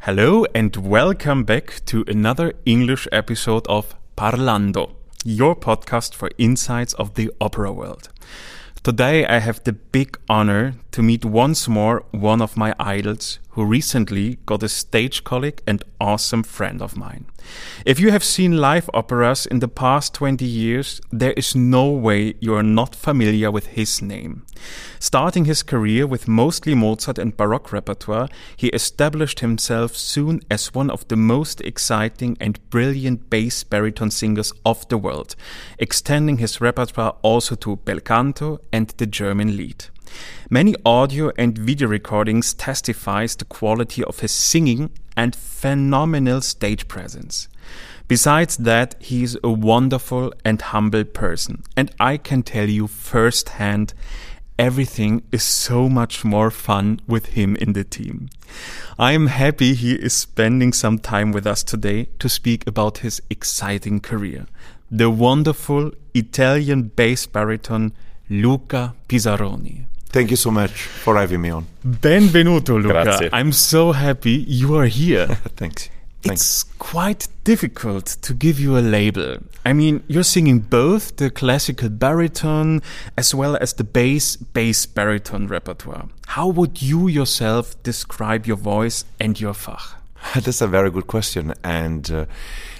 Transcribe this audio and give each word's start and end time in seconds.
Hello 0.00 0.44
and 0.52 0.74
welcome 0.76 1.44
back 1.44 1.84
to 1.84 2.04
another 2.08 2.52
English 2.66 3.06
episode 3.12 3.64
of 3.68 3.94
Parlando, 4.16 4.90
your 5.24 5.54
podcast 5.54 6.16
for 6.16 6.30
insights 6.36 6.94
of 6.94 7.14
the 7.14 7.30
opera 7.40 7.72
world. 7.72 8.08
Today 8.84 9.24
I 9.24 9.38
have 9.38 9.62
the 9.62 9.74
big 9.74 10.18
honor 10.28 10.74
to 10.90 11.04
meet 11.04 11.24
once 11.24 11.68
more 11.68 12.04
one 12.10 12.42
of 12.42 12.56
my 12.56 12.74
idols 12.80 13.38
who 13.52 13.64
recently 13.64 14.38
got 14.46 14.62
a 14.62 14.68
stage 14.68 15.24
colleague 15.24 15.60
and 15.66 15.84
awesome 16.00 16.42
friend 16.42 16.80
of 16.80 16.96
mine. 16.96 17.26
If 17.84 18.00
you 18.00 18.10
have 18.10 18.24
seen 18.24 18.56
live 18.56 18.88
operas 18.94 19.44
in 19.46 19.58
the 19.58 19.68
past 19.68 20.14
20 20.14 20.44
years, 20.44 21.00
there 21.10 21.32
is 21.32 21.54
no 21.54 21.90
way 21.90 22.34
you 22.40 22.54
are 22.54 22.62
not 22.62 22.94
familiar 22.94 23.50
with 23.50 23.66
his 23.66 24.00
name. 24.00 24.46
Starting 24.98 25.44
his 25.44 25.62
career 25.62 26.06
with 26.06 26.28
mostly 26.28 26.74
Mozart 26.74 27.18
and 27.18 27.36
Baroque 27.36 27.72
repertoire, 27.72 28.28
he 28.56 28.68
established 28.68 29.40
himself 29.40 29.96
soon 29.96 30.40
as 30.50 30.74
one 30.74 30.88
of 30.88 31.06
the 31.08 31.16
most 31.16 31.60
exciting 31.60 32.36
and 32.40 32.58
brilliant 32.70 33.28
bass 33.28 33.64
baritone 33.64 34.10
singers 34.10 34.52
of 34.64 34.88
the 34.88 34.96
world, 34.96 35.36
extending 35.78 36.38
his 36.38 36.60
repertoire 36.60 37.16
also 37.22 37.54
to 37.56 37.76
bel 37.76 38.00
canto 38.00 38.60
and 38.72 38.88
the 38.96 39.06
German 39.06 39.56
Lied. 39.56 39.86
Many 40.50 40.74
audio 40.84 41.32
and 41.38 41.56
video 41.56 41.88
recordings 41.88 42.54
testifies 42.54 43.36
the 43.36 43.44
quality 43.44 44.04
of 44.04 44.20
his 44.20 44.32
singing 44.32 44.90
and 45.16 45.34
phenomenal 45.34 46.40
stage 46.40 46.88
presence. 46.88 47.48
Besides 48.08 48.58
that, 48.58 48.94
he 49.00 49.22
is 49.22 49.38
a 49.42 49.50
wonderful 49.50 50.32
and 50.44 50.60
humble 50.60 51.04
person, 51.04 51.62
and 51.76 51.90
I 51.98 52.16
can 52.16 52.42
tell 52.42 52.68
you 52.68 52.86
firsthand 52.86 53.94
everything 54.58 55.22
is 55.32 55.42
so 55.42 55.88
much 55.88 56.24
more 56.24 56.50
fun 56.50 57.00
with 57.06 57.26
him 57.28 57.56
in 57.56 57.72
the 57.72 57.84
team. 57.84 58.28
I 58.98 59.12
am 59.12 59.28
happy 59.28 59.74
he 59.74 59.94
is 59.94 60.12
spending 60.12 60.72
some 60.72 60.98
time 60.98 61.32
with 61.32 61.46
us 61.46 61.62
today 61.62 62.08
to 62.18 62.28
speak 62.28 62.66
about 62.66 62.98
his 62.98 63.22
exciting 63.30 64.00
career. 64.00 64.46
The 64.90 65.08
wonderful 65.08 65.92
Italian 66.14 66.82
bass 66.94 67.26
baritone 67.26 67.92
Luca 68.28 68.94
Pisaroni. 69.08 69.86
Thank 70.12 70.30
you 70.30 70.36
so 70.36 70.50
much 70.50 70.70
for 70.72 71.16
having 71.16 71.40
me 71.40 71.50
on. 71.50 71.66
Benvenuto, 71.84 72.76
Luca. 72.80 73.04
Grazie. 73.04 73.30
I'm 73.32 73.52
so 73.52 73.92
happy 73.92 74.44
you 74.46 74.76
are 74.76 74.86
here. 74.86 75.26
Thanks. 75.56 75.88
It's 76.24 76.28
Thanks. 76.28 76.64
quite 76.78 77.28
difficult 77.42 78.06
to 78.22 78.34
give 78.34 78.60
you 78.60 78.78
a 78.78 78.80
label. 78.80 79.38
I 79.64 79.72
mean, 79.72 80.04
you're 80.06 80.22
singing 80.22 80.60
both 80.60 81.16
the 81.16 81.30
classical 81.30 81.88
baritone 81.88 82.82
as 83.16 83.34
well 83.34 83.56
as 83.56 83.72
the 83.72 83.84
bass 83.84 84.36
bass 84.36 84.86
baritone 84.86 85.48
repertoire. 85.48 86.08
How 86.28 86.46
would 86.46 86.80
you 86.82 87.08
yourself 87.08 87.82
describe 87.82 88.46
your 88.46 88.58
voice 88.58 89.04
and 89.18 89.40
your 89.40 89.54
Fach? 89.54 89.94
That's 90.34 90.60
a 90.60 90.68
very 90.68 90.90
good 90.90 91.06
question, 91.08 91.54
and 91.64 92.08
uh, 92.10 92.26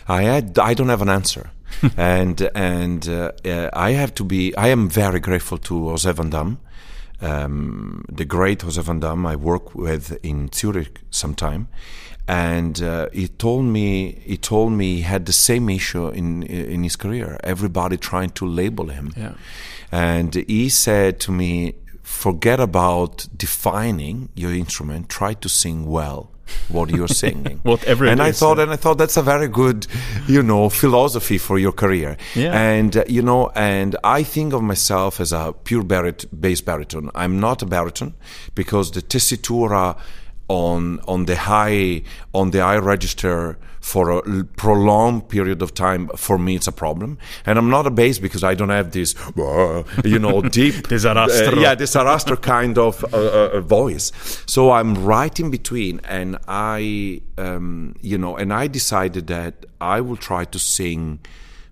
I 0.06 0.22
had, 0.22 0.58
I 0.58 0.74
don't 0.74 0.88
have 0.90 1.02
an 1.02 1.08
answer. 1.08 1.50
and 1.96 2.48
and 2.54 3.08
uh, 3.08 3.32
uh, 3.44 3.70
I 3.72 3.92
have 3.92 4.14
to 4.16 4.24
be. 4.24 4.54
I 4.56 4.68
am 4.68 4.88
very 4.88 5.20
grateful 5.20 5.58
to 5.58 5.88
Jose 5.88 6.12
Van 6.12 6.30
Dam, 6.30 6.58
um, 7.22 8.04
the 8.08 8.24
great 8.24 8.62
Jose 8.62 8.80
Van 8.82 9.00
Dam. 9.00 9.24
I 9.26 9.36
work 9.36 9.74
with 9.74 10.18
in 10.22 10.50
Zurich 10.52 11.00
sometime, 11.10 11.68
and 12.28 12.82
uh, 12.82 13.08
he 13.12 13.28
told 13.28 13.64
me 13.64 14.20
he 14.24 14.36
told 14.36 14.72
me 14.72 14.96
he 14.96 15.02
had 15.02 15.24
the 15.26 15.32
same 15.32 15.68
issue 15.68 16.08
in 16.08 16.42
in 16.42 16.82
his 16.82 16.96
career. 16.96 17.38
Everybody 17.44 17.96
trying 17.96 18.30
to 18.30 18.46
label 18.46 18.88
him, 18.88 19.12
Yeah. 19.16 19.34
and 19.92 20.34
he 20.34 20.68
said 20.68 21.20
to 21.20 21.32
me, 21.32 21.74
"Forget 22.02 22.60
about 22.60 23.26
defining 23.36 24.28
your 24.34 24.52
instrument. 24.52 25.08
Try 25.08 25.34
to 25.34 25.48
sing 25.48 25.86
well." 25.86 26.31
What 26.68 26.90
you're 26.90 27.08
singing, 27.08 27.60
Whatever 27.62 28.06
and 28.06 28.22
I 28.22 28.28
is, 28.28 28.38
thought, 28.38 28.56
yeah. 28.56 28.64
and 28.64 28.72
I 28.72 28.76
thought 28.76 28.98
that's 28.98 29.16
a 29.16 29.22
very 29.22 29.48
good, 29.48 29.86
you 30.26 30.42
know, 30.42 30.68
philosophy 30.68 31.38
for 31.38 31.58
your 31.58 31.72
career. 31.72 32.16
Yeah. 32.34 32.52
And 32.58 32.96
uh, 32.96 33.04
you 33.08 33.22
know, 33.22 33.50
and 33.54 33.96
I 34.04 34.22
think 34.22 34.52
of 34.52 34.62
myself 34.62 35.20
as 35.20 35.32
a 35.32 35.52
pure 35.64 35.82
barit- 35.82 36.26
bass 36.40 36.60
baritone. 36.60 37.10
I'm 37.14 37.40
not 37.40 37.62
a 37.62 37.66
baritone 37.66 38.14
because 38.54 38.90
the 38.92 39.02
tessitura 39.02 39.96
on 40.52 41.00
on 41.08 41.24
the 41.24 41.36
high 41.36 42.02
on 42.34 42.50
the 42.50 42.60
high 42.60 42.76
register 42.76 43.58
for 43.80 44.10
a 44.10 44.44
prolonged 44.56 45.28
period 45.28 45.60
of 45.62 45.74
time 45.74 46.08
for 46.14 46.38
me 46.38 46.54
it's 46.54 46.68
a 46.68 46.72
problem. 46.72 47.18
And 47.46 47.58
i'm 47.58 47.70
not 47.70 47.86
a 47.86 47.90
bass 47.90 48.18
because 48.18 48.44
i 48.44 48.54
don't 48.54 48.68
have 48.68 48.90
this 48.92 49.14
uh, 49.38 49.82
you 50.04 50.18
know 50.18 50.42
deep 50.60 50.88
Disarastro. 50.88 51.56
uh, 51.56 51.60
yeah 51.60 51.74
this 51.74 51.94
Sarastro 51.94 52.40
kind 52.40 52.76
of 52.78 53.02
uh, 53.12 53.16
uh, 53.16 53.60
voice. 53.60 54.12
So 54.46 54.70
i'm 54.72 54.94
right 55.04 55.40
in 55.40 55.50
between 55.50 56.00
and 56.04 56.38
i 56.46 57.22
um, 57.38 57.96
you 58.02 58.18
know 58.18 58.36
and 58.36 58.52
i 58.52 58.66
decided 58.66 59.26
that 59.28 59.64
i 59.80 60.00
will 60.00 60.20
try 60.30 60.44
to 60.44 60.58
sing 60.58 61.20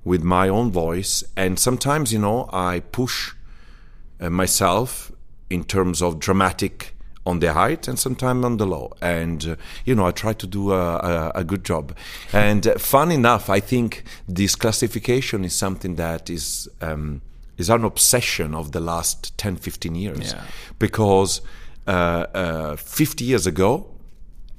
with 0.02 0.22
my 0.22 0.48
own 0.48 0.72
voice. 0.72 1.22
And 1.36 1.58
sometimes 1.58 2.12
you 2.14 2.18
know 2.18 2.48
i 2.52 2.80
push 2.80 3.34
uh, 4.20 4.30
myself 4.30 5.12
in 5.50 5.64
terms 5.64 6.00
of 6.00 6.18
dramatic 6.18 6.94
on 7.30 7.38
the 7.40 7.52
height 7.52 7.88
and 7.88 7.96
sometimes 7.98 8.44
on 8.44 8.56
the 8.56 8.66
low. 8.74 8.86
And 9.00 9.40
uh, 9.46 9.56
you 9.88 9.94
know 9.96 10.06
i 10.10 10.12
try 10.24 10.32
to 10.42 10.46
do 10.46 10.62
a, 10.72 10.84
a, 11.12 11.32
a 11.42 11.44
good 11.50 11.64
job. 11.64 11.84
And 12.32 12.62
uh, 12.66 12.78
fun 12.78 13.08
enough 13.20 13.44
i 13.58 13.60
think 13.60 13.90
this 14.38 14.52
classification 14.62 15.44
is 15.44 15.54
something 15.64 15.96
that 15.96 16.22
is 16.30 16.68
um, 16.88 17.22
is 17.62 17.68
an 17.70 17.84
obsession 17.84 18.54
of 18.54 18.72
the 18.72 18.80
last 18.80 19.36
10 19.38 19.56
15 19.56 19.94
years. 19.94 20.32
Yeah. 20.32 20.44
because 20.78 21.42
uh, 21.86 21.90
uh, 22.34 22.76
50 22.76 23.24
years 23.24 23.46
ago 23.46 23.86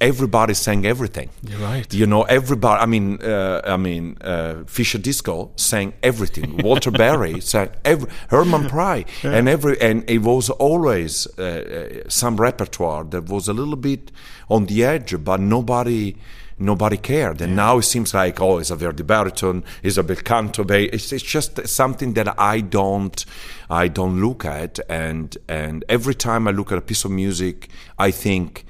everybody 0.01 0.53
sang 0.53 0.85
everything. 0.85 1.29
You're 1.47 1.59
right. 1.59 1.93
you 1.93 2.07
know 2.07 2.23
everybody 2.23 2.81
i 2.81 2.85
mean 2.85 3.07
uh, 3.21 3.61
i 3.75 3.77
mean 3.77 4.17
uh, 4.21 4.63
Fischer-Dieskau 4.65 5.39
sang 5.59 5.93
everything. 6.03 6.57
Walter 6.65 6.91
berry 6.91 7.39
sang 7.39 7.69
every, 7.85 8.09
Hermann 8.29 8.67
Prey, 8.67 9.05
and 9.23 9.47
every 9.47 9.79
and 9.79 10.03
it 10.09 10.19
was 10.19 10.49
always 10.49 11.27
uh, 11.37 11.43
uh, 11.43 12.09
some 12.09 12.35
repertoire 12.37 13.03
that 13.05 13.29
was 13.29 13.47
a 13.47 13.53
little 13.53 13.75
bit 13.75 14.11
on 14.49 14.65
the 14.65 14.83
edge 14.83 15.13
but 15.23 15.39
nobody 15.39 16.15
nobody 16.57 16.97
cared. 16.97 17.41
And 17.41 17.55
now 17.55 17.79
it 17.79 17.83
seems 17.83 18.13
like 18.13 18.41
oh 18.41 18.59
it's 18.59 18.71
a 18.71 18.75
verdi 18.75 19.03
baritone 19.03 19.63
it's 19.83 19.97
a 19.97 20.03
bel 20.03 20.17
canto 20.17 20.63
it's, 20.69 21.11
it's 21.11 21.23
just 21.23 21.67
something 21.67 22.13
that 22.13 22.39
i 22.39 22.61
don't 22.61 23.25
i 23.69 23.87
don't 23.87 24.21
look 24.21 24.45
at. 24.45 24.79
And 24.89 25.37
and 25.47 25.83
every 25.89 26.15
time 26.15 26.47
i 26.47 26.51
look 26.51 26.71
at 26.71 26.77
a 26.77 26.81
piece 26.81 27.05
of 27.05 27.11
music 27.11 27.69
i 27.97 28.11
think 28.11 28.65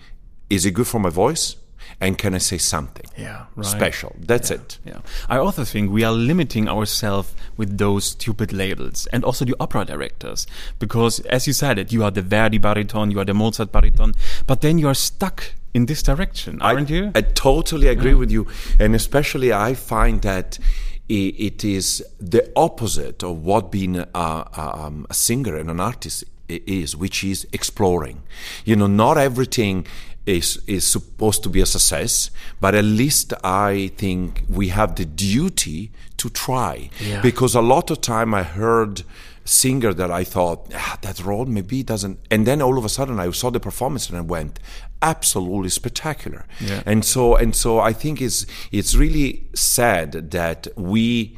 is 0.52 0.66
it 0.66 0.72
good 0.72 0.88
for 0.88 1.00
my 1.00 1.10
voice? 1.10 1.56
And 2.00 2.18
can 2.18 2.34
I 2.34 2.40
say 2.40 2.58
something 2.58 3.06
Yeah, 3.18 3.46
right. 3.56 3.66
special? 3.66 4.16
That's 4.20 4.50
it. 4.50 4.80
Yeah. 4.86 5.00
I 5.30 5.38
also 5.38 5.64
think 5.64 5.92
we 5.92 6.04
are 6.04 6.12
limiting 6.12 6.68
ourselves 6.68 7.34
with 7.58 7.78
those 7.78 8.06
stupid 8.06 8.52
labels 8.52 9.08
and 9.14 9.24
also 9.24 9.46
the 9.46 9.56
opera 9.60 9.86
directors. 9.86 10.48
Because 10.80 11.20
as 11.22 11.48
you 11.48 11.54
said 11.54 11.78
it, 11.78 11.92
you 11.92 12.04
are 12.04 12.12
the 12.12 12.22
Verdi 12.24 12.58
baritone, 12.58 13.12
you 13.12 13.20
are 13.20 13.26
the 13.26 13.34
Mozart 13.34 13.72
baritone, 13.72 14.14
but 14.48 14.62
then 14.62 14.78
you 14.80 14.88
are 14.88 14.96
stuck 14.96 15.54
in 15.74 15.86
this 15.86 16.02
direction, 16.04 16.62
aren't 16.62 16.90
I, 16.90 16.94
you? 16.94 17.12
I 17.14 17.22
totally 17.22 17.88
agree 17.88 18.16
with 18.16 18.32
you. 18.32 18.48
And 18.80 18.96
especially, 18.96 19.54
I 19.54 19.74
find 19.74 20.22
that 20.24 20.60
it 21.08 21.64
is 21.64 22.04
the 22.20 22.52
opposite 22.56 23.24
of 23.24 23.44
what 23.44 23.72
being 23.72 23.98
a, 23.98 24.08
a, 24.16 24.72
um, 24.86 25.06
a 25.10 25.14
singer 25.14 25.56
and 25.56 25.70
an 25.70 25.80
artist 25.80 26.24
is, 26.48 26.96
which 26.96 27.24
is 27.24 27.48
exploring. 27.54 28.24
You 28.66 28.76
know, 28.76 28.88
not 28.88 29.18
everything 29.18 29.88
is 30.26 30.62
is 30.68 30.88
supposed 30.88 31.44
to 31.44 31.50
be 31.50 31.62
a 31.62 31.66
success, 31.66 32.32
but 32.60 32.76
at 32.76 32.86
least 32.86 33.34
I 33.44 33.92
think 33.98 34.44
we 34.48 34.70
have 34.70 34.96
the 34.96 35.06
duty 35.06 35.92
to 36.18 36.30
try. 36.30 36.90
Yeah. 37.00 37.22
Because 37.22 37.56
a 37.56 37.62
lot 37.62 37.90
of 37.92 38.02
time 38.02 38.34
I 38.34 38.44
heard 38.44 39.04
singer 39.44 39.94
that 39.94 40.12
I 40.12 40.24
thought 40.24 40.72
ah, 40.76 40.98
that 41.02 41.20
role 41.24 41.46
maybe 41.46 41.84
doesn't, 41.84 42.20
and 42.30 42.46
then 42.46 42.62
all 42.62 42.78
of 42.78 42.86
a 42.86 42.90
sudden 42.90 43.20
I 43.20 43.32
saw 43.32 43.50
the 43.50 43.60
performance 43.60 44.10
and 44.10 44.18
I 44.18 44.22
went 44.22 44.60
absolutely 45.02 45.70
spectacular. 45.70 46.46
Yeah. 46.60 46.84
And 46.86 47.04
so 47.04 47.36
and 47.36 47.56
so 47.56 47.80
I 47.80 47.94
think 47.94 48.22
it's 48.22 48.46
it's 48.72 48.96
really 48.96 49.48
sad 49.56 50.32
that 50.32 50.68
we, 50.76 51.38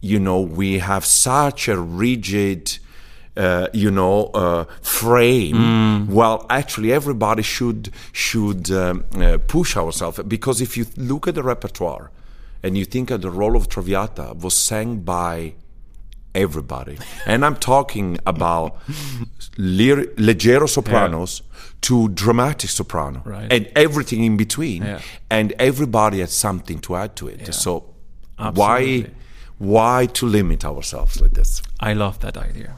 you 0.00 0.18
know, 0.18 0.40
we 0.40 0.78
have 0.78 1.04
such 1.04 1.68
a 1.68 1.78
rigid. 1.78 2.78
Uh, 3.34 3.66
you 3.72 3.90
know, 3.90 4.26
uh, 4.34 4.64
frame. 4.82 6.06
Well, 6.06 6.44
actually, 6.50 6.92
everybody 6.92 7.42
should 7.42 7.90
should 8.12 8.70
um, 8.70 9.04
uh, 9.14 9.38
push 9.46 9.74
ourselves 9.76 10.18
because 10.28 10.60
if 10.60 10.76
you 10.76 10.84
look 10.98 11.26
at 11.26 11.34
the 11.34 11.42
repertoire 11.42 12.10
and 12.62 12.76
you 12.76 12.84
think 12.84 13.10
of 13.10 13.22
the 13.22 13.30
role 13.30 13.56
of 13.56 13.68
Traviata 13.68 14.34
was 14.38 14.54
sang 14.54 14.98
by 15.00 15.54
everybody. 16.34 16.98
and 17.26 17.42
I'm 17.44 17.56
talking 17.56 18.18
about 18.26 18.76
lir- 19.56 20.06
leggero 20.16 20.68
sopranos 20.68 21.42
to 21.80 22.08
dramatic 22.10 22.70
soprano 22.70 23.22
Right. 23.24 23.50
and 23.52 23.66
everything 23.74 24.24
in 24.24 24.36
between. 24.36 24.82
Yeah. 24.82 25.00
And 25.30 25.52
everybody 25.58 26.20
has 26.20 26.32
something 26.32 26.80
to 26.80 26.96
add 26.96 27.16
to 27.16 27.28
it. 27.28 27.54
So 27.54 27.84
Absolutely. 28.38 28.60
why 28.60 29.10
why 29.58 30.06
to 30.06 30.26
limit 30.26 30.64
ourselves 30.64 31.20
like 31.20 31.32
this? 31.34 31.62
I 31.80 31.94
love 31.94 32.18
that 32.20 32.36
idea. 32.36 32.76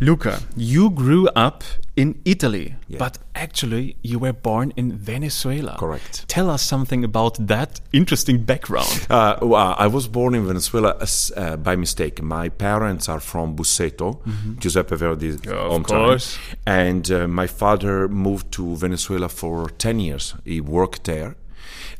Luca, 0.00 0.40
you 0.56 0.90
grew 0.90 1.26
up 1.34 1.64
in 1.96 2.20
Italy, 2.26 2.74
Yeah. 2.88 2.98
but 2.98 3.16
actually 3.34 3.96
you 4.02 4.18
were 4.18 4.34
born 4.34 4.72
in 4.76 4.92
Venezuela. 4.92 5.76
Correct. 5.78 6.28
Tell 6.28 6.50
us 6.50 6.62
something 6.62 7.02
about 7.04 7.38
that 7.46 7.80
interesting 7.92 8.44
background. 8.44 9.06
Uh, 9.08 9.36
well, 9.40 9.74
I 9.78 9.86
was 9.86 10.06
born 10.08 10.34
in 10.34 10.46
Venezuela 10.46 10.94
as, 11.00 11.32
uh, 11.36 11.56
by 11.56 11.76
mistake. 11.76 12.22
My 12.22 12.50
parents 12.50 13.08
are 13.08 13.20
from 13.20 13.56
Busseto, 13.56 14.20
Giuseppe 14.60 14.96
Verdi's 14.96 15.36
Mm-hmm. 15.36 15.50
Yeah, 15.50 15.56
of 15.56 15.72
hometown. 15.82 15.86
course. 16.06 16.38
And 16.66 17.10
uh, 17.10 17.26
my 17.28 17.46
father 17.46 18.06
moved 18.08 18.52
to 18.52 18.76
Venezuela 18.76 19.28
for 19.30 19.70
10 19.78 20.00
years. 20.00 20.34
He 20.44 20.60
worked 20.60 21.04
there. 21.04 21.36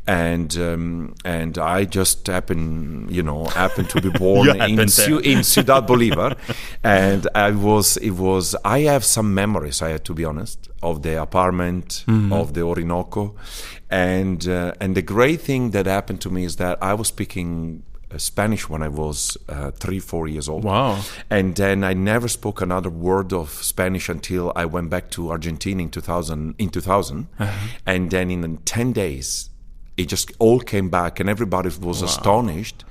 And 0.09 0.57
um, 0.57 1.15
and 1.25 1.59
I 1.59 1.85
just 1.85 2.27
happened, 2.29 3.11
you 3.11 3.23
know, 3.25 3.45
happened 3.47 3.91
to 3.91 4.01
be 4.01 4.11
born 4.19 4.49
in, 4.49 4.79
Ciu- 4.87 5.21
in 5.25 5.43
Ciudad 5.43 5.87
Bolivar, 5.89 6.37
and 6.85 7.27
I 7.35 7.51
was 7.51 7.97
it 7.97 8.13
was 8.13 8.55
I 8.65 8.81
have 8.81 9.05
some 9.05 9.35
memories. 9.35 9.83
I 9.83 9.89
had 9.91 10.05
to 10.05 10.15
be 10.15 10.25
honest 10.25 10.69
of 10.83 11.03
the 11.03 11.21
apartment 11.21 12.05
Mm-hmm. 12.07 12.33
of 12.33 12.53
the 12.55 12.63
Orinoco, 12.63 13.35
and 13.91 14.47
uh, 14.49 14.73
and 14.81 14.95
the 14.97 15.03
great 15.03 15.41
thing 15.41 15.71
that 15.73 15.87
happened 15.87 16.21
to 16.21 16.31
me 16.31 16.45
is 16.45 16.57
that 16.57 16.79
I 16.81 16.95
was 16.95 17.09
speaking 17.09 17.83
uh, 18.13 18.19
Spanish 18.19 18.69
when 18.69 18.83
I 18.83 18.89
was 18.89 19.37
uh, 19.49 19.71
three 19.73 19.99
four 20.01 20.29
years 20.29 20.49
old. 20.49 20.65
Wow. 20.65 21.01
And 21.31 21.55
then 21.57 21.83
I 21.85 21.95
never 21.95 22.29
spoke 22.29 22.61
another 22.61 22.91
word 22.91 23.33
of 23.33 23.51
Spanish 23.51 24.09
until 24.09 24.53
I 24.55 24.65
went 24.67 24.89
back 24.91 25.11
to 25.11 25.31
Argentina 25.31 25.83
in 25.83 25.91
2000. 25.91 26.55
In 26.59 26.71
2000, 26.71 27.27
and 27.87 28.11
then 28.11 28.31
in 28.31 28.59
10 28.59 28.93
days, 28.93 29.51
it 29.97 30.07
just 30.09 30.31
all 30.39 30.61
came 30.61 30.89
back, 30.91 31.21
and 31.21 31.29
everybody 31.29 31.71
was 31.81 32.03
astonished 32.03 32.85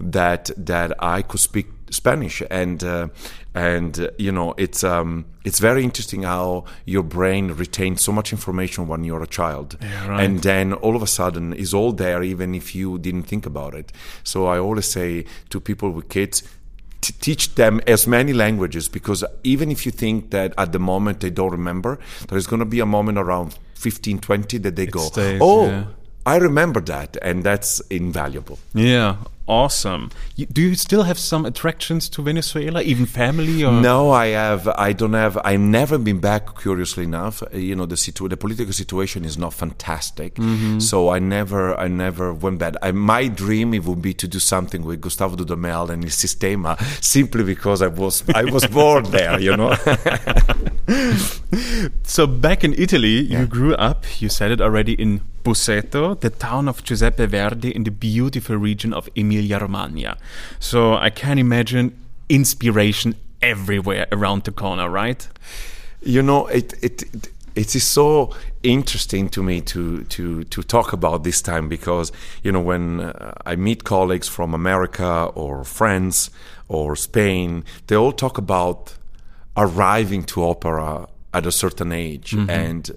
that 0.00 0.50
that 0.56 0.92
I 1.02 1.22
could 1.22 1.40
speak 1.40 1.66
Spanish. 1.90 2.42
And 2.50 2.82
uh, 2.84 3.08
and 3.54 3.98
uh, 4.00 4.08
you 4.18 4.32
know, 4.32 4.54
it's 4.56 4.82
um, 4.84 5.24
it's 5.44 5.58
very 5.58 5.82
interesting 5.84 6.22
how 6.22 6.64
your 6.84 7.02
brain 7.02 7.48
retains 7.52 8.02
so 8.02 8.12
much 8.12 8.32
information 8.32 8.86
when 8.88 9.04
you're 9.04 9.22
a 9.22 9.26
child, 9.26 9.76
Yeah, 9.80 10.08
right. 10.08 10.24
and 10.24 10.40
then 10.42 10.72
all 10.72 10.96
of 10.96 11.02
a 11.02 11.06
sudden 11.06 11.52
is 11.52 11.74
all 11.74 11.92
there, 11.92 12.22
even 12.22 12.54
if 12.54 12.74
you 12.74 12.98
didn't 12.98 13.24
think 13.24 13.46
about 13.46 13.74
it. 13.74 13.92
So 14.22 14.46
I 14.46 14.58
always 14.58 14.86
say 14.86 15.24
to 15.50 15.60
people 15.60 15.90
with 15.90 16.08
kids 16.08 16.42
to 17.00 17.12
teach 17.18 17.56
them 17.56 17.80
as 17.88 18.06
many 18.06 18.32
languages 18.32 18.88
because 18.88 19.24
even 19.42 19.70
if 19.72 19.84
you 19.84 19.90
think 19.90 20.30
that 20.30 20.54
at 20.56 20.70
the 20.70 20.78
moment 20.78 21.18
they 21.18 21.30
don't 21.30 21.50
remember, 21.50 21.98
there 22.28 22.38
is 22.38 22.46
going 22.46 22.60
to 22.60 22.64
be 22.66 22.78
a 22.78 22.86
moment 22.86 23.18
around 23.18 23.58
15, 23.74 24.20
20 24.20 24.58
that 24.58 24.76
they 24.76 24.86
go, 24.86 25.00
stays, 25.00 25.40
oh, 25.42 25.66
yeah. 25.66 25.84
I 26.24 26.36
remember 26.36 26.80
that, 26.82 27.16
and 27.22 27.42
that's 27.42 27.80
invaluable. 27.90 28.58
Yeah, 28.74 29.16
awesome. 29.46 30.10
You, 30.36 30.46
do 30.46 30.62
you 30.62 30.74
still 30.74 31.02
have 31.02 31.18
some 31.18 31.44
attractions 31.46 32.08
to 32.10 32.22
Venezuela, 32.22 32.82
even 32.82 33.06
family? 33.06 33.64
Or? 33.64 33.72
No, 33.72 34.10
I 34.10 34.28
have. 34.28 34.68
I 34.68 34.92
don't 34.92 35.12
have. 35.14 35.38
I've 35.44 35.60
never 35.60 35.98
been 35.98 36.18
back. 36.20 36.60
Curiously 36.60 37.04
enough, 37.04 37.42
Uh, 37.42 37.56
you 37.58 37.74
know, 37.74 37.86
the 37.86 37.96
situ- 37.96 38.28
the 38.28 38.36
political 38.36 38.72
situation 38.72 39.24
is 39.24 39.36
not 39.36 39.52
fantastic. 39.54 40.36
So 40.78 41.10
I 41.10 41.18
never, 41.18 41.78
I 41.78 41.88
never 41.88 42.32
went 42.32 42.58
back. 42.58 42.74
I, 42.82 42.92
my 42.92 43.28
dream 43.28 43.74
it 43.74 43.84
would 43.84 44.00
be 44.02 44.14
to 44.14 44.26
do 44.28 44.38
something 44.38 44.84
with 44.84 45.00
Gustavo 45.00 45.36
Dudamel 45.36 45.90
and 45.90 46.04
his 46.04 46.14
Sistema, 46.16 46.78
simply 47.02 47.44
because 47.44 47.82
I 47.82 47.88
was, 47.88 48.22
I 48.34 48.44
was 48.44 48.66
born 48.66 49.04
there. 49.10 49.38
You 49.40 49.56
know. 49.56 49.74
So 52.04 52.26
back 52.26 52.64
in 52.64 52.74
Italy, 52.74 53.20
you 53.20 53.46
grew 53.46 53.74
up, 53.74 54.04
you 54.20 54.28
said 54.28 54.50
it 54.50 54.60
already, 54.60 54.92
in 54.94 55.20
Busseto, 55.44 56.18
the 56.18 56.30
town 56.30 56.68
of 56.68 56.82
Giuseppe 56.84 57.26
Verdi 57.26 57.74
in 57.74 57.84
the 57.84 57.90
beautiful 57.90 58.56
region 58.56 58.92
of 58.92 59.08
Emilia-Romagna. 59.32 60.16
So 60.58 60.94
I 60.94 61.10
can 61.10 61.38
imagine 61.38 61.96
inspiration 62.28 63.14
everywhere 63.40 64.06
around 64.12 64.44
the 64.44 64.52
corner, 64.52 64.88
right? 64.88 65.28
You 66.00 66.22
know, 66.22 66.46
it 66.46 66.74
it 66.82 67.02
it, 67.02 67.28
it 67.54 67.74
is 67.74 67.86
so 67.86 68.34
interesting 68.62 69.28
to 69.30 69.42
me 69.42 69.60
to 69.60 70.04
to 70.04 70.44
to 70.44 70.62
talk 70.62 70.92
about 70.92 71.24
this 71.24 71.42
time 71.42 71.68
because 71.68 72.12
you 72.42 72.52
know 72.52 72.60
when 72.60 73.00
uh, 73.00 73.32
I 73.44 73.56
meet 73.56 73.84
colleagues 73.84 74.28
from 74.28 74.54
America 74.54 75.30
or 75.34 75.64
France 75.64 76.30
or 76.68 76.96
Spain, 76.96 77.64
they 77.86 77.96
all 77.96 78.12
talk 78.12 78.38
about 78.38 78.94
arriving 79.56 80.24
to 80.24 80.44
opera 80.44 81.08
at 81.34 81.46
a 81.46 81.52
certain 81.52 81.92
age 81.92 82.34
and 82.48 82.90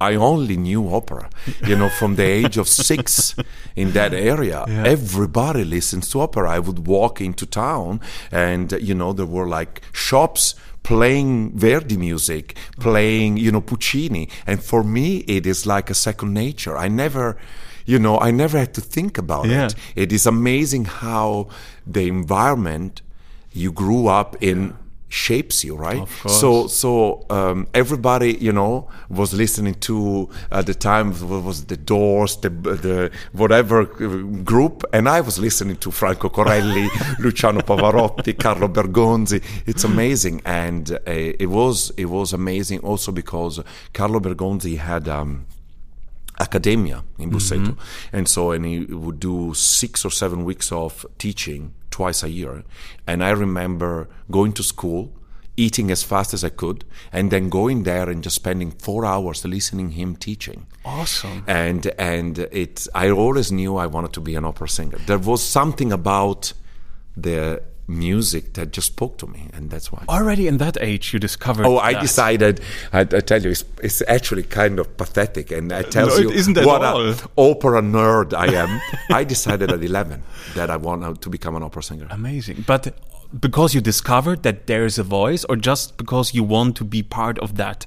I 0.00 0.14
only 0.16 0.56
knew 0.56 0.92
opera, 0.94 1.30
you 1.66 1.76
know, 1.76 1.88
from 1.88 2.16
the 2.16 2.24
age 2.24 2.56
of 2.58 2.68
six 2.68 3.34
in 3.76 3.92
that 3.92 4.12
area. 4.12 4.64
Everybody 4.68 5.64
listens 5.64 6.10
to 6.10 6.20
opera. 6.20 6.50
I 6.50 6.58
would 6.58 6.86
walk 6.86 7.20
into 7.20 7.46
town 7.46 8.00
and, 8.30 8.72
uh, 8.72 8.76
you 8.78 8.94
know, 8.94 9.12
there 9.12 9.26
were 9.26 9.46
like 9.48 9.82
shops 9.92 10.54
playing 10.82 11.56
Verdi 11.58 11.96
music, 11.96 12.56
playing, 12.80 13.36
you 13.38 13.50
know, 13.50 13.60
Puccini. 13.62 14.28
And 14.46 14.62
for 14.62 14.82
me, 14.84 15.18
it 15.26 15.46
is 15.46 15.64
like 15.64 15.88
a 15.90 15.94
second 15.94 16.34
nature. 16.34 16.76
I 16.76 16.88
never, 16.88 17.38
you 17.86 17.98
know, 17.98 18.18
I 18.18 18.30
never 18.32 18.58
had 18.58 18.74
to 18.74 18.80
think 18.82 19.16
about 19.16 19.46
Yeah. 19.46 19.66
it. 19.66 19.74
It 19.96 20.12
is 20.12 20.26
amazing 20.26 20.84
how 20.86 21.48
the 21.86 22.06
environment 22.08 23.00
you 23.52 23.72
grew 23.72 24.08
up 24.08 24.36
in 24.42 24.74
shapes 25.14 25.62
you, 25.64 25.76
right? 25.76 26.08
So 26.26 26.66
so 26.66 27.24
um, 27.30 27.68
everybody, 27.72 28.34
you 28.34 28.52
know, 28.52 28.88
was 29.08 29.32
listening 29.32 29.74
to 29.88 30.28
at 30.50 30.66
the 30.66 30.74
time 30.74 31.06
was 31.44 31.66
the 31.66 31.76
Doors, 31.76 32.36
the 32.38 32.50
the 32.50 33.10
whatever 33.32 33.82
uh, 33.82 34.42
group, 34.42 34.84
and 34.92 35.08
I 35.08 35.20
was 35.20 35.38
listening 35.38 35.76
to 35.76 35.90
Franco 35.90 36.28
Corelli, 36.28 36.88
Luciano 37.20 37.60
Pavarotti, 37.60 38.32
Carlo 38.38 38.68
Bergonzi. 38.68 39.42
It's 39.66 39.84
amazing, 39.84 40.42
and 40.44 40.92
uh, 40.92 40.98
it 41.44 41.50
was 41.50 41.92
it 41.96 42.06
was 42.06 42.32
amazing 42.32 42.80
also 42.80 43.12
because 43.12 43.60
Carlo 43.92 44.20
Bergonzi 44.20 44.78
had. 44.78 45.08
Um, 45.08 45.46
academia 46.40 47.04
in 47.18 47.30
Busseto. 47.30 47.68
Mm-hmm. 47.68 48.16
And 48.16 48.28
so, 48.28 48.50
and 48.50 48.64
he 48.64 48.80
would 48.80 49.20
do 49.20 49.54
six 49.54 50.04
or 50.04 50.10
seven 50.10 50.44
weeks 50.44 50.72
of 50.72 51.06
teaching 51.18 51.74
twice 51.90 52.22
a 52.22 52.30
year. 52.30 52.64
And 53.06 53.22
I 53.22 53.30
remember 53.30 54.08
going 54.30 54.52
to 54.54 54.62
school, 54.62 55.12
eating 55.56 55.90
as 55.90 56.02
fast 56.02 56.34
as 56.34 56.42
I 56.42 56.48
could, 56.48 56.84
and 57.12 57.30
then 57.30 57.48
going 57.48 57.84
there 57.84 58.10
and 58.10 58.24
just 58.24 58.36
spending 58.36 58.72
four 58.72 59.04
hours 59.04 59.44
listening 59.44 59.90
him 59.90 60.16
teaching. 60.16 60.66
Awesome. 60.84 61.44
And 61.46 61.86
and 61.98 62.38
it, 62.38 62.88
I 62.94 63.10
always 63.10 63.52
knew 63.52 63.76
I 63.76 63.86
wanted 63.86 64.12
to 64.14 64.20
be 64.20 64.34
an 64.34 64.44
opera 64.44 64.68
singer. 64.68 64.98
There 65.06 65.18
was 65.18 65.42
something 65.42 65.92
about 65.92 66.52
the 67.16 67.62
music 67.86 68.54
that 68.54 68.72
just 68.72 68.88
spoke 68.88 69.18
to 69.18 69.26
me, 69.26 69.48
and 69.52 69.70
that's 69.70 69.92
why. 69.92 70.04
Already 70.08 70.46
in 70.48 70.58
that 70.58 70.76
age, 70.80 71.12
you 71.12 71.18
discovered. 71.18 71.66
Oh, 71.66 71.78
I 71.78 71.92
that. 71.92 72.02
decided. 72.02 72.60
I, 72.92 73.00
I 73.00 73.04
tell 73.04 73.42
you, 73.42 73.50
it's, 73.50 73.64
it's 73.82 74.02
actually 74.08 74.42
kind 74.44 74.78
of 74.78 74.96
pathetic, 74.96 75.50
and 75.50 75.72
I 75.72 75.82
tell 75.82 76.08
No, 76.08 76.16
you 76.16 76.30
isn't 76.30 76.56
at 76.56 76.66
what 76.66 76.82
all. 76.82 77.00
an 77.10 77.16
opera 77.36 77.82
nerd 77.82 78.32
I 78.32 78.46
am. 78.54 78.80
I 79.10 79.24
decided 79.24 79.70
at 79.70 79.82
eleven 79.82 80.22
that 80.54 80.70
I 80.70 80.76
want 80.76 81.20
to 81.22 81.28
become 81.30 81.56
an 81.56 81.62
opera 81.62 81.82
singer. 81.82 82.06
Amazing. 82.10 82.64
But 82.66 82.96
because 83.38 83.74
you 83.74 83.80
discovered 83.80 84.44
that 84.44 84.66
there 84.66 84.84
is 84.84 84.98
a 84.98 85.02
voice, 85.02 85.44
or 85.44 85.56
just 85.56 85.96
because 85.96 86.34
you 86.34 86.42
want 86.44 86.76
to 86.76 86.84
be 86.84 87.02
part 87.02 87.38
of 87.40 87.56
that 87.56 87.84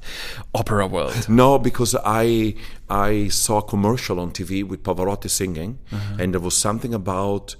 opera 0.54 0.86
world? 0.88 1.28
No, 1.30 1.58
because 1.58 1.96
I 2.06 2.54
I 2.90 3.30
saw 3.30 3.58
a 3.60 3.64
commercial 3.64 4.20
on 4.20 4.32
TV 4.32 4.64
with 4.64 4.84
Pavarotti 4.84 5.30
singing, 5.30 5.80
Uh-huh. 5.92 6.18
and 6.20 6.34
there 6.34 6.42
was 6.42 6.56
something 6.56 6.94
about 6.94 7.56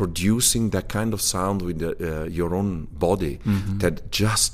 producing 0.00 0.70
that 0.74 0.86
kind 0.98 1.10
of 1.16 1.20
sound 1.20 1.56
with 1.66 1.78
the, 1.84 1.90
uh, 2.10 2.24
your 2.40 2.50
own 2.60 2.70
body 3.06 3.34
Mm-hmm. 3.44 3.78
that 3.82 3.94
just 4.24 4.52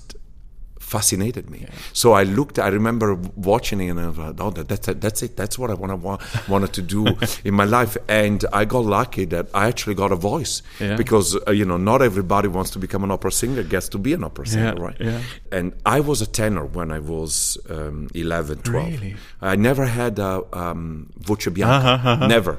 fascinated 0.94 1.44
me. 1.54 1.60
So 1.92 2.06
I 2.20 2.24
looked. 2.38 2.56
I 2.58 2.68
remember 2.78 3.08
watching 3.50 3.80
it, 3.80 3.88
and 3.92 4.00
I 4.00 4.06
like, 4.06 4.40
"Oh, 4.44 4.50
that, 4.56 4.66
that's 4.70 4.86
it. 4.92 4.98
That's 5.04 5.22
it. 5.26 5.32
That's 5.40 5.56
what 5.60 5.68
I 5.70 5.74
want 5.82 5.92
wa- 6.06 6.18
wanted 6.54 6.72
to 6.78 6.82
do 6.82 7.00
in 7.48 7.54
my 7.54 7.64
life." 7.78 7.96
And 8.22 8.38
I 8.60 8.62
got 8.74 8.84
lucky 8.98 9.24
that 9.34 9.46
I 9.54 9.64
actually 9.72 9.96
got 10.02 10.10
a 10.12 10.16
voice 10.32 10.62
Yeah. 10.80 10.96
because 11.02 11.28
uh, 11.48 11.52
you 11.60 11.64
know 11.70 11.78
not 11.90 12.00
everybody 12.10 12.48
wants 12.48 12.70
to 12.74 12.78
become 12.78 13.02
an 13.06 13.10
opera 13.10 13.32
singer, 13.32 13.62
gets 13.74 13.88
to 13.90 13.98
be 13.98 14.12
an 14.18 14.24
opera 14.24 14.46
singer, 14.46 14.74
Yeah, 14.76 14.84
right? 14.86 14.96
yeah. 15.00 15.20
And 15.56 15.72
I 15.96 15.98
was 16.10 16.18
a 16.22 16.26
tenor 16.40 16.64
when 16.76 16.88
I 16.98 17.00
was 17.14 17.58
um, 17.76 18.08
11, 18.14 18.58
12. 18.62 18.86
Really? 18.92 19.16
I 19.52 19.56
never 19.56 19.84
had 19.86 20.18
a 20.18 20.32
um, 20.52 21.10
voce 21.28 21.48
bianca. 21.56 22.26
Never. 22.28 22.54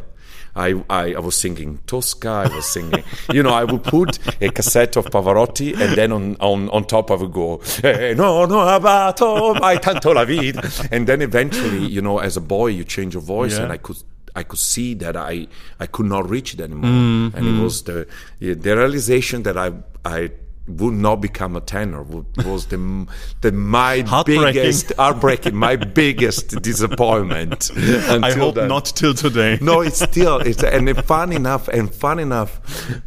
I, 0.56 0.74
I, 0.90 1.14
I 1.16 1.20
was 1.20 1.36
singing 1.36 1.80
Tosca, 1.86 2.30
I 2.30 2.56
was 2.56 2.66
singing, 2.66 3.04
you 3.34 3.44
know, 3.44 3.50
I 3.54 3.66
would 3.66 3.84
put 3.84 4.20
a 4.42 4.50
cassette 4.50 4.96
of 4.96 5.06
Pavarotti 5.08 5.74
and 5.80 5.96
then 5.98 6.12
on, 6.14 6.36
on, 6.40 6.70
on 6.70 6.86
top 6.86 7.12
I 7.12 7.16
would 7.16 7.34
go, 7.34 7.62
eh, 7.84 8.14
no, 8.14 8.46
no, 8.46 8.60
abato, 8.60 9.60
mai 9.60 9.78
tanto 9.78 10.14
la 10.14 10.24
vita. 10.26 10.62
And 10.92 11.08
then 11.08 11.22
eventually, 11.22 11.86
you 11.86 12.02
know, 12.02 12.20
as 12.20 12.38
a 12.38 12.42
boy, 12.42 12.68
you 12.68 12.84
change 12.86 13.14
your 13.16 13.24
voice 13.24 13.58
Yeah. 13.58 13.64
and 13.64 13.74
I 13.74 13.78
could 13.78 13.98
I 14.38 14.44
could 14.44 14.60
see 14.60 14.94
that 14.96 15.16
I, 15.16 15.48
I 15.80 15.86
could 15.88 16.08
not 16.08 16.30
reach 16.30 16.54
it 16.54 16.60
anymore. 16.60 16.90
And 17.34 17.36
it 17.36 17.62
was 17.64 17.84
the, 17.84 18.06
the 18.42 18.76
realization 18.76 19.44
that 19.44 19.58
I, 19.58 19.72
I 20.04 20.30
would 20.67 20.93
not 20.95 21.17
become 21.22 21.55
a 21.55 21.62
tenor 21.62 22.01
was 22.03 22.65
the 22.67 23.07
the 23.41 23.51
my 23.51 24.01
Heartbreaking. 24.01 24.43
biggest 24.53 24.93
heartbreaking, 24.95 25.55
my 25.55 25.75
biggest 25.75 26.60
disappointment. 26.62 27.69
I 27.77 28.31
hope 28.31 28.55
then. 28.55 28.67
not 28.67 28.86
till 28.86 29.13
today. 29.13 29.60
No, 29.62 29.81
it's 29.81 30.01
still 30.01 30.38
it's 30.39 30.63
and 30.63 30.89
fun 31.05 31.31
enough 31.31 31.67
and 31.67 31.93
fun 31.93 32.19
enough. 32.19 32.60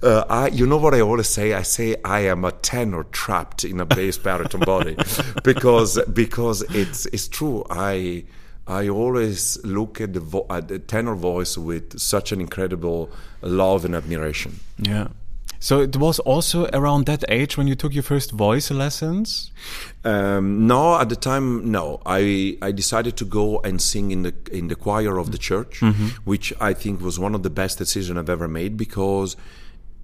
Uh, 0.04 0.24
I 0.30 0.48
you 0.48 0.66
know 0.66 0.76
what 0.76 0.94
I 0.94 1.00
always 1.00 1.28
say? 1.28 1.52
I 1.54 1.62
say 1.62 1.96
I 2.04 2.20
am 2.20 2.44
a 2.44 2.52
tenor 2.52 3.04
trapped 3.10 3.64
in 3.64 3.80
a 3.80 3.84
bass 3.86 4.18
baritone 4.18 4.60
body 4.60 4.96
because 5.42 5.98
because 6.12 6.62
it's 6.74 7.06
it's 7.06 7.26
true. 7.26 7.64
I 7.70 8.24
I 8.68 8.88
always 8.88 9.58
look 9.64 10.00
at 10.00 10.12
the 10.12 10.20
vo- 10.20 10.46
at 10.50 10.68
the 10.68 10.78
tenor 10.78 11.14
voice 11.16 11.58
with 11.58 11.98
such 11.98 12.30
an 12.32 12.40
incredible 12.40 13.10
love 13.42 13.84
and 13.84 13.94
admiration. 13.96 14.60
Yeah. 14.78 15.08
So 15.60 15.80
it 15.80 15.96
was 15.96 16.20
also 16.20 16.68
around 16.72 17.06
that 17.06 17.24
age 17.28 17.56
when 17.56 17.66
you 17.66 17.74
took 17.74 17.92
your 17.92 18.04
first 18.04 18.30
voice 18.30 18.70
lessons. 18.70 19.50
Um, 20.04 20.66
no, 20.68 20.96
at 21.00 21.08
the 21.08 21.16
time, 21.16 21.70
no. 21.70 22.00
I 22.06 22.56
I 22.62 22.70
decided 22.72 23.16
to 23.16 23.24
go 23.24 23.60
and 23.64 23.80
sing 23.82 24.10
in 24.12 24.22
the 24.22 24.32
in 24.52 24.68
the 24.68 24.76
choir 24.76 25.18
of 25.18 25.30
the 25.32 25.38
church, 25.38 25.80
which 26.24 26.52
I 26.60 26.74
think 26.74 27.00
was 27.00 27.18
one 27.18 27.34
of 27.34 27.42
the 27.42 27.50
best 27.50 27.78
decisions 27.78 28.18
I've 28.18 28.30
ever 28.30 28.48
made 28.48 28.76
because 28.76 29.36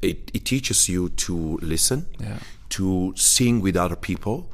it, 0.03 0.31
it 0.35 0.45
teaches 0.45 0.89
you 0.89 1.09
to 1.11 1.59
listen, 1.63 2.07
Yeah. 2.21 2.39
to 2.71 3.13
sing 3.17 3.63
with 3.63 3.77
other 3.77 3.97
people. 3.97 4.51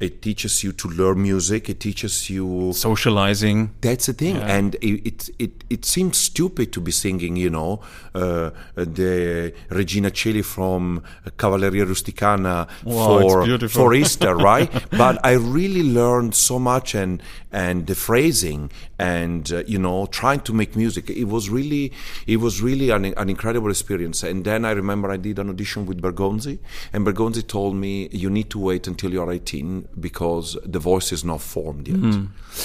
It 0.00 0.22
teaches 0.22 0.64
you 0.64 0.72
to 0.72 0.88
learn 0.88 1.22
music. 1.22 1.68
It 1.68 1.78
teaches 1.80 2.28
you 2.28 2.72
Socializing. 2.74 3.70
that's 3.80 4.06
the 4.06 4.12
thing, 4.12 4.36
and 4.36 4.74
it, 4.76 5.06
it 5.06 5.30
it 5.38 5.64
it 5.70 5.84
seems 5.84 6.16
stupid 6.18 6.72
to 6.72 6.80
be 6.80 6.90
singing, 6.90 7.36
you 7.36 7.48
know, 7.48 7.80
uh, 8.14 8.50
the 8.74 9.54
Regina 9.70 10.10
Coeli 10.10 10.44
from 10.44 11.02
Cavalleria 11.38 11.86
Rusticana 11.86 12.68
Wow, 12.84 13.20
for 13.20 13.68
for 13.68 13.94
Easter, 13.94 14.34
right? 14.50 14.70
but 14.90 15.24
I 15.24 15.32
really 15.32 15.84
learned 15.84 16.34
so 16.34 16.58
much, 16.58 16.94
and 16.94 17.22
and 17.54 17.86
the 17.86 17.94
phrasing, 17.94 18.68
and 18.98 19.52
uh, 19.52 19.62
you 19.64 19.78
know, 19.78 20.06
trying 20.06 20.40
to 20.40 20.52
make 20.52 20.74
music. 20.74 21.08
It 21.08 21.24
was 21.24 21.48
really 21.48 21.92
it 22.26 22.38
was 22.38 22.60
really 22.60 22.90
an, 22.90 23.04
an 23.04 23.30
incredible 23.30 23.70
experience. 23.70 24.24
And 24.24 24.44
then 24.44 24.64
I 24.64 24.72
remember 24.72 25.08
I 25.10 25.16
did 25.16 25.38
an 25.38 25.48
audition 25.48 25.86
with 25.86 26.02
Bergonzi, 26.02 26.58
and 26.92 27.06
Bergonzi 27.06 27.46
told 27.46 27.76
me 27.76 28.08
you 28.10 28.28
need 28.28 28.50
to 28.50 28.58
wait 28.58 28.88
until 28.88 29.12
you're 29.12 29.30
18 29.30 29.88
because 30.00 30.58
the 30.64 30.80
voice 30.80 31.12
is 31.12 31.24
not 31.24 31.40
formed 31.40 31.86
yet. 31.86 31.96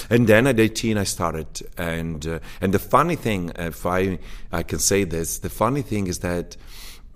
And 0.10 0.28
then 0.28 0.48
at 0.48 0.60
18 0.60 0.98
I 0.98 1.04
started, 1.04 1.62
and 1.78 2.26
uh, 2.26 2.40
and 2.60 2.74
the 2.74 2.80
funny 2.80 3.16
thing, 3.16 3.52
if 3.58 3.86
I 3.86 4.18
I 4.52 4.64
can 4.64 4.80
say 4.80 5.04
this, 5.04 5.38
the 5.38 5.50
funny 5.52 5.84
thing 5.84 6.08
is 6.08 6.20
that 6.20 6.58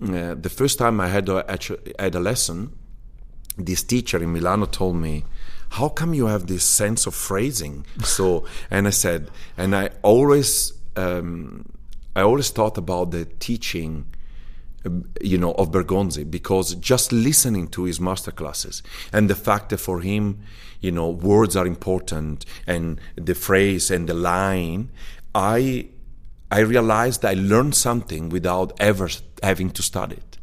uh, 0.00 0.34
the 0.34 0.50
first 0.50 0.78
time 0.78 1.00
I 1.00 1.08
had 1.08 1.28
a, 1.28 1.44
had 1.98 2.14
a 2.14 2.20
lesson, 2.20 2.72
this 3.58 3.82
teacher 3.82 4.22
in 4.22 4.32
Milano 4.32 4.66
told 4.66 4.96
me, 4.96 5.24
"How 5.78 5.88
come 5.88 6.14
you 6.14 6.26
have 6.26 6.46
this 6.46 6.64
sense 6.64 7.06
of 7.06 7.14
phrasing?" 7.14 7.84
So, 8.02 8.44
and 8.70 8.86
I 8.86 8.90
said, 8.90 9.30
and 9.56 9.74
I 9.74 9.90
always, 10.02 10.72
um, 10.96 11.66
I 12.16 12.22
always 12.22 12.50
thought 12.50 12.76
about 12.78 13.10
the 13.10 13.24
teaching 13.38 14.06
um, 14.86 15.08
you 15.20 15.38
know, 15.38 15.52
of 15.52 15.70
Bergonzi 15.70 16.30
because 16.30 16.74
just 16.74 17.10
listening 17.12 17.68
to 17.68 17.84
his 17.84 17.98
master 18.00 18.30
classes 18.30 18.82
and 19.12 19.30
the 19.30 19.34
fact 19.34 19.70
that 19.70 19.78
for 19.78 20.00
him, 20.00 20.40
you 20.80 20.92
know, 20.92 21.08
words 21.08 21.56
are 21.56 21.66
important 21.66 22.44
and 22.66 23.00
the 23.16 23.34
phrase 23.34 23.90
and 23.90 24.08
the 24.08 24.14
line, 24.14 24.90
I 25.34 25.88
I 26.50 26.60
realized 26.60 27.24
I 27.24 27.34
learned 27.34 27.74
something 27.74 28.28
without 28.28 28.74
ever 28.78 29.08
having 29.42 29.70
to 29.70 29.82
study 29.82 30.16
it. 30.16 30.33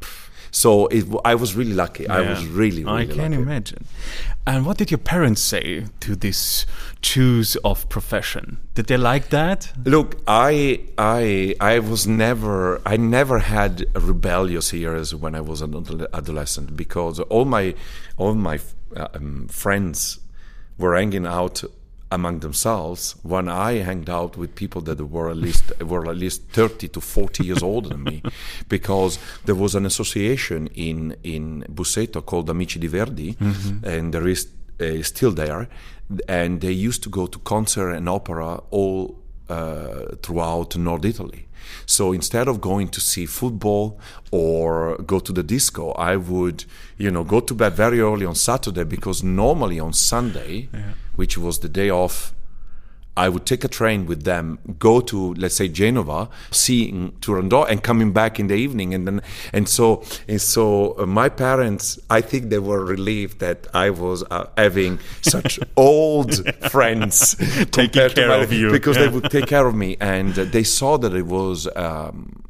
So 0.51 0.87
it, 0.87 1.05
I 1.23 1.35
was 1.35 1.55
really 1.55 1.73
lucky. 1.73 2.07
I 2.07 2.21
was 2.21 2.45
really, 2.45 2.83
really 2.83 3.07
lucky. 3.07 3.11
I 3.11 3.15
can 3.15 3.31
lucky. 3.31 3.43
imagine. 3.43 3.85
And 4.45 4.65
what 4.65 4.77
did 4.77 4.91
your 4.91 4.97
parents 4.97 5.41
say 5.41 5.85
to 6.01 6.15
this 6.15 6.65
choose 7.01 7.55
of 7.57 7.87
profession? 7.87 8.59
Did 8.73 8.87
they 8.87 8.97
like 8.97 9.29
that? 9.29 9.71
Look, 9.85 10.17
I 10.27 10.81
I 10.97 11.55
I 11.61 11.79
was 11.79 12.05
never 12.05 12.81
I 12.85 12.97
never 12.97 13.39
had 13.39 13.85
rebellious 13.95 14.73
years 14.73 15.15
when 15.15 15.35
I 15.35 15.41
was 15.41 15.61
an 15.61 16.05
adolescent 16.13 16.75
because 16.75 17.19
all 17.19 17.45
my 17.45 17.75
all 18.17 18.33
my 18.35 18.59
uh, 18.95 19.07
um, 19.13 19.47
friends 19.47 20.19
were 20.77 20.95
hanging 20.95 21.25
out 21.25 21.63
among 22.11 22.39
themselves 22.39 23.15
when 23.23 23.47
I 23.47 23.79
hanged 23.83 24.09
out 24.09 24.37
with 24.37 24.53
people 24.53 24.81
that 24.81 24.99
were 25.01 25.29
at 25.29 25.37
least 25.37 25.71
were 25.81 26.09
at 26.09 26.17
least 26.17 26.43
30 26.49 26.89
to 26.89 27.01
40 27.01 27.45
years 27.45 27.63
older 27.63 27.89
than 27.89 28.03
me 28.03 28.21
because 28.69 29.17
there 29.45 29.55
was 29.55 29.75
an 29.75 29.85
association 29.85 30.67
in 30.73 31.15
in 31.23 31.63
Busseto 31.69 32.21
called 32.25 32.49
Amici 32.49 32.79
di 32.79 32.87
Verdi 32.87 33.37
and 33.83 34.13
there 34.13 34.27
is 34.27 34.47
uh, 34.81 35.01
still 35.01 35.31
there 35.31 35.69
and 36.27 36.61
they 36.61 36.71
used 36.71 37.03
to 37.03 37.09
go 37.09 37.25
to 37.27 37.39
concert 37.39 37.91
and 37.91 38.09
opera 38.09 38.61
all 38.71 39.17
uh, 39.49 40.15
throughout 40.21 40.75
North 40.77 41.05
Italy. 41.05 41.47
So 41.85 42.11
instead 42.13 42.47
of 42.47 42.59
going 42.61 42.89
to 42.89 43.01
see 43.01 43.25
football 43.25 43.99
or 44.31 44.97
go 45.05 45.19
to 45.19 45.31
the 45.31 45.43
disco, 45.43 45.91
I 45.91 46.15
would, 46.15 46.65
you 46.97 47.11
know, 47.11 47.23
go 47.23 47.39
to 47.39 47.53
bed 47.53 47.73
very 47.73 47.99
early 47.99 48.25
on 48.25 48.35
Saturday 48.35 48.83
because 48.83 49.23
normally 49.23 49.79
on 49.79 49.93
Sunday, 49.93 50.69
which 51.21 51.37
was 51.37 51.59
the 51.59 51.69
day 51.69 51.91
off, 51.91 52.33
I 53.15 53.29
would 53.29 53.45
take 53.45 53.63
a 53.63 53.67
train 53.67 54.07
with 54.07 54.23
them, 54.23 54.57
go 54.79 55.01
to 55.01 55.35
let's 55.35 55.53
say 55.53 55.67
Genova, 55.67 56.29
seeing 56.49 57.11
Turandot, 57.23 57.69
and 57.69 57.83
coming 57.83 58.11
back 58.11 58.39
in 58.39 58.47
the 58.47 58.55
evening, 58.55 58.95
and 58.95 59.05
then 59.05 59.21
and 59.53 59.69
so 59.69 60.03
and 60.27 60.41
so 60.41 60.97
uh, 60.97 61.05
my 61.05 61.29
parents, 61.29 61.99
I 62.09 62.21
think 62.21 62.49
they 62.49 62.57
were 62.57 62.83
relieved 62.83 63.37
that 63.37 63.67
I 63.71 63.91
was 63.91 64.23
uh, 64.31 64.47
having 64.57 64.97
such 65.21 65.59
old 65.77 66.33
friends 66.71 67.35
to 67.75 67.87
care 67.87 68.27
my- 68.27 68.43
of 68.45 68.51
you, 68.51 68.71
because 68.71 68.97
yeah. 68.97 69.03
they 69.03 69.09
would 69.13 69.29
take 69.29 69.45
care 69.45 69.67
of 69.67 69.75
me, 69.75 69.97
and 69.99 70.31
uh, 70.39 70.45
they 70.45 70.63
saw 70.63 70.97
that 70.97 71.13
it 71.13 71.27
was. 71.27 71.67
Um, 71.75 72.43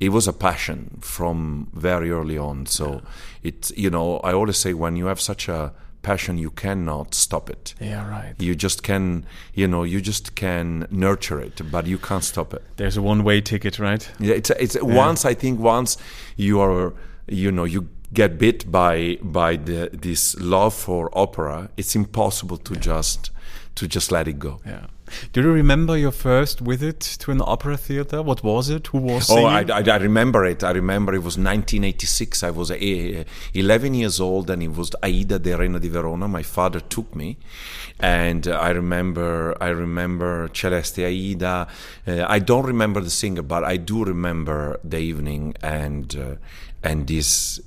it 0.00 0.10
was 0.10 0.28
a 0.28 0.34
passion 0.34 0.98
from 1.00 1.68
very 1.72 2.10
early 2.10 2.36
on. 2.36 2.66
So 2.66 3.00
it's 3.42 3.72
you 3.84 3.88
know 3.88 4.18
I 4.18 4.34
always 4.34 4.58
say 4.58 4.74
when 4.74 4.96
you 4.96 5.06
have 5.06 5.20
such 5.20 5.48
a 5.48 5.72
passion, 6.04 6.38
you 6.38 6.50
cannot 6.50 7.14
stop 7.14 7.50
it. 7.50 7.74
Yeah, 7.80 8.08
right. 8.08 8.34
You 8.38 8.54
just 8.54 8.82
can, 8.82 9.24
you 9.54 9.66
know, 9.66 9.82
you 9.82 10.00
just 10.00 10.34
can 10.36 10.86
nurture 10.90 11.40
it, 11.40 11.60
but 11.70 11.86
you 11.86 11.98
can't 11.98 12.22
stop 12.24 12.54
it. 12.54 12.62
There's 12.76 12.96
a 12.96 13.02
one-way 13.02 13.40
ticket, 13.40 13.78
right? 13.78 14.08
Yeah, 14.20 14.34
it's 14.34 14.50
it's 14.50 14.76
once 14.80 15.24
I 15.24 15.34
think 15.34 15.58
once 15.58 15.96
you 16.36 16.60
are, 16.60 16.92
you 17.26 17.50
know, 17.50 17.64
you 17.64 17.88
get 18.12 18.38
bit 18.38 18.70
by 18.70 19.18
by 19.22 19.56
the 19.56 19.90
this 19.92 20.36
love 20.38 20.74
for 20.74 21.10
opera, 21.12 21.70
it's 21.76 21.96
impossible 21.96 22.58
to 22.58 22.76
just 22.76 23.30
to 23.74 23.88
just 23.88 24.12
let 24.12 24.28
it 24.28 24.38
go. 24.38 24.60
Yeah. 24.64 24.86
Do 25.32 25.42
you 25.42 25.52
remember 25.52 25.98
your 25.98 26.12
first 26.12 26.60
visit 26.60 27.00
to 27.00 27.30
an 27.30 27.42
opera 27.44 27.76
theater? 27.76 28.22
What 28.22 28.42
was 28.42 28.70
it? 28.70 28.86
Who 28.88 28.98
was 28.98 29.28
Oh. 29.30 29.44
I, 29.44 29.60
I, 29.62 29.82
I 29.86 29.96
remember 29.96 30.44
it. 30.44 30.64
I 30.64 30.70
remember 30.70 31.12
it 31.14 31.18
was 31.22 31.36
1986. 31.36 32.42
I 32.42 32.50
was 32.50 32.70
uh, 32.70 33.24
11 33.54 33.94
years 33.94 34.20
old, 34.20 34.50
and 34.50 34.62
it 34.62 34.68
was 34.74 34.90
Aida 35.02 35.38
de 35.38 35.56
Reina 35.56 35.78
di 35.78 35.88
Verona. 35.88 36.26
My 36.26 36.42
father 36.42 36.80
took 36.80 37.14
me, 37.14 37.36
and 38.00 38.48
uh, 38.48 38.52
I 38.52 38.70
remember. 38.70 39.54
I 39.60 39.68
remember 39.68 40.48
Celeste 40.52 41.00
Aida. 41.00 41.66
Uh, 42.06 42.24
I 42.26 42.38
don't 42.38 42.64
remember 42.64 43.00
the 43.00 43.10
singer, 43.10 43.42
but 43.42 43.64
I 43.64 43.76
do 43.76 44.04
remember 44.04 44.80
the 44.82 44.98
evening 44.98 45.54
and 45.62 46.16
uh, 46.16 46.36
and 46.82 47.06
this 47.06 47.60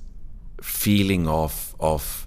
feeling 0.62 1.28
of 1.28 1.76
of 1.80 2.27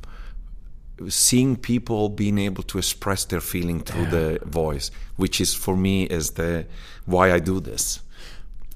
seeing 1.09 1.57
people 1.57 2.09
being 2.09 2.39
able 2.39 2.63
to 2.65 2.79
express 2.79 3.25
their 3.25 3.41
feeling 3.41 3.81
through 3.81 4.07
the 4.07 4.39
voice, 4.45 4.91
which 5.17 5.41
is 5.41 5.55
for 5.55 5.77
me 5.77 6.05
is 6.05 6.33
the 6.33 6.67
why 7.07 7.33
I 7.33 7.39
do 7.41 7.61
this. 7.61 8.01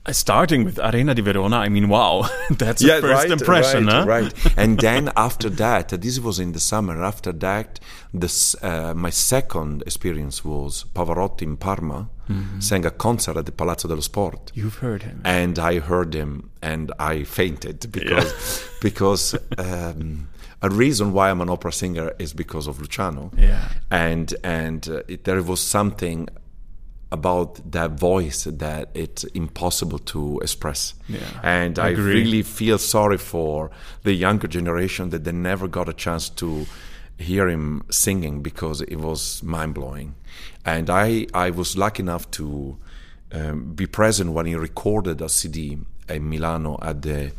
Uh, 0.06 0.12
Starting 0.12 0.64
with 0.64 0.78
Arena 0.78 1.14
di 1.14 1.22
Verona, 1.22 1.56
I 1.56 1.70
mean, 1.70 1.88
wow, 1.88 2.28
that's 2.50 2.84
a 2.84 3.00
first 3.00 3.28
impression, 3.28 3.86
right, 3.86 3.94
huh? 3.94 4.04
right. 4.06 4.34
And 4.58 4.78
then 4.86 5.10
after 5.16 5.48
that, 5.50 5.92
uh, 5.94 5.96
this 5.96 6.20
was 6.20 6.38
in 6.38 6.52
the 6.52 6.60
summer. 6.60 7.02
After 7.02 7.32
that, 7.32 7.80
this 8.12 8.54
uh, 8.62 8.92
my 8.94 9.08
second 9.10 9.82
experience 9.86 10.44
was 10.44 10.84
Pavarotti 10.94 11.42
in 11.42 11.56
Parma, 11.56 12.08
Mm-hmm. 12.28 12.60
sang 12.60 12.86
a 12.86 12.90
concert 12.90 13.36
at 13.36 13.44
the 13.44 13.52
Palazzo 13.52 13.86
dello 13.86 14.00
Sport. 14.00 14.50
You've 14.54 14.76
heard 14.78 15.02
him. 15.02 15.20
and 15.26 15.58
I 15.58 15.78
heard 15.78 16.14
him 16.14 16.48
and 16.62 16.90
I 16.98 17.24
fainted 17.24 17.92
because 17.92 18.64
because 18.80 19.34
um, 19.58 20.28
a 20.64 20.70
reason 20.70 21.12
why 21.12 21.30
I'm 21.30 21.42
an 21.42 21.50
opera 21.50 21.72
singer 21.72 22.12
is 22.18 22.32
because 22.32 22.66
of 22.66 22.80
Luciano. 22.80 23.30
Yeah. 23.36 23.68
And 23.90 24.34
and 24.42 24.88
uh, 24.88 25.02
it, 25.06 25.24
there 25.24 25.42
was 25.42 25.60
something 25.60 26.28
about 27.12 27.70
that 27.70 27.90
voice 27.92 28.44
that 28.44 28.88
it's 28.94 29.24
impossible 29.34 29.98
to 30.14 30.40
express. 30.40 30.94
Yeah, 31.08 31.20
and 31.42 31.78
I 31.78 31.90
agree. 31.90 32.14
really 32.14 32.42
feel 32.42 32.78
sorry 32.78 33.18
for 33.18 33.70
the 34.02 34.14
younger 34.14 34.48
generation 34.48 35.10
that 35.10 35.24
they 35.24 35.32
never 35.32 35.68
got 35.68 35.88
a 35.88 35.92
chance 35.92 36.30
to 36.30 36.66
hear 37.18 37.48
him 37.48 37.82
singing 37.90 38.42
because 38.42 38.80
it 38.80 38.96
was 38.96 39.42
mind 39.42 39.74
blowing. 39.74 40.14
And 40.64 40.88
I, 40.88 41.26
I 41.34 41.50
was 41.50 41.76
lucky 41.76 42.02
enough 42.02 42.28
to 42.32 42.76
um, 43.32 43.74
be 43.74 43.86
present 43.86 44.32
when 44.32 44.46
he 44.46 44.56
recorded 44.56 45.20
a 45.20 45.28
CD 45.28 45.78
in 46.08 46.28
Milano 46.28 46.78
at 46.82 47.02
the 47.02 47.32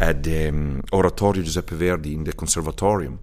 at 0.00 0.22
the 0.22 0.48
um, 0.48 0.82
Oratorio 0.92 1.42
Giuseppe 1.42 1.76
Verdi 1.76 2.14
in 2.14 2.24
the 2.24 2.32
Conservatorium, 2.32 3.18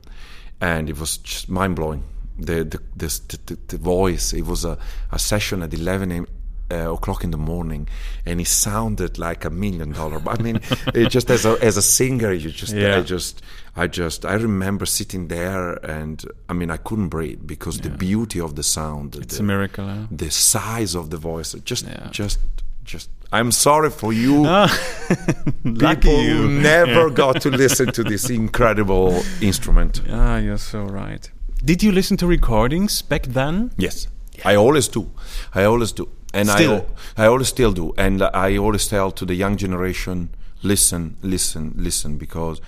and 0.62 0.90
it 0.90 1.00
was 1.00 1.18
just 1.18 1.50
mind 1.50 1.76
blowing. 1.76 2.04
The 2.38 2.64
the, 2.64 2.80
the 2.96 3.38
the 3.46 3.58
the 3.68 3.78
voice. 3.78 4.34
It 4.34 4.46
was 4.46 4.66
a, 4.66 4.78
a 5.12 5.20
session 5.20 5.62
at 5.64 5.74
11 5.74 6.12
a.m 6.12 6.28
uh, 6.72 6.94
o'clock 6.94 7.24
in 7.24 7.32
the 7.32 7.38
morning, 7.38 7.88
and 8.26 8.40
he 8.40 8.46
sounded 8.46 9.18
like 9.20 9.46
a 9.46 9.50
million 9.50 9.92
dollar. 9.92 10.22
I 10.28 10.42
mean, 10.42 10.60
it 10.94 11.10
just 11.10 11.30
as 11.30 11.46
a 11.46 11.58
as 11.62 11.78
a 11.78 11.82
singer, 11.82 12.32
you 12.34 12.50
just 12.52 12.74
Yeah. 12.74 12.98
I 12.98 13.02
just 13.02 13.42
I 13.76 13.88
just 13.88 14.26
I 14.26 14.34
remember 14.34 14.86
sitting 14.86 15.28
there, 15.28 15.74
and 15.86 16.24
I 16.50 16.54
mean 16.54 16.72
I 16.72 16.78
couldn't 16.78 17.10
breathe 17.10 17.42
because 17.46 17.80
the 17.80 17.90
beauty 17.90 18.40
of 18.40 18.56
the 18.56 18.64
sound, 18.64 19.16
It's 19.16 19.38
the, 19.38 19.44
a 19.44 19.46
miracle. 19.46 19.86
Huh? 19.88 20.08
the 20.10 20.32
size 20.32 20.96
of 20.96 21.10
the 21.10 21.18
voice, 21.18 21.54
just 21.66 21.86
Yeah. 21.86 22.08
just 22.12 22.40
just. 22.84 23.10
I'm 23.32 23.52
sorry 23.52 23.90
for 23.90 24.14
you. 24.14 24.44
Lucky 25.64 26.02
People 26.02 26.24
you. 26.24 26.48
never 26.62 27.10
got 27.10 27.42
to 27.42 27.50
listen 27.50 27.92
to 27.94 28.04
this 28.04 28.30
incredible 28.42 29.24
instrument. 29.42 30.02
Ah, 30.10 30.38
you're 30.38 30.58
so 30.58 30.84
right. 30.84 31.30
Did 31.66 31.82
you 31.82 31.92
listen 31.92 32.18
to 32.18 32.28
recordings 32.28 33.02
back 33.02 33.24
then? 33.24 33.72
Yes, 33.78 34.08
I 34.46 34.56
always 34.56 34.88
do. 34.88 35.12
I 35.56 35.64
always 35.64 35.94
do, 35.94 36.10
and 36.34 36.50
Still? 36.50 36.86
I 37.18 37.24
I 37.24 37.28
always 37.28 37.48
still 37.48 37.72
do, 37.72 37.94
and 37.98 38.22
I 38.22 38.58
always 38.58 38.88
tell 38.88 39.12
to 39.12 39.26
the 39.26 39.34
young 39.34 39.58
generation, 39.58 40.30
listen, 40.62 41.18
listen, 41.22 41.74
listen, 41.76 42.18
because 42.18 42.60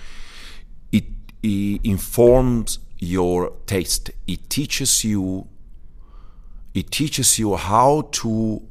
it, 0.92 1.04
it 1.42 1.80
informs 1.84 2.78
your 2.98 3.52
taste. 3.66 4.10
It 4.26 4.48
teaches 4.48 5.04
you. 5.04 5.48
It 6.74 6.90
teaches 6.90 7.38
you 7.38 7.56
how 7.56 8.08
to 8.12 8.62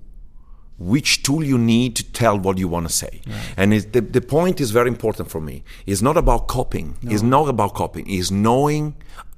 which 0.78 1.24
tool 1.24 1.44
you 1.44 1.58
need 1.58 1.96
to 1.96 2.04
tell 2.12 2.38
what 2.38 2.58
you 2.58 2.68
want 2.68 2.88
to 2.88 2.94
say. 2.94 3.22
And 3.56 3.72
the, 3.72 4.02
the 4.02 4.22
point 4.22 4.60
is 4.60 4.72
very 4.72 4.90
important 4.90 5.30
for 5.32 5.40
me. 5.40 5.64
It's 5.86 6.02
not 6.02 6.18
about 6.18 6.48
copying. 6.48 6.98
It's 7.02 7.22
not 7.24 7.48
about 7.48 7.74
copying. 7.74 8.06
It's 8.10 8.30
knowing, 8.30 8.96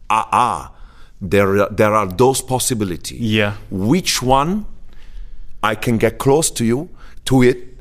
ah, 0.10 0.28
ah, 0.32 0.74
there, 1.22 1.60
are- 1.62 1.70
there 1.70 1.94
are 1.94 2.08
those 2.08 2.42
possibilities. 2.42 3.20
Yeah. 3.22 3.54
Which 3.70 4.22
one 4.24 4.66
I 5.62 5.76
can 5.76 5.98
get 5.98 6.18
close 6.18 6.50
to 6.52 6.66
you, 6.66 6.90
to 7.26 7.44
it, 7.44 7.78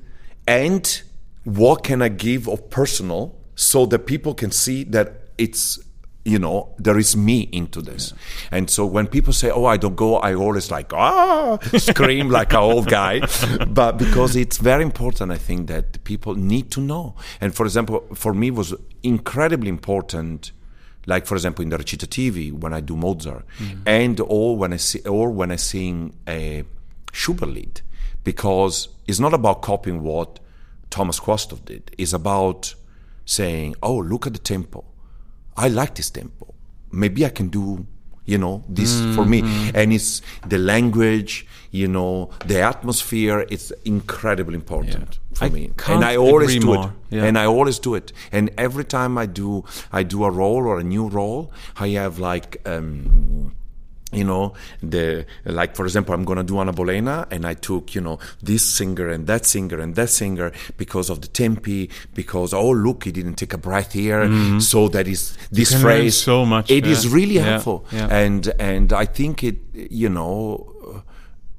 and 0.47 1.03
what 1.45 1.83
can 1.83 2.03
I 2.03 2.09
give 2.09 2.49
of 2.49 2.69
personal 2.71 3.35
so 3.55 3.87
that 3.87 4.01
people 4.01 4.35
can 4.35 4.51
see 4.51 4.85
that 4.85 5.13
it's 5.39 5.79
you 6.26 6.38
know 6.38 6.75
there 6.78 6.99
is 6.99 7.16
me 7.16 7.49
into 7.52 7.80
this. 7.80 8.12
And 8.50 8.68
so 8.68 8.85
when 8.85 9.06
people 9.06 9.33
say 9.33 9.50
oh 9.50 9.64
i 9.66 9.76
don't 9.76 9.97
go 9.97 10.16
i 10.16 10.35
always 10.35 10.71
like 10.71 10.92
ah 10.92 11.59
scream 11.78 12.28
like 12.30 12.52
an 12.52 12.59
old 12.59 12.88
guy. 12.88 13.21
But 13.68 13.92
because 13.99 14.37
it's 14.37 14.59
very 14.59 14.83
important 14.83 15.30
i 15.30 15.38
think 15.38 15.68
that 15.68 16.02
people 16.04 16.35
need 16.35 16.71
to 16.73 16.80
know. 16.80 17.14
And 17.40 17.54
for 17.54 17.64
example 17.64 18.06
for 18.14 18.35
me 18.35 18.49
it 18.49 18.54
was 18.54 18.75
incredibly 19.02 19.68
important 19.68 20.52
like 21.06 21.25
for 21.26 21.37
example 21.37 21.62
in 21.62 21.68
the 21.68 21.78
recitativi 21.78 22.52
when 22.52 22.73
I 22.73 22.80
do 22.80 22.97
Mozart, 22.97 23.45
and 23.87 24.18
or 24.21 24.56
when 24.56 24.73
I 24.73 24.78
see, 24.78 25.00
or 25.02 25.30
when 25.30 25.52
I 25.52 25.56
sing 25.56 26.14
a 26.26 26.64
Schubert 27.12 27.49
lied, 27.54 27.80
because 28.25 28.88
it's 29.06 29.21
not 29.21 29.33
about 29.33 29.62
copying 29.62 30.02
what 30.02 30.40
Thomas 30.90 31.21
Quasthoff 31.21 31.64
did. 31.64 31.92
It's 31.97 32.12
about 32.12 32.75
saying, 33.25 33.76
"Oh, 33.85 33.99
look 33.99 34.26
at 34.26 34.33
the 34.33 34.40
tempo. 34.40 34.85
I 35.57 35.69
like 35.69 35.95
this 35.95 36.11
tempo. 36.11 36.55
Maybe 36.93 37.25
I 37.25 37.31
can 37.31 37.49
do." 37.49 37.87
You 38.29 38.39
know, 38.39 38.65
this 38.69 38.91
for 39.15 39.25
me, 39.25 39.41
and 39.73 39.93
it's 39.93 40.21
the 40.49 40.59
language, 40.59 41.47
you 41.71 41.87
know, 41.87 42.31
the 42.45 42.61
atmosphere. 42.61 43.47
It's 43.49 43.71
incredibly 43.85 44.57
important 44.57 45.21
for 45.35 45.45
I 45.45 45.49
me, 45.51 45.71
and 45.87 46.05
I 46.05 46.17
always 46.17 46.59
do 46.59 46.67
more. 46.67 46.87
it. 46.87 47.15
Yeah. 47.17 47.25
And 47.25 47.39
I 47.39 47.47
always 47.47 47.79
do 47.79 47.95
it. 47.95 48.13
And 48.33 48.51
every 48.59 48.85
time 48.85 49.17
I 49.17 49.27
do, 49.27 49.63
I 49.93 50.03
do 50.03 50.25
a 50.25 50.31
role 50.33 50.67
or 50.67 50.81
a 50.81 50.83
new 50.83 51.07
role. 51.07 51.53
I 51.79 51.91
have 51.91 52.19
like, 52.19 52.61
um, 52.67 53.55
you 54.13 54.23
know, 54.25 54.55
the 54.83 55.27
like 55.45 55.75
for 55.75 55.85
example, 55.85 56.15
I'm 56.15 56.25
gonna 56.25 56.45
do 56.45 56.59
Anna 56.61 56.73
Bolena, 56.73 57.27
and 57.31 57.45
I 57.47 57.55
took 57.55 57.95
you 57.95 58.01
know 58.01 58.19
this 58.42 58.64
singer 58.64 59.09
and 59.09 59.27
that 59.27 59.45
singer 59.45 59.81
and 59.81 59.95
that 59.97 60.11
singer 60.11 60.53
because 60.77 61.11
of 61.11 61.21
the 61.23 61.27
tempi, 61.29 61.90
because 62.14 62.55
oh 62.55 62.71
look, 62.71 63.05
he 63.05 63.11
didn't 63.12 63.35
take 63.35 63.53
a 63.53 63.59
breath 63.59 63.92
here, 63.92 64.31
so 64.61 64.88
that 64.88 65.09
is 65.09 65.37
this 65.51 65.73
Mm-hmm. 65.73 65.83
phrase. 65.83 66.16
so 66.16 66.47
much, 66.47 66.71
It 66.71 66.87
is 66.87 67.05
yeah. 67.05 67.14
really 67.14 67.35
Yeah, 67.35 67.42
helpful, 67.45 67.85
yeah. 67.92 68.07
and 68.09 68.47
and 68.61 68.92
I 68.92 69.07
think 69.07 69.42
it, 69.42 69.57
you 69.75 70.09
know. 70.09 70.73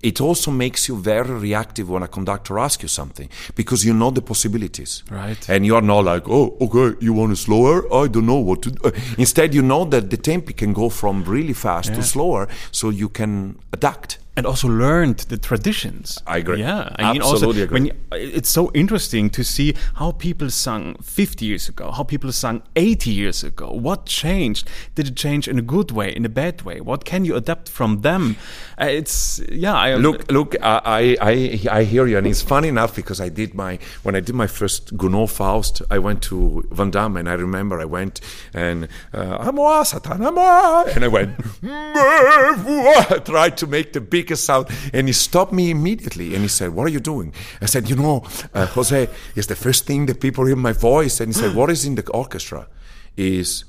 It 0.02 0.22
also 0.22 0.52
makes 0.52 0.88
you 0.88 0.96
very 0.96 1.32
reactive 1.32 1.90
when 1.90 2.04
a 2.04 2.08
conductor 2.08 2.60
asks 2.60 2.84
you 2.84 2.88
something 2.88 3.30
because 3.56 3.84
you 3.84 3.94
know 3.94 4.12
the 4.12 4.22
possibilities. 4.22 5.04
Right. 5.10 5.50
And 5.50 5.66
you 5.66 5.76
are 5.76 5.82
not 5.82 6.06
like, 6.06 6.30
oh, 6.30 6.56
okay, 6.62 6.96
you 7.00 7.14
want 7.14 7.32
it 7.32 7.38
slower? 7.38 7.92
I 7.92 8.08
don't 8.08 8.28
know 8.28 8.36
what 8.36 8.62
to 8.64 8.72
do. 8.72 8.92
Instead, 9.18 9.56
you 9.56 9.64
know 9.64 9.86
that 9.86 10.10
the 10.10 10.18
tempo 10.18 10.54
can 10.54 10.74
go 10.74 10.90
from 10.90 11.24
really 11.24 11.54
fast 11.54 11.96
to 11.96 12.04
slower, 12.04 12.48
so 12.72 12.90
you 12.90 13.10
can 13.10 13.58
adapt. 13.74 14.20
And 14.38 14.46
also 14.46 14.68
learned 14.70 15.18
the 15.30 15.38
traditions. 15.38 16.22
I 16.26 16.38
agree. 16.38 16.60
Yeah, 16.60 16.96
I 16.96 17.12
mean, 17.12 17.22
also 17.22 17.50
Absolutely 17.50 17.64
agree. 17.64 17.86
you, 17.88 17.94
it's 18.12 18.50
so 18.50 18.72
interesting 18.74 19.30
to 19.32 19.44
see 19.44 19.74
how 19.96 20.12
people 20.12 20.50
sung 20.50 20.96
50 21.02 21.46
years 21.46 21.68
ago, 21.68 21.92
how 21.92 22.04
people 22.04 22.32
sung 22.32 22.62
80 22.76 23.12
years 23.12 23.44
ago. 23.44 23.72
What 23.72 24.06
changed? 24.06 24.70
Did 24.96 25.08
it 25.10 25.16
change 25.16 25.48
in 25.48 25.58
a 25.58 25.62
good 25.62 25.92
way, 25.92 26.16
in 26.16 26.24
a 26.24 26.30
bad 26.30 26.62
way? 26.62 26.80
What 26.80 27.04
can 27.04 27.26
you 27.26 27.36
adapt 27.36 27.68
from 27.68 28.02
them? 28.02 28.38
Uh, 28.80 28.86
it's 28.86 29.42
yeah. 29.52 29.74
I 29.74 29.96
Look, 29.96 30.32
look, 30.32 30.56
I, 30.62 31.18
I, 31.20 31.60
I 31.80 31.84
hear 31.84 32.06
you, 32.08 32.18
and 32.18 32.28
it's 32.28 32.44
funny 32.44 32.68
enough 32.68 32.96
because 32.96 33.20
I 33.20 33.30
did 33.30 33.56
my 33.56 33.80
when 34.04 34.16
I 34.16 34.20
did 34.20 34.36
my 34.36 34.48
first 34.48 34.96
Gounod 34.96 35.32
Faust, 35.32 35.82
I 35.90 35.98
went 35.98 36.22
to 36.24 36.64
Van 36.72 36.92
Dam, 36.92 37.18
and 37.18 37.28
I 37.28 37.34
remember 37.34 37.80
I 37.80 37.86
went 37.86 38.22
and 38.54 38.88
uh, 39.14 39.48
à 39.48 39.54
moi, 39.54 39.84
Satan, 39.84 40.20
à 40.22 40.96
and 40.96 41.04
I 41.04 41.08
went, 41.08 41.38
tried 43.26 43.58
to 43.58 43.68
make 43.68 43.94
the 43.94 44.02
biggest 44.28 44.46
sound, 44.46 44.68
and 44.94 45.08
he 45.08 45.14
stopped 45.14 45.54
me 45.54 45.72
immediately, 45.72 46.28
and 46.36 46.42
he 46.48 46.52
said, 46.60 46.70
"What 46.76 46.84
are 46.88 46.94
you 46.98 47.00
doing?" 47.14 47.30
I 47.62 47.68
said, 47.74 47.84
"You 47.90 47.96
know, 47.96 48.18
uh, 48.54 48.66
Jose, 48.76 49.02
it's 49.38 49.48
the 49.48 49.56
first 49.56 49.86
thing 49.88 50.08
that 50.08 50.20
people 50.20 50.44
hear 50.46 50.60
my 50.70 50.74
voice," 50.74 51.16
and 51.22 51.28
he 51.32 51.36
said, 51.42 51.56
"What 51.56 51.70
is 51.76 51.86
in 51.86 51.96
the 51.96 52.06
orchestra? 52.12 52.68
Is 53.16 53.66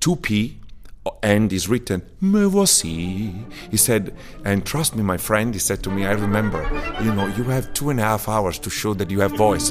two 0.00 0.16
P." 0.16 0.58
And 1.22 1.52
is 1.52 1.68
written, 1.68 2.02
me 2.20 2.42
voici. 2.54 3.32
He 3.70 3.76
said, 3.76 4.12
and 4.44 4.66
trust 4.66 4.96
me, 4.96 5.02
my 5.04 5.18
friend, 5.28 5.54
he 5.54 5.60
said 5.60 5.80
to 5.84 5.90
me, 5.96 6.04
I 6.04 6.14
remember, 6.26 6.62
you 7.04 7.14
know, 7.14 7.28
you 7.38 7.44
have 7.44 7.72
two 7.78 7.90
and 7.90 8.00
a 8.00 8.02
half 8.02 8.28
hours 8.28 8.58
to 8.64 8.70
show 8.70 8.92
that 8.94 9.08
you 9.12 9.20
have 9.20 9.32
voice. 9.48 9.70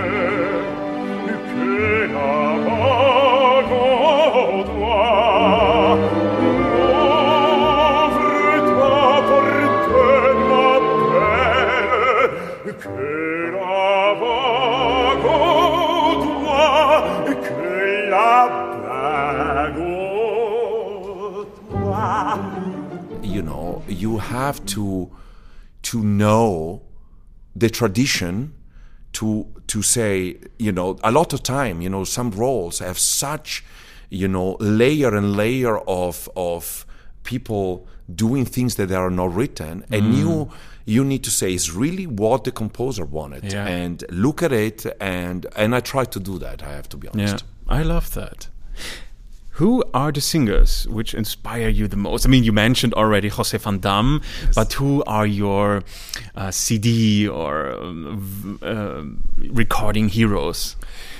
la 18.10 18.48
en. 18.94 19.82
You 23.24 23.42
know, 23.42 23.84
you 23.88 24.18
have 24.18 24.66
to 24.68 25.10
to 25.84 26.02
know 26.02 26.82
the 27.56 27.70
tradition 27.70 28.54
to 29.14 29.46
to 29.68 29.82
say, 29.82 30.38
you 30.58 30.72
know, 30.72 30.98
a 31.04 31.12
lot 31.12 31.34
of 31.34 31.44
time, 31.44 31.82
you 31.82 31.90
know, 31.90 32.04
some 32.04 32.32
roles 32.32 32.80
have 32.80 32.98
such, 32.98 33.64
you 34.10 34.28
know, 34.28 34.58
layer 34.60 35.16
and 35.16 35.36
layer 35.36 35.78
of 35.80 36.30
of 36.36 36.86
people 37.24 37.86
doing 38.14 38.46
things 38.46 38.76
that 38.76 38.92
are 38.92 39.10
not 39.10 39.34
written, 39.34 39.86
and 39.92 40.04
mm. 40.04 40.18
you 40.18 40.50
you 40.86 41.04
need 41.04 41.24
to 41.24 41.30
say 41.30 41.54
is 41.54 41.72
really 41.72 42.08
what 42.08 42.44
the 42.44 42.52
composer 42.52 43.06
wanted, 43.06 43.44
Yeah. 43.54 43.68
and 43.68 44.04
look 44.10 44.42
at 44.44 44.52
it, 44.52 44.86
and 45.00 45.46
and 45.56 45.76
I 45.76 45.80
try 45.82 46.06
to 46.06 46.20
do 46.20 46.40
that. 46.40 46.64
I 46.64 46.72
have 46.72 46.88
to 46.90 46.98
be 46.98 47.08
honest 47.08 47.20
Yeah, 47.22 47.30
honest. 47.70 47.80
I 47.80 47.84
love 47.84 48.14
that. 48.14 48.50
Who 49.56 49.84
are 49.94 50.12
the 50.12 50.22
singers 50.22 50.88
which 50.88 51.14
inspire 51.14 51.68
you 51.68 51.88
the 51.88 51.98
most? 51.98 52.26
I 52.26 52.30
mean, 52.30 52.44
you 52.44 52.54
mentioned 52.54 52.94
already 52.94 53.28
Jose 53.28 53.58
Van 53.58 53.80
Dam, 53.80 54.22
but 54.56 54.74
who 54.74 55.04
are 55.06 55.26
your 55.26 55.84
uh, 56.36 56.52
CD 56.52 57.28
or 57.28 57.74
um, 57.74 58.60
uh, 58.62 59.04
recording 59.52 60.08
heroes? 60.10 60.78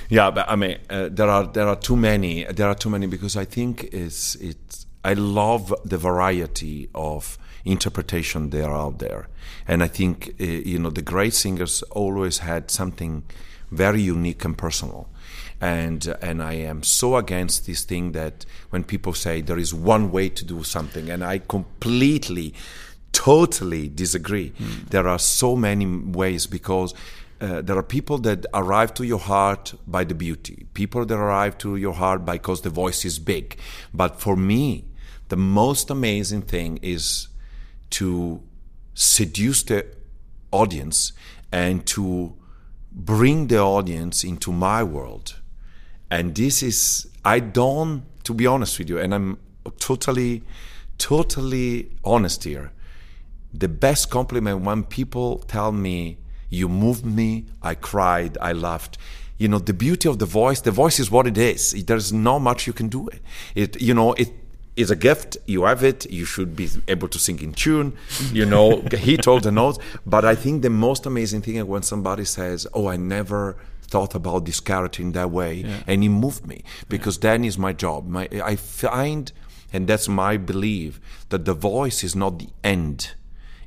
Yeah, 0.08 0.30
but 0.30 0.48
I 0.48 0.56
mean, 0.56 0.78
uh, 0.88 1.08
there 1.10 1.28
are 1.28 1.46
there 1.46 1.68
are 1.68 1.76
too 1.76 1.96
many. 1.96 2.44
There 2.44 2.68
are 2.68 2.74
too 2.74 2.90
many 2.90 3.06
because 3.06 3.36
I 3.36 3.44
think 3.44 3.84
it's 3.92 4.34
it's. 4.36 4.86
I 5.04 5.14
love 5.14 5.74
the 5.84 5.98
variety 5.98 6.88
of 6.94 7.38
interpretation 7.64 8.50
that 8.50 8.64
are 8.64 8.74
out 8.74 8.98
there, 8.98 9.28
and 9.66 9.82
I 9.82 9.88
think 9.88 10.34
uh, 10.40 10.44
you 10.44 10.78
know 10.78 10.90
the 10.90 11.02
great 11.02 11.34
singers 11.34 11.82
always 11.90 12.38
had 12.38 12.70
something 12.70 13.24
very 13.70 14.02
unique 14.02 14.44
and 14.44 14.56
personal. 14.56 15.08
And 15.60 16.06
and 16.20 16.42
I 16.42 16.54
am 16.54 16.82
so 16.82 17.16
against 17.16 17.66
this 17.66 17.84
thing 17.84 18.12
that 18.12 18.44
when 18.70 18.84
people 18.84 19.12
say 19.12 19.40
there 19.40 19.58
is 19.58 19.72
one 19.72 20.10
way 20.10 20.28
to 20.28 20.44
do 20.44 20.62
something, 20.64 21.10
and 21.10 21.24
I 21.24 21.38
completely, 21.38 22.54
totally 23.12 23.88
disagree. 23.88 24.52
There 24.90 25.08
are 25.08 25.18
so 25.18 25.56
many 25.56 25.86
ways 25.86 26.46
because 26.46 26.94
uh, 27.40 27.60
there 27.60 27.76
are 27.76 27.82
people 27.82 28.18
that 28.18 28.46
arrive 28.54 28.94
to 28.94 29.04
your 29.04 29.18
heart 29.18 29.74
by 29.86 30.04
the 30.04 30.14
beauty, 30.14 30.66
people 30.74 31.04
that 31.04 31.14
arrive 31.16 31.58
to 31.58 31.76
your 31.76 31.94
heart 31.94 32.24
because 32.24 32.62
the 32.62 32.70
voice 32.70 33.04
is 33.04 33.18
big. 33.18 33.56
But 33.92 34.20
for 34.20 34.36
me, 34.36 34.84
the 35.32 35.36
most 35.38 35.88
amazing 35.88 36.42
thing 36.42 36.78
is 36.82 37.28
to 37.88 38.42
seduce 38.92 39.62
the 39.62 39.86
audience 40.50 41.14
and 41.50 41.86
to 41.86 42.34
bring 42.92 43.46
the 43.46 43.58
audience 43.58 44.24
into 44.24 44.52
my 44.52 44.82
world. 44.82 45.40
And 46.10 46.34
this 46.34 46.62
is, 46.62 47.08
I 47.24 47.40
don't, 47.40 48.02
to 48.24 48.34
be 48.34 48.46
honest 48.46 48.78
with 48.78 48.90
you, 48.90 48.98
and 48.98 49.14
I'm 49.14 49.38
totally, 49.78 50.42
totally 50.98 51.90
honest 52.04 52.44
here 52.44 52.70
the 53.54 53.68
best 53.68 54.10
compliment 54.10 54.62
when 54.62 54.82
people 54.84 55.38
tell 55.40 55.72
me 55.72 56.16
you 56.48 56.68
moved 56.68 57.04
me 57.04 57.44
i 57.62 57.74
cried 57.74 58.38
i 58.40 58.52
laughed. 58.52 58.96
You 59.38 59.48
know 59.48 59.58
the 59.58 59.74
beauty 59.74 60.08
of 60.08 60.18
the 60.18 60.26
voice 60.26 60.60
the 60.60 60.70
voice 60.70 61.00
is 61.00 61.10
what 61.10 61.26
it 61.26 61.36
is. 61.36 61.72
There's 61.84 62.12
not 62.12 62.38
much 62.38 62.66
you 62.66 62.72
can 62.72 62.88
do 62.88 63.08
it. 63.08 63.20
It 63.54 63.82
you 63.82 63.92
know 63.92 64.12
it 64.12 64.30
is 64.76 64.90
a 64.90 64.96
gift 64.96 65.36
you 65.46 65.64
have 65.64 65.82
it 65.82 66.10
you 66.10 66.24
should 66.24 66.56
be 66.56 66.68
able 66.88 67.08
to 67.08 67.18
sing 67.18 67.38
in 67.42 67.52
tune 67.52 67.92
you 68.32 68.46
know 68.46 68.80
hit 68.92 69.26
all 69.28 69.38
the 69.40 69.50
notes 69.52 69.78
but 70.06 70.24
i 70.24 70.34
think 70.34 70.62
the 70.62 70.70
most 70.70 71.04
amazing 71.06 71.42
thing 71.42 71.56
is 71.56 71.64
when 71.64 71.82
somebody 71.82 72.24
says 72.24 72.66
oh 72.72 72.86
i 72.88 72.96
never 72.96 73.56
thought 73.82 74.14
about 74.14 74.46
this 74.46 74.60
character 74.60 75.02
in 75.02 75.12
that 75.12 75.30
way 75.30 75.62
and 75.86 76.02
it 76.02 76.08
moved 76.08 76.46
me 76.46 76.64
because 76.88 77.18
then 77.18 77.44
is 77.44 77.58
my 77.58 77.72
job 77.74 78.08
my 78.08 78.26
i 78.42 78.56
find 78.56 79.32
and 79.74 79.86
that's 79.86 80.08
my 80.08 80.38
belief 80.38 80.98
that 81.28 81.44
the 81.44 81.52
voice 81.54 82.02
is 82.02 82.16
not 82.16 82.38
the 82.38 82.48
end 82.64 83.12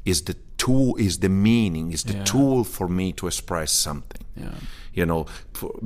is 0.05 0.23
the 0.23 0.35
tool 0.57 0.95
is 0.97 1.19
the 1.19 1.29
meaning 1.29 1.91
is 1.91 2.03
the 2.03 2.13
Yeah. 2.13 2.23
tool 2.23 2.63
for 2.63 2.87
me 2.87 3.11
to 3.13 3.27
express 3.27 3.71
something 3.71 4.23
Yeah. 4.35 4.55
you 4.93 5.05
know 5.05 5.27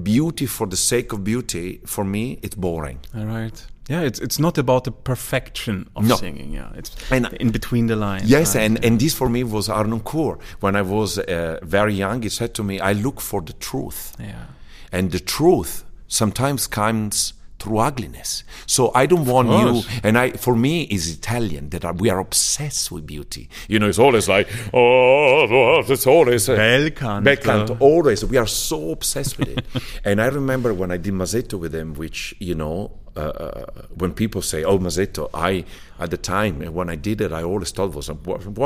beauty 0.01 0.45
for 0.45 0.67
the 0.67 0.77
sake 0.77 1.11
of 1.13 1.23
beauty 1.23 1.81
for 1.85 2.05
me 2.05 2.39
it's 2.41 2.55
boring 2.55 2.99
All 3.17 3.25
right. 3.25 3.65
Yeah, 3.89 4.01
it's 4.09 4.19
it's 4.19 4.39
not 4.39 4.57
about 4.57 4.83
the 4.83 4.91
perfection 4.91 5.89
of 5.95 6.03
No. 6.05 6.15
singing. 6.15 6.53
Yeah, 6.53 6.69
it's 6.79 6.91
And- 7.11 7.27
in 7.39 7.49
between 7.51 7.87
the 7.87 7.95
lines. 7.95 8.29
yes 8.29 8.55
right? 8.55 8.65
and, 8.65 8.85
and 8.85 8.99
this 8.99 9.13
for 9.15 9.29
me 9.29 9.43
was 9.43 9.67
arnon 9.69 9.99
Kur. 10.11 10.37
when 10.63 10.75
i 10.75 10.81
was 10.81 11.17
uh, 11.17 11.57
very 11.77 11.93
young 12.03 12.21
he 12.23 12.29
said 12.29 12.51
to 12.53 12.63
me 12.63 12.75
i 12.79 12.93
look 13.05 13.19
for 13.21 13.41
the 13.41 13.53
truth 13.53 14.01
yeah. 14.19 14.45
and 14.91 15.11
the 15.11 15.19
truth 15.19 15.83
sometimes 16.07 16.67
comes 16.67 17.33
through 17.59 17.79
ugliness 17.89 18.43
so 18.65 18.81
i 19.01 19.05
don't 19.11 19.25
want 19.25 19.49
you 19.61 19.83
and 20.07 20.17
i 20.17 20.31
for 20.45 20.55
me 20.55 20.73
is 20.97 21.03
italian 21.19 21.69
that 21.69 21.83
we 22.01 22.09
are 22.13 22.19
obsessed 22.27 22.85
with 22.93 23.05
beauty 23.05 23.49
you 23.67 23.77
know 23.79 23.87
it's 23.91 23.99
always 23.99 24.27
like 24.29 24.47
oh 24.73 25.83
it's 25.87 26.07
always 26.07 26.47
uh, 26.49 26.55
Bel 26.55 26.89
canto. 26.91 27.23
bel 27.25 27.37
canto, 27.37 27.77
always 27.79 28.23
we 28.25 28.37
are 28.37 28.47
so 28.47 28.91
obsessed 28.91 29.37
with 29.39 29.49
it 29.57 29.65
and 30.05 30.21
i 30.21 30.27
remember 30.27 30.73
when 30.73 30.89
i 30.91 30.97
did 30.97 31.13
Masetto 31.13 31.55
with 31.59 31.71
them 31.73 31.93
which 31.95 32.33
you 32.39 32.55
know 32.55 32.91
uh, 33.15 33.19
uh, 33.19 33.65
when 33.95 34.11
people 34.13 34.41
say 34.41 34.63
oh 34.63 34.77
Masetto 34.79 35.29
i 35.33 35.63
at 35.99 36.09
the 36.11 36.17
time 36.17 36.59
when 36.73 36.89
i 36.89 36.95
did 36.95 37.21
it 37.21 37.31
i 37.31 37.43
always 37.43 37.71
thought 37.71 37.89
it 37.89 37.95
was 37.95 38.09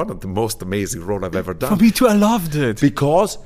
one 0.01 0.09
of 0.09 0.19
the 0.21 0.27
most 0.27 0.61
amazing 0.61 1.05
role 1.05 1.23
i've 1.25 1.35
ever 1.35 1.53
done 1.53 1.75
For 1.77 1.83
me 1.83 1.91
too, 1.91 2.07
I 2.07 2.13
loved 2.13 2.55
it. 2.55 2.79
because 2.81 3.37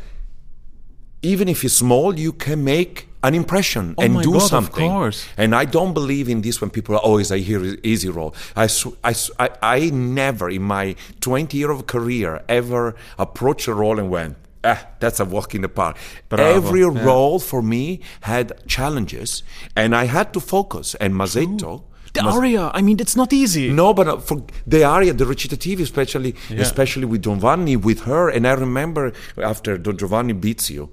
even 1.24 1.48
if 1.48 1.64
it's 1.64 1.74
small, 1.74 2.18
you 2.18 2.32
can 2.32 2.64
make 2.64 3.08
an 3.24 3.34
impression 3.34 3.96
Oh 3.98 4.04
and 4.04 4.22
do 4.22 4.34
God, 4.34 4.44
of 4.44 4.48
something. 4.50 4.90
course. 4.90 5.26
And 5.36 5.56
I 5.56 5.66
don't 5.66 5.94
believe 5.94 6.30
in 6.30 6.42
this 6.42 6.62
when 6.62 6.70
people 6.70 6.94
are 6.96 7.00
always 7.02 7.32
I 7.32 7.40
hear 7.40 7.64
easy 7.84 8.08
role. 8.10 8.36
I, 8.56 8.70
I, 9.04 9.14
I, 9.40 9.50
I 9.64 9.80
never 9.90 10.48
in 10.50 10.62
my 10.62 10.96
20 11.22 11.58
year 11.58 11.72
of 11.72 11.88
career 11.88 12.44
ever 12.48 12.96
approached 13.18 13.68
a 13.68 13.74
role 13.74 13.98
and 14.00 14.10
went, 14.12 14.38
ah, 14.72 14.80
that's 15.02 15.20
a 15.20 15.26
walk 15.36 15.50
in 15.58 15.62
the 15.68 15.70
park. 15.82 15.96
Bravo, 16.30 16.50
Every 16.60 16.82
yeah. 16.82 17.04
role 17.10 17.40
for 17.52 17.62
me 17.74 17.84
had 18.32 18.46
challenges 18.76 19.30
and 19.76 19.90
I 19.96 20.06
had 20.18 20.28
to 20.36 20.40
focus. 20.40 20.88
And 21.04 21.12
Masetto. 21.22 21.74
the 22.14 22.22
Maz- 22.24 22.36
aria. 22.38 22.64
I 22.80 22.82
mean, 22.88 22.98
it's 23.04 23.16
not 23.22 23.32
easy. 23.42 23.66
no, 23.82 23.88
but 23.94 24.08
uh, 24.08 24.18
for 24.28 24.38
the 24.74 24.82
aria, 24.96 25.14
the 25.22 25.26
recitative, 25.34 25.80
especially, 25.90 26.32
Yeah. 26.50 26.62
especially 26.68 27.06
with 27.12 27.22
Don 27.28 27.38
Giovanni, 27.40 27.76
with 27.90 28.00
her, 28.10 28.24
and 28.36 28.44
I 28.52 28.54
remember 28.66 29.04
after 29.52 29.78
Don 29.86 29.96
Giovanni 30.02 30.34
beats 30.46 30.66
you, 30.76 30.84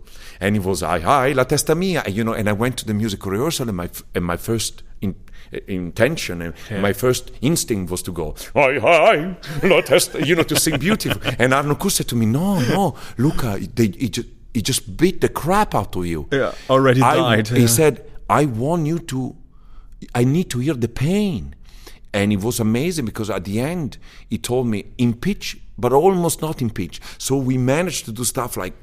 and 0.42 0.50
it 0.58 0.62
was 0.70 0.78
"Ai 0.82 1.00
ai 1.16 1.32
la 1.38 1.44
testa 1.44 1.74
mia," 1.82 2.02
you 2.16 2.22
know, 2.26 2.34
and 2.38 2.46
I 2.52 2.52
went 2.62 2.74
to 2.80 2.84
the 2.90 2.94
music 3.02 3.20
rehearsal, 3.34 3.66
and 3.70 3.76
my 3.82 3.88
f- 3.96 4.04
and 4.14 4.24
my 4.32 4.37
first 4.48 4.74
intention 5.70 6.42
and 6.42 6.54
my 6.82 6.92
first 6.92 7.30
instinct 7.40 7.90
was 7.90 8.02
to 8.02 8.12
go 8.12 8.34
"Ai 8.54 8.76
ai 8.78 9.36
la 9.62 9.80
testa," 9.80 10.26
you 10.26 10.34
know, 10.36 10.42
to 10.44 10.56
sing 10.56 10.78
beautiful. 10.78 11.20
and 11.38 11.52
Arno 11.54 11.76
said 11.88 12.08
to 12.08 12.16
me, 12.16 12.26
"No, 12.26 12.60
no, 12.60 12.94
Luca, 13.18 13.58
they, 13.74 13.88
he, 13.88 14.08
just, 14.08 14.28
he 14.52 14.62
just 14.62 14.96
beat 14.96 15.20
the 15.20 15.28
crap 15.28 15.74
out 15.74 15.96
of 15.96 16.06
you." 16.06 16.26
Yeah, 16.32 16.52
already 16.68 17.02
I- 17.02 17.16
died, 17.16 17.48
He 17.48 17.60
yeah. 17.62 17.66
said, 17.66 18.04
"I 18.28 18.44
want 18.46 18.86
you 18.86 18.98
to." 18.98 19.36
I 20.14 20.24
need 20.24 20.50
to 20.50 20.58
hear 20.58 20.74
the 20.74 20.88
pain. 20.88 21.54
And 22.12 22.32
it 22.32 22.40
was 22.42 22.60
amazing 22.60 23.06
because 23.06 23.28
at 23.30 23.44
the 23.44 23.58
end, 23.58 23.98
he 24.30 24.38
told 24.38 24.66
me 24.68 24.84
in 24.98 25.14
pitch, 25.14 25.58
but 25.78 25.92
almost 25.92 26.40
not 26.42 26.60
in 26.62 26.70
pitch. 26.70 27.00
So 27.18 27.36
we 27.36 27.58
managed 27.58 28.04
to 28.04 28.12
do 28.12 28.22
stuff 28.22 28.56
like, 28.56 28.74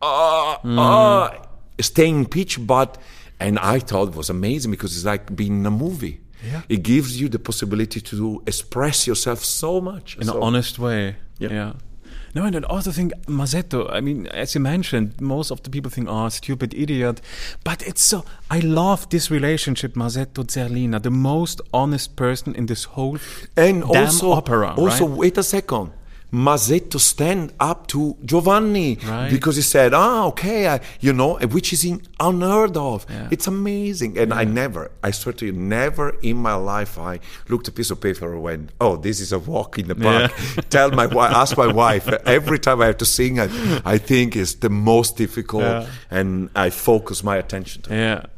ah, 0.00 0.58
ah, 0.64 1.34
staying 1.80 2.20
in 2.20 2.26
pitch, 2.26 2.64
but, 2.66 2.96
and 3.40 3.58
I 3.58 3.78
thought 3.80 4.08
it 4.08 4.14
was 4.16 4.30
amazing 4.30 4.70
because 4.70 4.96
it's 4.96 5.04
like 5.04 5.34
being 5.34 5.60
in 5.60 5.66
a 5.66 5.70
movie. 5.70 6.20
Yeah. 6.46 6.62
It 6.68 6.82
gives 6.82 7.20
you 7.20 7.28
the 7.28 7.38
possibility 7.38 8.00
to 8.00 8.42
express 8.46 9.06
yourself 9.06 9.44
so 9.44 9.80
much. 9.80 10.16
in 10.18 10.24
So- 10.24 10.36
an 10.36 10.42
honest 10.42 10.78
way. 10.78 11.16
Yeah. 11.38 11.52
Yeah. 11.52 11.72
No, 12.34 12.44
and 12.44 12.54
I 12.56 12.60
also 12.68 12.92
think 12.92 13.12
Masetto. 13.26 13.90
I 13.90 14.00
mean, 14.00 14.26
as 14.28 14.54
you 14.54 14.60
mentioned, 14.60 15.18
most 15.20 15.50
of 15.50 15.62
the 15.62 15.70
people 15.70 15.90
think, 15.90 16.08
"Oh, 16.10 16.28
stupid 16.28 16.74
idiot," 16.74 17.20
but 17.64 17.82
it's 17.82 18.02
so. 18.02 18.22
I 18.50 18.60
love 18.60 19.08
this 19.08 19.30
relationship, 19.30 19.94
Masetto 19.96 20.44
Zerlina, 20.44 21.02
the 21.02 21.10
most 21.10 21.60
honest 21.72 22.16
person 22.16 22.54
in 22.54 22.66
this 22.66 22.84
whole 22.84 23.16
and 23.56 23.80
damn 23.82 24.04
also, 24.04 24.32
opera. 24.32 24.74
also 24.76 25.06
right? 25.06 25.16
wait 25.18 25.38
a 25.38 25.42
second. 25.42 25.90
Masetto 26.32 26.98
stand 27.00 27.52
up 27.58 27.86
to 27.88 28.16
Giovanni 28.24 28.98
Right. 29.06 29.30
because 29.30 29.56
he 29.56 29.62
said, 29.62 29.94
"Ah, 29.94 30.26
okay, 30.26 30.68
I, 30.68 30.80
you 31.00 31.12
know," 31.14 31.38
which 31.38 31.72
is 31.72 31.84
in, 31.84 32.02
unheard 32.20 32.76
of. 32.76 33.06
Yeah. 33.08 33.28
It's 33.30 33.46
amazing, 33.46 34.18
and 34.18 34.34
I 34.34 34.44
never, 34.44 34.90
I 35.02 35.10
swear 35.10 35.32
to 35.34 35.46
you, 35.46 35.52
never 35.52 36.10
in 36.22 36.36
my 36.36 36.54
life 36.54 36.98
I 36.98 37.20
looked 37.48 37.66
a 37.68 37.72
piece 37.72 37.90
of 37.90 38.00
paper 38.00 38.30
and 38.34 38.42
went, 38.42 38.70
"Oh, 38.80 38.96
this 38.96 39.20
is 39.20 39.32
a 39.32 39.38
walk 39.38 39.78
in 39.78 39.88
the 39.88 39.94
park." 39.94 40.32
Tell 40.70 40.90
my 40.90 41.06
wife, 41.06 41.32
ask 41.34 41.56
my 41.56 41.66
wife. 41.72 42.06
Every 42.26 42.58
time 42.58 42.82
I 42.82 42.86
have 42.86 42.98
to 42.98 43.06
sing, 43.06 43.40
I, 43.40 43.48
I 43.86 43.96
think 43.98 44.36
it's 44.36 44.54
the 44.56 44.68
most 44.70 45.16
difficult, 45.16 45.62
Yeah. 45.62 45.86
and 46.10 46.50
I 46.54 46.68
focus 46.70 47.24
my 47.24 47.36
attention 47.38 47.82
to. 47.82 47.94
it. 47.94 48.30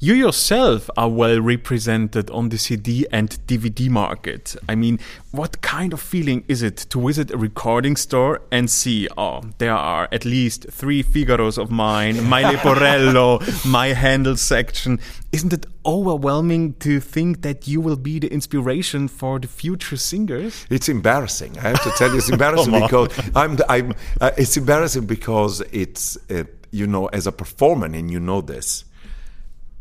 You 0.00 0.14
yourself 0.14 0.90
are 0.96 1.08
well 1.08 1.40
represented 1.40 2.30
on 2.30 2.48
the 2.48 2.58
CD 2.58 3.06
and 3.10 3.30
DVD 3.46 3.88
market. 3.88 4.56
I 4.68 4.74
mean, 4.74 4.98
what 5.30 5.62
kind 5.62 5.92
of 5.92 6.00
feeling 6.00 6.44
is 6.48 6.62
it 6.62 6.76
to 6.90 7.06
visit 7.06 7.30
a 7.30 7.36
recording 7.36 7.96
store 7.96 8.42
and 8.50 8.70
see, 8.70 9.08
oh, 9.16 9.42
there 9.58 9.74
are 9.74 10.08
at 10.12 10.24
least 10.24 10.66
three 10.70 11.02
Figaros 11.02 11.58
of 11.58 11.70
mine, 11.70 12.28
my 12.28 12.42
Leporello, 12.52 13.40
my 13.64 13.88
Handel 13.88 14.36
section. 14.36 15.00
Isn't 15.32 15.52
it 15.52 15.66
overwhelming 15.84 16.74
to 16.74 17.00
think 17.00 17.42
that 17.42 17.66
you 17.66 17.80
will 17.80 17.96
be 17.96 18.18
the 18.18 18.32
inspiration 18.32 19.08
for 19.08 19.38
the 19.38 19.48
future 19.48 19.96
singers? 19.96 20.66
It's 20.70 20.88
embarrassing. 20.88 21.58
I 21.58 21.70
have 21.70 21.82
to 21.82 21.90
tell 21.92 22.10
you, 22.10 22.18
it's 22.18 22.28
embarrassing 22.38 22.72
because 22.72 23.08
I'm. 23.34 23.58
I'm. 23.68 23.94
Uh, 24.20 24.30
it's 24.36 24.56
embarrassing 24.56 25.06
because 25.06 25.60
it's. 25.72 26.16
Uh, 26.30 26.44
you 26.70 26.88
know, 26.88 27.06
as 27.06 27.26
a 27.28 27.32
performer, 27.32 27.86
and 27.86 28.10
you 28.10 28.18
know 28.18 28.40
this. 28.40 28.84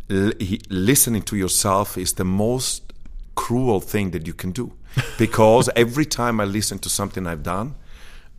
L- 0.09 0.31
listening 0.69 1.21
to 1.23 1.35
yourself 1.35 1.97
is 1.97 2.13
the 2.13 2.25
most 2.25 2.93
cruel 3.35 3.79
thing 3.79 4.11
that 4.11 4.27
you 4.27 4.33
can 4.33 4.51
do 4.51 4.73
because 5.17 5.69
every 5.75 6.05
time 6.05 6.39
I 6.39 6.45
listen 6.45 6.77
to 6.79 6.89
something 6.89 7.25
I've 7.25 7.43
done, 7.43 7.75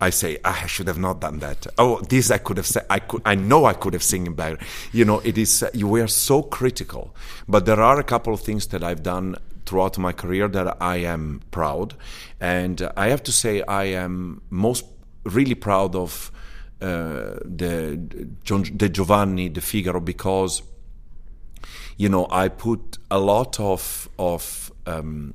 I 0.01 0.11
say 0.11 0.39
"Ah, 0.45 0.65
I 0.65 0.67
should 0.67 0.89
have 0.89 0.99
not 0.99 1.21
done 1.21 1.39
that. 1.39 1.67
Oh, 1.79 2.01
this 2.01 2.31
I 2.31 2.39
could 2.39 2.57
have 2.57 2.67
said. 2.67 2.85
I 2.91 2.99
could. 2.99 3.23
I 3.25 3.35
know 3.37 3.65
I 3.65 3.75
could 3.75 3.95
have 3.95 4.03
singing 4.03 4.35
better. 4.35 4.59
You 4.93 5.05
know, 5.05 5.21
it 5.25 5.39
is. 5.39 5.65
You 5.73 5.89
we 5.89 6.01
are 6.01 6.09
so 6.09 6.43
critical, 6.43 7.15
but 7.49 7.65
there 7.65 7.81
are 7.81 7.99
a 7.99 8.05
couple 8.05 8.35
of 8.35 8.41
things 8.41 8.67
that 8.69 8.83
I've 8.83 9.03
done 9.03 9.37
throughout 9.67 9.97
my 9.97 10.13
career 10.13 10.49
that 10.49 10.77
I 10.81 10.97
am 10.97 11.41
proud, 11.51 11.95
and 12.41 12.91
I 12.97 13.09
have 13.09 13.23
to 13.23 13.33
say 13.33 13.63
I 13.63 13.85
am 13.85 14.43
most 14.51 14.85
really 15.25 15.55
proud 15.55 15.95
of 15.95 16.31
uh, 16.83 17.39
the 17.45 17.99
the 18.77 18.89
Giovanni, 18.89 19.49
the 19.49 19.61
Figaro, 19.61 20.01
because 20.01 20.63
you 21.97 22.09
know 22.09 22.27
I 22.31 22.49
put 22.49 22.99
a 23.11 23.19
lot 23.19 23.59
of 23.61 24.09
of 24.19 24.73
um, 24.87 25.35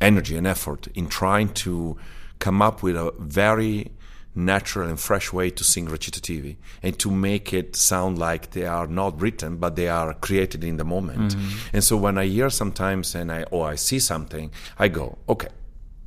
energy 0.00 0.36
and 0.36 0.46
effort 0.46 0.88
in 0.94 1.08
trying 1.08 1.48
to 1.64 1.96
come 2.38 2.60
up 2.60 2.82
with 2.82 2.96
a 2.96 3.12
very 3.18 3.90
natural 4.34 4.86
and 4.88 5.00
fresh 5.00 5.32
way 5.32 5.48
to 5.48 5.64
sing 5.64 5.88
recitativi 5.88 6.56
and 6.82 6.98
to 6.98 7.10
make 7.10 7.54
it 7.54 7.74
sound 7.74 8.18
like 8.18 8.50
they 8.50 8.66
are 8.66 8.86
not 8.86 9.18
written 9.18 9.56
but 9.56 9.76
they 9.76 9.88
are 9.88 10.12
created 10.12 10.62
in 10.62 10.76
the 10.76 10.84
moment. 10.84 11.34
And 11.72 11.82
so 11.82 11.96
when 11.96 12.18
i 12.18 12.26
hear 12.26 12.50
sometimes 12.50 13.14
and 13.14 13.32
i 13.32 13.44
or 13.44 13.66
i 13.68 13.76
see 13.76 13.98
something 13.98 14.50
i 14.78 14.88
go 14.88 15.16
okay 15.28 15.48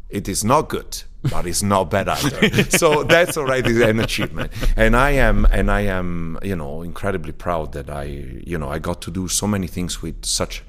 it 0.09 0.27
is 0.27 0.43
not 0.43 0.69
good 0.69 1.03
but 1.23 1.45
it's 1.45 1.63
not 1.63 1.89
bad 1.89 2.07
either. 2.07 2.63
So 2.69 3.03
that's 3.03 3.37
already 3.37 3.83
an 3.83 3.99
achievement. 3.99 4.51
And 4.75 4.95
i 4.95 5.11
am 5.11 5.45
and 5.45 5.69
i 5.69 5.81
am 5.81 6.39
you 6.43 6.55
know 6.55 6.81
incredibly 6.81 7.33
proud 7.33 7.73
that 7.73 7.89
i 7.89 8.03
you 8.03 8.57
know 8.57 8.69
i 8.69 8.79
got 8.79 9.01
to 9.01 9.11
do 9.11 9.27
so 9.27 9.47
many 9.47 9.67
things 9.67 10.01
with 10.01 10.25
such 10.25 10.63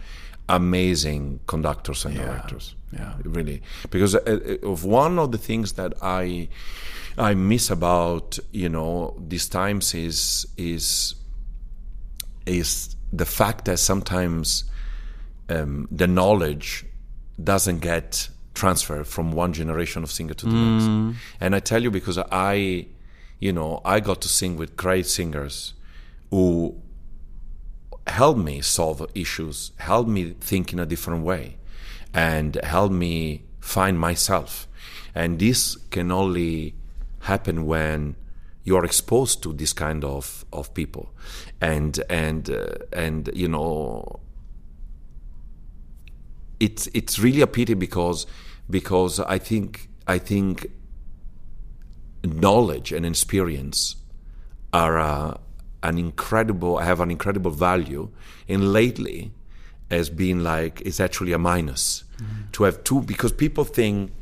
amazing 0.49 1.41
conductors 1.47 2.05
and 2.05 2.17
directors. 2.17 2.75
yeah. 2.93 3.15
really. 3.23 3.63
Because 3.91 4.17
uh, 4.17 4.21
uh, 4.27 4.69
of 4.69 4.85
one 4.85 5.19
of 5.19 5.31
the 5.33 5.39
things 5.39 5.73
that 5.75 5.95
i 6.03 6.49
i 7.17 7.35
miss 7.35 7.71
about 7.71 8.39
you 8.53 8.69
know 8.69 9.15
these 9.29 9.49
times 9.49 9.95
is 9.95 10.47
is 10.57 11.15
is 12.47 12.97
the 13.13 13.27
fact 13.27 13.65
that 13.65 13.79
sometimes 13.79 14.65
um, 15.49 15.89
the 15.91 16.07
knowledge 16.07 16.85
doesn't 17.43 17.81
get 17.81 18.29
transferred 18.61 19.07
from 19.15 19.27
one 19.43 19.53
generation 19.61 20.01
of 20.07 20.11
singer 20.19 20.35
to 20.41 20.47
the 20.47 20.53
next. 20.67 20.87
And 21.43 21.51
i 21.59 21.61
tell 21.71 21.83
you 21.85 21.91
because 21.99 22.19
i 22.53 22.55
you 23.47 23.53
know 23.59 23.71
i 23.95 23.97
got 24.09 24.19
to 24.25 24.29
sing 24.39 24.53
with 24.61 24.71
great 24.85 25.07
singers 25.07 25.55
who 26.31 26.75
helped 28.07 28.41
me 28.41 28.61
solve 28.61 29.07
issues, 29.15 29.73
helped 29.77 30.11
me 30.11 30.35
think 30.41 30.73
in 30.73 30.79
a 30.79 30.87
different 30.87 31.25
way, 31.25 31.57
and 32.13 32.57
helped 32.63 32.95
me 32.95 33.43
find 33.61 33.99
myself. 33.99 34.67
And 35.15 35.39
this 35.39 35.77
can 35.91 36.11
only 36.11 36.75
happen 37.21 37.67
when 37.67 38.17
you're 38.65 38.85
exposed 38.85 39.43
to 39.43 39.53
this 39.53 39.73
kind 39.73 40.05
of, 40.05 40.45
of 40.53 40.73
people, 40.75 41.11
and 41.61 41.99
and 42.09 42.51
uh, 42.51 42.75
and 42.93 43.31
you 43.35 43.49
know, 43.49 44.21
it's 46.59 46.89
it's 46.95 47.19
really 47.19 47.41
a 47.41 47.47
pity 47.47 47.75
because 47.75 48.27
because 48.71 49.21
I 49.21 49.39
think 49.39 49.89
I 50.07 50.19
think 50.19 50.71
knowledge 52.25 52.93
and 52.93 53.05
experience 53.07 53.97
are 54.73 54.99
uh, 54.99 55.37
an 55.83 55.99
incredible 55.99 56.79
have 56.79 57.01
an 57.01 57.11
incredible 57.11 57.51
value. 57.51 58.11
And 58.49 58.73
lately 58.73 59.33
has 59.91 60.09
been 60.11 60.45
like 60.45 60.81
it's 60.83 61.01
actually 61.01 61.33
a 61.33 61.39
minus. 61.39 62.05
To 62.53 62.65
have 62.65 62.85
two 62.85 63.03
because 63.03 63.33
people 63.33 63.65
think 63.65 64.13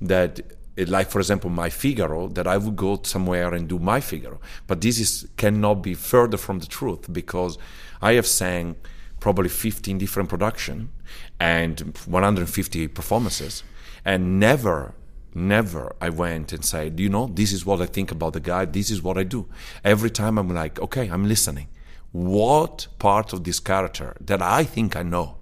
that 0.00 0.40
it, 0.76 0.88
like 0.88 1.10
for 1.10 1.20
example 1.20 1.50
my 1.50 1.70
Figaro 1.70 2.28
that 2.28 2.46
I 2.46 2.56
would 2.56 2.76
go 2.76 3.00
somewhere 3.02 3.52
and 3.54 3.68
do 3.68 3.78
my 3.78 4.00
Figaro. 4.00 4.40
But 4.66 4.80
this 4.80 4.98
is 4.98 5.28
cannot 5.36 5.82
be 5.82 5.94
further 5.94 6.36
from 6.36 6.58
the 6.58 6.66
truth 6.66 7.12
because 7.12 7.58
I 8.02 8.14
have 8.14 8.26
sang 8.26 8.76
probably 9.20 9.48
15 9.48 9.98
different 9.98 10.28
production 10.28 10.90
and 11.38 11.96
150 12.06 12.88
performances 12.88 13.62
and 14.04 14.38
never 14.38 14.94
never 15.34 15.94
I 16.00 16.10
went 16.10 16.52
and 16.52 16.64
said, 16.64 17.00
you 17.00 17.08
know, 17.08 17.26
this 17.32 17.52
is 17.52 17.66
what 17.66 17.80
I 17.82 17.86
think 17.86 18.10
about 18.12 18.34
the 18.34 18.40
guy, 18.40 18.64
this 18.64 18.90
is 18.90 19.02
what 19.02 19.18
I 19.18 19.24
do. 19.24 19.48
Every 19.82 20.10
time 20.10 20.38
I'm 20.38 20.48
like, 20.54 20.80
okay, 20.80 21.08
I'm 21.08 21.26
listening. 21.26 21.68
What 22.12 22.86
part 22.98 23.32
of 23.32 23.42
this 23.42 23.58
character 23.58 24.16
that 24.20 24.40
I 24.40 24.62
think 24.64 24.94
I 24.94 25.02
know, 25.02 25.36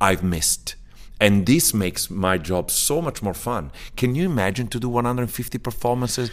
I've 0.00 0.22
missed? 0.22 0.76
And 1.18 1.46
this 1.46 1.72
makes 1.72 2.10
my 2.10 2.36
job 2.36 2.70
so 2.70 3.00
much 3.00 3.22
more 3.22 3.32
fun. 3.32 3.72
Can 3.96 4.14
you 4.14 4.26
imagine 4.26 4.68
to 4.68 4.78
do 4.78 4.88
150 4.90 5.56
performances 5.58 6.30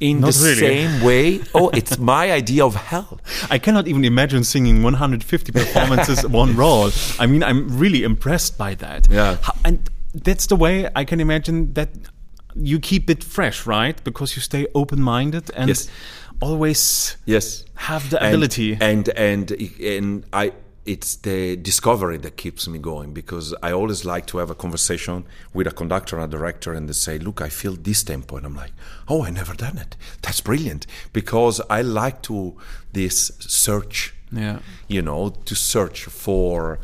in 0.00 0.20
Not 0.20 0.34
the 0.34 0.44
really. 0.44 0.58
same 0.58 1.02
way? 1.02 1.40
Oh, 1.54 1.68
it's 1.70 1.98
my 2.14 2.32
idea 2.32 2.64
of 2.64 2.74
hell. 2.74 3.20
I 3.48 3.58
cannot 3.58 3.86
even 3.86 4.04
imagine 4.04 4.42
singing 4.42 4.82
150 4.82 5.52
performances 5.52 6.26
one 6.28 6.56
role. 6.56 6.90
I 7.20 7.26
mean, 7.26 7.44
I'm 7.44 7.78
really 7.78 8.02
impressed 8.02 8.58
by 8.58 8.74
that. 8.76 9.06
Yeah. 9.08 9.38
And 9.64 9.88
that's 10.14 10.46
the 10.46 10.56
way 10.56 10.88
I 10.94 11.04
can 11.04 11.20
imagine 11.20 11.72
that 11.74 11.90
you 12.54 12.78
keep 12.78 13.10
it 13.10 13.24
fresh, 13.24 13.66
right? 13.66 14.02
Because 14.04 14.36
you 14.36 14.42
stay 14.42 14.66
open-minded 14.74 15.50
and 15.56 15.68
Yes. 15.68 15.88
always 16.40 17.16
Yes. 17.26 17.64
have 17.74 18.10
the 18.10 18.22
And- 18.22 18.34
ability. 18.34 18.76
and 18.80 19.08
and 19.10 19.50
and 19.80 20.24
I 20.32 20.52
it's 20.86 21.16
the 21.16 21.56
discovery 21.56 22.18
that 22.18 22.36
keeps 22.36 22.68
me 22.68 22.78
going 22.78 23.14
because 23.14 23.54
I 23.62 23.72
always 23.72 24.04
like 24.04 24.26
to 24.26 24.36
have 24.38 24.50
a 24.50 24.54
conversation 24.54 25.24
with 25.54 25.66
a 25.66 25.70
conductor 25.70 26.18
and 26.18 26.24
a 26.34 26.36
director 26.38 26.74
and 26.74 26.86
they 26.88 26.92
say, 26.92 27.18
"Look, 27.18 27.40
I 27.40 27.48
feel 27.48 27.74
this 27.74 28.04
tempo," 28.04 28.36
and 28.36 28.44
I'm 28.44 28.54
like, 28.54 28.72
"Oh, 29.08 29.24
I 29.24 29.30
never 29.30 29.54
done 29.54 29.78
it. 29.78 29.96
That's 30.20 30.42
brilliant." 30.42 30.86
Because 31.14 31.62
I 31.70 31.80
like 31.80 32.20
to 32.24 32.54
this 32.92 33.32
search, 33.40 34.12
Yeah. 34.30 34.58
you 34.86 35.00
know, 35.00 35.30
to 35.46 35.54
search 35.54 36.04
for 36.04 36.78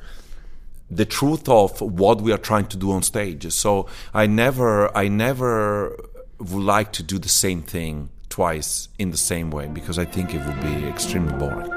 the 0.91 1.05
truth 1.05 1.49
of 1.49 1.81
what 1.81 2.21
we 2.21 2.33
are 2.33 2.39
trying 2.39 2.67
to 2.67 2.77
do 2.77 2.91
on 2.91 3.03
stage. 3.03 3.51
So 3.53 3.87
I 4.13 4.27
never, 4.27 4.97
I 4.97 5.09
never 5.09 5.97
would 6.39 6.63
like 6.63 6.93
to 6.95 7.03
do 7.03 7.19
the 7.19 7.29
same 7.29 7.63
thing 7.63 8.11
twice 8.29 8.89
in 8.99 9.11
the 9.11 9.17
same 9.17 9.51
way 9.51 9.69
because 9.69 9.99
I 9.99 10.05
think 10.05 10.35
it 10.35 10.45
would 10.47 10.61
be 10.61 10.87
extremely 10.87 11.35
boring. 11.35 11.71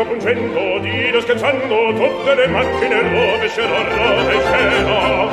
stento 0.00 0.04
pungendo, 0.04 0.78
dino 0.80 1.20
scherzando, 1.20 1.92
tutte 1.94 2.34
le 2.34 2.46
macchine 2.48 3.02
rovescerò, 3.02 3.82
rovescerò. 3.82 5.28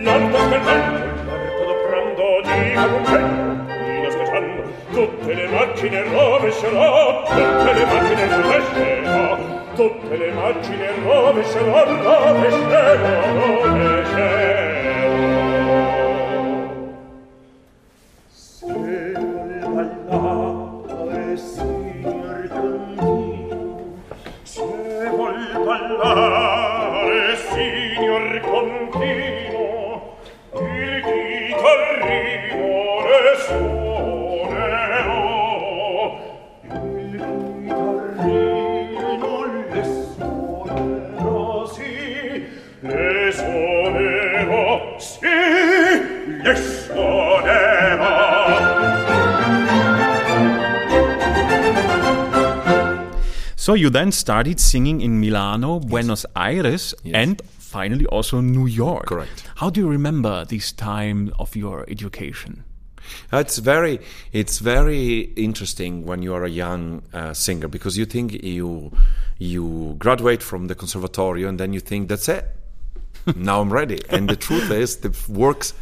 L'orto 0.00 0.38
spendente, 0.38 1.02
l'orto 1.24 1.64
doprando, 1.64 2.40
dino 2.42 2.88
pungendo, 2.88 3.72
dino 3.84 4.10
scherzando, 4.10 4.62
tutte 4.92 5.34
le 5.34 5.48
macchine 5.48 6.02
rovescerò, 6.02 7.24
tutte 7.24 7.72
le 7.72 7.84
macchine 7.84 8.28
rovescerò, 8.28 9.38
tutte 9.74 10.16
le 10.16 10.30
macchine 10.32 10.90
rovescerò, 11.02 11.84
rovescerò, 11.84 13.04
rovescerò. 13.34 14.57
You 53.78 53.90
then 53.90 54.12
started 54.12 54.60
singing 54.60 55.00
in 55.00 55.20
Milano, 55.20 55.78
Buenos 55.80 56.26
Aires, 56.36 56.94
Yes. 57.04 57.14
and 57.14 57.42
finally 57.58 58.06
also 58.06 58.40
New 58.40 58.66
York. 58.66 59.06
Correct. 59.06 59.44
How 59.56 59.70
do 59.70 59.80
you 59.80 59.88
remember 59.88 60.44
this 60.44 60.72
time 60.72 61.32
of 61.38 61.54
your 61.56 61.84
education? 61.88 62.64
It's 63.32 63.58
very, 63.58 64.00
it's 64.32 64.58
very 64.58 65.32
interesting 65.36 66.04
when 66.04 66.22
you 66.22 66.34
are 66.34 66.44
a 66.44 66.50
young 66.50 67.02
uh, 67.14 67.32
singer 67.32 67.68
because 67.68 67.96
you 67.96 68.04
think 68.04 68.32
you 68.44 68.92
you 69.38 69.94
graduate 69.98 70.42
from 70.42 70.66
the 70.66 70.74
conservatorio 70.74 71.48
and 71.48 71.58
then 71.60 71.72
you 71.72 71.80
think 71.80 72.08
that's 72.08 72.28
it. 72.28 72.44
now 73.36 73.60
I'm 73.62 73.72
ready, 73.72 73.98
and 74.10 74.28
the 74.28 74.36
truth 74.36 74.70
is 74.70 74.96
the 74.98 75.14
works 75.28 75.72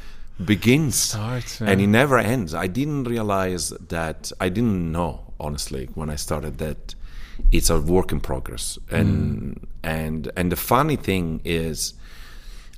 begins 0.45 0.95
Starts, 0.97 1.61
and 1.61 1.81
it 1.81 1.87
never 1.87 2.19
ends. 2.19 2.55
I 2.55 2.67
didn't 2.67 3.05
realize 3.05 3.71
that. 3.89 4.31
I 4.41 4.49
didn't 4.51 4.93
know 4.93 5.33
honestly 5.41 5.89
when 5.95 6.11
I 6.11 6.17
started 6.17 6.59
that 6.59 6.95
it's 7.53 7.70
a 7.70 7.81
work 7.81 8.12
in 8.12 8.20
progress, 8.20 8.79
and 8.90 9.66
and 9.83 10.31
and 10.37 10.51
the 10.53 10.57
funny 10.57 10.96
thing 10.96 11.40
is. 11.44 11.94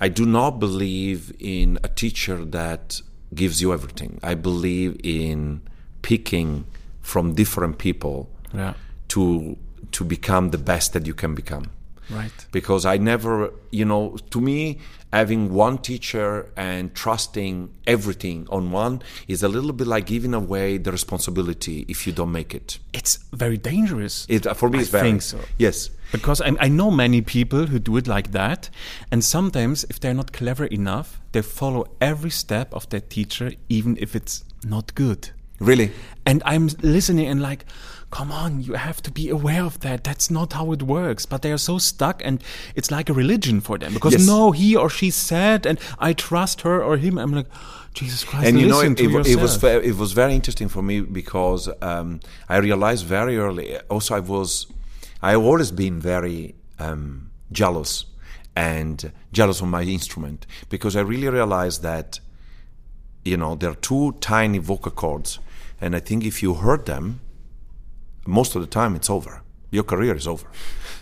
I 0.00 0.08
do 0.08 0.24
not 0.24 0.60
believe 0.60 1.32
in 1.40 1.76
a 1.82 1.88
teacher 1.88 2.44
that 2.44 3.02
gives 3.34 3.60
you 3.60 3.72
everything. 3.72 4.20
I 4.22 4.34
believe 4.34 4.96
in 5.02 5.60
picking 6.02 6.66
from 7.02 7.34
different 7.34 7.78
people 7.78 8.28
Yeah. 8.54 8.74
to 9.08 9.56
to 9.90 10.04
become 10.04 10.50
the 10.50 10.58
best 10.58 10.92
that 10.92 11.04
you 11.06 11.14
can 11.14 11.34
become. 11.34 11.64
Right. 12.10 12.46
Because 12.52 12.86
I 12.86 12.96
never, 12.96 13.52
you 13.70 13.84
know, 13.84 14.16
to 14.30 14.40
me, 14.40 14.78
having 15.12 15.52
one 15.52 15.78
teacher 15.78 16.50
and 16.56 16.94
trusting 16.94 17.70
everything 17.86 18.46
on 18.50 18.70
one 18.72 19.02
is 19.26 19.42
a 19.42 19.48
little 19.48 19.72
bit 19.72 19.86
like 19.86 20.06
giving 20.06 20.34
away 20.34 20.78
the 20.78 20.92
responsibility 20.92 21.84
if 21.88 22.06
you 22.06 22.12
don't 22.12 22.32
make 22.32 22.54
it. 22.54 22.78
It's 22.92 23.18
very 23.32 23.56
dangerous. 23.58 24.26
It 24.28 24.46
uh, 24.46 24.54
for 24.54 24.68
me, 24.68 24.78
I 24.78 24.80
it's 24.82 24.90
very 24.90 25.08
I 25.08 25.10
think 25.10 25.22
so. 25.22 25.38
Yes, 25.58 25.90
Because 26.12 26.40
I, 26.40 26.56
I 26.60 26.68
know 26.68 26.90
many 26.90 27.20
people 27.20 27.66
who 27.66 27.78
do 27.78 27.96
it 27.98 28.06
like 28.06 28.32
that, 28.32 28.70
and 29.10 29.22
sometimes 29.22 29.84
if 29.84 30.00
they're 30.00 30.14
not 30.14 30.32
clever 30.32 30.66
enough, 30.66 31.20
they 31.32 31.42
follow 31.42 31.86
every 32.00 32.30
step 32.30 32.72
of 32.72 32.88
their 32.88 33.00
teacher, 33.00 33.52
even 33.68 33.96
if 34.00 34.14
it's 34.14 34.44
not 34.64 34.94
good. 34.94 35.30
really. 35.60 35.90
And 36.24 36.42
I'm 36.44 36.68
listening 36.82 37.26
and 37.26 37.40
like, 37.40 37.64
come 38.10 38.32
on, 38.32 38.62
you 38.62 38.74
have 38.74 39.02
to 39.02 39.10
be 39.10 39.28
aware 39.28 39.64
of 39.64 39.80
that. 39.80 40.04
That's 40.04 40.30
not 40.30 40.52
how 40.54 40.72
it 40.72 40.82
works. 40.82 41.26
But 41.26 41.42
they 41.42 41.52
are 41.52 41.58
so 41.58 41.78
stuck, 41.78 42.22
and 42.24 42.42
it's 42.74 42.90
like 42.90 43.08
a 43.08 43.12
religion 43.12 43.60
for 43.60 43.78
them 43.78 43.94
because 43.94 44.12
Yes. 44.12 44.26
no, 44.26 44.52
he 44.52 44.74
or 44.76 44.88
she 44.90 45.10
said, 45.10 45.66
and 45.66 45.78
I 45.98 46.12
trust 46.12 46.62
her 46.62 46.82
or 46.82 46.96
him. 46.96 47.18
I'm 47.18 47.32
like, 47.32 47.46
Jesus 47.94 48.24
Christ, 48.24 48.46
and 48.46 48.60
you 48.60 48.66
know 48.68 48.80
it, 48.80 49.00
it, 49.00 49.10
it 49.26 49.36
was 49.36 49.62
it 49.64 49.96
was 49.96 50.12
very 50.12 50.34
interesting 50.34 50.68
for 50.68 50.82
me 50.82 51.00
because 51.00 51.68
um, 51.82 52.20
I 52.48 52.58
realized 52.58 53.04
very 53.06 53.36
early. 53.36 53.78
Also, 53.88 54.14
I 54.14 54.20
was 54.20 54.66
I 55.22 55.32
have 55.32 55.42
always 55.42 55.70
been 55.72 56.00
very 56.00 56.54
um, 56.78 57.30
jealous 57.50 58.04
and 58.54 59.12
jealous 59.32 59.60
of 59.60 59.68
my 59.68 59.82
instrument 59.82 60.46
because 60.68 60.96
I 60.96 61.00
really 61.00 61.28
realized 61.28 61.82
that 61.82 62.20
you 63.24 63.36
know 63.36 63.56
there 63.56 63.70
are 63.70 63.80
two 63.80 64.12
tiny 64.20 64.58
vocal 64.58 64.92
cords, 64.92 65.40
and 65.80 65.96
I 65.96 66.00
think 66.00 66.24
if 66.24 66.42
you 66.42 66.54
hurt 66.54 66.86
them, 66.86 67.20
most 68.28 68.54
of 68.54 68.60
the 68.60 68.68
time 68.68 68.94
it's 68.94 69.10
over. 69.10 69.42
Your 69.70 69.84
career 69.84 70.14
is 70.14 70.26
over. 70.26 70.46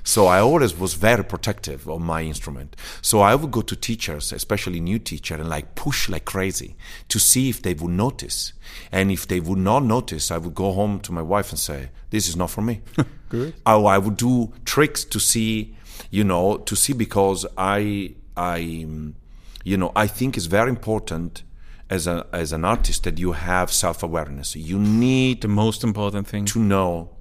So 0.03 0.27
I 0.27 0.39
always 0.39 0.77
was 0.79 0.95
very 0.95 1.25
protective 1.25 1.89
of 1.89 2.01
my 2.01 2.23
instrument. 2.23 2.77
So 3.03 3.21
I 3.21 3.35
would 3.35 3.51
go 3.51 3.61
to 3.63 3.75
teachers, 3.75 4.33
especially 4.33 4.79
new 4.79 5.01
teacher, 5.01 5.35
and 5.35 5.49
like 5.49 5.75
push 5.75 6.09
like 6.09 6.25
crazy 6.25 6.77
to 7.09 7.19
see 7.19 7.49
if 7.49 7.61
they 7.63 7.75
would 7.75 7.91
notice. 7.91 8.53
And 8.93 9.11
if 9.11 9.27
they 9.27 9.41
would 9.41 9.59
not 9.59 9.83
notice, 9.83 10.31
I 10.31 10.39
would 10.39 10.55
go 10.55 10.73
home 10.73 11.01
to 11.01 11.13
my 11.13 11.23
wife 11.23 11.51
and 11.51 11.59
say, 11.59 11.91
"This 12.11 12.29
is 12.29 12.37
not 12.37 12.51
for 12.51 12.63
me." 12.63 12.83
Good. 13.29 13.55
Oh, 13.67 13.87
I 13.87 13.99
would 13.99 14.17
do 14.17 14.53
tricks 14.65 15.05
to 15.07 15.19
see, 15.19 15.77
you 16.11 16.23
know, 16.23 16.59
to 16.59 16.77
see 16.77 16.93
because 16.93 17.45
I, 17.59 18.15
I, 18.37 18.59
you 18.59 19.77
know, 19.77 19.91
I 19.97 20.07
think 20.07 20.37
it's 20.37 20.47
very 20.47 20.71
important 20.71 21.43
as 21.91 22.07
a 22.07 22.27
as 22.33 22.53
an 22.53 22.65
artist 22.65 23.03
that 23.05 23.19
you 23.19 23.33
have 23.33 23.73
self 23.73 24.05
awareness. 24.05 24.55
You 24.55 24.79
need 24.79 25.41
the 25.41 25.49
most 25.49 25.83
important 25.83 26.29
thing. 26.29 26.45
to 26.47 26.61
know 26.61 27.16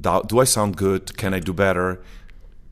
do, 0.00 0.22
I 0.40 0.44
sound 0.44 0.76
good? 0.76 1.16
Can 1.16 1.34
I 1.34 1.40
do 1.40 1.52
better? 1.52 2.02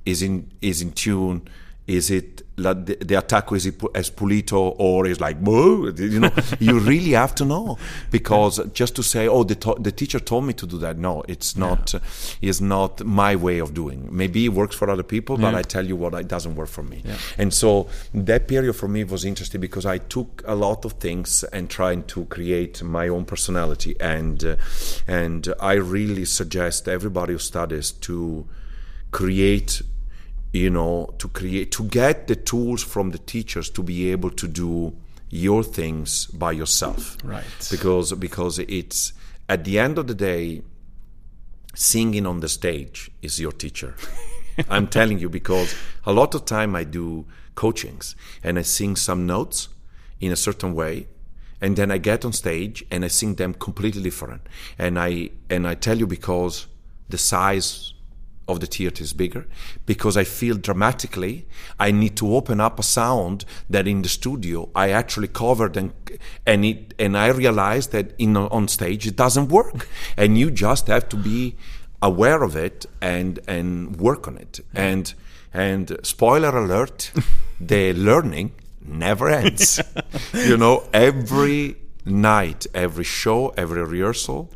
Is 0.07 0.23
in 0.23 0.51
is 0.63 0.81
in 0.81 0.93
tune? 0.93 1.49
Is 1.87 2.11
it 2.11 2.40
la, 2.57 2.75
the, 2.75 2.97
the 2.97 3.15
attack 3.15 3.51
is 3.53 3.67
as 3.95 4.11
pulito 4.11 4.75
or 4.79 5.07
is 5.07 5.21
like 5.21 5.39
"Whoa," 5.39 5.93
you 5.97 6.21
know? 6.21 6.33
you 6.61 6.79
really 6.79 7.13
have 7.13 7.35
to 7.37 7.45
know 7.45 7.79
because 8.11 8.61
just 8.73 8.97
to 8.97 9.03
say 9.03 9.29
oh 9.29 9.45
the 9.45 9.55
to- 9.55 9.77
the 9.81 9.93
teacher 9.93 10.21
told 10.21 10.45
me 10.45 10.53
to 10.55 10.67
do 10.67 10.79
that 10.79 10.99
no 10.99 11.23
it's 11.29 11.57
not 11.57 11.95
uh, 11.95 12.01
is 12.43 12.61
not 12.61 13.05
my 13.05 13.37
way 13.37 13.59
of 13.61 13.73
doing. 13.75 14.09
Maybe 14.11 14.45
it 14.45 14.53
works 14.53 14.77
for 14.77 14.91
other 14.91 15.03
people, 15.03 15.37
but 15.37 15.53
Yeah. 15.53 15.59
I 15.59 15.63
tell 15.63 15.87
you 15.87 15.97
what 15.97 16.15
it 16.15 16.29
doesn't 16.29 16.55
work 16.57 16.69
for 16.69 16.83
me. 16.83 17.03
And 17.39 17.53
so 17.55 17.89
that 18.15 18.49
period 18.49 18.75
for 18.75 18.89
me 18.89 19.05
was 19.05 19.25
interesting 19.25 19.61
because 19.61 19.87
I 19.87 19.99
took 19.99 20.43
a 20.47 20.55
lot 20.55 20.85
of 20.85 20.93
things 20.95 21.45
and 21.53 21.69
trying 21.71 22.03
to 22.05 22.25
create 22.27 22.83
my 22.83 23.09
own 23.09 23.25
personality 23.25 23.97
and 24.01 24.45
uh, 24.45 24.57
and 25.07 25.53
I 25.61 25.75
really 25.75 26.25
suggest 26.25 26.89
everybody 26.89 27.33
who 27.33 27.39
studies 27.39 27.93
to 27.93 28.47
create 29.11 29.83
you 30.53 30.71
know 30.71 31.15
to 31.19 31.29
create 31.29 31.71
to 31.73 31.85
get 31.85 32.27
the 32.27 32.37
tools 32.37 32.83
from 32.83 33.11
the 33.11 33.19
teachers 33.19 33.71
to 33.71 33.83
be 33.83 34.11
able 34.11 34.31
to 34.31 34.49
do 34.49 34.93
your 35.29 35.63
things 35.63 36.27
by 36.27 36.51
yourself 36.53 37.17
Right. 37.23 37.69
because 37.71 38.13
because 38.15 38.59
it's 38.59 39.13
at 39.49 39.65
the 39.65 39.79
end 39.79 39.99
of 39.99 40.07
the 40.07 40.15
day 40.15 40.63
singing 41.75 42.27
on 42.27 42.41
the 42.41 42.49
stage 42.49 43.11
is 43.23 43.39
your 43.41 43.53
teacher. 43.53 43.95
I'm 44.69 44.89
telling 44.89 45.19
you 45.19 45.29
because 45.29 45.75
a 46.05 46.13
lot 46.13 46.35
of 46.35 46.45
time 46.45 46.75
I 46.75 46.85
do 46.85 47.27
coachings 47.55 48.17
and 48.43 48.59
I 48.59 48.63
sing 48.63 48.97
some 48.97 49.27
notes 49.27 49.69
in 50.21 50.33
a 50.33 50.37
certain 50.37 50.75
way 50.75 51.07
and 51.61 51.77
then 51.77 51.91
I 51.91 51.99
get 51.99 52.25
on 52.25 52.33
stage 52.33 52.85
and 52.91 53.05
I 53.05 53.09
sing 53.09 53.37
them 53.37 53.55
completely 53.55 54.03
different. 54.03 54.43
And 54.79 54.99
I 54.99 55.31
and 55.49 55.67
I 55.67 55.75
tell 55.77 55.97
you 55.99 56.07
because 56.07 56.67
the 57.09 57.19
size 57.19 57.95
of 58.51 58.61
the 58.61 58.67
theater 58.67 59.03
is 59.03 59.13
bigger. 59.13 59.47
Because 59.87 60.17
I 60.17 60.25
feel 60.25 60.57
dramatically 60.57 61.47
I 61.79 61.91
need 61.91 62.17
to 62.17 62.35
open 62.35 62.61
up 62.61 62.79
a 62.79 62.83
sound 62.83 63.45
that 63.69 63.87
in 63.87 64.03
the 64.03 64.09
studio 64.09 64.69
I 64.75 64.91
actually 64.91 65.29
covered 65.29 65.77
and 65.77 65.93
and 66.47 66.65
it 66.65 66.95
and 66.99 67.17
I 67.17 67.29
realized 67.29 67.93
that 67.93 68.13
in 68.19 68.37
on 68.37 68.69
stage 68.69 69.07
it 69.07 69.17
doesn't 69.17 69.49
work. 69.49 69.89
And 70.17 70.39
you 70.39 70.51
just 70.51 70.89
have 70.89 71.09
to 71.11 71.17
be 71.17 71.57
aware 72.03 72.43
of 72.43 72.57
it 72.57 72.87
and 73.01 73.39
and 73.47 73.97
work 73.97 74.29
on 74.29 74.37
it. 74.37 74.61
And 74.75 75.15
and 75.53 75.97
spoiler 76.03 76.57
alert 76.57 77.13
the 77.61 77.93
learning 77.93 78.53
never 78.85 79.29
ends. 79.29 79.81
You 80.33 80.57
know 80.57 80.85
every 80.93 81.77
night 82.05 82.67
every 82.75 83.05
show 83.05 83.49
every 83.57 83.83
rehearsal 83.85 84.51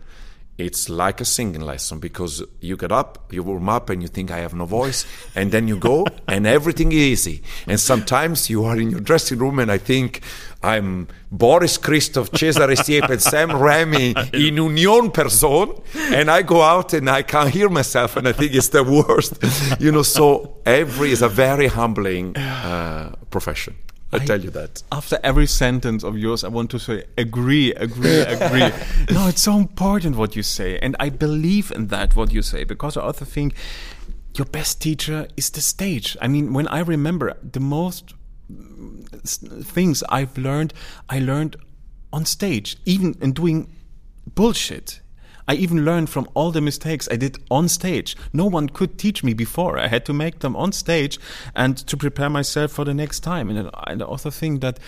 it's 0.57 0.89
like 0.89 1.21
a 1.21 1.25
singing 1.25 1.63
lesson 1.63 1.99
because 1.99 2.43
you 2.61 2.77
get 2.77 2.93
up, 2.93 3.33
you 3.33 3.43
warm 3.43 3.69
up, 3.69 3.91
and 3.91 4.01
you 4.03 4.09
think 4.09 4.31
I 4.31 4.39
have 4.39 4.55
no 4.55 4.67
voice, 4.67 5.05
and 5.35 5.51
then 5.51 5.67
you 5.67 5.77
go, 5.77 6.07
and 6.29 6.47
everything 6.47 6.93
is 6.93 6.99
easy. 6.99 7.43
And 7.67 7.81
sometimes 7.81 8.49
you 8.49 8.65
are 8.65 8.79
in 8.79 8.91
your 8.91 9.01
dressing 9.01 9.39
room, 9.39 9.59
and 9.59 9.71
I 9.71 9.79
think 9.79 10.21
I'm 10.63 11.09
Boris 11.33 11.77
Christoff, 11.77 12.31
Cesare 12.31 12.77
Siepi, 12.77 13.11
and 13.11 13.23
Sam 13.23 13.51
Ramey 13.51 14.15
in 14.35 14.57
union 14.57 15.11
person, 15.11 15.75
and 15.95 16.31
I 16.31 16.43
go 16.43 16.63
out 16.63 16.93
and 16.93 17.11
I 17.11 17.23
can't 17.23 17.51
hear 17.51 17.69
myself, 17.69 18.17
and 18.17 18.29
I 18.29 18.33
think 18.33 18.55
it's 18.55 18.69
the 18.69 18.85
worst. 18.85 19.39
You 19.81 19.91
know, 19.91 20.03
so 20.03 20.59
every 20.65 21.11
is 21.11 21.23
a 21.23 21.29
very 21.29 21.67
humbling 21.67 22.37
uh, 22.37 23.15
profession. 23.31 23.75
I 24.15 24.25
tell 24.25 24.41
you 24.41 24.51
that. 24.51 24.83
After 24.91 25.19
every 25.23 25.47
sentence 25.47 26.05
of 26.05 26.17
yours, 26.19 26.45
I 26.45 26.49
want 26.49 26.71
to 26.71 26.79
say 26.79 27.05
agree, 27.19 27.75
agree, 27.75 28.21
agree. 28.21 28.71
no, 29.11 29.29
it's 29.29 29.43
so 29.43 29.57
important 29.57 30.17
what 30.17 30.37
you 30.37 30.43
say, 30.43 30.79
and 30.79 30.97
I 31.01 31.09
believe 31.09 31.71
in 31.71 31.89
that 31.89 32.17
what 32.17 32.33
you 32.33 32.43
say 32.43 32.65
because 32.65 32.97
I 32.97 33.03
also 33.03 33.25
think 33.25 33.55
your 34.37 34.47
best 34.47 34.81
teacher 34.81 35.29
is 35.37 35.51
the 35.51 35.61
stage. 35.61 36.17
I 36.21 36.29
mean, 36.29 36.53
when 36.53 36.67
I 36.69 36.81
remember 36.81 37.37
the 37.43 37.61
most 37.61 38.15
things 39.25 40.03
I've 40.09 40.37
learned, 40.37 40.75
I 41.09 41.19
learned 41.19 41.57
on 42.13 42.25
stage, 42.25 42.77
even 42.85 43.17
in 43.21 43.33
doing 43.33 43.71
bullshit. 44.35 45.01
I 45.47 45.55
even 45.55 45.85
learned 45.85 46.09
from 46.09 46.27
all 46.35 46.51
the 46.53 46.61
mistakes 46.61 47.09
I 47.11 47.17
did 47.17 47.37
on 47.51 47.69
stage. 47.69 48.17
No 48.33 48.47
one 48.47 48.69
could 48.69 48.99
teach 48.99 49.23
me 49.23 49.35
before. 49.35 49.79
I 49.79 49.89
had 49.89 50.05
to 50.07 50.13
make 50.15 50.39
them 50.39 50.57
on 50.57 50.73
stage 50.73 51.19
and 51.55 51.77
to 51.77 51.97
prepare 51.97 52.31
myself 52.31 52.73
for 52.73 52.85
the 52.85 52.95
next 52.95 53.21
time. 53.21 53.51
And 53.51 53.71
I 53.75 54.05
also 54.05 54.31
think 54.31 54.61
that 54.63 54.79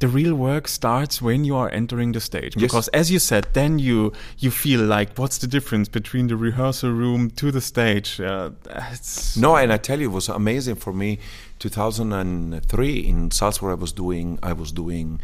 the 0.00 0.08
real 0.08 0.34
work 0.34 0.66
starts 0.66 1.22
when 1.22 1.44
you 1.44 1.54
are 1.54 1.68
entering 1.70 2.10
the 2.10 2.20
stage 2.20 2.56
Yes. 2.56 2.62
because 2.62 2.88
as 2.88 3.08
you 3.12 3.20
said 3.20 3.46
then 3.52 3.78
you 3.78 4.12
you 4.36 4.50
feel 4.50 4.80
like 4.80 5.16
what's 5.16 5.38
the 5.38 5.46
difference 5.46 5.88
between 5.88 6.26
the 6.26 6.34
rehearsal 6.34 6.90
room 6.90 7.30
to 7.30 7.52
the 7.52 7.60
stage 7.60 8.20
uh, 8.20 8.50
No, 9.36 9.54
and 9.54 9.72
I 9.72 9.76
tell 9.76 10.00
you, 10.00 10.10
it 10.10 10.12
was 10.12 10.28
amazing 10.28 10.74
for 10.74 10.92
me. 10.92 11.20
2003 11.60 12.98
in 12.98 13.30
Salzburg, 13.30 13.70
I 13.70 13.74
was 13.80 13.92
doing 13.92 14.38
I 14.42 14.52
was 14.52 14.72
doing 14.72 15.20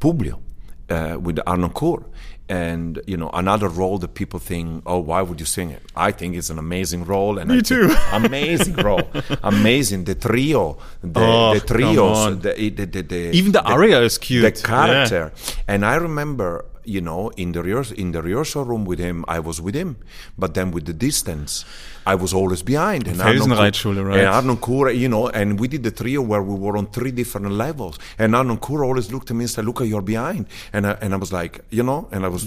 Publio 0.00 0.40
uh, 0.88 1.18
with 1.20 1.36
Harnoncourt, 1.46 2.04
and 2.48 3.00
you 3.06 3.16
know 3.16 3.30
another 3.32 3.68
role 3.68 3.98
that 3.98 4.14
people 4.14 4.38
think, 4.38 4.82
oh, 4.86 4.98
why 4.98 5.22
would 5.22 5.40
you 5.40 5.46
sing 5.46 5.70
it? 5.70 5.82
I 5.96 6.10
think 6.12 6.36
it's 6.36 6.50
an 6.50 6.58
amazing 6.58 7.04
role, 7.04 7.38
and 7.38 7.48
Me 7.50 7.58
I 7.58 7.60
too. 7.60 7.94
amazing 8.12 8.76
role, 8.76 9.02
amazing. 9.42 10.04
The 10.04 10.14
trio, 10.14 10.76
the, 11.02 11.20
Oh, 11.20 11.54
the 11.54 11.60
trios, 11.60 12.38
the, 12.40 12.52
the, 12.70 12.84
the, 12.86 13.02
the 13.02 13.16
Even 13.32 13.52
the 13.52 13.62
aria 13.62 14.00
is 14.02 14.18
cute. 14.18 14.42
the 14.42 14.52
character. 14.62 15.32
And 15.66 15.84
I 15.86 15.94
remember, 15.96 16.64
you 16.84 17.00
know, 17.00 17.30
in 17.36 17.52
the 17.52 17.62
rehearsal, 17.62 17.96
in 17.96 18.12
the 18.12 18.22
rehearsal 18.22 18.64
room 18.64 18.84
with 18.84 18.98
him, 18.98 19.24
I 19.28 19.40
was 19.40 19.60
with 19.60 19.74
him, 19.74 19.96
but 20.38 20.54
then 20.54 20.70
with 20.70 20.86
the 20.86 20.92
distance, 20.92 21.64
I 22.06 22.14
was 22.14 22.32
always 22.34 22.62
behind. 22.62 23.06
And 23.08 23.16
Felsenreitschule, 23.18 24.06
right? 24.06 24.20
And 24.20 24.28
Harnoncourt, 24.60 24.96
you 24.96 25.08
know, 25.08 25.28
and 25.28 25.58
we 25.58 25.68
did 25.68 25.82
the 25.82 25.90
trio 25.90 26.22
where 26.22 26.42
we 26.42 26.54
were 26.54 26.76
on 26.76 26.86
three 26.88 27.10
different 27.10 27.50
levels. 27.52 27.98
And 28.18 28.34
Harnoncourt 28.34 28.84
always 28.84 29.12
looked 29.12 29.30
at 29.30 29.36
me 29.36 29.44
and 29.44 29.50
said, 29.50 29.64
"Luca, 29.64 29.86
you're 29.86 30.02
behind." 30.02 30.46
And 30.72 30.86
I, 30.86 30.92
and 31.00 31.14
I 31.14 31.16
was 31.16 31.32
like, 31.32 31.60
you 31.70 31.82
know, 31.82 32.08
and 32.12 32.24
I 32.24 32.28
was. 32.28 32.46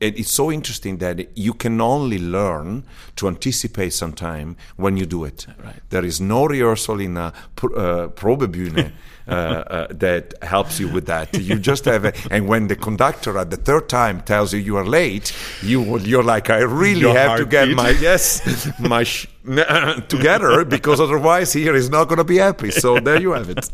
It, 0.00 0.18
it's 0.18 0.32
so 0.32 0.50
interesting 0.50 0.98
that 0.98 1.36
you 1.36 1.54
can 1.54 1.80
only 1.80 2.18
learn 2.18 2.82
to 3.14 3.28
anticipate 3.28 3.92
some 3.92 4.12
time 4.12 4.56
when 4.76 4.96
you 4.96 5.06
do 5.06 5.24
it. 5.24 5.46
Right. 5.64 5.76
There 5.90 6.04
is 6.04 6.20
no 6.20 6.46
rehearsal 6.46 6.98
in 6.98 7.16
a 7.16 7.32
pr- 7.54 7.76
uh, 7.76 8.08
Probebühne 8.08 8.92
Uh, 9.28 9.30
uh, 9.30 9.86
that 9.90 10.34
helps 10.42 10.80
you 10.80 10.88
with 10.88 11.06
that. 11.06 11.32
You 11.38 11.56
just 11.58 11.84
have, 11.84 12.04
a, 12.04 12.12
and 12.30 12.48
when 12.48 12.66
the 12.66 12.74
conductor 12.74 13.38
at 13.38 13.50
the 13.50 13.56
third 13.56 13.88
time 13.88 14.20
tells 14.22 14.52
you 14.52 14.58
you 14.58 14.76
are 14.76 14.84
late, 14.84 15.32
you 15.62 15.80
will, 15.80 16.02
you're 16.02 16.24
like, 16.24 16.50
I 16.50 16.58
really 16.58 17.00
Your 17.02 17.14
have 17.16 17.38
to 17.38 17.44
get 17.46 17.68
heartbeat. 17.68 17.76
my 17.76 17.90
yes, 17.90 18.68
my 18.80 19.04
sh- 19.04 19.28
together 20.08 20.64
because 20.64 21.00
otherwise 21.00 21.52
here 21.52 21.74
is 21.74 21.88
not 21.90 22.08
going 22.08 22.18
to 22.18 22.24
be 22.24 22.38
happy. 22.38 22.70
So 22.70 22.98
there 23.00 23.20
you 23.20 23.32
have 23.32 23.48
it. 23.50 23.68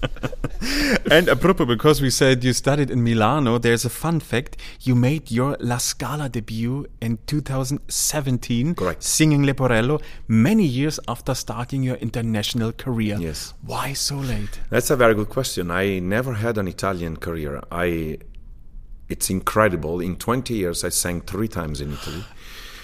and 1.10 1.28
apropos 1.28 1.64
because 1.66 2.00
we 2.02 2.10
said 2.10 2.42
you 2.44 2.52
studied 2.52 2.90
in 2.90 3.02
Milano 3.02 3.58
there's 3.58 3.84
a 3.84 3.90
fun 3.90 4.18
fact 4.20 4.56
you 4.82 4.94
made 4.94 5.30
your 5.30 5.56
La 5.60 5.78
Scala 5.78 6.28
debut 6.28 6.86
in 7.00 7.18
2017 7.26 8.74
Correct. 8.74 9.02
singing 9.02 9.44
Leporello 9.44 10.00
many 10.26 10.64
years 10.64 10.98
after 11.06 11.34
starting 11.34 11.82
your 11.82 11.96
international 11.96 12.72
career 12.72 13.16
Yes. 13.20 13.54
why 13.64 13.92
so 13.92 14.16
late 14.16 14.58
That's 14.70 14.90
a 14.90 14.96
very 14.96 15.14
good 15.14 15.28
question. 15.28 15.37
I 15.70 15.98
never 16.00 16.34
had 16.34 16.58
an 16.58 16.68
Italian 16.68 17.16
career. 17.16 17.60
I, 17.70 18.18
it's 19.08 19.30
incredible. 19.30 20.00
In 20.00 20.16
20 20.16 20.54
years, 20.54 20.84
I 20.84 20.90
sang 20.90 21.20
three 21.22 21.48
times 21.48 21.80
in 21.80 21.92
Italy. 21.92 22.24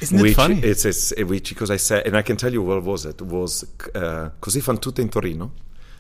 Isn't 0.01 0.27
it 0.27 0.35
funny? 0.35 0.61
It's, 0.61 0.85
it's 0.85 1.13
which 1.25 1.49
because 1.51 1.71
I 1.71 1.77
said, 1.79 2.07
and 2.07 2.17
I 2.17 2.23
can 2.23 2.37
tell 2.37 2.53
you 2.53 2.63
what 2.63 2.83
was 2.83 3.07
it. 3.07 3.21
Was 3.23 3.65
uh, 3.95 4.31
Così 4.41 4.61
fan 4.61 4.79
tutte 4.79 4.99
in 5.01 5.09
Torino, 5.09 5.53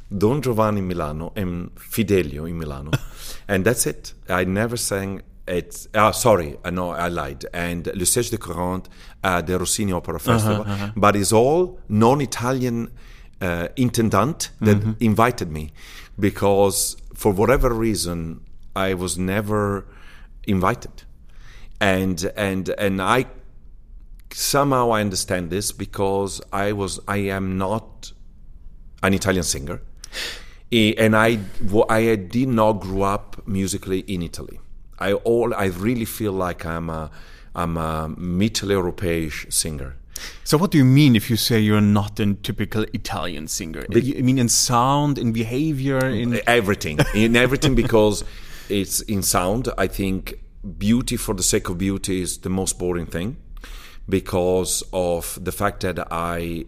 Don 0.08 0.42
Giovanni 0.42 0.78
in 0.80 0.86
Milano, 0.86 1.32
and 1.36 1.70
Fidelio 1.78 2.44
in 2.44 2.58
Milano, 2.58 2.90
and 3.48 3.64
that's 3.64 3.86
it. 3.86 4.12
I 4.28 4.44
never 4.44 4.76
sang. 4.76 5.22
It's 5.46 5.88
ah 5.94 6.10
sorry, 6.10 6.56
I 6.64 6.70
know 6.70 6.90
I 6.90 7.08
lied. 7.08 7.44
And 7.52 7.86
Le 7.94 8.04
Siège 8.04 8.30
de 8.30 8.38
Corinthe 8.38 8.88
at 9.22 9.46
the 9.46 9.58
Rossini 9.58 9.92
Opera 9.92 10.16
Uh-huh, 10.16 10.32
Festival, 10.32 10.66
but 10.96 11.16
it's 11.16 11.32
all 11.32 11.78
non-Italian 11.88 12.90
uh, 13.40 13.68
intendant 13.76 14.50
that 14.60 14.78
Mm-hmm. 14.78 14.92
invited 15.04 15.50
me 15.52 15.72
because 16.18 16.96
for 17.14 17.32
whatever 17.32 17.72
reason 17.72 18.40
I 18.76 18.94
was 18.94 19.18
never 19.18 19.86
invited, 20.46 21.04
and 21.80 22.32
and 22.36 22.68
and 22.70 23.00
I 23.00 23.26
somehow 24.32 24.90
I 24.90 25.00
understand 25.00 25.50
this 25.50 25.72
because 25.72 26.40
I 26.52 26.72
was 26.72 27.00
I 27.06 27.18
am 27.18 27.56
not 27.58 28.12
an 29.02 29.14
Italian 29.14 29.44
singer, 29.44 29.80
and 30.72 31.16
I 31.16 31.38
I 31.88 32.16
did 32.16 32.48
not 32.48 32.80
grow 32.80 33.02
up 33.02 33.46
musically 33.46 34.00
in 34.00 34.22
Italy. 34.22 34.60
I 34.98 35.12
all 35.12 35.54
I 35.54 35.66
really 35.66 36.04
feel 36.04 36.32
like 36.32 36.64
I'm 36.64 36.90
a 36.90 37.10
I'm 37.54 37.76
a 37.76 38.08
Mitteleuropäisch 38.18 39.52
singer. 39.52 39.96
So 40.44 40.58
what 40.58 40.70
do 40.70 40.78
you 40.78 40.84
mean 40.84 41.16
if 41.16 41.30
you 41.30 41.36
say 41.36 41.58
you're 41.58 41.80
not 41.80 42.20
a 42.20 42.34
typical 42.34 42.84
Italian 42.92 43.48
singer? 43.48 43.84
You 43.90 44.22
mean 44.22 44.38
in 44.38 44.48
sound 44.48 45.18
in 45.18 45.32
behavior 45.32 46.04
in 46.06 46.40
everything. 46.46 46.98
In 47.14 47.36
everything 47.36 47.74
because 47.74 48.24
it's 48.68 49.00
in 49.02 49.22
sound. 49.22 49.68
I 49.76 49.86
think 49.86 50.34
beauty 50.78 51.16
for 51.16 51.34
the 51.34 51.42
sake 51.42 51.68
of 51.68 51.78
beauty 51.78 52.22
is 52.22 52.38
the 52.38 52.48
most 52.48 52.78
boring 52.78 53.06
thing 53.06 53.36
because 54.08 54.82
of 54.92 55.38
the 55.42 55.52
fact 55.52 55.80
that 55.80 55.98
i 56.10 56.64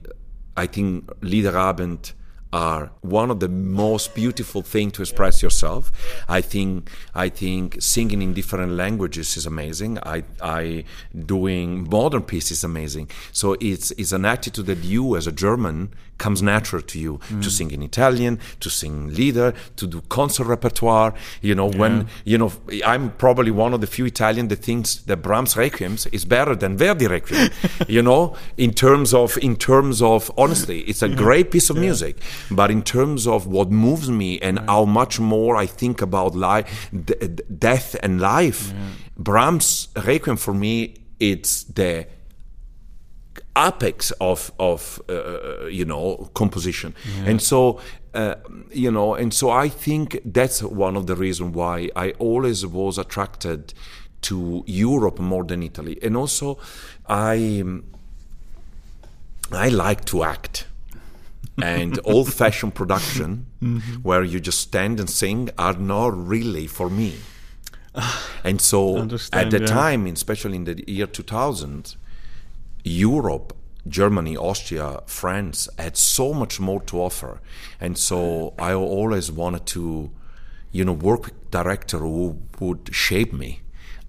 i 0.57 0.66
think 0.66 1.07
liederabend 1.20 2.12
are 2.57 2.91
one 3.03 3.31
of 3.31 3.39
the 3.41 3.49
most 3.49 4.15
beautiful 4.15 4.63
thing 4.63 4.91
to 4.91 5.03
express 5.03 5.43
yourself. 5.43 5.83
I 6.39 6.41
think 6.53 6.91
i 7.15 7.29
think 7.41 7.65
singing 7.95 8.21
in 8.27 8.33
different 8.41 8.73
languages 8.85 9.37
is 9.37 9.45
amazing. 9.55 9.93
I 10.17 10.19
i 10.41 10.85
doing 11.35 11.69
modern 11.99 12.25
pieces 12.33 12.59
is 12.59 12.65
amazing. 12.65 13.07
So 13.41 13.47
it's 13.71 13.89
it's 14.03 14.13
an 14.21 14.25
attitude 14.35 14.67
that 14.73 14.83
you 14.93 15.17
as 15.19 15.27
a 15.27 15.35
german 15.45 15.79
comes 16.19 16.43
natural 16.43 16.83
to 16.83 16.99
you 16.99 17.19
to 17.29 17.35
mm. 17.35 17.51
sing 17.51 17.71
in 17.71 17.83
Italian, 17.83 18.39
to 18.61 18.71
sing 18.71 19.14
Lieder, 19.14 19.55
to 19.77 19.87
do 19.87 20.01
concert 20.09 20.45
repertoire. 20.45 21.14
You 21.43 21.55
know, 21.55 21.71
when 21.71 22.09
you 22.25 22.39
know, 22.39 22.53
I'm 22.85 23.11
probably 23.12 23.51
one 23.51 23.75
of 23.75 23.81
the 23.81 23.87
few 23.87 24.07
Italian 24.07 24.49
that 24.49 24.57
thinks 24.57 24.97
that 24.97 25.19
Brahms 25.19 25.57
Requiem 25.57 25.97
is 26.12 26.25
better 26.25 26.55
than 26.55 26.77
Verdi 26.77 27.07
Requiem. 27.07 27.51
you 27.89 28.03
know, 28.03 28.37
in 28.57 28.73
terms 28.73 29.14
of 29.14 29.37
in 29.39 29.57
terms 29.57 30.03
of 30.03 30.31
honestly, 30.37 30.81
it's 30.81 31.03
a 31.03 31.09
great 31.09 31.51
piece 31.51 31.71
of 31.71 31.77
music, 31.77 32.17
but 32.51 32.71
in 32.71 32.83
terms 32.83 33.27
of 33.27 33.47
what 33.47 33.71
moves 33.71 34.11
me 34.11 34.39
and 34.41 34.59
how 34.61 34.85
much 34.85 35.21
more 35.21 35.57
I 35.57 35.67
think 35.67 36.03
about 36.03 36.35
life, 36.35 36.91
d- 36.93 37.14
death 37.59 37.97
and 38.03 38.21
life, 38.21 38.73
Brahms 39.17 39.89
Requiem 39.97 40.37
for 40.37 40.55
me, 40.55 40.95
it's 41.19 41.64
the 41.64 42.07
apex 43.57 44.11
of 44.21 44.53
of 44.59 45.01
uh, 45.09 45.67
you 45.67 45.85
know 45.85 46.31
composition. 46.35 46.95
And 47.25 47.41
so 47.41 47.81
uh, 48.17 48.35
you 48.73 48.91
know 48.91 49.15
and 49.15 49.35
so 49.35 49.51
i 49.51 49.69
think 49.69 50.19
that's 50.25 50.63
one 50.63 50.97
of 50.97 51.07
the 51.07 51.15
reasons 51.15 51.55
why 51.55 51.91
i 51.95 52.13
always 52.13 52.65
was 52.65 52.97
attracted 52.97 53.75
to 54.23 54.65
europe 54.67 55.19
more 55.19 55.45
than 55.45 55.63
italy. 55.63 55.99
And 56.03 56.17
also 56.17 56.59
i 57.09 57.63
i 59.53 59.69
like 59.69 60.05
to 60.07 60.23
act. 60.23 60.67
And 61.59 62.01
old 62.05 62.33
fashioned 62.33 62.75
production 62.75 63.47
where 64.03 64.25
you 64.25 64.41
just 64.41 64.61
stand 64.61 64.99
and 64.99 65.11
sing 65.11 65.51
are 65.59 65.75
not 65.75 66.11
really 66.17 66.67
for 66.67 66.89
me. 66.89 67.17
And 68.45 68.61
so 68.61 69.09
at 69.33 69.51
the 69.51 69.61
yeah. 69.61 69.67
time 69.67 70.07
especially 70.07 70.57
in 70.57 70.65
the 70.65 70.85
year 70.87 71.07
2000 71.07 71.97
Europe, 72.87 73.53
Germany, 73.89 74.37
Austria, 74.37 75.01
France 75.07 75.68
had 75.76 75.97
so 75.97 76.32
much 76.32 76.61
more 76.61 76.80
to 76.82 77.01
offer, 77.01 77.41
and 77.80 77.99
so 77.99 78.55
I 78.59 78.74
always 78.74 79.30
wanted 79.30 79.66
to, 79.66 80.11
you 80.70 80.84
know, 80.84 80.93
work 80.93 81.24
with 81.24 81.51
director 81.51 81.99
who 81.99 82.39
would 82.61 82.95
shape 82.95 83.32
me, 83.32 83.61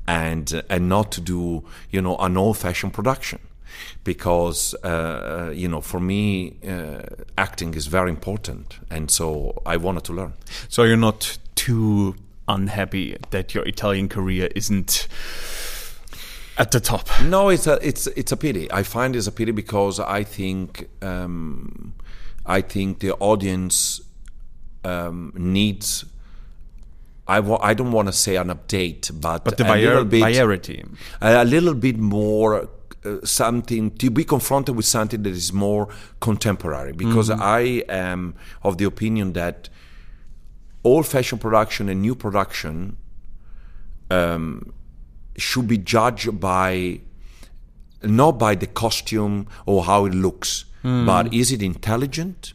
and 0.07 0.63
and 0.69 0.88
not 0.88 1.11
to 1.13 1.21
do 1.21 1.63
you 1.89 2.01
know 2.01 2.17
an 2.17 2.38
old-fashioned 2.38 2.93
production, 2.93 3.39
because 4.03 4.75
uh, 4.84 5.51
you 5.55 5.67
know 5.67 5.82
for 5.82 5.99
me 5.99 6.57
uh, 6.67 7.01
acting 7.36 7.73
is 7.73 7.88
very 7.88 8.11
important, 8.11 8.80
and 8.91 9.09
so 9.09 9.59
I 9.65 9.78
wanted 9.78 10.03
to 10.03 10.13
learn. 10.13 10.34
So 10.69 10.84
you're 10.84 10.97
not 10.97 11.39
too 11.55 12.15
unhappy 12.47 13.17
that 13.32 13.55
your 13.55 13.65
Italian 13.67 14.07
career 14.07 14.49
isn't 14.55 15.07
at 16.58 16.72
the 16.72 16.80
top. 16.80 17.08
No, 17.24 17.49
it's 17.49 17.68
a 17.68 17.80
it's 17.88 18.08
it's 18.08 18.32
a 18.32 18.38
pity. 18.38 18.72
I 18.72 18.84
find 18.84 19.16
it's 19.16 19.28
a 19.28 19.32
pity 19.32 19.51
because 19.51 19.99
I 19.99 20.24
think 20.24 20.89
um, 21.01 21.93
I 22.45 22.62
think 22.62 22.99
the 22.99 23.14
audience 23.14 24.01
um, 24.84 25.34
needs. 25.36 26.05
I 27.28 27.38
I 27.39 27.74
don't 27.74 27.91
want 27.91 28.08
to 28.08 28.14
say 28.14 28.38
an 28.38 28.47
update, 28.47 29.12
but, 29.22 29.43
But 29.43 29.58
the 29.58 29.72
a 29.72 29.76
little 29.76 30.05
bit 30.05 30.20
variety. 30.20 30.86
a, 31.22 31.43
a 31.43 31.45
little 31.45 31.74
bit 31.74 31.97
more 31.97 32.70
uh, 33.05 33.18
something 33.24 33.91
to 33.97 34.10
be 34.10 34.24
confronted 34.24 34.76
with 34.76 34.86
something 34.86 35.24
that 35.24 35.30
is 35.30 35.53
more 35.53 35.89
contemporary 36.20 36.93
because 36.93 37.30
I 37.30 37.84
am 37.89 38.36
of 38.64 38.78
the 38.78 38.86
opinion 38.86 39.34
that 39.34 39.70
old 40.84 41.05
fashioned 41.05 41.41
production 41.41 41.89
and 41.89 42.01
new 42.01 42.16
production 42.16 42.97
um, 44.10 44.74
should 45.38 45.67
be 45.67 45.77
judged 45.77 46.39
by 46.39 47.01
not 48.03 48.33
by 48.33 48.55
the 48.55 48.67
costume 48.67 49.47
or 49.65 49.83
how 49.85 50.05
it 50.05 50.13
looks, 50.13 50.65
hmm. 50.81 51.05
but 51.05 51.33
is 51.33 51.51
it 51.51 51.61
intelligent 51.61 52.53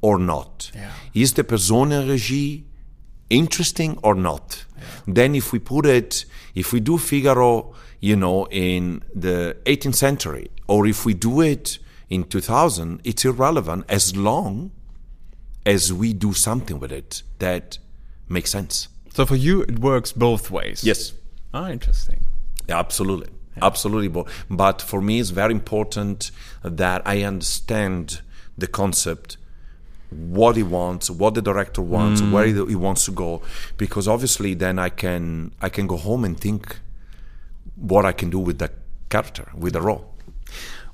or 0.00 0.18
not? 0.18 0.70
Yeah. 0.74 0.90
Is 1.14 1.34
the 1.34 1.44
Personenregie 1.44 2.64
interesting 3.28 3.98
or 4.02 4.14
not? 4.14 4.64
Then 5.06 5.34
if 5.34 5.52
we 5.52 5.58
put 5.58 5.86
it, 5.86 6.24
if 6.54 6.72
we 6.72 6.80
do 6.80 6.98
Figaro, 6.98 7.74
you 8.00 8.16
know, 8.16 8.46
in 8.50 9.02
the 9.14 9.56
18th 9.66 9.94
century, 9.94 10.50
or 10.66 10.86
if 10.86 11.04
we 11.04 11.14
do 11.14 11.40
it 11.40 11.78
in 12.08 12.24
2000, 12.24 13.00
it's 13.04 13.24
irrelevant 13.24 13.84
as 13.88 14.16
long 14.16 14.72
as 15.66 15.92
we 15.92 16.12
do 16.12 16.32
something 16.32 16.78
with 16.80 16.92
it 16.92 17.22
that 17.38 17.78
makes 18.28 18.50
sense. 18.50 18.88
So 19.12 19.26
for 19.26 19.36
you, 19.36 19.62
it 19.62 19.78
works 19.80 20.12
both 20.12 20.50
ways. 20.50 20.82
Yes. 20.82 21.12
Ah, 21.52 21.70
interesting. 21.70 22.24
Yeah, 22.68 22.78
absolutely. 22.78 23.28
Absolutely. 23.60 24.08
But, 24.08 24.28
but 24.48 24.80
for 24.80 25.00
me, 25.02 25.18
it's 25.20 25.30
very 25.30 25.52
important 25.52 26.30
that 26.62 27.02
I 27.04 27.22
understand 27.24 28.20
the 28.56 28.66
concept, 28.66 29.36
what 30.10 30.56
he 30.56 30.62
wants, 30.62 31.10
what 31.10 31.34
the 31.34 31.42
director 31.42 31.82
wants, 31.82 32.22
where 32.22 32.46
he, 32.46 32.74
wants 32.74 33.04
to 33.06 33.10
go, 33.10 33.42
because 33.76 34.06
obviously 34.08 34.54
then 34.54 34.78
I 34.78 34.88
can 34.88 35.52
I 35.60 35.68
can 35.68 35.86
go 35.86 35.96
home 35.96 36.24
and 36.24 36.38
think 36.38 36.78
what 37.76 38.04
I 38.04 38.12
can 38.12 38.30
do 38.30 38.38
with 38.38 38.58
the 38.58 38.70
character, 39.08 39.48
with 39.56 39.72
the 39.72 39.80
role. 39.80 40.14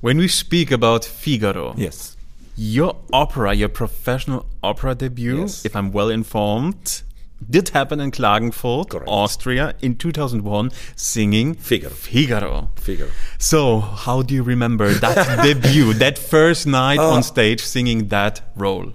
When 0.00 0.18
we 0.18 0.28
speak 0.28 0.70
about 0.70 1.04
Figaro, 1.04 1.74
Yes. 1.76 2.16
your 2.57 2.96
opera, 3.12 3.54
your 3.54 3.68
professional 3.68 4.46
opera 4.62 4.94
debut, 4.94 5.40
Yes. 5.40 5.64
if 5.64 5.74
I'm 5.76 5.90
well 5.92 6.11
informed, 6.11 7.02
did 7.51 7.68
happen 7.70 8.01
in 8.01 8.11
Klagenfurt, 8.11 8.89
Correct. 8.91 9.09
Austria, 9.09 9.74
in 9.80 9.97
2001, 9.97 10.70
singing 10.97 11.55
Figaro. 11.55 11.91
Figaro. 11.93 12.70
Figure. 12.76 13.11
So, 13.39 13.80
how 13.80 14.22
do 14.22 14.34
you 14.34 14.43
remember 14.43 14.89
that 14.95 15.43
debut, 15.43 15.93
that 15.95 16.18
first 16.18 16.66
night 16.66 16.99
Uh, 16.99 17.11
on 17.11 17.22
stage 17.22 17.61
singing 17.62 18.09
that 18.09 18.41
role? 18.57 18.93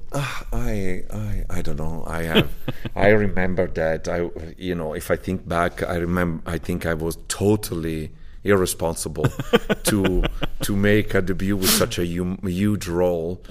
I, 0.52 1.04
I 1.14 1.46
I 1.50 1.62
don't 1.62 1.78
know. 1.78 2.04
I 2.08 2.24
have 2.24 2.50
I 2.96 3.10
remember 3.10 3.68
that 3.68 4.08
I 4.08 4.30
you 4.58 4.76
know 4.76 4.94
if 4.96 5.12
I 5.12 5.16
think 5.18 5.48
back 5.48 5.84
I 5.84 5.96
remember 5.98 6.42
I 6.46 6.58
think 6.58 6.86
I 6.86 6.94
was 6.94 7.18
totally 7.28 8.12
irresponsible 8.44 9.26
to 9.84 10.24
to 10.62 10.76
make 10.76 11.14
a 11.14 11.22
debut 11.22 11.56
with 11.56 11.70
such 11.70 12.00
a 12.00 12.06
hum, 12.06 12.40
huge 12.44 12.88
role. 12.88 13.42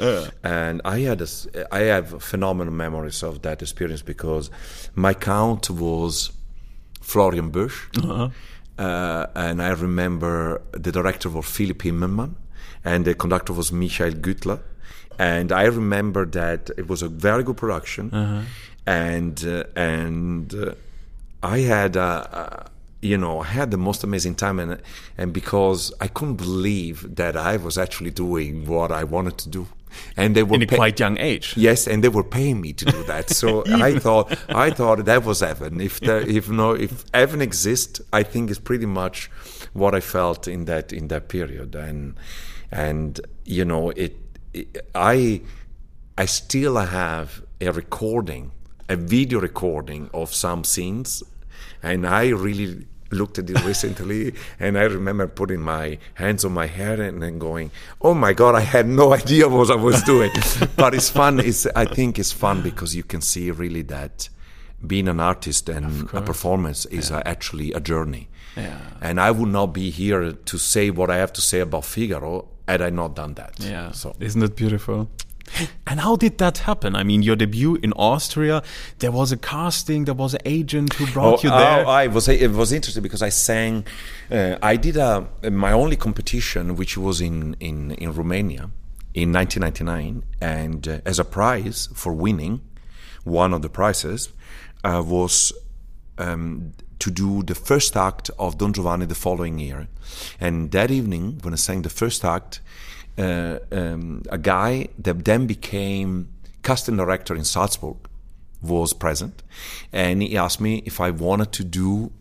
And 0.42 0.80
I 0.84 1.00
had 1.00 1.20
a, 1.20 1.28
I 1.72 1.80
have 1.80 2.22
phenomenal 2.22 2.72
memories 2.72 3.22
of 3.22 3.42
that 3.42 3.62
experience 3.62 4.02
because 4.02 4.50
my 4.94 5.14
count 5.14 5.70
was 5.70 6.32
Florian 7.00 7.50
Boesch 7.50 7.78
uh, 8.78 9.26
and 9.34 9.62
I 9.62 9.70
remember 9.70 10.62
the 10.72 10.92
director 10.92 11.28
was 11.28 11.46
Philipp 11.46 11.82
Himmelmann 11.82 12.34
and 12.84 13.04
the 13.04 13.14
conductor 13.14 13.52
was 13.52 13.72
Michael 13.72 14.12
Güttler 14.12 14.60
and 15.18 15.52
I 15.52 15.64
remember 15.64 16.24
that 16.26 16.70
it 16.78 16.88
was 16.88 17.02
a 17.02 17.08
very 17.08 17.42
good 17.42 17.58
production, 17.58 18.10
and 18.86 19.44
uh, 19.44 19.64
and 19.76 20.54
uh, 20.54 20.74
I 21.42 21.58
had 21.58 21.96
uh, 21.98 22.24
uh, 22.32 22.64
you 23.02 23.16
know 23.16 23.40
I 23.40 23.46
had 23.46 23.70
the 23.70 23.78
most 23.78 24.04
amazing 24.04 24.34
time, 24.34 24.58
and 24.58 24.80
and 25.16 25.32
because 25.32 25.92
I 26.00 26.08
couldn't 26.08 26.36
believe 26.36 27.16
that 27.16 27.36
I 27.36 27.56
was 27.56 27.78
actually 27.78 28.10
doing 28.10 28.66
what 28.66 28.90
I 28.92 29.04
wanted 29.04 29.38
to 29.38 29.48
do, 29.48 29.66
and 30.16 30.34
they 30.36 30.42
were 30.42 30.56
In 30.56 30.62
a 30.62 30.66
pay- 30.66 30.76
quite 30.76 31.00
young 31.00 31.16
age. 31.18 31.54
Yes, 31.56 31.86
and 31.86 32.04
they 32.04 32.08
were 32.08 32.24
paying 32.24 32.60
me 32.60 32.72
to 32.74 32.84
do 32.84 33.02
that. 33.04 33.30
So 33.30 33.64
I 33.88 33.98
thought 33.98 34.36
I 34.48 34.70
thought 34.70 35.04
that 35.04 35.24
was 35.24 35.40
heaven. 35.40 35.80
If 35.80 36.00
there, 36.00 36.20
if 36.20 36.48
no 36.48 36.72
if 36.72 37.04
heaven 37.14 37.40
exists, 37.40 38.00
I 38.12 38.22
think 38.22 38.50
it's 38.50 38.60
pretty 38.60 38.86
much 38.86 39.30
what 39.72 39.94
I 39.94 40.00
felt 40.00 40.46
in 40.48 40.64
that 40.66 40.92
in 40.92 41.08
that 41.08 41.28
period. 41.28 41.74
And 41.74 42.14
and 42.70 43.20
you 43.44 43.64
know 43.64 43.90
it, 43.90 44.16
it 44.52 44.86
I 44.94 45.40
I 46.18 46.26
still 46.26 46.76
have 46.76 47.42
a 47.60 47.70
recording, 47.72 48.52
a 48.88 48.96
video 48.96 49.40
recording 49.40 50.10
of 50.12 50.34
some 50.34 50.64
scenes, 50.64 51.22
and 51.82 52.06
I 52.06 52.28
really 52.28 52.86
looked 53.10 53.38
at 53.38 53.50
it 53.50 53.64
recently, 53.64 54.34
and 54.58 54.78
I 54.78 54.82
remember 54.82 55.26
putting 55.26 55.60
my 55.60 55.98
hands 56.14 56.44
on 56.44 56.52
my 56.52 56.66
hair 56.66 57.00
and 57.00 57.22
then 57.22 57.38
going, 57.38 57.70
"Oh 58.00 58.14
my 58.14 58.32
God, 58.32 58.54
I 58.54 58.60
had 58.60 58.86
no 58.86 59.12
idea 59.12 59.48
what 59.48 59.70
I 59.70 59.76
was 59.76 60.02
doing." 60.02 60.30
but 60.76 60.94
it's 60.94 61.10
fun. 61.10 61.40
It's 61.40 61.66
I 61.66 61.84
think 61.84 62.18
it's 62.18 62.32
fun 62.32 62.62
because 62.62 62.94
you 62.94 63.02
can 63.02 63.20
see 63.20 63.50
really 63.50 63.82
that 63.82 64.28
being 64.86 65.08
an 65.08 65.20
artist 65.20 65.68
and 65.68 66.08
a 66.12 66.22
performance 66.22 66.86
is 66.86 67.10
uh, 67.10 67.22
actually 67.26 67.72
a 67.72 67.80
journey. 67.80 68.28
Yeah. 68.56 68.78
And 69.00 69.20
I 69.20 69.30
would 69.30 69.50
not 69.50 69.68
be 69.68 69.90
here 69.90 70.32
to 70.32 70.58
say 70.58 70.90
what 70.90 71.10
I 71.10 71.16
have 71.16 71.32
to 71.34 71.40
say 71.40 71.60
about 71.60 71.84
Figaro 71.84 72.48
had 72.66 72.82
I 72.82 72.90
not 72.90 73.14
done 73.14 73.34
that. 73.34 73.54
Yeah. 73.58 73.90
So 73.92 74.14
Isn't 74.20 74.42
it 74.42 74.56
beautiful? 74.56 75.10
And 75.86 76.00
how 76.00 76.16
did 76.16 76.38
that 76.38 76.58
happen? 76.58 76.94
I 76.94 77.02
mean, 77.02 77.22
your 77.22 77.36
debut 77.36 77.76
in 77.76 77.92
Austria, 77.94 78.62
there 78.98 79.10
was 79.10 79.32
a 79.32 79.36
casting, 79.36 80.04
there 80.04 80.14
was 80.14 80.34
an 80.34 80.40
agent 80.44 80.94
who 80.94 81.06
brought 81.12 81.42
you 81.42 81.50
there. 81.50 81.84
Oh, 81.84 81.88
I 81.88 82.06
was 82.06 82.28
it 82.28 82.50
was 82.52 82.72
interesting 82.72 83.02
because 83.02 83.22
I 83.22 83.30
sang. 83.30 83.86
Uh, 84.30 84.56
I 84.62 84.76
did 84.76 84.96
a 84.96 85.26
my 85.50 85.72
only 85.72 85.96
competition, 85.96 86.76
which 86.76 86.96
was 86.96 87.20
in 87.20 87.56
in 87.60 87.92
in 87.92 88.12
Romania 88.12 88.70
in 89.12 89.32
1999, 89.32 90.24
and 90.40 90.86
uh, 90.86 91.00
as 91.04 91.18
a 91.18 91.24
prize 91.24 91.88
for 91.94 92.12
winning, 92.12 92.60
one 93.24 93.52
of 93.52 93.62
the 93.62 93.68
prizes 93.68 94.28
uh, 94.84 95.02
was. 95.04 95.52
Um, 96.18 96.72
to 96.98 97.10
do 97.10 97.42
the 97.42 97.54
first 97.54 97.96
act 97.96 98.30
of 98.38 98.58
Don 98.58 98.74
Giovanni 98.74 99.06
the 99.06 99.14
following 99.14 99.58
year, 99.58 99.88
and 100.38 100.70
that 100.72 100.90
evening 100.90 101.40
when 101.40 101.54
I 101.54 101.56
sang 101.56 101.80
the 101.80 101.88
first 101.88 102.26
act, 102.26 102.60
uh, 103.20 103.58
um, 103.72 104.22
a 104.30 104.38
guy 104.38 104.88
that 104.98 105.24
then 105.24 105.46
became 105.46 106.28
casting 106.62 106.96
director 106.96 107.34
in 107.34 107.44
Salzburg 107.44 107.96
was 108.62 108.92
present, 108.92 109.42
and 109.92 110.22
he 110.22 110.36
asked 110.36 110.60
me 110.60 110.82
if 110.86 111.00
I 111.00 111.10
wanted 111.10 111.52
to 111.52 111.64
do 111.64 112.12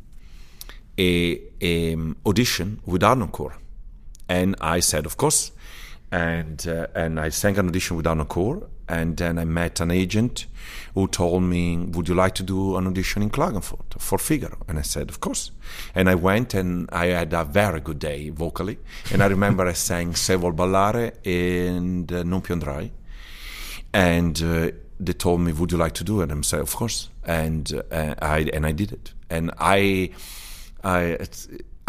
a, 0.98 1.40
a 1.62 1.94
um, 1.94 2.18
audition 2.26 2.80
with 2.86 3.02
Harnoncourt, 3.02 3.56
and 4.28 4.56
I 4.60 4.80
said 4.82 5.06
of 5.06 5.16
course, 5.18 5.52
and 6.12 6.66
uh, 6.68 6.88
and 6.96 7.20
I 7.20 7.30
sang 7.30 7.58
an 7.58 7.68
audition 7.68 7.98
with 7.98 8.06
Harnoncourt, 8.06 8.68
and 8.90 9.16
then 9.18 9.38
I 9.38 9.46
met 9.46 9.80
an 9.80 9.92
agent 9.92 10.48
who 10.96 11.08
told 11.08 11.44
me, 11.44 11.78
"Would 11.78 12.10
you 12.10 12.16
like 12.16 12.36
to 12.36 12.44
do 12.44 12.76
an 12.78 12.88
audition 12.88 13.22
in 13.22 13.30
Klagenfurt 13.30 14.00
for 14.00 14.18
Figaro?" 14.18 14.58
And 14.68 14.80
I 14.80 14.84
said, 14.84 15.10
"Of 15.10 15.20
course." 15.20 15.52
And 15.96 16.10
I 16.10 16.16
went, 16.16 16.54
and 16.54 16.90
I 16.92 17.08
had 17.08 17.34
a 17.34 17.44
very 17.44 17.80
good 17.80 18.00
day 18.00 18.30
vocally, 18.30 18.78
and 19.14 19.22
I 19.22 19.28
remember 19.28 19.68
I 19.68 19.74
sang 19.74 20.16
"Se 20.16 20.36
vuol 20.36 20.54
ballare" 20.54 21.14
and 21.26 22.12
uh, 22.12 22.24
"Non 22.24 22.42
più 22.42 22.56
andrai." 22.56 22.92
and 23.94 24.42
uh, 24.42 24.72
they 25.00 25.14
told 25.14 25.42
me, 25.42 25.52
"Would 25.52 25.72
you 25.72 25.78
like 25.78 25.94
to 25.96 26.04
do 26.04 26.22
it?" 26.22 26.32
And 26.32 26.40
I 26.40 26.42
said, 26.42 26.62
"Of 26.62 26.76
course." 26.76 27.10
And 27.26 27.72
uh, 27.92 28.16
I 28.22 28.50
and 28.54 28.66
I 28.66 28.72
did 28.72 28.92
it. 28.92 29.14
And 29.30 29.52
I, 29.60 30.12
I, 30.84 31.18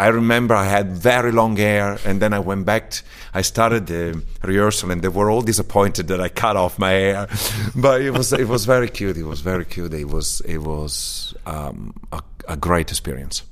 I 0.01 0.07
remember 0.07 0.55
I 0.55 0.65
had 0.65 0.97
very 0.97 1.31
long 1.31 1.57
hair, 1.57 1.99
and 2.05 2.19
then 2.19 2.33
I 2.33 2.39
went 2.39 2.65
back. 2.65 3.03
I 3.35 3.43
started 3.43 3.85
the 3.85 4.23
rehearsal, 4.41 4.89
and 4.89 5.03
they 5.03 5.09
were 5.09 5.29
all 5.29 5.43
disappointed 5.43 6.07
that 6.07 6.19
I 6.19 6.27
cut 6.27 6.57
off 6.57 6.79
my 6.79 6.89
hair. 6.89 7.27
but 7.75 8.01
it 8.01 8.09
was 8.09 8.33
it 8.33 8.47
was 8.47 8.65
very 8.65 8.89
cute. 8.89 9.15
It 9.15 9.25
was 9.25 9.41
very 9.41 9.63
cute. 9.63 9.93
It 9.93 10.07
was 10.07 10.41
it 10.41 10.57
was 10.57 11.35
um, 11.45 11.93
a, 12.11 12.23
a 12.47 12.57
great 12.57 12.89
experience. 12.89 13.43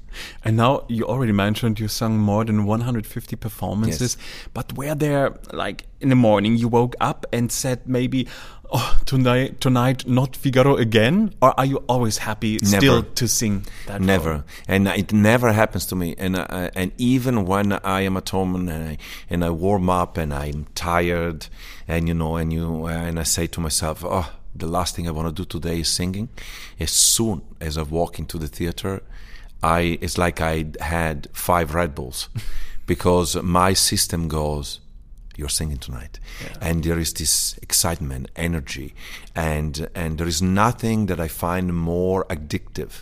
And 0.43 0.57
now 0.57 0.85
you 0.87 1.05
already 1.05 1.33
mentioned 1.33 1.79
you 1.79 1.87
sung 1.87 2.17
more 2.17 2.43
than 2.43 2.65
150 2.65 3.35
performances, 3.35 4.17
but 4.53 4.73
were 4.73 4.95
there 4.95 5.37
like 5.53 5.85
in 6.01 6.09
the 6.09 6.15
morning 6.15 6.55
you 6.55 6.67
woke 6.67 6.95
up 6.99 7.27
and 7.31 7.51
said 7.51 7.87
maybe, 7.87 8.27
oh, 8.71 8.97
tonight, 9.05 9.61
tonight 9.61 10.07
not 10.07 10.35
Figaro 10.35 10.75
again? 10.77 11.33
Or 11.41 11.57
are 11.59 11.65
you 11.65 11.77
always 11.87 12.19
happy 12.19 12.59
still 12.59 13.01
Never. 13.01 13.07
to 13.15 13.27
sing 13.27 13.65
that? 13.87 14.01
Never, 14.01 14.31
role? 14.31 14.43
and 14.67 14.87
it 14.87 15.13
never 15.13 15.51
happens 15.51 15.85
to 15.87 15.95
me. 15.95 16.15
And 16.17 16.35
uh, 16.35 16.69
and 16.75 16.91
even 16.97 17.45
when 17.45 17.73
I 17.73 18.01
am 18.01 18.17
at 18.17 18.29
home 18.29 18.55
and 18.55 18.69
I 18.71 18.97
and 19.29 19.43
I 19.43 19.49
warm 19.49 19.89
up 19.89 20.17
and 20.17 20.33
I'm 20.33 20.65
tired, 20.75 21.47
and 21.87 22.07
you 22.07 22.13
know, 22.13 22.35
and 22.35 22.51
you 22.53 22.85
and 22.85 23.19
I 23.19 23.23
say 23.23 23.47
to 23.47 23.59
myself, 23.59 24.03
oh, 24.05 24.31
the 24.55 24.67
last 24.67 24.95
thing 24.95 25.07
I 25.07 25.11
want 25.11 25.35
to 25.35 25.43
do 25.43 25.45
today 25.45 25.79
is 25.81 25.87
singing. 25.87 26.29
As 26.79 26.91
soon 26.91 27.41
as 27.59 27.77
I 27.77 27.83
walk 27.83 28.19
into 28.19 28.37
the 28.37 28.47
theater, 28.47 29.01
I 29.61 29.97
it's 30.01 30.17
like 30.17 30.41
I 30.41 30.65
had 30.79 31.27
five 31.33 31.73
Red 31.73 31.95
Bulls, 31.95 32.29
because 32.85 33.35
my 33.41 33.73
system 33.73 34.27
goes 34.27 34.79
you're 35.39 35.49
singing 35.49 35.77
tonight. 35.77 36.19
And 36.61 36.83
there 36.83 36.99
is 36.99 37.13
this 37.13 37.57
excitement 37.61 38.29
energy 38.35 38.93
and 39.35 39.89
and 39.95 40.17
there 40.17 40.27
is 40.27 40.41
nothing 40.41 41.07
that 41.07 41.19
i 41.19 41.27
find 41.27 41.73
more 41.73 42.25
addictive 42.25 42.93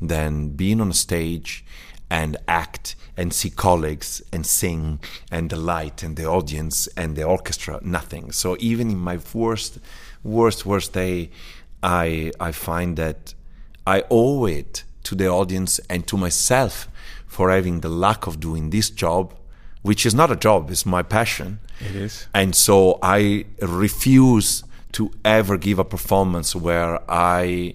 than 0.00 0.50
being 0.50 0.80
on 0.80 0.90
a 0.90 0.94
stage 0.94 1.64
and 2.08 2.36
act 2.48 2.96
and 3.16 3.32
see 3.32 3.50
colleagues 3.50 4.22
and 4.32 4.46
sing 4.46 4.98
and 5.30 5.50
the 5.50 5.56
light 5.56 6.02
and 6.02 6.16
the 6.16 6.24
audience 6.24 6.88
and 6.96 7.16
the 7.16 7.24
orchestra 7.24 7.78
nothing. 7.82 8.32
So 8.32 8.56
even 8.58 8.90
in 8.90 8.98
my 8.98 9.18
worst 9.34 9.78
worst 10.22 10.66
worst 10.66 10.92
day 10.92 11.30
i 11.82 12.30
i 12.48 12.52
find 12.52 12.96
that 13.02 13.34
i 13.86 13.98
owe 14.10 14.44
it 14.44 14.84
to 15.02 15.14
the 15.14 15.28
audience 15.40 15.80
and 15.88 16.06
to 16.06 16.16
myself 16.16 16.88
for 17.26 17.50
having 17.50 17.80
the 17.80 17.88
luck 17.88 18.26
of 18.26 18.38
doing 18.38 18.70
this 18.70 18.90
job 18.90 19.34
which 19.82 20.04
is 20.04 20.14
not 20.14 20.30
a 20.30 20.36
job, 20.36 20.70
it's 20.70 20.84
my 20.84 21.02
passion. 21.02 21.58
It 21.80 21.96
is. 21.96 22.26
And 22.34 22.54
so 22.54 22.98
I 23.02 23.46
refuse 23.60 24.62
to 24.92 25.10
ever 25.24 25.56
give 25.56 25.78
a 25.78 25.84
performance 25.84 26.54
where 26.54 27.00
I 27.10 27.74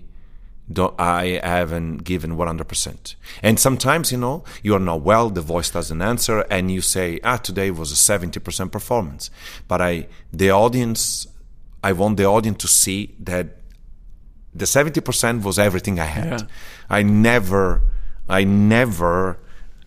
don't, 0.72 1.00
I 1.00 1.40
haven't 1.44 1.98
given 2.04 2.36
100%. 2.38 3.16
And 3.44 3.60
sometimes, 3.60 4.12
you 4.12 4.18
know, 4.18 4.44
you 4.64 4.76
are 4.76 4.80
not 4.80 5.02
well, 5.02 5.30
the 5.30 5.42
voice 5.42 5.70
doesn't 5.70 6.02
answer, 6.02 6.42
and 6.50 6.72
you 6.72 6.82
say, 6.82 7.20
ah, 7.24 7.38
today 7.38 7.72
was 7.72 7.92
a 7.92 7.96
70% 7.96 8.72
performance. 8.72 9.30
But 9.68 9.82
I, 9.82 10.08
the 10.34 10.52
audience, 10.52 11.28
I 11.84 11.92
want 11.94 12.18
the 12.18 12.26
audience 12.26 12.58
to 12.60 12.68
see 12.68 13.16
that 13.20 13.58
the 14.54 14.66
70% 14.66 15.44
was 15.44 15.60
everything 15.60 16.00
I 16.00 16.06
had. 16.06 16.42
Yeah. 16.42 16.48
I 16.90 17.04
never, 17.04 17.82
I 18.28 18.44
never 18.44 19.38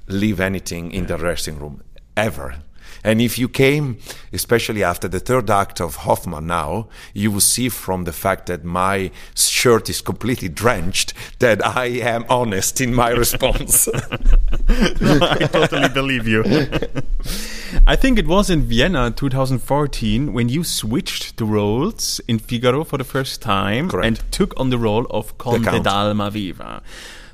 leave 0.07 0.41
anything 0.41 0.93
in 0.93 1.07
the 1.07 1.16
dressing 1.16 1.59
room, 1.59 1.83
ever. 2.19 2.57
And 3.05 3.21
if 3.21 3.39
you 3.39 3.49
came, 3.49 3.99
especially 4.33 4.83
after 4.83 5.09
the 5.09 5.21
third 5.21 5.51
act 5.51 5.81
of 5.81 5.97
Hoffmann 5.97 6.47
now, 6.47 6.89
you 7.14 7.31
will 7.31 7.41
see 7.41 7.69
from 7.69 8.05
the 8.05 8.12
fact 8.12 8.47
that 8.47 8.64
my 8.64 9.11
shirt 9.35 9.89
is 9.89 10.01
completely 10.01 10.49
drenched 10.49 11.14
that 11.39 11.64
I 11.64 11.87
am 11.87 12.25
honest 12.29 12.81
in 12.81 12.95
my 12.95 13.11
response. 13.11 13.89
I 14.69 15.49
totally 15.51 15.89
believe 15.89 16.27
you. 16.27 16.43
I 17.87 17.97
think 17.97 18.19
it 18.19 18.27
was 18.27 18.51
in 18.51 18.62
Vienna 18.62 19.11
2014 19.11 20.33
when 20.33 20.49
you 20.49 20.64
switched 20.64 21.37
the 21.37 21.45
roles 21.45 22.21
in 22.27 22.39
Figaro 22.39 22.85
for 22.85 22.99
the 22.99 23.05
first 23.05 23.41
time 23.41 23.89
Correct. 23.89 24.07
and 24.07 24.33
took 24.33 24.59
on 24.59 24.71
the 24.71 24.79
role 24.79 25.07
of 25.11 25.39
Conte 25.39 25.64
Count. 25.64 25.85
d'Almaviva. 25.85 26.83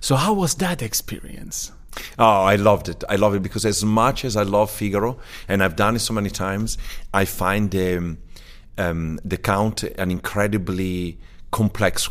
So 0.01 0.17
how 0.17 0.35
was 0.35 0.57
that 0.57 0.83
experience? 0.83 1.73
Oh, 2.19 2.43
I 2.45 2.57
loved 2.57 2.89
it. 2.89 3.05
I 3.09 3.17
love 3.17 3.35
it 3.35 3.43
because 3.43 3.65
as 3.65 3.85
much 3.85 4.25
as 4.25 4.37
I 4.37 4.43
love 4.43 4.71
Figaro, 4.71 5.19
and 5.49 5.63
I've 5.63 5.77
done 5.77 5.97
it 5.97 6.01
so 6.01 6.15
many 6.15 6.31
times, 6.31 6.79
I 7.13 7.25
find 7.25 7.75
um, 7.75 8.19
um, 8.79 9.21
the 9.25 9.37
Count 9.37 9.83
an 9.83 10.11
incredibly 10.11 11.19
complex 11.51 12.09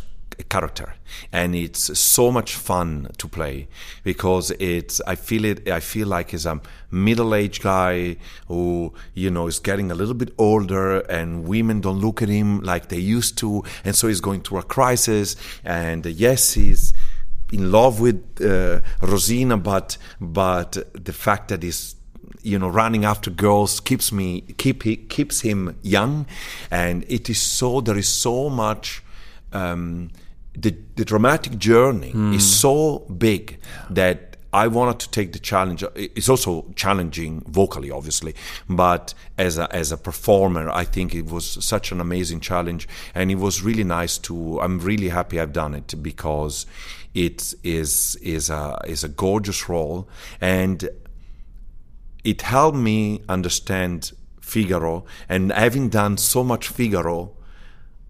character, 0.50 0.96
and 1.32 1.56
it's 1.56 1.98
so 2.00 2.32
much 2.32 2.56
fun 2.56 3.10
to 3.18 3.28
play 3.28 3.68
because 4.04 4.52
it's. 4.60 5.00
I 5.02 5.16
feel 5.16 5.46
it. 5.46 5.68
I 5.68 5.80
feel 5.80 6.08
like 6.08 6.32
he's 6.32 6.46
a 6.46 6.60
middle-aged 6.92 7.62
guy 7.62 8.18
who 8.48 8.94
you 9.14 9.30
know 9.30 9.48
is 9.48 9.60
getting 9.60 9.92
a 9.92 9.96
little 9.96 10.14
bit 10.14 10.34
older, 10.38 11.00
and 11.02 11.46
women 11.46 11.82
don't 11.82 12.00
look 12.00 12.22
at 12.22 12.30
him 12.30 12.62
like 12.62 12.90
they 12.90 13.00
used 13.00 13.38
to, 13.40 13.64
and 13.84 13.96
so 13.96 14.08
he's 14.08 14.22
going 14.22 14.42
through 14.42 14.60
a 14.60 14.64
crisis. 14.64 15.36
And 15.64 16.06
yes, 16.06 16.54
he's 16.54 16.94
in 17.54 17.72
love 17.72 18.00
with 18.00 18.42
uh, 18.42 18.82
Rosina, 19.02 19.58
but 19.58 19.98
but 20.20 20.72
the 20.94 21.14
fact 21.14 21.48
that 21.50 21.62
he's 21.64 21.96
you 22.42 22.58
know 22.60 22.68
running 22.68 23.06
after 23.06 23.30
girls 23.30 23.80
keeps 23.80 24.12
me 24.12 24.42
keep 24.58 24.84
he, 24.84 24.96
keeps 24.98 25.42
him 25.42 25.78
young, 25.84 26.26
and 26.72 27.06
it 27.08 27.30
is 27.30 27.42
so 27.42 27.80
there 27.82 27.98
is 27.98 28.10
so 28.10 28.50
much. 28.50 29.04
Um, 29.54 30.10
the 30.56 30.76
the 30.96 31.06
dramatic 31.06 31.58
journey 31.58 32.12
is 32.36 32.46
so 32.60 33.00
big 33.18 33.58
that 33.90 34.34
I 34.54 34.68
wanted 34.68 35.00
to 35.00 35.10
take 35.10 35.34
the 35.34 35.40
challenge. 35.40 35.84
It's 35.96 36.30
also 36.30 36.72
challenging 36.76 37.42
vocally, 37.48 37.90
obviously, 37.90 38.36
but 38.70 39.16
as 39.36 39.58
a 39.58 39.68
as 39.76 39.92
a 39.92 39.98
performer, 39.98 40.70
I 40.70 40.84
think 40.84 41.16
it 41.16 41.26
was 41.26 41.46
such 41.66 41.92
an 41.92 42.00
amazing 42.00 42.40
challenge, 42.40 42.88
and 43.16 43.32
it 43.32 43.40
was 43.40 43.64
really 43.64 43.84
nice 43.84 44.20
to. 44.20 44.60
I'm 44.62 44.80
really 44.80 45.10
happy 45.10 45.40
I've 45.40 45.54
done 45.54 45.74
it 45.74 45.96
because 46.04 46.68
it 47.14 47.54
is 47.64 48.16
is 48.22 48.50
a 48.50 48.80
is 48.86 49.04
a 49.04 49.10
gorgeous 49.10 49.70
role, 49.70 50.08
and 50.42 50.90
it 52.24 52.42
helped 52.42 52.78
me 52.78 53.22
understand 53.30 54.12
Figaro, 54.42 55.06
and 55.30 55.52
having 55.52 55.90
done 55.90 56.18
so 56.18 56.44
much 56.44 56.68
Figaro. 56.68 57.32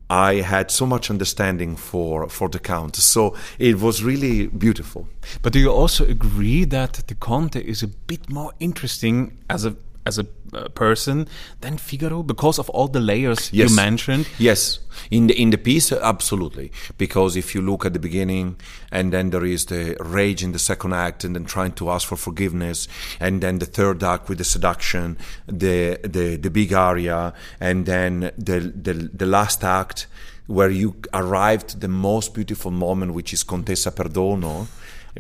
I 0.10 0.42
had 0.42 0.70
so 0.70 0.86
much 0.86 1.10
understanding 1.10 1.76
for, 1.76 2.30
for 2.30 2.48
the 2.48 2.60
Count, 2.60 2.98
so 2.98 3.36
it 3.58 3.80
was 3.80 4.04
really 4.04 4.46
beautiful. 4.46 5.08
But 5.42 5.54
do 5.54 5.60
you 5.60 5.72
also 5.72 6.06
agree 6.06 6.66
that 6.66 7.02
the 7.08 7.16
Conte 7.16 7.60
is 7.60 7.82
a 7.82 7.88
bit 7.88 8.30
more 8.30 8.52
interesting 8.60 9.40
as 9.50 9.66
a 9.66 9.76
as 10.06 10.20
a 10.20 10.26
uh, 10.54 10.68
person 10.70 11.28
than 11.62 11.78
Figaro 11.78 12.24
because 12.24 12.60
of 12.60 12.70
all 12.72 12.88
the 12.88 13.00
layers 13.00 13.52
Yes. 13.54 13.70
you 13.70 13.76
mentioned? 13.76 14.28
Yes, 14.38 14.80
in 15.10 15.28
the 15.28 15.34
in 15.42 15.50
the 15.50 15.58
piece, 15.58 15.92
absolutely. 15.92 16.72
Because 16.98 17.36
if 17.36 17.56
you 17.56 17.62
look 17.62 17.86
at 17.86 17.94
the 17.94 18.00
beginning, 18.00 18.58
and 18.92 19.12
then 19.14 19.30
there 19.30 19.46
is 19.46 19.66
the 19.66 19.96
rage 20.00 20.44
in 20.44 20.52
the 20.52 20.60
second 20.60 20.94
act, 20.94 21.24
and 21.24 21.36
then 21.36 21.46
trying 21.46 21.72
to 21.74 21.90
ask 21.90 22.08
for 22.08 22.18
forgiveness, 22.18 22.88
and 23.20 23.42
then 23.42 23.60
the 23.60 23.66
third 23.66 24.04
act 24.04 24.30
with 24.30 24.38
the 24.38 24.44
seduction, 24.44 25.18
the 25.48 25.98
the 26.04 26.36
the 26.38 26.50
big 26.50 26.74
aria, 26.74 27.34
and 27.60 27.86
then 27.86 28.32
the 28.38 28.60
the, 28.60 28.94
the 29.14 29.26
last 29.26 29.64
act 29.64 30.08
where 30.48 30.70
you 30.70 30.94
arrived 31.14 31.80
the 31.80 31.88
most 31.88 32.34
beautiful 32.34 32.70
moment, 32.70 33.14
which 33.14 33.32
is 33.34 33.44
Contessa 33.44 33.92
Perdono. 33.92 34.68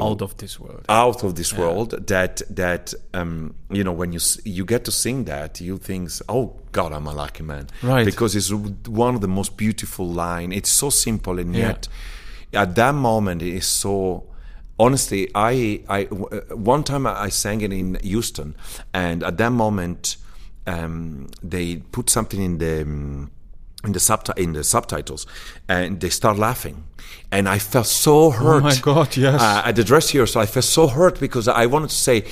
Out 0.01 0.21
of 0.21 0.35
this 0.37 0.59
world. 0.59 0.85
out 0.89 1.23
of 1.23 1.35
this 1.35 1.53
world 1.53 2.07
that 2.07 2.41
that 2.49 2.93
um, 3.13 3.53
you 3.71 3.83
know 3.83 3.91
when 3.91 4.11
you 4.13 4.19
you 4.43 4.65
get 4.65 4.83
to 4.85 4.91
sing 4.91 5.25
that 5.25 5.61
you 5.61 5.77
think 5.77 6.09
oh 6.27 6.59
god 6.71 6.91
i'm 6.93 7.05
a 7.07 7.13
lucky 7.13 7.43
man 7.43 7.67
Right. 7.83 8.05
because 8.05 8.35
it's 8.35 8.51
one 8.87 9.13
of 9.15 9.21
the 9.21 9.27
most 9.27 9.55
beautiful 9.57 10.07
line 10.07 10.51
it's 10.51 10.71
so 10.71 10.89
simple 10.89 11.37
and 11.39 11.55
Yeah. 11.55 11.67
yet 11.67 11.87
at 12.53 12.75
that 12.75 12.95
moment 12.95 13.41
it 13.41 13.53
is 13.53 13.67
so 13.67 14.23
honestly 14.79 15.29
i 15.35 15.81
i 15.87 16.03
one 16.55 16.83
time 16.83 17.05
i 17.07 17.25
I 17.25 17.29
sang 17.29 17.61
it 17.61 17.71
in 17.71 17.97
houston 18.01 18.55
and 18.93 19.23
at 19.23 19.37
that 19.37 19.51
moment 19.51 20.17
um, 20.65 21.27
they 21.43 21.77
put 21.91 22.09
something 22.09 22.41
in 22.41 22.57
the 22.57 22.81
um, 22.81 23.29
in 23.83 23.91
the 23.91 23.99
subti- 23.99 24.37
in 24.37 24.53
the 24.53 24.63
subtitles 24.63 25.25
and 25.67 25.99
they 25.99 26.09
start 26.09 26.37
laughing 26.37 26.83
and 27.31 27.49
i 27.49 27.59
felt 27.59 27.87
so 27.87 28.29
hurt 28.31 28.61
Oh 28.63 28.69
my 28.71 28.77
God, 28.81 29.17
yes. 29.17 29.41
uh, 29.41 29.61
at 29.65 29.75
the 29.75 29.83
dress 29.83 30.13
rehearsal, 30.13 30.41
I 30.41 30.45
felt 30.45 30.65
so 30.65 30.87
hurt 30.87 31.19
because 31.19 31.47
I 31.47 31.65
wanted 31.65 31.89
to 31.89 31.95
say, 31.95 32.23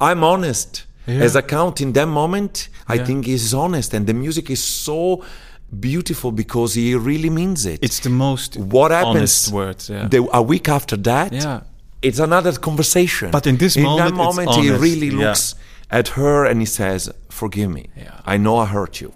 I'm 0.00 0.22
honest. 0.24 0.84
Yeah. 1.06 1.24
As 1.24 1.34
a 1.34 1.42
count 1.42 1.80
in 1.80 1.92
that 1.94 2.06
moment, 2.08 2.68
I 2.86 2.94
Yeah. 2.94 3.06
think 3.06 3.26
he's 3.26 3.52
honest, 3.54 3.94
and 3.94 4.06
the 4.06 4.14
music 4.14 4.50
is 4.50 4.62
so 4.62 5.24
beautiful 5.88 6.30
because 6.32 6.74
he 6.74 6.94
really 6.94 7.30
means 7.30 7.64
it. 7.66 7.78
It's 7.82 8.00
the 8.00 8.10
most 8.10 8.56
what 8.56 8.90
happens 8.90 9.16
honest 9.16 9.52
words. 9.52 9.88
Yeah. 9.90 10.08
the, 10.08 10.28
a 10.32 10.42
week 10.42 10.68
after 10.68 10.96
that. 11.10 11.32
Yeah. 11.32 11.60
it's 12.02 12.18
another 12.18 12.52
conversation. 12.68 13.30
But 13.30 13.46
in 13.46 13.56
this 13.56 13.76
in 13.76 13.82
moment, 13.82 14.10
that 14.10 14.14
moment, 14.14 14.50
he 14.60 14.70
really 14.70 15.10
looks 15.10 15.54
at 15.90 16.08
her 16.18 16.44
and 16.50 16.60
he 16.60 16.66
says, 16.66 17.10
"Forgive 17.28 17.70
me. 17.70 17.84
Yeah. 17.96 18.32
I 18.32 18.36
know 18.44 18.54
I 18.64 18.66
hurt 18.66 19.00
you." 19.02 19.12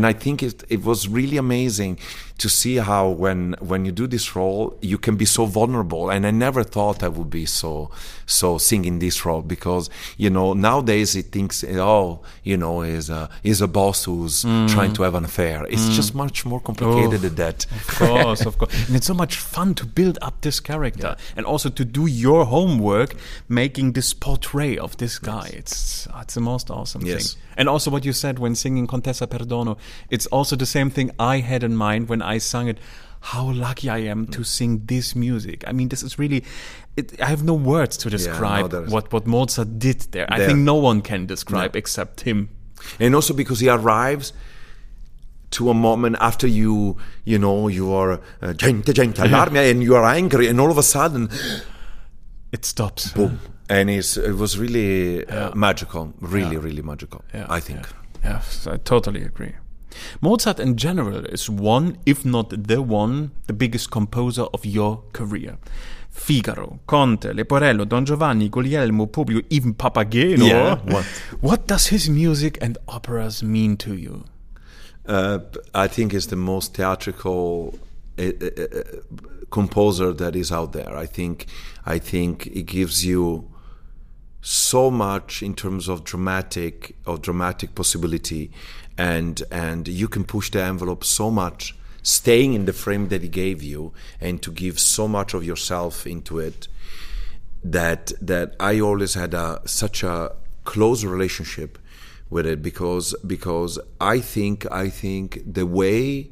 And 0.00 0.06
I 0.06 0.14
think 0.14 0.42
it, 0.42 0.64
it 0.70 0.82
was 0.82 1.08
really 1.08 1.36
amazing 1.36 1.98
to 2.40 2.48
see 2.48 2.76
how 2.76 3.04
when 3.24 3.54
when 3.70 3.84
you 3.84 3.92
do 3.92 4.06
this 4.06 4.34
role 4.34 4.64
you 4.80 4.98
can 4.98 5.14
be 5.16 5.26
so 5.26 5.44
vulnerable. 5.44 6.04
And 6.10 6.26
I 6.26 6.32
never 6.46 6.62
thought 6.64 7.02
I 7.02 7.08
would 7.08 7.30
be 7.30 7.44
so 7.46 7.90
so 8.26 8.56
singing 8.58 8.98
this 8.98 9.16
role 9.26 9.42
because 9.42 9.90
you 10.16 10.30
know 10.30 10.54
nowadays 10.54 11.14
it 11.20 11.26
thinks 11.36 11.62
oh 11.64 12.20
you 12.42 12.56
know 12.56 12.80
is 12.82 13.10
a 13.10 13.28
is 13.42 13.60
a 13.60 13.68
boss 13.68 14.04
who's 14.04 14.36
mm. 14.44 14.68
trying 14.74 14.92
to 14.94 15.02
have 15.02 15.14
an 15.14 15.24
affair. 15.24 15.66
It's 15.74 15.86
mm. 15.88 15.92
just 16.00 16.14
much 16.14 16.46
more 16.46 16.60
complicated 16.60 17.20
Oh. 17.20 17.24
than 17.28 17.34
that. 17.44 17.66
Of 17.80 17.86
course, 17.98 18.42
of 18.46 18.54
course. 18.58 18.72
And 18.86 18.96
it's 18.96 19.06
so 19.06 19.14
much 19.14 19.36
fun 19.36 19.74
to 19.74 19.84
build 19.98 20.16
up 20.22 20.40
this 20.40 20.58
character 20.60 21.16
and 21.36 21.44
also 21.46 21.68
to 21.78 21.84
do 21.84 22.06
your 22.06 22.46
homework 22.46 23.14
making 23.48 23.92
this 23.92 24.14
portray 24.14 24.78
of 24.78 24.96
this 24.96 25.18
guy. 25.18 25.46
It's 25.60 26.06
uh, 26.06 26.20
it's 26.24 26.34
the 26.34 26.40
most 26.52 26.70
awesome 26.70 27.02
Yes. 27.04 27.34
thing. 27.34 27.42
And 27.58 27.68
also 27.68 27.90
what 27.90 28.04
you 28.08 28.14
said 28.14 28.38
when 28.38 28.54
singing 28.54 28.86
Contessa 28.86 29.26
Perdono, 29.26 29.76
it's 30.08 30.26
also 30.36 30.56
the 30.56 30.70
same 30.76 30.88
thing 30.90 31.10
I 31.18 31.36
had 31.40 31.62
in 31.62 31.74
mind 31.76 32.08
when 32.08 32.22
I 32.22 32.29
sung 32.38 32.68
it. 32.68 32.78
How 33.22 33.50
lucky 33.52 33.90
I 33.90 33.98
am 34.10 34.26
to 34.28 34.42
sing 34.44 34.86
this 34.86 35.14
music. 35.14 35.62
I 35.66 35.72
mean, 35.72 35.88
this 35.90 36.02
is 36.02 36.18
really, 36.18 36.42
it, 36.96 37.20
I 37.20 37.26
have 37.26 37.44
no 37.44 37.52
words 37.52 37.96
to 37.98 38.08
describe 38.10 38.70
there's- 38.70 38.90
what, 38.90 39.12
what 39.12 39.26
Mozart 39.26 39.78
did 39.78 40.00
there. 40.12 40.26
I 40.30 40.38
think 40.46 40.58
no 40.60 40.74
one 40.76 41.02
can 41.02 41.26
describe 41.26 41.74
No. 41.74 41.78
except 41.78 42.22
him. 42.22 42.48
and 42.98 43.14
also 43.14 43.34
because 43.34 43.60
he 43.60 43.68
arrives 43.68 44.32
to 45.50 45.68
a 45.68 45.74
moment 45.74 46.16
after 46.20 46.46
you 46.46 46.96
you 47.24 47.38
know 47.38 47.68
you 47.68 47.92
are 47.92 48.20
uh, 48.40 48.52
gente 48.54 48.92
gente 48.94 49.20
allarme 49.26 49.70
and 49.70 49.82
you 49.82 49.94
are 49.96 50.06
angry 50.06 50.48
and 50.48 50.58
all 50.60 50.70
of 50.70 50.78
a 50.78 50.82
sudden 50.82 51.28
It 52.52 52.64
stops. 52.64 53.12
boom 53.12 53.38
and 53.68 53.90
it's, 53.90 54.16
it 54.16 54.32
was 54.36 54.58
really 54.58 55.26
uh, 55.26 55.54
magical, 55.54 56.12
really, 56.20 56.56
Yeah. 56.56 56.62
really 56.64 56.82
magical. 56.82 57.22
Yeah, 57.34 57.46
I 57.50 57.60
think. 57.60 57.86
Yeah. 58.24 58.32
Yes, 58.32 58.66
I 58.66 58.78
totally 58.78 59.22
agree. 59.22 59.52
Mozart 60.20 60.60
in 60.60 60.76
general 60.76 61.24
is 61.26 61.48
one, 61.50 61.98
if 62.06 62.24
not 62.24 62.50
the 62.50 62.82
one, 62.82 63.30
the 63.46 63.52
biggest 63.52 63.90
composer 63.90 64.44
of 64.54 64.64
your 64.64 65.02
career. 65.12 65.58
Figaro, 66.10 66.80
Conte, 66.86 67.32
Leporello, 67.32 67.88
Don 67.88 68.04
Giovanni, 68.04 68.48
Guglielmo, 68.48 69.06
Publio, 69.06 69.44
even 69.48 69.74
Papageno. 69.74 70.48
Yeah, 70.48 70.76
what? 70.84 71.04
What 71.40 71.66
does 71.66 71.86
his 71.86 72.10
music 72.10 72.58
and 72.60 72.76
operas 72.88 73.42
mean 73.42 73.76
to 73.78 73.94
you? 73.94 74.24
Uh, 75.06 75.38
I 75.74 75.88
think 75.88 76.12
is 76.12 76.26
the 76.26 76.36
most 76.36 76.74
theatrical 76.74 77.78
uh, 78.18 78.22
uh, 78.22 78.62
uh, 78.62 78.82
composer 79.50 80.12
that 80.12 80.36
is 80.36 80.52
out 80.52 80.72
there. 80.72 80.96
I 80.96 81.06
think 81.06 81.46
I 81.86 81.98
think 81.98 82.46
it 82.48 82.66
gives 82.66 83.04
you 83.04 83.50
so 84.42 84.90
much 84.90 85.42
in 85.42 85.54
terms 85.54 85.88
of 85.88 86.04
dramatic 86.04 86.96
of 87.06 87.22
dramatic 87.22 87.74
possibility, 87.74 88.50
and 88.98 89.42
and 89.50 89.88
you 89.88 90.08
can 90.08 90.24
push 90.24 90.50
the 90.50 90.62
envelope 90.62 91.04
so 91.04 91.30
much, 91.30 91.76
staying 92.02 92.54
in 92.54 92.64
the 92.64 92.72
frame 92.72 93.08
that 93.08 93.22
he 93.22 93.28
gave 93.28 93.62
you, 93.62 93.92
and 94.20 94.42
to 94.42 94.50
give 94.52 94.78
so 94.78 95.08
much 95.08 95.34
of 95.34 95.44
yourself 95.44 96.06
into 96.06 96.38
it 96.38 96.68
that 97.62 98.12
that 98.20 98.56
I 98.58 98.80
always 98.80 99.14
had 99.14 99.34
a 99.34 99.60
such 99.66 100.02
a 100.02 100.32
close 100.64 101.04
relationship 101.04 101.78
with 102.30 102.46
it 102.46 102.62
because 102.62 103.14
because 103.26 103.78
I 104.00 104.20
think 104.20 104.70
I 104.70 104.88
think 104.88 105.42
the 105.44 105.66
way 105.66 106.30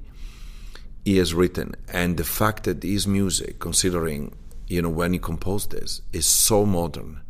he 1.04 1.16
has 1.18 1.34
written 1.34 1.74
and 1.92 2.16
the 2.16 2.24
fact 2.24 2.64
that 2.64 2.82
his 2.82 3.06
music, 3.06 3.58
considering 3.58 4.34
you 4.68 4.82
know 4.82 4.90
when 4.90 5.12
he 5.12 5.18
composed 5.18 5.70
this, 5.70 6.02
is 6.12 6.26
so 6.26 6.64
modern 6.64 7.20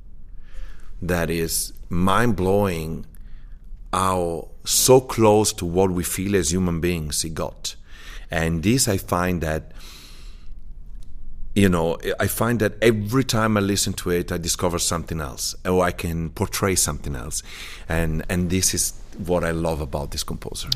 that 1.00 1.30
is 1.30 1.72
mind 1.88 2.36
blowing 2.36 3.06
how 3.92 4.48
so 4.68 5.00
close 5.00 5.52
to 5.54 5.64
what 5.64 5.90
we 5.90 6.04
feel 6.04 6.36
as 6.36 6.52
human 6.52 6.80
beings 6.80 7.22
he 7.22 7.30
got. 7.30 7.74
And 8.30 8.62
this 8.62 8.86
I 8.86 8.98
find 8.98 9.40
that 9.40 9.72
you 11.54 11.68
know, 11.68 11.98
I 12.20 12.28
find 12.28 12.60
that 12.60 12.74
every 12.80 13.24
time 13.24 13.56
I 13.56 13.60
listen 13.60 13.92
to 13.94 14.10
it, 14.10 14.30
I 14.30 14.36
discover 14.36 14.78
something 14.78 15.20
else, 15.20 15.56
or 15.64 15.82
I 15.82 15.90
can 15.90 16.30
portray 16.30 16.76
something 16.76 17.16
else, 17.16 17.42
and 17.88 18.24
and 18.28 18.48
this 18.48 18.74
is 18.74 18.92
what 19.26 19.42
I 19.42 19.50
love 19.50 19.80
about 19.80 20.12
this 20.12 20.22
composer. 20.22 20.68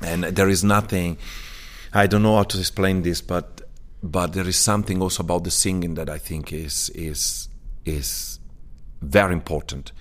And 0.00 0.24
there 0.24 0.48
is 0.48 0.62
nothing, 0.62 1.18
I 1.92 2.06
don't 2.06 2.22
know 2.22 2.36
how 2.36 2.44
to 2.44 2.58
explain 2.58 3.02
this, 3.02 3.20
but 3.20 3.62
but 4.02 4.34
there 4.34 4.46
is 4.46 4.56
something 4.56 5.02
also 5.02 5.24
about 5.24 5.42
the 5.44 5.50
singing 5.50 5.94
that 5.94 6.08
I 6.08 6.18
think 6.18 6.52
is 6.52 6.90
is 6.90 7.48
is 7.84 8.38
very 9.02 9.32
important, 9.32 9.92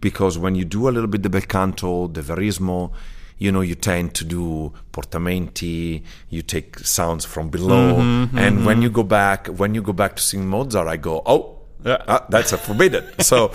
because 0.00 0.38
when 0.38 0.54
you 0.54 0.64
do 0.64 0.88
a 0.88 0.90
little 0.90 1.08
bit 1.08 1.22
the 1.22 1.30
bel 1.30 1.42
canto, 1.42 2.08
the 2.08 2.22
verismo, 2.22 2.92
you 3.38 3.52
know, 3.52 3.60
you 3.60 3.74
tend 3.74 4.14
to 4.14 4.24
do 4.24 4.72
portamenti, 4.92 6.02
you 6.30 6.42
take 6.42 6.78
sounds 6.78 7.24
from 7.24 7.50
below, 7.50 7.98
and 8.34 8.64
when 8.64 8.80
you 8.82 8.90
go 8.90 9.02
back, 9.02 9.46
when 9.48 9.74
you 9.74 9.82
go 9.82 9.92
back 9.92 10.16
to 10.16 10.22
sing 10.22 10.46
Mozart, 10.46 10.88
I 10.88 10.96
go, 10.96 11.22
oh, 11.26 11.58
ah, 11.84 12.24
that's 12.28 12.52
a 12.52 12.58
forbidden. 12.58 13.04
so 13.20 13.52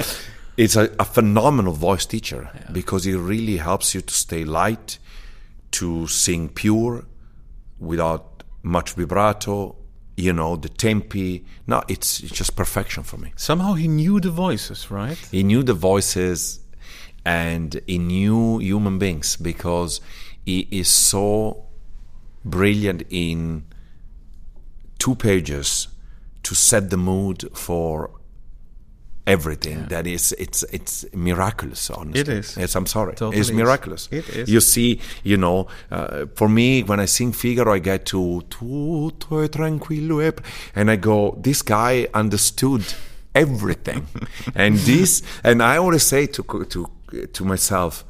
it's 0.55 0.75
a, 0.75 0.93
a 0.99 1.05
phenomenal 1.05 1.73
voice 1.73 2.05
teacher 2.05 2.49
because 2.71 3.07
it 3.07 3.17
really 3.17 3.57
helps 3.57 3.95
you 3.95 4.01
to 4.01 4.13
stay 4.13 4.43
light, 4.43 4.99
to 5.71 6.05
sing 6.07 6.49
pure, 6.49 7.05
without 7.79 8.43
much 8.61 8.93
vibrato. 8.93 9.75
You 10.21 10.33
know 10.33 10.55
the 10.55 10.69
tempi. 10.69 11.43
No, 11.65 11.81
it's, 11.87 12.19
it's 12.19 12.31
just 12.31 12.55
perfection 12.55 13.01
for 13.01 13.17
me. 13.17 13.33
Somehow 13.35 13.73
he 13.73 13.87
knew 13.87 14.19
the 14.19 14.29
voices, 14.29 14.91
right? 14.91 15.17
He 15.31 15.41
knew 15.43 15.63
the 15.63 15.73
voices 15.73 16.59
and 17.25 17.81
he 17.87 17.97
knew 17.97 18.59
human 18.59 18.99
beings 18.99 19.35
because 19.35 19.99
he 20.45 20.67
is 20.69 20.87
so 20.87 21.65
brilliant 22.45 23.01
in 23.09 23.63
two 24.99 25.15
pages 25.15 25.87
to 26.43 26.53
set 26.53 26.91
the 26.91 26.97
mood 26.97 27.49
for 27.55 28.11
everything 29.27 29.85
that 29.89 30.07
is 30.07 30.33
it's 30.39 30.63
it's 30.71 31.05
miraculous 31.13 31.89
honestly 31.91 32.19
It 32.21 32.27
is. 32.27 32.57
yes 32.57 32.75
i'm 32.75 32.87
sorry 32.87 33.13
Totally 33.13 33.37
it's 33.39 33.49
is. 33.49 33.55
miraculous 33.55 34.07
It 34.11 34.27
is. 34.29 34.49
you 34.49 34.59
see 34.61 34.99
you 35.23 35.37
know 35.37 35.67
uh, 35.91 36.25
for 36.35 36.49
me 36.49 36.81
when 36.83 36.99
i 36.99 37.05
sing 37.05 37.31
figaro 37.31 37.73
i 37.73 37.79
get 37.79 38.05
to 38.05 38.41
tutto 38.49 39.41
è 39.43 39.49
tranquillo 39.49 40.21
e 40.21 40.31
p-" 40.31 40.41
and 40.75 40.89
i 40.89 40.95
go 40.97 41.37
this 41.39 41.61
guy 41.63 42.07
understood 42.15 42.83
everything 43.35 44.07
and 44.55 44.77
this 44.85 45.21
and 45.43 45.61
i 45.61 45.77
always 45.77 46.03
say 46.03 46.25
to 46.25 46.43
to 46.67 46.89
to 47.31 47.45
myself 47.45 48.03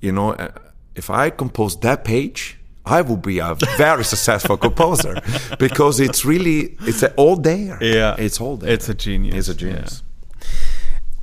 you 0.00 0.10
know 0.12 0.32
uh, 0.32 0.48
if 0.96 1.08
i 1.08 1.30
compose 1.30 1.76
that 1.80 2.02
page 2.04 2.58
I 2.84 3.00
would 3.00 3.22
be 3.22 3.38
a 3.38 3.54
very 3.78 4.02
successful 4.02 4.56
composer 4.66 5.14
because 5.56 6.00
it's 6.00 6.24
really 6.24 6.76
it's 6.84 7.04
all 7.16 7.36
there. 7.36 7.78
Yeah, 7.80 8.16
it's 8.18 8.40
all 8.40 8.56
there. 8.56 8.72
It's 8.72 8.88
a 8.88 8.94
genius. 8.94 9.36
It's 9.36 9.48
a 9.48 9.54
genius. 9.54 10.02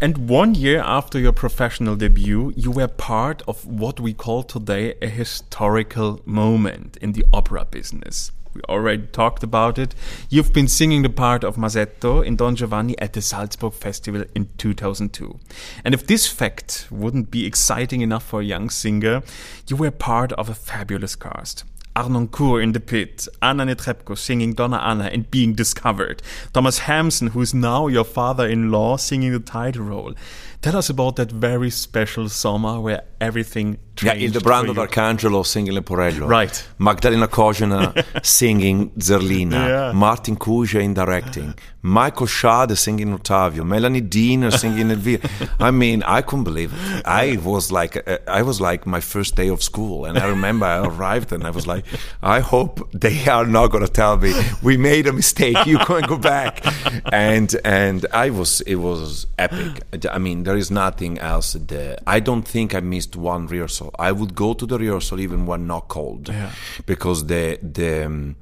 And 0.02 0.30
one 0.30 0.56
year 0.56 0.80
after 0.80 1.20
your 1.20 1.34
professional 1.34 1.98
debut, 1.98 2.54
you 2.56 2.72
were 2.72 2.88
part 2.88 3.42
of 3.50 3.66
what 3.66 4.00
we 4.00 4.14
call 4.14 4.44
today 4.44 4.94
a 5.02 5.10
historical 5.10 6.22
moment 6.24 6.96
in 7.02 7.12
the 7.12 7.26
opera 7.34 7.66
business. 7.66 8.32
We 8.54 8.62
already 8.70 9.08
talked 9.08 9.44
about 9.44 9.78
it. 9.78 9.94
You've 10.30 10.54
been 10.54 10.70
singing 10.70 11.02
the 11.02 11.10
part 11.10 11.44
of 11.44 11.58
Masetto 11.58 12.26
in 12.26 12.38
Don 12.38 12.56
Giovanni 12.56 12.98
at 13.00 13.12
the 13.12 13.22
Salzburg 13.22 13.74
Festival 13.74 14.24
in 14.34 14.48
2002. 14.58 15.38
And 15.84 15.94
if 15.94 16.08
this 16.08 16.28
fact 16.28 16.88
wouldn't 16.90 17.30
be 17.30 17.46
exciting 17.46 18.00
enough 18.00 18.24
for 18.24 18.40
a 18.40 18.46
young 18.46 18.70
singer, 18.70 19.22
you 19.68 19.76
were 19.76 19.92
part 19.92 20.32
of 20.32 20.48
a 20.48 20.56
fabulous 20.56 21.18
cast. 21.18 21.66
Harnoncourt 22.00 22.64
in 22.64 22.72
the 22.72 22.80
pit, 22.80 23.28
Anna 23.42 23.66
Netrebko 23.66 24.18
singing 24.18 24.54
Donna 24.54 24.78
Anna 24.78 25.06
and 25.06 25.30
being 25.30 25.54
discovered, 25.54 26.22
Thomas 26.54 26.80
Hampson, 26.80 27.28
who 27.28 27.42
is 27.42 27.54
now 27.54 27.88
your 27.88 28.06
father-in-law, 28.06 28.96
singing 28.98 29.34
the 29.34 29.40
title 29.40 29.84
role. 29.84 30.14
Tell 30.62 30.76
us 30.76 30.90
about 30.90 31.16
that 31.16 31.32
very 31.32 31.70
special 31.70 32.28
summer 32.28 32.82
where 32.82 33.02
everything 33.22 33.78
Yeah, 34.02 34.14
changed. 34.14 34.42
for 34.42 34.66
you. 34.66 34.74
d'Arcangelo 34.74 35.44
singing 35.44 35.74
Leporello. 35.74 36.28
Right. 36.28 36.66
Magdalena 36.78 37.28
Kožená 37.28 37.94
singing 38.26 38.92
Zerlina. 38.98 39.68
Yeah. 39.68 39.92
Martin 39.94 40.36
Kušej 40.38 40.82
in 40.84 40.94
directing. 40.94 41.54
Michael 41.82 42.28
Schade 42.28 42.78
singing 42.78 43.18
Ottavio. 43.18 43.66
Melanie 43.66 44.02
Diener 44.02 44.52
singing 44.52 44.90
Elvira. 44.92 45.22
I 45.60 45.72
mean, 45.72 46.04
I 46.04 46.22
couldn't 46.22 46.44
believe 46.46 46.72
it. 46.74 47.06
I 47.06 47.38
was 47.44 47.72
like, 47.72 47.98
uh, 48.08 48.18
I 48.28 48.42
was 48.42 48.60
like 48.62 48.86
my 48.86 49.00
first 49.02 49.36
day 49.36 49.50
of 49.50 49.62
school, 49.64 50.06
and 50.06 50.18
I 50.18 50.28
remember 50.28 50.66
I 50.66 50.86
arrived 50.86 51.32
and 51.34 51.44
I 51.46 51.50
was 51.52 51.68
like, 51.68 51.86
I 52.22 52.40
hope 52.42 52.90
they 52.94 53.26
are 53.28 53.46
not 53.46 53.68
going 53.72 53.86
to 53.86 53.92
tell 53.92 54.18
me 54.18 54.34
we 54.62 54.76
made 54.78 55.08
a 55.08 55.14
mistake. 55.14 55.58
You 55.66 55.78
can't 55.80 56.08
go 56.08 56.18
back. 56.18 56.64
And 57.12 57.56
and 57.66 58.06
I 58.14 58.30
was, 58.30 58.62
it 58.62 58.76
was 58.76 59.26
epic. 59.38 59.82
I 60.10 60.18
mean, 60.20 60.44
there 60.50 60.58
is 60.58 60.72
nothing 60.72 61.20
else 61.20 61.54
there. 61.54 61.96
I 62.08 62.20
don't 62.20 62.42
think 62.54 62.74
I 62.74 62.80
missed 62.80 63.16
one 63.16 63.46
rehearsal. 63.46 63.90
I 64.00 64.12
would 64.12 64.34
go 64.34 64.56
to 64.56 64.66
the 64.66 64.78
rehearsal 64.80 65.20
even 65.20 65.46
when 65.46 65.68
not 65.68 65.88
called, 65.90 66.30
Yeah. 66.30 66.52
because 66.88 67.28
the 67.28 67.60
the. 67.62 68.06
um, 68.08 68.36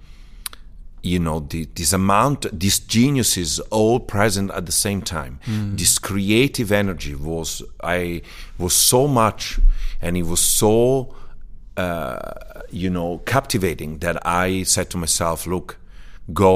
you 1.03 1.19
know 1.19 1.39
the, 1.51 1.65
this 1.75 1.93
amount 1.93 2.39
these 2.59 2.79
geniuses 2.79 3.59
all 3.79 3.99
present 3.99 4.51
at 4.51 4.65
the 4.65 4.71
same 4.71 5.01
time 5.01 5.39
this 5.79 5.99
creative 5.99 6.69
energy 6.71 7.13
was 7.15 7.61
i 7.83 8.21
was 8.57 8.73
so 8.73 9.07
much 9.07 9.59
and 10.01 10.17
it 10.17 10.25
was 10.33 10.41
so 10.41 11.15
uh, 11.77 12.17
you 12.71 12.89
know 12.89 13.19
captivating 13.25 13.99
that 13.99 14.17
i 14.25 14.63
said 14.63 14.89
to 14.89 14.97
myself 14.97 15.45
look 15.47 15.77
go 16.33 16.53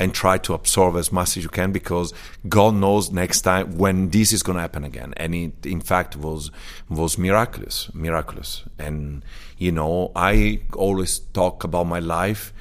and 0.00 0.14
try 0.14 0.38
to 0.38 0.54
absorb 0.54 0.96
as 0.96 1.12
much 1.12 1.36
as 1.36 1.44
you 1.44 1.48
can 1.48 1.70
because 1.70 2.12
god 2.48 2.74
knows 2.74 3.12
next 3.12 3.42
time 3.42 3.76
when 3.76 4.08
this 4.10 4.32
is 4.32 4.42
going 4.42 4.56
to 4.56 4.62
happen 4.62 4.82
again 4.82 5.12
and 5.16 5.34
it 5.34 5.66
in 5.66 5.80
fact 5.80 6.16
was 6.16 6.50
was 6.88 7.18
miraculous 7.18 7.88
miraculous 7.94 8.64
and 8.78 9.22
you 9.58 9.70
know 9.70 10.10
i 10.16 10.60
always 10.74 11.20
talk 11.40 11.62
about 11.62 11.86
my 11.86 12.00
life 12.00 12.52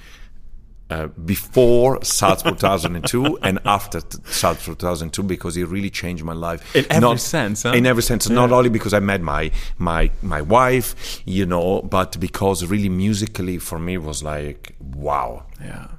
uh, 0.90 1.06
before 1.24 2.04
Salzburg 2.04 2.58
2002 2.60 3.38
and 3.44 3.60
after 3.64 4.02
t- 4.02 4.18
Salzburg 4.26 4.80
2002 4.80 5.22
because 5.22 5.56
it 5.56 5.68
really 5.68 5.92
changed 5.92 6.24
my 6.24 6.34
life 6.34 6.76
In 6.76 6.86
every 6.90 7.20
sense, 7.20 7.62
huh? 7.62 7.74
In 7.74 7.86
every 7.86 8.02
sense, 8.02 8.28
not 8.28 8.52
only 8.52 8.70
because 8.70 8.94
I 8.94 9.00
met 9.00 9.22
my 9.22 9.52
my 9.78 10.10
my 10.24 10.42
wife, 10.42 11.22
you 11.26 11.46
know, 11.46 11.84
but 11.84 12.20
because 12.20 12.66
really 12.66 12.90
musically 12.90 13.60
for 13.60 13.78
me 13.78 13.94
it 13.96 14.04
was 14.04 14.24
like 14.24 14.76
wow. 14.80 15.46
Yeah. 15.62 15.90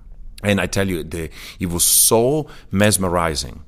And 0.42 0.60
I 0.60 0.66
tell 0.66 0.88
you, 0.88 1.02
the, 1.02 1.30
it 1.58 1.66
was 1.66 1.84
so 1.84 2.48
mesmerizing. 2.70 3.64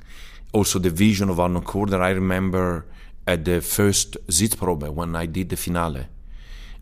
Also, 0.53 0.79
the 0.79 0.91
vision 0.91 1.29
of 1.29 1.41
Arno 1.41 1.61
that 1.87 2.03
I 2.03 2.11
remember 2.11 2.87
at 3.27 3.45
the 3.45 3.61
first 3.61 4.17
Sitzprobe 4.29 4.91
when 4.91 5.15
I 5.17 5.27
did 5.27 5.49
the 5.49 5.57
finale. 5.57 6.07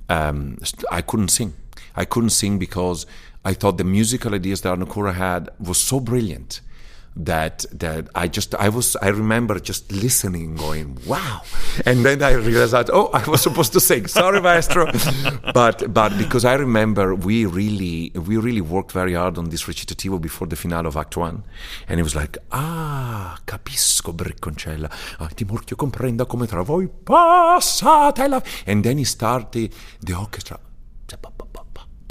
Um, 0.09 0.59
I 0.91 1.03
couldn't 1.03 1.28
sing. 1.28 1.55
I 1.95 2.05
couldn't 2.05 2.30
sing 2.30 2.59
because 2.59 3.07
I 3.45 3.55
thought 3.55 3.78
the 3.78 3.84
musical 3.84 4.34
ideas 4.34 4.62
that 4.62 4.70
Arno 4.70 5.12
had 5.12 5.51
was 5.59 5.78
so 5.78 6.01
brilliant 6.01 6.61
that 7.25 7.64
that 7.73 8.09
I 8.14 8.29
just 8.29 8.55
I 8.55 8.68
was 8.68 8.97
I 8.97 9.09
remember 9.09 9.59
just 9.61 9.91
listening, 9.93 10.57
going 10.57 10.99
wow, 11.07 11.43
and 11.85 12.05
then 12.05 12.23
I 12.23 12.33
realized 12.33 12.73
that 12.73 12.91
oh 12.91 13.11
I 13.12 13.29
was 13.29 13.43
supposed 13.43 13.73
to 13.75 13.81
sing. 13.81 14.07
Sorry, 14.07 14.41
maestro, 14.49 14.91
but 15.55 15.93
but 15.93 16.16
because 16.18 16.45
I 16.45 16.55
remember 16.55 17.14
we 17.14 17.47
really 17.47 18.12
we 18.14 18.37
really 18.37 18.61
worked 18.61 18.93
very 18.93 19.14
hard 19.14 19.39
on 19.39 19.51
this 19.51 19.64
recitativo 19.64 20.21
before 20.21 20.47
the 20.47 20.57
finale 20.57 20.87
of 20.87 20.97
Act 20.97 21.16
One, 21.16 21.45
and 21.89 22.01
it 22.01 22.03
was 22.03 22.14
like 22.14 22.39
ah 22.53 23.39
capisco 23.47 24.12
Bricconcella, 24.14 24.91
ah, 25.21 25.29
Timurchio 25.35 25.77
comprenda 25.77 26.27
come 26.27 26.47
tra 26.47 26.62
voi 26.62 26.89
passate 26.89 28.29
la, 28.29 28.43
and 28.66 28.83
then 28.83 28.99
he 28.99 29.05
started 29.05 29.73
the 30.01 30.14
orchestra. 30.14 30.59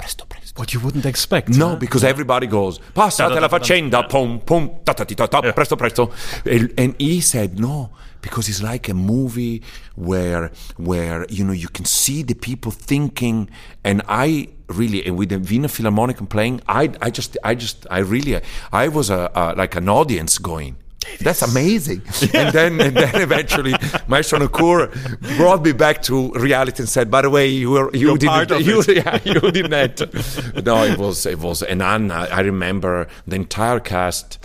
Presto, 0.00 0.24
presto. 0.26 0.39
What 0.60 0.74
you 0.74 0.80
wouldn't 0.80 1.06
expect. 1.06 1.48
No, 1.48 1.68
huh? 1.68 1.76
because 1.76 2.04
everybody 2.04 2.46
goes, 2.46 2.80
passate 2.94 3.40
la 3.40 3.48
faccenda, 3.48 4.06
pom, 4.06 4.40
pom, 4.40 4.68
ta 4.84 4.92
ta 4.92 5.04
ti 5.04 5.14
ta 5.14 5.26
ta, 5.26 5.40
presto, 5.52 5.74
presto. 5.74 6.12
And, 6.44 6.74
and 6.76 6.94
he 6.98 7.22
said, 7.22 7.58
no, 7.58 7.88
because 8.20 8.46
it's 8.46 8.62
like 8.62 8.86
a 8.90 8.92
movie 8.92 9.62
where, 9.94 10.52
where, 10.76 11.24
you 11.30 11.44
know, 11.44 11.54
you 11.54 11.68
can 11.68 11.86
see 11.86 12.22
the 12.22 12.34
people 12.34 12.70
thinking, 12.70 13.48
and 13.84 14.02
I 14.06 14.48
really, 14.68 15.02
and 15.06 15.16
with 15.16 15.30
the 15.30 15.38
Wiener 15.38 15.68
Philharmonic 15.68 16.28
playing, 16.28 16.60
I, 16.68 16.90
I 17.00 17.08
just, 17.08 17.38
I 17.42 17.54
just, 17.54 17.86
I 17.90 18.00
really, 18.00 18.38
I 18.70 18.88
was 18.88 19.08
a, 19.08 19.30
a 19.34 19.54
like 19.56 19.76
an 19.76 19.88
audience 19.88 20.36
going, 20.36 20.76
that's 21.20 21.42
amazing. 21.42 22.02
And 22.34 22.52
then 22.52 22.80
and 22.80 22.96
then 22.96 23.20
eventually 23.22 23.74
Maestro 24.06 24.38
Harnoncourt 24.38 24.88
brought 25.36 25.62
me 25.64 25.72
back 25.72 26.02
to 26.02 26.30
reality 26.32 26.82
and 26.82 26.88
said, 26.88 27.10
by 27.10 27.22
the 27.22 27.30
way, 27.30 27.46
you 27.48 27.70
were 27.70 27.90
you 27.94 28.08
You're 28.08 28.18
didn't 28.18 28.50
of 28.50 28.60
you, 28.68 28.80
it." 28.86 28.96
yeah, 29.04 29.18
you 29.24 29.40
didn't 29.50 30.64
No, 30.66 30.84
it 30.84 30.98
was 30.98 31.26
it 31.26 31.38
was 31.38 31.62
and 31.62 31.82
Anna, 31.82 32.28
I 32.30 32.40
remember 32.40 33.06
the 33.26 33.36
entire 33.36 33.80
cast 33.80 34.38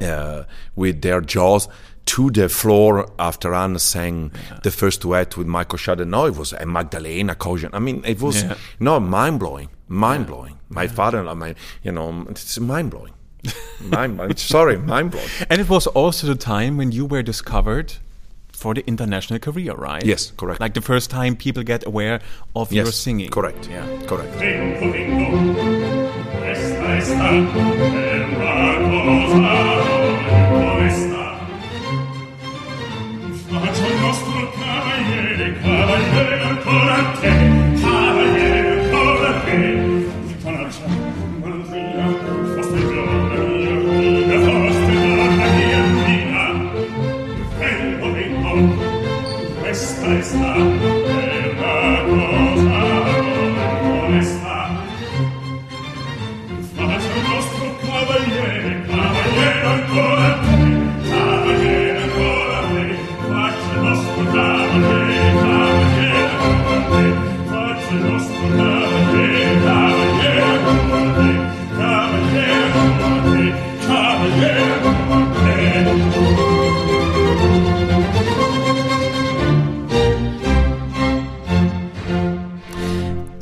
uh, 0.00 0.44
with 0.74 1.02
their 1.02 1.20
jaws 1.20 1.68
to 2.04 2.30
the 2.30 2.48
floor 2.48 3.08
after 3.18 3.54
Anna 3.54 3.78
sang 3.78 4.32
the 4.64 4.70
first 4.72 5.02
duet 5.02 5.36
with 5.36 5.46
Michael 5.46 5.78
Schade. 5.78 6.04
No, 6.06 6.26
it 6.26 6.36
was 6.36 6.52
and 6.52 6.70
Magdalena 6.70 7.34
Kojin. 7.36 7.70
I 7.72 7.78
mean, 7.78 8.02
it 8.04 8.20
was 8.20 8.42
Yeah. 8.42 8.56
no 8.80 8.98
mind 8.98 9.38
blowing, 9.38 9.68
mind 9.88 10.26
blowing. 10.26 10.58
My 10.68 10.88
father-in-law, 10.88 11.34
my 11.36 11.54
you 11.84 11.92
know, 11.92 12.26
it's 12.30 12.58
mind 12.58 12.90
blowing. 12.90 13.12
Mind, 13.80 14.20
I'm 14.20 14.36
sorry, 14.36 14.78
mind 14.78 15.10
blowing. 15.10 15.28
And 15.50 15.60
it 15.60 15.68
was 15.68 15.86
also 15.88 16.26
the 16.26 16.34
time 16.34 16.76
when 16.76 16.92
you 16.92 17.06
were 17.06 17.22
discovered 17.22 17.94
for 18.52 18.74
the 18.74 18.86
international 18.86 19.38
career, 19.40 19.74
right? 19.74 20.04
Yes, 20.04 20.32
correct. 20.36 20.60
Like 20.60 20.74
the 20.74 20.80
first 20.80 21.10
time 21.10 21.36
people 21.36 21.62
get 21.62 21.84
aware 21.86 22.20
of 22.54 22.72
your 22.72 22.86
singing. 22.92 23.30
correct. 23.30 23.68
Yeah. 23.68 23.86
Correct. 24.06 24.32
Sta, 50.20 50.36
una 50.36 51.56
cosa, 51.56 52.02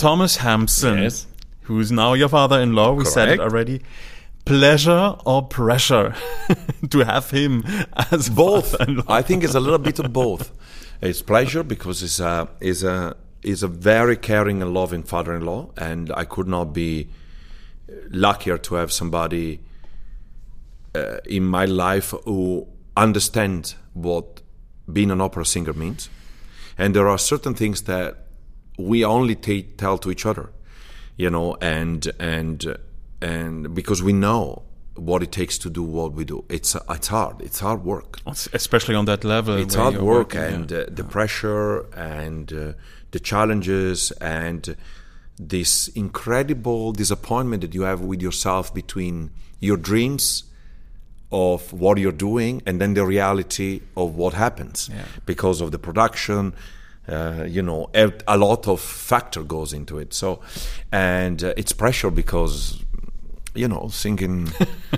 Thomas 0.01 0.36
Hampson, 0.36 0.98
Yes. 1.03 1.26
who's 1.62 1.92
now 1.92 2.14
your 2.14 2.28
father-in-law. 2.28 2.94
We 2.94 3.05
said 3.05 3.28
it 3.28 3.40
already. 3.40 3.82
Pleasure 4.46 5.16
or 5.26 5.42
pressure 5.46 6.14
to 6.90 6.98
have 7.01 7.30
him 7.30 7.62
as 8.11 8.30
both. 8.30 8.74
I 9.09 9.22
think 9.22 9.44
it's 9.44 9.55
a 9.55 9.61
little 9.61 9.78
bit 9.78 9.98
of 9.98 10.12
both. 10.12 10.51
It's 11.03 11.22
pleasure 11.22 11.62
because 11.62 12.01
he's 12.01 12.18
a 12.20 12.48
he's 12.61 12.82
a 12.82 13.14
he's 13.42 13.62
a 13.62 13.68
very 13.68 14.16
caring 14.16 14.62
and 14.62 14.72
loving 14.72 15.03
father-in-law, 15.03 15.70
and 15.76 16.11
I 16.16 16.24
could 16.24 16.48
not 16.48 16.72
be 16.72 17.09
luckier 18.11 18.59
to 18.59 18.74
have 18.76 18.90
somebody 18.92 19.61
uh, 20.94 21.18
in 21.26 21.44
my 21.44 21.64
life 21.66 22.14
who 22.24 22.66
understands 22.96 23.76
what 23.92 24.40
being 24.90 25.11
an 25.11 25.20
opera 25.20 25.44
singer 25.44 25.72
means. 25.74 26.09
And 26.78 26.94
there 26.96 27.09
are 27.09 27.18
certain 27.18 27.55
things 27.55 27.82
that 27.82 28.20
we 28.81 29.05
only 29.05 29.35
t- 29.35 29.62
tell 29.76 29.99
to 29.99 30.11
each 30.11 30.26
other, 30.26 30.51
you 31.16 31.31
know, 31.31 31.57
and 31.61 32.11
and 32.18 32.76
and 33.22 33.74
because 33.74 34.03
we 34.03 34.12
know 34.12 34.62
what 34.95 35.22
it 35.22 35.33
takes 35.33 35.57
to 35.59 35.70
do 35.70 35.83
what 35.83 36.12
we 36.12 36.24
do. 36.24 36.45
It's 36.49 36.76
it's 36.89 37.09
hard. 37.09 37.41
It's 37.41 37.61
hard 37.61 37.85
work. 37.85 38.18
especially 38.53 38.95
on 38.95 39.05
that 39.07 39.24
level. 39.24 39.57
It's 39.57 39.74
hard 39.74 39.97
work 39.97 40.35
working, 40.35 40.55
and 40.55 40.70
yeah. 40.70 40.78
uh, 40.78 40.85
the 40.91 41.05
pressure 41.05 41.87
and 41.95 42.53
uh, 42.53 42.72
the 43.11 43.20
challenges 43.20 44.11
and 44.20 44.76
this 45.39 45.89
incredible 45.89 46.93
disappointment 46.93 47.62
that 47.62 47.74
you 47.74 47.83
have 47.83 48.01
with 48.03 48.20
yourself 48.20 48.74
between 48.74 49.31
your 49.59 49.78
dreams 49.78 50.45
of 51.33 51.72
what 51.72 51.97
you're 51.99 52.12
doing 52.12 52.61
and 52.66 52.81
then 52.81 52.95
the 52.95 53.05
reality 53.07 53.81
of 53.97 54.16
what 54.16 54.35
happens 54.35 54.91
Yeah. 54.93 55.05
because 55.26 55.61
of 55.61 55.70
the 55.70 55.78
production 55.78 56.53
uh, 57.11 57.44
you 57.44 57.62
know 57.62 57.90
a 57.94 58.38
lot 58.38 58.68
of 58.68 58.80
factor 58.80 59.42
goes 59.42 59.72
into 59.72 59.98
it 59.98 60.14
so 60.14 60.40
and 60.92 61.42
uh, 61.42 61.52
it's 61.56 61.72
pressure 61.72 62.11
because 62.11 62.84
you 63.54 63.66
know 63.66 63.88
singing 63.88 64.48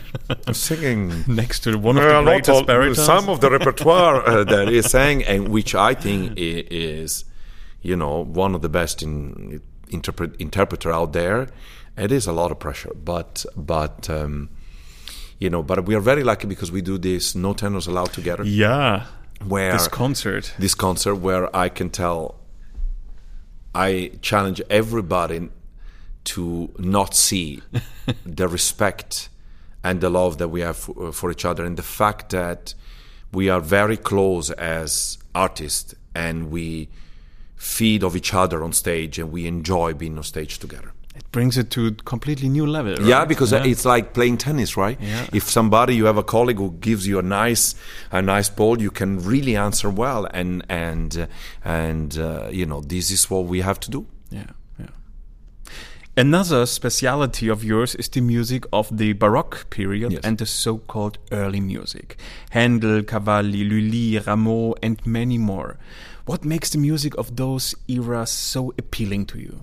singing 0.52 1.24
next 1.26 1.60
to 1.60 1.78
one 1.78 1.96
of 1.96 2.04
the 2.04 2.22
greatest 2.22 2.66
baritons. 2.66 3.04
Some 3.04 3.28
of 3.28 3.40
the 3.40 3.50
repertoire 3.50 4.26
uh, 4.26 4.44
that 4.52 4.68
he 4.68 4.82
sang, 4.82 5.22
and 5.24 5.48
which 5.48 5.74
I 5.74 5.94
think 5.94 6.34
is, 6.36 7.24
you 7.80 7.96
know, 7.96 8.24
one 8.24 8.54
of 8.54 8.62
the 8.62 8.68
best 8.68 9.02
in 9.02 9.60
interpret 9.90 10.36
interpreter 10.38 10.92
out 10.92 11.12
there. 11.12 11.48
It 11.96 12.10
is 12.12 12.26
a 12.26 12.32
lot 12.32 12.50
of 12.50 12.58
pressure, 12.58 12.92
but 12.94 13.44
but 13.56 14.08
um, 14.10 14.50
you 15.38 15.50
know, 15.50 15.62
but 15.62 15.84
we 15.86 15.94
are 15.94 16.00
very 16.00 16.24
lucky 16.24 16.46
because 16.46 16.70
we 16.70 16.82
do 16.82 16.98
this 16.98 17.34
no 17.34 17.52
tenors 17.54 17.86
allowed 17.86 18.12
together. 18.12 18.44
yeah, 18.44 19.06
Where 19.46 19.72
this 19.72 19.88
concert. 19.88 20.54
this 20.58 20.74
concert 20.74 21.16
where 21.16 21.54
I 21.54 21.68
can 21.68 21.90
tell 21.90 22.36
I 23.74 24.12
challenge 24.20 24.60
everybody 24.68 25.48
to 26.24 26.70
not 26.78 27.14
see 27.14 27.62
the 28.26 28.48
respect 28.48 29.28
and 29.82 30.00
the 30.00 30.10
love 30.10 30.38
that 30.38 30.48
we 30.48 30.60
have 30.60 30.76
for, 30.76 31.08
uh, 31.08 31.12
for 31.12 31.30
each 31.30 31.44
other 31.44 31.64
and 31.64 31.76
the 31.76 31.82
fact 31.82 32.30
that 32.30 32.74
we 33.32 33.48
are 33.48 33.60
very 33.60 33.96
close 33.96 34.50
as 34.50 35.18
artists 35.34 35.94
and 36.14 36.50
we 36.50 36.88
feed 37.56 38.04
of 38.04 38.14
each 38.14 38.34
other 38.34 38.62
on 38.62 38.72
stage 38.72 39.18
and 39.18 39.32
we 39.32 39.46
enjoy 39.46 39.94
being 39.94 40.16
on 40.18 40.24
stage 40.24 40.58
together. 40.58 40.92
It 41.14 41.30
brings 41.30 41.58
it 41.58 41.70
to 41.70 41.86
a 41.88 41.90
completely 41.92 42.48
new 42.48 42.66
level. 42.66 42.94
Right? 42.94 43.04
Yeah, 43.06 43.24
because 43.26 43.52
it's 43.52 43.84
like 43.84 44.14
playing 44.14 44.38
tennis, 44.38 44.76
right? 44.76 44.98
Yeah. 45.00 45.26
If 45.32 45.50
somebody 45.50 45.94
you 45.94 46.06
have 46.06 46.16
a 46.16 46.22
colleague 46.22 46.56
who 46.58 46.72
gives 46.80 47.06
you 47.06 47.18
a 47.18 47.22
nice 47.22 47.74
a 48.10 48.22
nice 48.22 48.48
ball, 48.48 48.80
you 48.80 48.90
can 48.90 49.18
really 49.22 49.54
answer 49.56 49.90
well, 49.90 50.26
and 50.32 50.64
and 50.68 51.16
uh, 51.18 51.26
and 51.64 52.16
uh, 52.18 52.48
you 52.50 52.64
know 52.64 52.80
this 52.80 53.10
is 53.10 53.30
what 53.30 53.44
we 53.44 53.60
have 53.60 53.78
to 53.80 53.90
do. 53.90 54.06
Yeah, 54.30 54.46
yeah. 54.78 54.86
Another 56.16 56.66
speciality 56.66 57.48
of 57.48 57.64
yours 57.64 57.94
is 57.94 58.08
the 58.08 58.20
music 58.20 58.64
of 58.72 58.94
the 58.96 59.12
Baroque 59.14 59.68
period 59.70 60.12
Yes. 60.12 60.24
and 60.24 60.36
the 60.38 60.46
so-called 60.46 61.18
early 61.30 61.60
music. 61.60 62.16
Handel, 62.50 63.02
Cavalli, 63.02 63.64
Lully, 63.64 64.18
Rameau, 64.20 64.74
and 64.82 65.04
many 65.06 65.38
more. 65.38 65.78
What 66.26 66.44
makes 66.44 66.70
the 66.70 66.78
music 66.78 67.16
of 67.18 67.36
those 67.36 67.74
eras 67.88 68.30
so 68.30 68.72
appealing 68.78 69.26
to 69.26 69.38
you? 69.38 69.60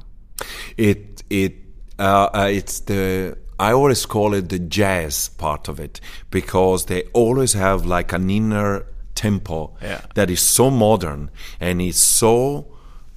It 0.77 1.08
it 1.29 1.55
uh, 1.99 2.29
uh, 2.33 2.49
it's 2.51 2.79
the 2.81 3.37
I 3.59 3.73
always 3.73 4.05
call 4.05 4.33
it 4.33 4.47
the 4.49 4.59
jazz 4.59 5.29
part 5.37 5.67
of 5.67 5.79
it 5.79 5.99
because 6.31 6.85
they 6.85 7.03
always 7.13 7.53
have 7.53 7.85
like 7.85 8.13
an 8.13 8.29
inner 8.29 8.85
tempo 9.15 9.75
Yeah. 9.81 10.01
that 10.15 10.29
is 10.29 10.39
so 10.41 10.69
modern 10.71 11.29
and 11.59 11.81
is 11.81 11.97
so 11.97 12.67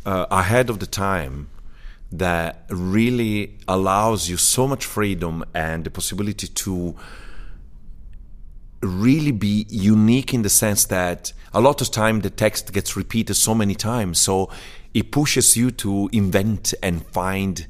uh, 0.04 0.26
ahead 0.30 0.68
of 0.68 0.78
the 0.80 0.86
time 0.86 1.48
that 2.10 2.64
really 2.70 3.56
allows 3.68 4.28
you 4.28 4.36
so 4.36 4.66
much 4.66 4.84
freedom 4.84 5.44
and 5.54 5.84
the 5.84 5.90
possibility 5.90 6.48
to 6.48 6.96
really 8.82 9.30
be 9.30 9.64
unique 9.70 10.34
in 10.34 10.42
the 10.42 10.48
sense 10.48 10.84
that 10.86 11.32
a 11.54 11.60
lot 11.60 11.80
of 11.80 11.90
time 11.90 12.20
the 12.20 12.30
text 12.30 12.72
gets 12.72 12.96
repeated 12.96 13.34
so 13.34 13.54
many 13.54 13.74
times 13.76 14.18
so 14.18 14.50
it 14.92 15.12
pushes 15.12 15.56
you 15.56 15.70
to 15.70 16.08
invent 16.12 16.74
and 16.82 17.06
find 17.06 17.66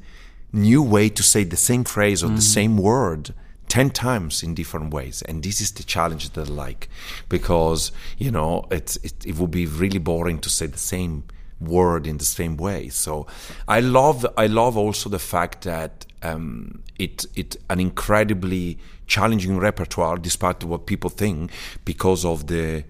new 0.53 0.81
way 0.81 1.09
to 1.09 1.23
say 1.23 1.43
the 1.43 1.57
same 1.57 1.83
phrase 1.83 2.23
or 2.23 2.29
the 2.29 2.41
same 2.41 2.77
word 2.77 3.33
10 3.69 3.89
times 3.89 4.43
in 4.43 4.53
different 4.53 4.93
ways. 4.93 5.23
And 5.23 5.41
this 5.41 5.59
is 5.59 5.71
the 5.71 5.83
challenge 5.83 6.29
that 6.29 6.47
i 6.47 6.51
like 6.51 6.89
because 7.27 7.91
you 8.19 8.29
know 8.29 8.65
it's, 8.69 8.97
it, 8.97 9.25
it 9.25 9.37
would 9.37 9.49
be 9.49 9.65
really 9.65 9.97
boring 9.97 10.37
to 10.39 10.49
say 10.49 10.67
the 10.67 10.77
same 10.77 11.23
word 11.59 12.05
in 12.05 12.17
the 12.19 12.25
same 12.25 12.55
way. 12.55 12.89
So 12.89 13.25
i 13.67 13.79
love 13.79 14.25
i 14.37 14.45
love 14.45 14.77
also 14.77 15.09
the 15.09 15.17
fact 15.17 15.63
that 15.63 16.05
um, 16.21 16.83
it 16.99 17.25
it 17.35 17.57
an 17.69 17.79
incredibly 17.79 18.77
challenging 19.07 19.57
repertoire 19.57 20.17
despite 20.17 20.63
what 20.63 20.85
people 20.85 21.09
think 21.09 21.51
because 21.83 22.23
of 22.23 22.45
the 22.47 22.83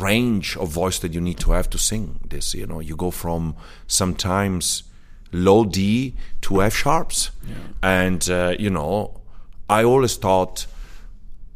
range 0.00 0.56
of 0.56 0.68
voice 0.68 0.98
that 0.98 1.14
you 1.14 1.20
need 1.20 1.38
to 1.38 1.52
have 1.52 1.70
to 1.70 1.78
sing 1.78 2.18
this 2.28 2.52
you 2.52 2.66
know. 2.66 2.80
You 2.80 2.96
go 2.96 3.12
from 3.12 3.54
sometimes 3.86 4.82
low 5.32 5.64
d 5.64 6.14
to 6.40 6.62
f 6.62 6.74
sharps 6.74 7.30
and 7.82 8.28
uh, 8.30 8.54
you 8.58 8.70
know 8.70 9.20
i 9.68 9.84
always 9.84 10.16
thought 10.16 10.66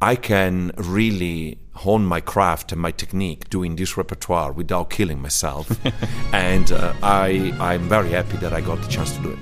i 0.01 0.15
can 0.15 0.71
really 0.77 1.59
hone 1.75 2.05
my 2.05 2.21
craft 2.21 2.73
and 2.73 2.81
my 2.81 2.91
technique 2.91 3.49
doing 3.49 3.77
this 3.77 3.97
repertoire 3.97 4.53
without 4.53 4.91
killing 4.91 5.21
myself. 5.23 5.71
And 6.33 6.71
uh, 6.71 6.93
i 7.03 7.55
i'm 7.61 7.89
very 7.89 8.11
happy 8.11 8.37
that 8.39 8.53
i 8.53 8.61
got 8.61 8.81
the 8.83 8.89
chance 8.89 9.17
to 9.17 9.23
do 9.23 9.31
it 9.31 9.39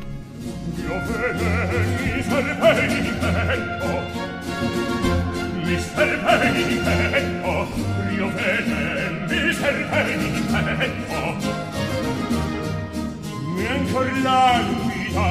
ancor 13.71 14.11
languida 14.25 15.29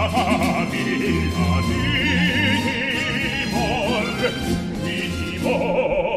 vita 0.71 1.51
di 1.67 1.83
timor, 3.51 4.05
di 4.83 4.99
timor. 5.39 6.08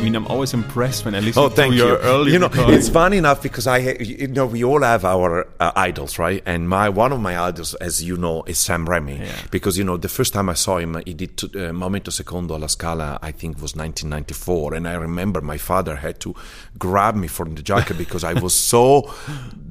I 0.00 0.02
mean, 0.02 0.16
I'm 0.16 0.26
always 0.28 0.54
impressed 0.54 1.04
when 1.04 1.14
I 1.14 1.20
listen 1.20 1.42
Oh, 1.42 1.50
to 1.50 1.54
thank 1.54 1.74
your 1.74 1.88
you. 1.90 1.96
early 1.98 2.32
you 2.32 2.38
know, 2.38 2.48
recording. 2.48 2.74
it's 2.74 2.88
funny 2.88 3.18
enough 3.18 3.42
because 3.42 3.66
I, 3.66 3.78
you 4.00 4.28
know, 4.28 4.46
we 4.46 4.64
all 4.64 4.80
have 4.80 5.04
our 5.04 5.46
uh, 5.60 5.72
idols, 5.76 6.18
right? 6.18 6.42
And 6.46 6.66
my 6.70 6.88
one 6.88 7.12
of 7.12 7.20
my 7.20 7.38
idols, 7.38 7.74
as 7.74 8.02
you 8.02 8.16
know, 8.16 8.42
is 8.44 8.58
Sam 8.58 8.86
Ramey. 8.86 9.18
Yeah. 9.18 9.30
Because 9.50 9.76
you 9.76 9.84
know, 9.84 9.98
the 9.98 10.08
first 10.08 10.32
time 10.32 10.48
I 10.48 10.54
saw 10.54 10.78
him, 10.78 11.02
he 11.04 11.12
did 11.12 11.32
uh, 11.44 11.72
Maometto 11.74 12.10
Secondo 12.10 12.54
alla 12.54 12.70
Scala. 12.70 13.18
I 13.20 13.30
think 13.30 13.56
was 13.60 13.76
1994, 13.76 14.72
and 14.72 14.88
I 14.88 14.94
remember 14.94 15.42
my 15.42 15.58
father 15.58 15.96
had 15.96 16.18
to 16.20 16.34
grab 16.78 17.14
me 17.14 17.28
from 17.28 17.54
the 17.54 17.62
jacket 17.62 17.98
because 18.04 18.24
I 18.24 18.32
was 18.32 18.54
so 18.54 19.12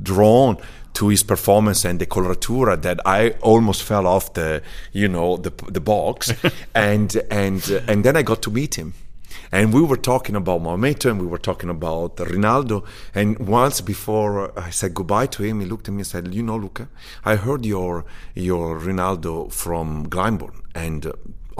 drawn 0.04 0.58
to 0.94 1.08
his 1.08 1.24
performance 1.24 1.84
and 1.86 1.98
the 2.00 2.06
coloratura 2.06 2.80
that 2.84 3.00
I 3.04 3.32
almost 3.42 3.82
fell 3.82 4.06
off 4.06 4.36
the, 4.36 4.62
you 4.94 5.08
know, 5.08 5.38
the 5.38 5.50
the 5.72 5.82
box, 5.82 6.32
and 6.76 7.16
and 7.32 7.68
and 7.88 8.04
then 8.04 8.16
I 8.16 8.22
got 8.22 8.44
to 8.44 8.52
meet 8.52 8.76
him. 8.76 8.94
And 9.52 9.74
we 9.74 9.82
were 9.82 9.98
talking 9.98 10.36
about 10.36 10.62
Maometto 10.62 11.10
and 11.10 11.20
we 11.20 11.28
were 11.28 11.38
talking 11.38 11.70
about 11.70 12.20
Rinaldo. 12.20 12.84
And 13.14 13.40
once 13.40 13.82
before 13.82 14.58
I 14.60 14.70
said 14.70 14.94
goodbye 14.94 15.28
to 15.28 15.44
him, 15.44 15.60
he 15.60 15.66
looked 15.66 15.88
at 15.88 15.94
me 15.94 16.00
and 16.00 16.08
said, 16.08 16.34
You 16.34 16.44
know, 16.44 16.58
Luca, 16.58 16.90
I 17.26 17.36
heard 17.36 17.66
your 17.66 18.06
your 18.36 18.78
Rinaldo 18.78 19.50
from 19.50 20.08
Glyndebourne. 20.08 20.62
And 20.76 21.06
uh, 21.06 21.14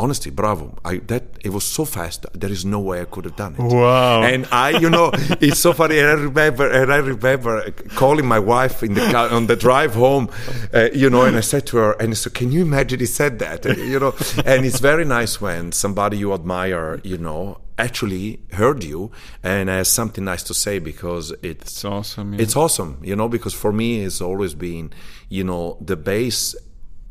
honestly, 0.04 0.32
bravo. 0.32 0.66
I, 0.84 0.98
that 1.12 1.24
It 1.44 1.52
was 1.58 1.64
so 1.78 1.84
fast, 1.86 2.26
there 2.34 2.52
is 2.58 2.64
no 2.66 2.80
way 2.80 3.02
I 3.02 3.06
could 3.06 3.26
have 3.26 3.36
done 3.36 3.54
it. 3.56 3.62
Wow. 3.62 4.24
And 4.24 4.48
I, 4.52 4.70
you 4.84 4.90
know, 4.90 5.12
it's 5.48 5.60
so 5.60 5.74
funny. 5.74 6.00
And 6.00 6.08
I 6.08 6.14
remember, 6.14 6.66
and 6.80 6.92
I 6.92 6.98
remember 6.98 7.72
calling 8.02 8.26
my 8.26 8.40
wife 8.40 8.78
in 8.88 8.94
the 8.94 9.06
car 9.12 9.30
on 9.38 9.48
the 9.48 9.56
drive 9.56 9.94
home, 9.94 10.30
uh, 10.74 10.90
you 10.94 11.10
know, 11.10 11.24
and 11.28 11.36
I 11.38 11.42
said 11.42 11.64
to 11.68 11.78
her, 11.78 11.92
and 12.02 12.18
so 12.18 12.30
can 12.30 12.52
you 12.52 12.62
imagine 12.62 13.00
he 13.00 13.06
said 13.06 13.34
that, 13.40 13.66
Uh, 13.66 13.76
you 13.94 14.00
know? 14.00 14.14
And 14.46 14.66
it's 14.66 14.80
very 14.80 15.06
nice 15.06 15.34
when 15.42 15.72
somebody 15.72 16.18
you 16.18 16.34
admire, 16.34 17.00
you 17.04 17.18
know, 17.18 17.60
actually 17.78 18.40
heard 18.52 18.84
you 18.84 19.10
and 19.42 19.70
has 19.70 19.88
something 19.88 20.26
nice 20.26 20.44
to 20.44 20.54
say 20.54 20.80
because 20.80 21.26
it's 21.42 21.72
It's 21.72 21.86
awesome. 21.86 22.34
yeah. 22.34 22.42
it's 22.44 22.56
awesome, 22.56 22.92
you 23.10 23.16
know, 23.16 23.30
because 23.30 23.54
for 23.64 23.72
me 23.72 24.04
it's 24.06 24.22
always 24.22 24.54
been, 24.54 24.92
you 25.30 25.44
know, 25.50 25.78
the 25.90 25.96
base 25.96 26.56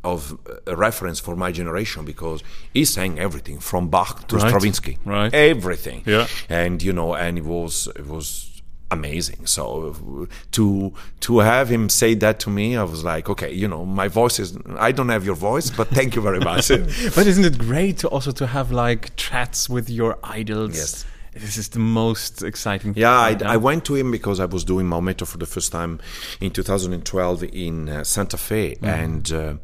of 0.04 0.32
uh, 0.46 0.54
a 0.66 0.76
reference 0.76 1.18
for 1.20 1.34
my 1.36 1.50
generation 1.52 2.04
because 2.04 2.42
he 2.72 2.84
sang 2.84 3.18
everything 3.18 3.58
from 3.60 3.88
Bach 3.88 4.26
to 4.28 4.36
Right, 4.36 4.48
Stravinsky, 4.48 4.98
right. 5.04 5.32
Everything, 5.34 6.02
Yeah. 6.06 6.26
and 6.48 6.82
you 6.82 6.92
know, 6.92 7.14
and 7.14 7.36
it 7.38 7.44
was 7.44 7.88
it 7.96 8.06
was 8.06 8.62
amazing. 8.90 9.44
So 9.46 10.26
to 10.52 10.92
to 11.20 11.38
have 11.40 11.68
him 11.68 11.88
say 11.88 12.14
that 12.14 12.38
to 12.40 12.50
me, 12.50 12.76
I 12.76 12.84
was 12.84 13.04
like, 13.04 13.28
okay, 13.28 13.52
you 13.52 13.68
know, 13.68 13.84
my 13.84 14.08
voice 14.08 14.38
is 14.38 14.56
I 14.78 14.92
don't 14.92 15.10
have 15.10 15.24
your 15.26 15.34
voice, 15.36 15.70
but 15.70 15.88
thank 15.88 16.14
you 16.16 16.22
very 16.22 16.40
much. 16.40 16.68
But 17.16 17.26
isn't 17.26 17.44
it 17.44 17.58
great 17.58 17.98
to 17.98 18.08
also 18.08 18.32
to 18.32 18.46
have 18.46 18.72
like 18.72 19.14
chats 19.16 19.68
with 19.68 19.90
your 19.90 20.16
idols? 20.22 20.76
Yes. 20.76 21.04
This 21.40 21.56
is 21.56 21.68
the 21.68 21.78
most 21.78 22.42
exciting. 22.42 22.94
Yeah, 22.96 23.12
I. 23.12 23.36
I 23.44 23.56
went 23.56 23.84
to 23.86 23.94
him 23.94 24.10
because 24.10 24.40
I 24.40 24.44
was 24.44 24.64
doing 24.64 24.86
Maometto 24.86 25.26
for 25.26 25.38
the 25.38 25.46
first 25.46 25.72
time 25.72 26.00
in 26.40 26.50
2012 26.50 27.44
in 27.44 27.88
uh, 27.88 28.04
Santa 28.04 28.36
Fe, 28.36 28.76
and 28.82 29.32
uh, 29.32 29.54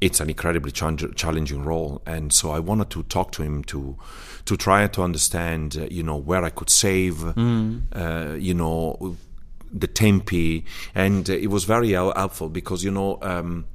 it's 0.00 0.20
an 0.20 0.28
incredibly 0.28 0.72
challenging 0.72 1.64
role. 1.64 2.02
And 2.06 2.32
so 2.32 2.50
I 2.50 2.58
wanted 2.58 2.90
to 2.90 3.02
talk 3.04 3.32
to 3.32 3.42
him 3.42 3.64
to 3.64 3.96
to 4.44 4.56
try 4.56 4.86
to 4.86 5.02
understand, 5.02 5.76
uh, 5.76 5.86
you 5.90 6.02
know, 6.02 6.16
where 6.16 6.42
I 6.44 6.50
could 6.50 6.70
save, 6.70 7.22
uh, 7.24 8.36
you 8.38 8.54
know, 8.54 9.16
the 9.70 9.86
tempi, 9.86 10.64
and 10.94 11.28
uh, 11.28 11.34
it 11.34 11.48
was 11.48 11.64
very 11.64 11.92
helpful 11.92 12.48
because 12.48 12.84
you 12.84 12.90
know. 12.90 13.18
Um, 13.22 13.66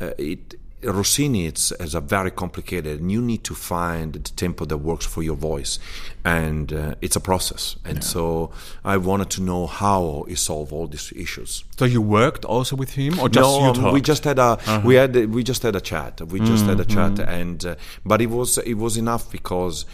uh, 0.00 0.12
it 0.18 0.56
Rossini 0.82 1.46
it's 1.46 1.72
is 1.72 1.94
a 1.94 2.00
very 2.00 2.30
complicated, 2.30 3.00
and 3.00 3.10
you 3.10 3.22
need 3.22 3.44
to 3.44 3.54
find 3.54 4.14
the 4.14 4.20
tempo 4.20 4.64
that 4.64 4.78
works 4.78 5.06
for 5.06 5.22
your 5.22 5.36
voice, 5.36 5.78
and 6.24 6.72
uh, 6.72 6.94
it's 7.00 7.16
a 7.16 7.20
process. 7.20 7.76
And 7.84 8.02
so 8.02 8.50
I 8.84 8.96
wanted 8.96 9.30
to 9.30 9.42
know 9.42 9.66
how 9.66 10.24
he 10.28 10.34
solved 10.34 10.72
all 10.72 10.88
these 10.88 11.12
issues. 11.14 11.64
So 11.78 11.84
you 11.84 12.02
worked 12.02 12.44
also 12.44 12.76
with 12.76 12.94
him, 12.94 13.18
or 13.20 13.28
just 13.28 13.78
no, 13.78 13.86
um, 13.88 13.92
we 13.92 14.00
just 14.00 14.24
had 14.24 14.38
a 14.38 14.58
we 14.84 14.96
had 14.96 15.14
we 15.32 15.42
just 15.44 15.62
had 15.62 15.76
a 15.76 15.80
chat. 15.80 16.20
We 16.20 16.40
just 16.40 16.66
had 16.66 16.80
a 16.80 16.84
chat, 16.84 17.18
and 17.18 17.64
uh, 17.64 17.74
but 18.04 18.20
it 18.20 18.30
was 18.30 18.58
it 18.58 18.74
was 18.74 18.96
enough 18.96 19.30
because. 19.30 19.84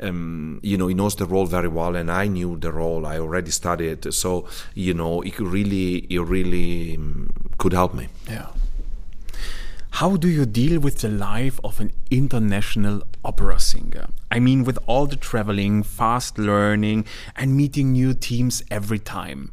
Um, 0.00 0.60
you 0.62 0.78
know, 0.78 0.86
he 0.86 0.94
knows 0.94 1.16
the 1.16 1.26
role 1.26 1.46
very 1.46 1.66
well, 1.66 1.96
and 1.96 2.08
I 2.08 2.28
knew 2.28 2.56
the 2.56 2.70
role. 2.70 3.04
I 3.04 3.18
already 3.18 3.50
studied, 3.50 4.14
so 4.14 4.46
you 4.72 4.94
know, 4.94 5.22
he 5.22 5.32
could 5.32 5.48
really, 5.48 6.06
he 6.08 6.18
really 6.18 6.94
um, 6.94 7.30
could 7.58 7.72
help 7.72 7.94
me. 7.94 8.06
Yeah. 8.28 8.46
How 9.92 10.16
do 10.16 10.28
you 10.28 10.46
deal 10.46 10.80
with 10.80 10.98
the 11.00 11.08
life 11.08 11.58
of 11.64 11.80
an 11.80 11.92
international 12.10 13.02
opera 13.24 13.58
singer? 13.58 14.08
I 14.30 14.38
mean, 14.38 14.64
with 14.64 14.78
all 14.86 15.06
the 15.06 15.16
traveling, 15.16 15.82
fast 15.82 16.38
learning, 16.38 17.06
and 17.34 17.56
meeting 17.56 17.92
new 17.92 18.14
teams 18.14 18.62
every 18.70 18.98
time. 18.98 19.50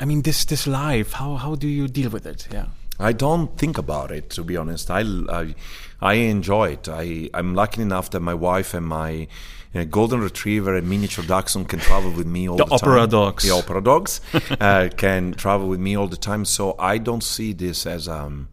I 0.00 0.04
mean, 0.04 0.22
this 0.22 0.44
this 0.44 0.66
life. 0.66 1.12
How 1.14 1.36
how 1.36 1.54
do 1.54 1.68
you 1.68 1.88
deal 1.88 2.10
with 2.10 2.26
it? 2.26 2.48
Yeah. 2.52 2.66
I 3.00 3.12
don't 3.12 3.58
think 3.58 3.76
about 3.76 4.12
it 4.12 4.30
to 4.30 4.44
be 4.44 4.56
honest. 4.56 4.88
I, 4.88 5.00
I, 5.28 5.54
I 6.00 6.14
enjoy 6.14 6.70
it. 6.74 6.88
I, 6.88 7.28
I'm 7.34 7.52
lucky 7.54 7.82
enough 7.82 8.10
that 8.10 8.20
my 8.20 8.34
wife 8.34 8.72
and 8.72 8.86
my 8.86 9.26
uh, 9.74 9.82
golden 9.82 10.20
retriever 10.20 10.76
and 10.76 10.88
miniature 10.88 11.24
dachshund 11.24 11.68
can 11.68 11.80
travel 11.80 12.12
with 12.12 12.28
me 12.28 12.48
all 12.48 12.56
The 12.56 12.64
the, 12.64 12.78
time. 12.78 12.88
opera 12.90 13.06
dogs. 13.08 13.42
The 13.42 13.50
opera 13.50 13.82
dogs 13.82 14.20
uh, 14.60 14.90
can 14.96 15.32
travel 15.32 15.66
with 15.68 15.80
me 15.80 15.96
all 15.96 16.06
the 16.06 16.16
time. 16.16 16.44
So 16.44 16.76
I 16.78 16.98
don't 16.98 17.24
see 17.24 17.52
this 17.52 17.84
as 17.84 18.06
um, 18.08 18.48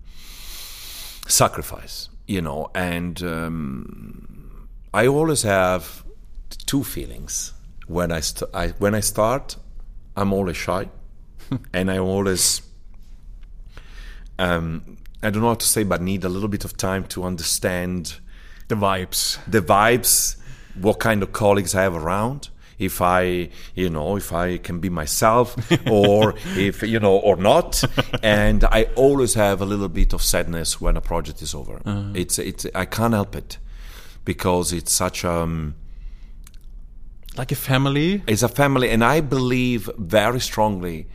sacrifice, 1.27 2.09
you 2.27 2.41
know. 2.41 2.69
And 2.75 3.21
um, 3.23 4.67
I 4.93 5.07
always 5.07 5.43
have 5.43 6.03
two 6.65 6.83
feelings 6.83 7.53
when 7.87 8.11
I, 8.11 8.19
st- 8.21 8.49
I 8.53 8.69
when 8.79 8.95
I 8.95 8.99
start. 9.01 9.57
I'm 10.15 10.33
always 10.33 10.57
shy, 10.57 10.89
and 11.73 11.89
I 11.89 11.97
always 11.97 12.61
um, 14.39 14.97
I 15.23 15.29
don't 15.29 15.41
know 15.41 15.49
how 15.49 15.55
to 15.55 15.65
say, 15.65 15.83
but 15.83 16.01
need 16.01 16.23
a 16.23 16.29
little 16.29 16.49
bit 16.49 16.65
of 16.65 16.75
time 16.77 17.03
to 17.05 17.23
understand 17.23 18.19
The 18.67 18.75
vibes. 18.75 19.37
the 19.47 19.61
vibes, 19.61 20.37
what 20.79 20.99
kind 20.99 21.21
of 21.23 21.31
colleagues 21.31 21.75
I 21.75 21.83
have 21.83 21.95
around. 21.95 22.49
If 22.81 23.01
I, 23.01 23.49
you 23.75 23.89
know, 23.89 24.17
if 24.17 24.33
I 24.33 24.57
can 24.57 24.79
be 24.79 24.89
myself, 24.89 25.55
or 25.89 26.33
if 26.57 26.81
you 26.83 26.99
know, 26.99 27.15
or 27.17 27.35
not, 27.37 27.83
and 28.23 28.63
I 28.63 28.87
always 28.95 29.33
have 29.35 29.61
a 29.61 29.65
little 29.65 29.87
bit 29.89 30.13
of 30.13 30.21
sadness 30.21 30.81
when 30.81 30.97
a 30.97 31.01
project 31.01 31.41
is 31.41 31.53
over. 31.53 31.79
It's, 32.15 32.39
it's, 32.39 32.65
I 32.73 32.85
can't 32.85 33.13
help 33.13 33.35
it 33.35 33.57
because 34.25 34.73
it's 34.73 34.91
such 34.91 35.23
um, 35.25 35.75
Like 37.37 37.51
a 37.51 37.55
family. 37.55 38.23
it's 38.27 38.43
a 38.43 38.49
family, 38.49 38.89
and 38.89 39.03
I 39.03 39.21
believe 39.21 39.89
very 39.97 40.39
strongly 40.39 41.07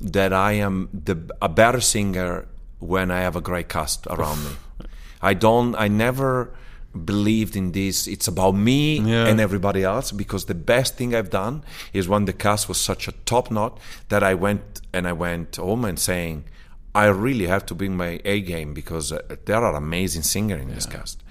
that 0.00 0.32
I 0.32 0.52
am 0.52 0.88
the 0.92 1.16
a 1.40 1.48
better 1.48 1.80
singer 1.80 2.46
when 2.80 3.10
I 3.10 3.20
have 3.20 3.36
a 3.36 3.40
great 3.40 3.68
cast 3.68 4.06
around 4.08 4.44
me. 4.44 4.50
I 5.22 5.34
don't. 5.34 5.74
I 5.76 5.88
never 5.88 6.50
believed 7.04 7.56
in 7.56 7.72
this. 7.72 8.06
It's 8.06 8.28
about 8.28 8.54
me 8.54 9.00
Yeah. 9.00 9.26
and 9.26 9.40
everybody 9.40 9.82
else 9.82 10.12
because 10.12 10.44
the 10.46 10.54
best 10.54 10.96
thing 10.96 11.14
I've 11.14 11.30
done 11.30 11.62
is 11.92 12.08
when 12.08 12.24
the 12.26 12.32
cast 12.32 12.68
was 12.68 12.80
such 12.80 13.08
a 13.08 13.12
top 13.24 13.50
knot 13.50 13.78
that 14.08 14.22
I 14.22 14.34
went 14.34 14.80
and 14.92 15.06
I 15.08 15.12
went 15.12 15.56
home 15.56 15.84
and 15.84 15.98
saying. 15.98 16.44
I 16.96 17.06
really 17.06 17.48
have 17.48 17.66
to 17.66 17.74
bring 17.74 17.96
my 17.96 18.20
A 18.24 18.40
game 18.40 18.72
because 18.72 19.10
uh, 19.10 19.18
there 19.46 19.56
are 19.64 19.74
amazing 19.74 20.22
singers 20.22 20.62
in 20.62 20.72
this 20.72 20.86
cast, 20.86 21.24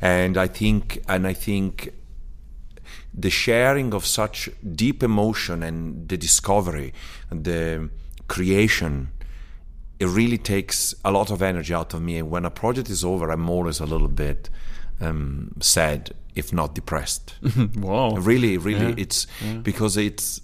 and 0.00 0.38
I 0.38 0.46
think, 0.46 1.02
and 1.10 1.26
I 1.26 1.34
think 1.34 1.90
the 3.12 3.28
sharing 3.28 3.92
of 3.92 4.06
such 4.06 4.48
deep 4.74 5.02
emotion 5.02 5.62
and 5.62 6.08
the 6.08 6.16
discovery 6.16 6.94
and 7.28 7.44
the 7.44 7.90
creation 8.28 9.10
it 9.98 10.06
really 10.06 10.38
takes 10.38 10.94
a 11.04 11.10
lot 11.10 11.30
of 11.30 11.42
energy 11.42 11.74
out 11.74 11.92
of 11.92 12.00
me 12.00 12.16
and 12.16 12.30
when 12.30 12.44
a 12.46 12.50
project 12.50 12.88
is 12.88 13.04
over 13.04 13.30
i'm 13.30 13.50
always 13.50 13.80
a 13.80 13.84
little 13.86 14.08
bit 14.08 14.48
um, 15.00 15.52
sad 15.60 16.10
if 16.34 16.52
not 16.52 16.74
depressed. 16.74 17.34
Wow. 17.76 18.14
really 18.16 18.56
really 18.58 18.94
it's 18.96 19.26
because 19.62 19.96
it's 19.96 20.40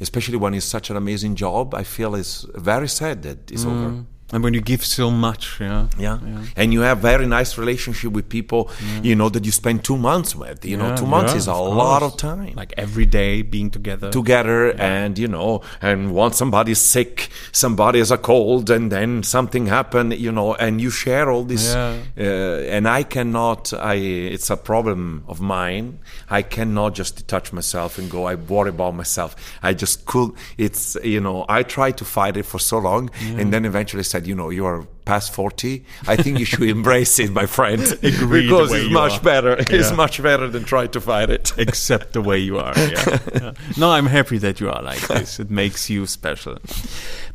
especially 0.00 0.36
when 0.36 0.52
it's 0.54 0.66
such 0.66 0.90
an 0.90 0.96
amazing 0.96 1.34
job 1.36 1.74
i 1.74 1.84
feel 1.84 2.14
it's 2.14 2.44
very 2.54 2.88
sad 2.88 3.22
that 3.22 3.50
it's 3.50 3.64
over 3.64 4.04
And 4.32 4.42
when 4.42 4.54
you 4.54 4.60
give 4.62 4.82
so 4.84 5.10
much, 5.10 5.60
yeah. 5.60 5.88
yeah. 5.98 6.18
and 6.56 6.72
you 6.72 6.80
have 6.80 6.98
very 6.98 7.26
nice 7.26 7.58
relationship 7.58 8.12
with 8.12 8.28
people 8.28 8.70
you 9.02 9.14
know 9.14 9.28
that 9.28 9.44
you 9.44 9.52
spend 9.52 9.84
two 9.84 9.96
months 9.96 10.34
with 10.34 10.64
you 10.64 10.76
know 10.76 10.94
two 10.96 11.06
months 11.06 11.32
yeah, 11.32 11.38
is 11.38 11.46
a 11.48 11.52
of 11.52 11.74
lot 11.76 12.02
of 12.02 12.16
time 12.16 12.54
Like 12.54 12.72
every 12.76 13.06
day 13.06 13.42
being 13.42 13.70
together. 13.70 14.10
together 14.10 14.58
and 14.80 15.18
you 15.18 15.28
know 15.28 15.60
and 15.80 15.98
once 16.14 16.36
somebody's 16.42 16.78
sick 16.94 17.28
somebody 17.52 17.98
has 17.98 18.10
a 18.10 18.18
cold 18.18 18.70
and 18.70 18.90
then 18.90 19.22
something 19.22 19.66
happened 19.66 20.14
you 20.26 20.32
know 20.32 20.54
and 20.54 20.80
you 20.80 20.90
share 20.90 21.30
all 21.30 21.44
this 21.44 21.64
Yeah. 21.74 21.96
uh, 22.18 22.74
and 22.76 22.88
i 22.88 23.02
cannot 23.02 23.72
i 23.94 23.94
it's 24.36 24.50
a 24.50 24.56
problem 24.56 25.24
of 25.28 25.40
mine 25.40 25.98
i 26.30 26.42
cannot 26.42 26.94
just 26.94 27.16
detach 27.16 27.52
myself 27.52 27.98
and 27.98 28.10
go 28.10 28.20
i 28.32 28.34
worry 28.34 28.70
about 28.70 28.94
myself 28.94 29.30
i 29.62 29.72
just 29.74 30.06
could 30.06 30.30
it's 30.56 30.96
you 31.14 31.20
know 31.20 31.44
i 31.48 31.62
tried 31.62 31.96
to 31.98 32.04
fight 32.04 32.36
it 32.36 32.46
for 32.52 32.58
so 32.58 32.78
long 32.78 33.10
and 33.38 33.52
then 33.52 33.64
eventually 33.64 34.02
said 34.12 34.21
you 34.26 34.34
know 34.34 34.50
you 34.50 34.66
are 34.66 34.86
past 35.04 35.32
40 35.34 35.84
i 36.06 36.16
think 36.16 36.38
you 36.38 36.44
should 36.44 36.62
embrace 36.78 37.18
it 37.18 37.30
my 37.32 37.46
friend 37.46 37.80
Agree 38.02 38.42
because 38.42 38.72
it's 38.72 38.90
much 38.90 39.18
are. 39.18 39.22
better 39.22 39.56
it's 39.58 39.92
much 39.92 40.22
better 40.22 40.48
than 40.48 40.64
try 40.64 40.86
to 40.86 41.00
fight 41.00 41.30
it 41.30 41.52
Except 41.58 42.12
the 42.12 42.20
way 42.22 42.38
you 42.38 42.58
are. 42.58 42.76
Yeah. 42.76 43.18
yeah. 43.34 43.52
No, 43.76 43.90
I'm 43.90 44.06
happy 44.06 44.38
that 44.38 44.60
you 44.60 44.70
are 44.70 44.82
like 44.82 45.00
this. 45.08 45.40
It 45.40 45.50
makes 45.50 45.88
you 45.90 46.06
special. 46.06 46.58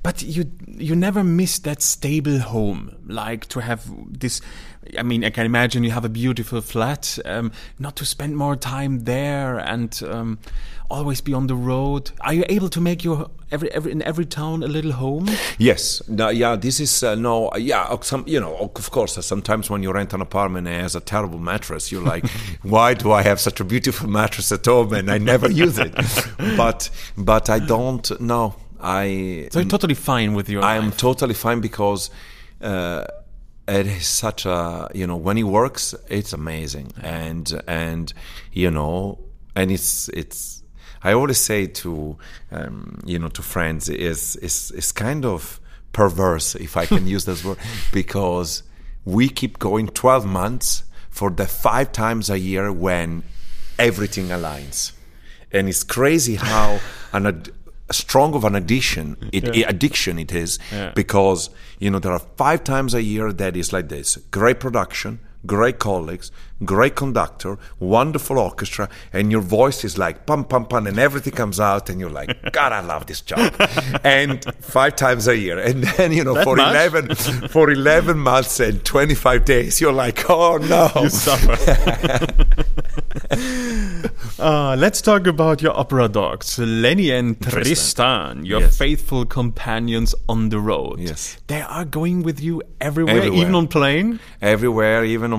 But 0.04 0.22
you 0.22 0.52
you 0.68 0.96
never 0.96 1.24
miss 1.24 1.60
that 1.60 1.82
stable 1.82 2.40
home, 2.40 2.96
like 3.08 3.48
to 3.48 3.60
have 3.62 3.82
this. 4.20 4.42
I 4.98 5.04
mean, 5.04 5.24
I 5.26 5.32
can 5.32 5.46
imagine 5.46 5.84
you 5.84 5.92
have 5.92 6.06
a 6.06 6.10
beautiful 6.10 6.62
flat. 6.62 7.20
Um, 7.26 7.52
not 7.78 7.96
to 7.98 8.06
spend 8.06 8.38
more 8.38 8.56
time 8.56 9.04
there 9.04 9.60
and 9.60 10.02
um, 10.04 10.40
always 10.90 11.22
be 11.22 11.34
on 11.34 11.48
the 11.48 11.56
road. 11.56 12.12
Are 12.22 12.34
you 12.34 12.46
able 12.50 12.70
to 12.70 12.82
make 12.82 13.04
your 13.04 13.30
every 13.52 13.72
every 13.72 13.92
in 13.92 14.02
every 14.04 14.26
town 14.26 14.64
a 14.64 14.68
little 14.68 14.94
home? 14.94 15.28
Yes, 15.58 16.02
no, 16.08 16.30
yeah, 16.30 16.56
this 16.56 16.80
is 16.80 17.04
uh, 17.04 17.16
no, 17.16 17.50
yeah. 17.58 17.84
uh, 17.84 18.02
Some, 18.02 18.24
you 18.28 18.40
know, 18.40 18.56
of 18.76 18.92
course. 18.92 19.18
uh, 19.18 19.22
Sometimes 19.22 19.70
when 19.70 19.84
you 19.84 19.92
rent 19.92 20.14
an 20.14 20.22
apartment 20.22 20.68
and 20.68 20.76
it 20.78 20.82
has 20.82 20.96
a 20.96 21.00
terrible 21.02 21.40
mattress, 21.40 21.92
you're 21.92 22.04
like, 22.14 22.26
"Why 22.64 22.94
do 22.94 23.12
I 23.12 23.22
have 23.24 23.40
such 23.40 23.60
a 23.60 23.64
beautiful 23.64 24.10
mattress 24.10 24.52
at 24.52 24.66
home 24.66 24.94
and 24.94 25.10
I 25.12 25.18
never 25.18 25.50
use 25.52 25.78
it?" 25.78 25.94
But, 26.58 26.90
but 27.18 27.50
I 27.50 27.60
don't. 27.60 28.20
No, 28.22 28.56
I. 28.80 29.50
So 29.52 29.60
you're 29.60 29.70
totally 29.70 29.96
fine 29.96 30.34
with 30.36 30.50
your. 30.50 30.64
I 30.64 30.76
am 30.78 30.92
totally 30.92 31.34
fine 31.34 31.60
because 31.62 32.10
uh, 32.62 33.06
it 33.68 33.88
is 33.88 34.08
such 34.08 34.46
a 34.46 34.90
you 34.94 35.06
know 35.08 35.18
when 35.18 35.38
it 35.38 35.44
works, 35.44 35.96
it's 36.10 36.34
amazing, 36.34 36.92
and 37.02 37.62
and 37.68 38.14
you 38.54 38.72
know, 38.72 39.20
and 39.56 39.72
it's 39.72 40.10
it's. 40.10 40.64
I 41.04 41.14
always 41.14 41.38
say 41.38 41.68
to 41.68 42.18
um, 42.52 43.00
you 43.06 43.20
know 43.20 43.30
to 43.30 43.42
friends 43.42 43.90
is 43.90 44.36
is 44.38 44.72
is 44.72 44.92
kind 44.92 45.26
of 45.26 45.60
perverse 46.02 46.54
if 46.68 46.78
I 46.78 46.86
can 46.86 47.08
use 47.16 47.26
this 47.26 47.44
word 47.44 47.58
because 47.92 48.64
we 49.04 49.26
keep 49.30 49.58
going 49.58 49.88
twelve 49.88 50.26
months 50.26 50.84
for 51.10 51.30
the 51.32 51.48
five 51.48 51.92
times 51.92 52.30
a 52.30 52.38
year 52.38 52.72
when 52.72 53.24
everything 53.80 54.28
aligns, 54.38 54.92
and 55.52 55.68
it's 55.68 55.84
crazy 55.84 56.36
how 56.36 56.80
an 57.14 57.26
ad- 57.26 57.50
strong 57.92 58.36
of 58.36 58.44
an 58.44 58.54
addiction 58.56 59.16
it, 59.34 59.44
addiction 59.74 60.20
it 60.20 60.32
is 60.44 60.60
Yeah. 60.72 60.92
because 61.02 61.50
you 61.80 61.90
know 61.92 62.00
there 62.00 62.12
are 62.12 62.26
five 62.44 62.64
times 62.64 62.94
a 62.94 63.02
year 63.02 63.34
that 63.34 63.56
is 63.58 63.74
like 63.74 63.88
this. 63.90 64.18
Great 64.40 64.60
production 64.60 65.20
great 65.48 65.80
colleagues 65.80 66.32
great 66.66 66.96
conductor 66.96 67.58
wonderful 67.80 68.40
orchestra 68.40 68.90
and 69.14 69.32
your 69.32 69.42
voice 69.42 69.84
is 69.86 69.98
like 69.98 70.26
pum 70.26 70.44
pum 70.44 70.66
pum 70.66 70.88
and 70.88 70.98
everything 70.98 71.32
comes 71.34 71.60
out 71.60 71.88
and 71.90 72.00
you're 72.00 72.10
like 72.22 72.30
god 72.52 72.72
i 72.74 72.80
love 72.82 73.06
this 73.06 73.22
job 73.22 73.54
and 74.04 74.44
five 74.60 74.96
times 74.96 75.28
a 75.28 75.38
year 75.38 75.60
and 75.60 75.84
then 75.84 76.12
you 76.12 76.24
know 76.24 76.34
That 76.34 76.44
for 76.44 76.56
much? 76.56 76.72
11 76.72 77.16
for 77.50 77.70
11 77.72 78.18
months 78.18 78.60
and 78.60 78.84
25 78.84 79.46
days 79.46 79.80
you're 79.80 79.94
like 79.94 80.28
oh 80.30 80.58
no 80.58 80.90
You 81.04 81.10
suffer. 81.10 81.56
uh, 84.40 84.76
let's 84.78 85.02
talk 85.02 85.28
about 85.28 85.62
your 85.62 85.78
opera 85.78 86.08
dogs, 86.08 86.58
Lenny 86.60 87.12
and 87.12 87.40
Tristan, 87.42 88.46
your 88.46 88.62
Yes. 88.62 88.78
faithful 88.78 89.26
companions 89.26 90.16
on 90.28 90.50
the 90.50 90.60
road. 90.60 91.00
Yes. 91.00 91.38
They 91.48 91.62
are 91.62 91.86
going 91.86 92.24
with 92.24 92.40
you 92.40 92.62
everywhere, 92.82 93.18
Everywhere. 93.18 93.42
even 93.42 93.56
on 93.56 93.68
plane. 93.68 94.20
everywhere, 94.42 95.04
even 95.06 95.34
on 95.34 95.37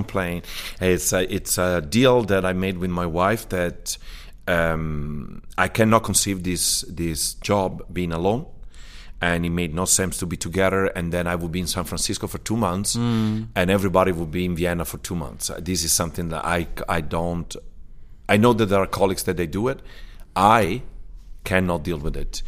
It's 0.81 1.13
a, 1.13 1.21
it's 1.33 1.57
a 1.57 1.81
deal 1.81 2.23
that 2.23 2.45
I 2.45 2.53
made 2.53 2.77
with 2.77 2.89
my 2.91 3.05
wife 3.05 3.49
that 3.49 3.97
um, 4.47 5.41
I 5.57 5.67
cannot 5.67 6.03
conceive 6.03 6.43
this 6.43 6.81
this 6.87 7.35
job 7.35 7.83
being 7.91 8.11
alone. 8.11 8.45
and 9.21 9.45
it 9.45 9.49
made 9.49 9.73
no 9.75 9.83
sense 9.85 10.17
to 10.17 10.25
be 10.25 10.37
together. 10.37 10.85
And 10.95 11.11
then 11.11 11.27
I 11.27 11.35
would 11.35 11.51
be 11.51 11.59
in 11.59 11.67
San 11.67 11.83
Francisco 11.83 12.25
for 12.27 12.37
two 12.39 12.55
months, 12.55 12.95
Mm. 12.95 13.47
and 13.53 13.69
everybody 13.69 14.11
would 14.13 14.31
be 14.31 14.45
in 14.45 14.55
Vienna 14.55 14.85
for 14.85 14.97
two 14.99 15.15
months. 15.15 15.49
Uh, 15.49 15.59
This 15.61 15.83
is 15.83 15.91
something 15.91 16.29
that 16.29 16.45
I 16.45 16.67
I 16.97 17.01
don't. 17.01 17.53
I 18.33 18.37
know 18.37 18.53
that 18.53 18.67
there 18.69 18.79
are 18.79 18.87
colleagues 18.87 19.23
that 19.23 19.35
they 19.35 19.47
do 19.47 19.67
it. 19.67 19.79
I 20.35 20.81
cannot 21.43 21.83
deal 21.83 21.97
with 21.99 22.15
it, 22.15 22.43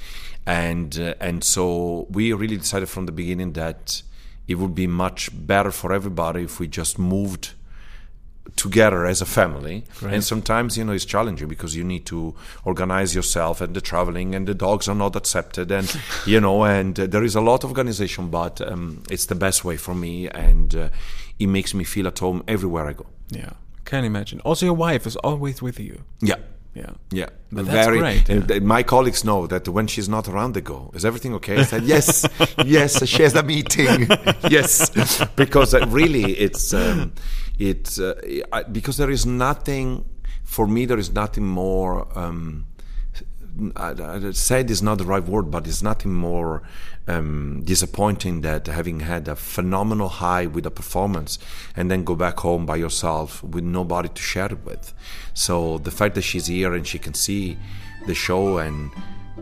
and 0.46 0.98
uh, 0.98 1.28
and 1.28 1.44
so 1.44 2.08
we 2.10 2.32
really 2.34 2.58
decided 2.58 2.88
from 2.88 3.06
the 3.06 3.12
beginning 3.12 3.52
that 3.54 4.02
it 4.48 4.56
would 4.56 4.76
be 4.76 4.88
much 4.88 5.30
better 5.34 5.72
for 5.72 5.94
everybody 5.94 6.44
if 6.44 6.60
we 6.60 6.68
just 6.68 7.00
moved 7.00 7.54
together 8.56 9.06
as 9.06 9.22
a 9.22 9.26
family. 9.26 9.84
And 10.02 10.24
sometimes 10.24 10.78
you 10.78 10.84
know 10.84 10.94
it's 10.94 11.06
challenging 11.06 11.48
because 11.48 11.76
you 11.76 11.84
need 11.84 12.06
to 12.08 12.36
organize 12.66 13.16
yourself 13.16 13.62
and 13.62 13.76
the 13.76 13.82
traveling 13.82 14.36
and 14.36 14.48
the 14.48 14.54
dogs 14.54 14.88
are 14.88 14.96
not 14.96 15.16
accepted 15.16 15.72
and 15.72 15.96
you 16.26 16.40
know 16.40 16.64
and 16.64 17.00
uh, 17.00 17.08
there 17.08 17.24
is 17.24 17.36
a 17.36 17.42
lot 17.42 17.64
of 17.64 17.70
organization 17.70 18.30
but 18.30 18.62
um, 18.62 19.04
it's 19.10 19.28
the 19.28 19.36
best 19.36 19.64
way 19.64 19.78
for 19.78 19.96
me 19.96 20.28
and 20.30 20.76
uh, 20.76 20.90
it 21.40 21.48
makes 21.48 21.74
me 21.74 21.84
feel 21.84 22.08
at 22.08 22.20
home 22.20 22.44
everywhere 22.48 22.88
i 22.88 22.94
go. 22.94 23.06
Yeah, 23.30 23.54
can 23.86 24.04
imagine. 24.04 24.42
Also, 24.42 24.66
your 24.66 24.76
wife 24.76 25.08
is 25.08 25.16
always 25.18 25.62
with 25.62 25.80
you. 25.80 26.04
yeah 26.22 26.36
Yeah. 26.74 26.92
yeah, 27.12 27.28
But 27.52 27.66
that's 27.66 27.88
great, 27.88 28.30
yeah. 28.30 28.40
th- 28.46 28.62
my 28.64 28.82
colleagues 28.84 29.24
know 29.26 29.46
that 29.48 29.68
when 29.68 29.88
she's 29.88 30.08
not 30.08 30.30
around, 30.30 30.54
they 30.54 30.62
go, 30.62 30.90
"Is 30.94 31.04
everything 31.04 31.34
okay?" 31.36 31.58
I 31.58 31.64
said, 31.64 31.84
"Yes, 31.84 32.26
yes, 32.66 33.06
she 33.06 33.24
has 33.24 33.36
a 33.36 33.44
meeting." 33.44 34.08
yes, 34.50 34.90
because 35.36 35.74
uh, 35.74 35.86
really, 35.90 36.32
it's 36.40 36.74
um, 36.74 37.12
it's 37.60 38.00
uh, 38.00 38.14
I, 38.54 38.64
because 38.64 38.96
there 38.96 39.12
is 39.12 39.26
nothing 39.26 40.06
for 40.44 40.66
me. 40.66 40.86
There 40.86 40.98
is 41.00 41.12
nothing 41.12 41.46
more. 41.46 42.08
Um, 42.18 42.66
I, 43.76 43.92
I, 43.92 44.32
sad 44.32 44.72
is 44.72 44.82
not 44.82 44.98
the 44.98 45.04
right 45.06 45.24
word, 45.24 45.52
but 45.52 45.68
it's 45.68 45.84
nothing 45.84 46.14
more 46.14 46.64
um, 47.08 47.62
disappointing 47.64 48.42
that 48.42 48.68
having 48.68 49.02
had 49.02 49.28
a 49.28 49.36
phenomenal 49.36 50.10
high 50.10 50.46
with 50.48 50.66
a 50.66 50.72
performance 50.72 51.38
and 51.76 51.92
then 51.92 52.04
go 52.04 52.16
back 52.16 52.40
home 52.40 52.66
by 52.66 52.78
yourself 52.78 53.44
with 53.44 53.64
nobody 53.64 54.10
to 54.10 54.22
share 54.22 54.48
it 54.48 54.66
with. 54.66 54.94
So 55.34 55.78
the 55.78 55.92
fact 55.92 56.16
that 56.16 56.24
she's 56.24 56.48
here 56.48 56.74
and 56.74 56.88
she 56.88 57.00
can 57.00 57.14
see 57.14 57.58
the 58.08 58.16
show 58.16 58.58
and 58.58 58.92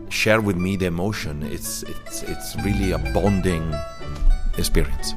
share 0.08 0.40
with 0.40 0.56
me 0.56 0.76
the 0.76 0.86
emotion, 0.86 1.42
it's 1.42 1.82
it's 1.84 2.22
it's 2.22 2.56
really 2.64 2.92
a 2.92 2.98
bonding 2.98 3.74
experience. 4.58 5.14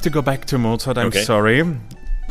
Have 0.00 0.04
to 0.04 0.10
go 0.10 0.22
back 0.22 0.46
to 0.46 0.56
Mozart. 0.56 0.96
I'm 0.96 1.08
Okay. 1.08 1.24
sorry. 1.24 1.62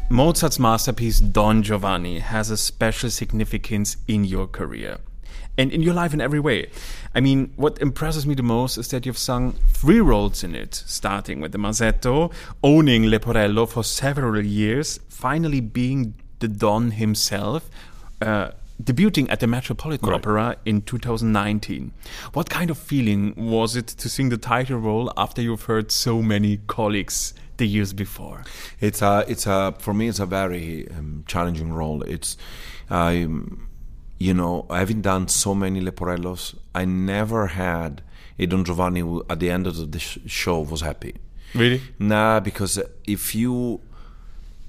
Mozart's 0.10 0.58
masterpiece 0.58 1.20
Don 1.20 1.62
Giovanni 1.62 2.18
has 2.18 2.50
a 2.50 2.58
special 2.58 3.12
significance 3.12 3.96
in 4.08 4.26
your 4.26 4.48
career 4.48 4.98
and 5.56 5.72
in 5.72 5.84
your 5.84 5.94
life 5.94 6.12
in 6.12 6.20
every 6.20 6.40
way. 6.40 6.72
I 7.14 7.20
mean, 7.20 7.54
what 7.58 7.80
impresses 7.80 8.26
me 8.26 8.34
the 8.34 8.41
most 8.41 8.80
is 8.80 8.88
that 8.88 9.06
you've 9.06 9.20
sung 9.20 9.54
three 9.72 10.00
roles 10.00 10.44
in 10.44 10.56
it, 10.56 10.74
starting 10.88 11.41
with 11.41 11.52
the 11.52 11.60
Masetto, 11.60 12.32
owning 12.64 13.04
Leporello 13.04 13.70
for 13.70 13.84
several 13.84 14.44
years, 14.44 15.00
finally 15.08 15.62
being 15.62 16.16
the 16.40 16.48
Don 16.48 16.90
himself, 16.90 17.70
uh, 18.20 18.50
debuting 18.82 19.30
at 19.30 19.41
the 19.41 19.48
Metropolitan 19.48 20.12
Opera 20.12 20.56
in 20.66 20.82
2019. 20.82 21.91
What 22.34 22.50
kind 22.50 22.72
of 22.72 22.80
feeling 22.80 23.36
was 23.38 23.76
it 23.76 23.86
to 23.86 24.10
sing 24.10 24.30
the 24.30 24.38
title 24.40 24.80
role 24.80 25.14
after 25.16 25.40
you've 25.44 25.66
heard 25.66 25.91
so 25.91 26.24
many 26.24 26.58
colleagues 26.66 27.36
the 27.60 27.68
years 27.68 27.94
before? 27.94 28.44
It's 28.81 29.02
a, 29.02 29.23
it's 29.27 29.45
a, 29.45 29.76
for 29.80 29.94
me, 29.94 30.07
it's 30.07 30.19
a 30.19 30.26
very 30.26 30.90
um, 30.90 31.23
challenging 31.27 31.72
role. 31.72 32.02
It's, 32.02 32.36
I, 32.90 33.23
um, 33.23 33.69
you 34.18 34.34
know, 34.34 34.65
having 34.69 35.02
done 35.02 35.27
so 35.27 35.53
many 35.53 35.80
Leporellos, 35.80 36.56
I 36.76 36.86
never 36.86 37.48
had 37.48 38.02
a 38.38 38.45
Don 38.48 38.65
Giovanni 38.65 39.02
who, 39.02 39.23
at 39.30 39.40
the 39.40 39.49
end 39.49 39.68
of 39.68 39.91
the 39.91 39.99
sh- 39.99 40.18
show 40.26 40.60
was 40.61 40.81
happy. 40.81 41.15
Really? 41.53 41.81
Nah, 41.99 42.40
because 42.40 42.80
if 43.06 43.34
you 43.34 43.80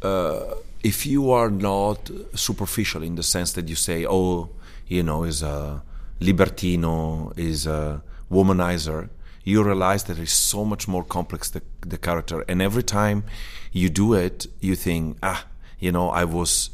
uh, 0.02 0.54
if 0.82 1.04
you 1.04 1.30
are 1.30 1.50
not 1.50 2.10
superficial 2.34 3.02
in 3.02 3.16
the 3.16 3.22
sense 3.22 3.52
that 3.52 3.68
you 3.68 3.74
say, 3.74 4.06
oh, 4.06 4.48
you 4.86 5.02
know, 5.02 5.24
is 5.24 5.42
a 5.42 5.82
libertino, 6.20 7.36
is 7.38 7.66
a 7.66 8.02
womanizer, 8.30 9.08
you 9.44 9.62
realize 9.62 10.04
that 10.04 10.18
it's 10.18 10.32
so 10.32 10.64
much 10.64 10.86
more 10.88 11.04
complex 11.04 11.50
the, 11.50 11.62
the 11.80 11.98
character, 11.98 12.44
and 12.48 12.60
every 12.62 12.82
time 12.82 13.24
you 13.72 13.88
do 13.88 14.14
it, 14.14 14.46
you 14.60 14.74
think, 14.74 15.16
ah, 15.22 15.46
you 15.78 15.92
know, 15.92 16.10
I 16.10 16.24
was 16.24 16.70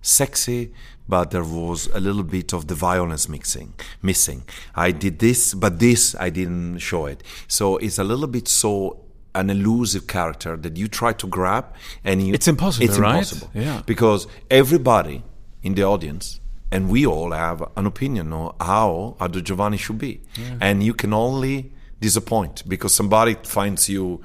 sexy, 0.00 0.72
but 1.08 1.30
there 1.30 1.44
was 1.44 1.88
a 1.94 2.00
little 2.00 2.22
bit 2.22 2.52
of 2.52 2.66
the 2.66 2.74
violence 2.74 3.28
mixing 3.28 3.74
missing. 4.02 4.42
I 4.74 4.90
did 4.90 5.18
this, 5.18 5.54
but 5.54 5.78
this 5.78 6.14
I 6.18 6.30
didn't 6.30 6.78
show 6.78 7.06
it. 7.06 7.22
So 7.46 7.76
it's 7.78 7.98
a 7.98 8.04
little 8.04 8.26
bit 8.26 8.48
so 8.48 9.00
an 9.34 9.50
elusive 9.50 10.06
character 10.06 10.56
that 10.56 10.76
you 10.76 10.88
try 10.88 11.12
to 11.12 11.26
grab 11.26 11.64
and 12.04 12.26
you, 12.26 12.34
It's 12.34 12.48
impossible, 12.48 12.86
It's 12.86 12.98
right? 12.98 13.12
impossible. 13.18 13.50
Yeah. 13.54 13.82
Because 13.86 14.26
everybody 14.50 15.22
in 15.62 15.74
the 15.74 15.84
audience 15.84 16.40
and 16.70 16.88
we 16.90 17.06
all 17.06 17.32
have 17.32 17.62
an 17.76 17.86
opinion 17.86 18.32
on 18.32 18.54
how 18.60 19.16
Ado 19.20 19.40
Giovanni 19.40 19.76
should 19.76 19.98
be. 19.98 20.20
And 20.60 20.82
you 20.82 20.92
can 20.94 21.12
only 21.14 21.72
disappoint 22.00 22.62
because 22.68 22.94
somebody 22.94 23.36
finds 23.44 23.88
you 23.88 24.20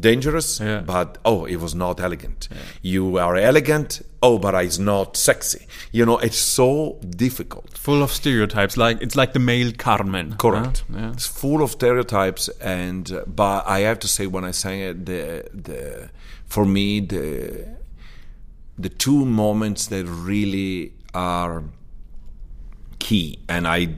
dangerous, 0.00 0.58
Yeah. 0.60 0.80
but 0.80 1.18
oh, 1.24 1.44
it 1.44 1.56
was 1.56 1.74
not 1.74 2.00
elegant. 2.00 2.48
You 2.80 3.18
are 3.18 3.36
elegant, 3.36 4.00
oh, 4.22 4.38
but 4.38 4.54
it's 4.54 4.78
not 4.78 5.16
sexy. 5.16 5.66
You 5.92 6.04
know, 6.06 6.18
it's 6.18 6.38
so 6.38 6.98
difficult. 7.10 7.76
Full 7.78 8.02
of 8.02 8.10
stereotypes. 8.10 8.76
Like 8.76 9.02
it's 9.02 9.14
like 9.16 9.32
the 9.32 9.38
male 9.38 9.72
Carmen. 9.76 10.34
Correct. 10.38 10.84
Yeah. 10.92 11.12
It's 11.12 11.26
full 11.26 11.62
of 11.62 11.70
stereotypes, 11.70 12.48
and 12.60 13.10
uh, 13.12 13.24
but 13.26 13.66
I 13.66 13.80
have 13.80 13.98
to 14.00 14.08
say, 14.08 14.26
when 14.26 14.44
I 14.44 14.52
sang 14.52 14.80
it, 14.80 15.06
the 15.06 15.44
the 15.52 16.10
for 16.46 16.64
me 16.64 17.00
the 17.00 17.68
the 18.78 18.88
two 18.88 19.24
moments 19.26 19.86
that 19.88 20.06
really 20.06 20.94
are 21.14 21.62
key, 22.98 23.38
and 23.48 23.66
I, 23.68 23.88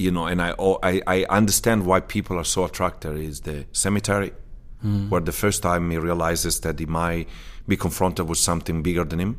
you 0.00 0.10
know, 0.10 0.26
and 0.26 0.40
I 0.40 0.54
oh, 0.58 0.78
I, 0.82 1.02
I 1.06 1.26
understand 1.28 1.86
why 1.86 2.00
people 2.00 2.38
are 2.38 2.44
so 2.44 2.64
attracted 2.64 3.16
is 3.18 3.40
the 3.42 3.66
cemetery, 3.72 4.32
hmm. 4.80 5.08
where 5.10 5.20
the 5.20 5.32
first 5.32 5.62
time 5.62 5.90
he 5.90 5.98
realizes 5.98 6.60
that 6.60 6.78
he 6.78 6.86
might 6.86 7.28
be 7.68 7.76
confronted 7.76 8.28
with 8.28 8.38
something 8.38 8.82
bigger 8.82 9.04
than 9.04 9.20
him, 9.20 9.38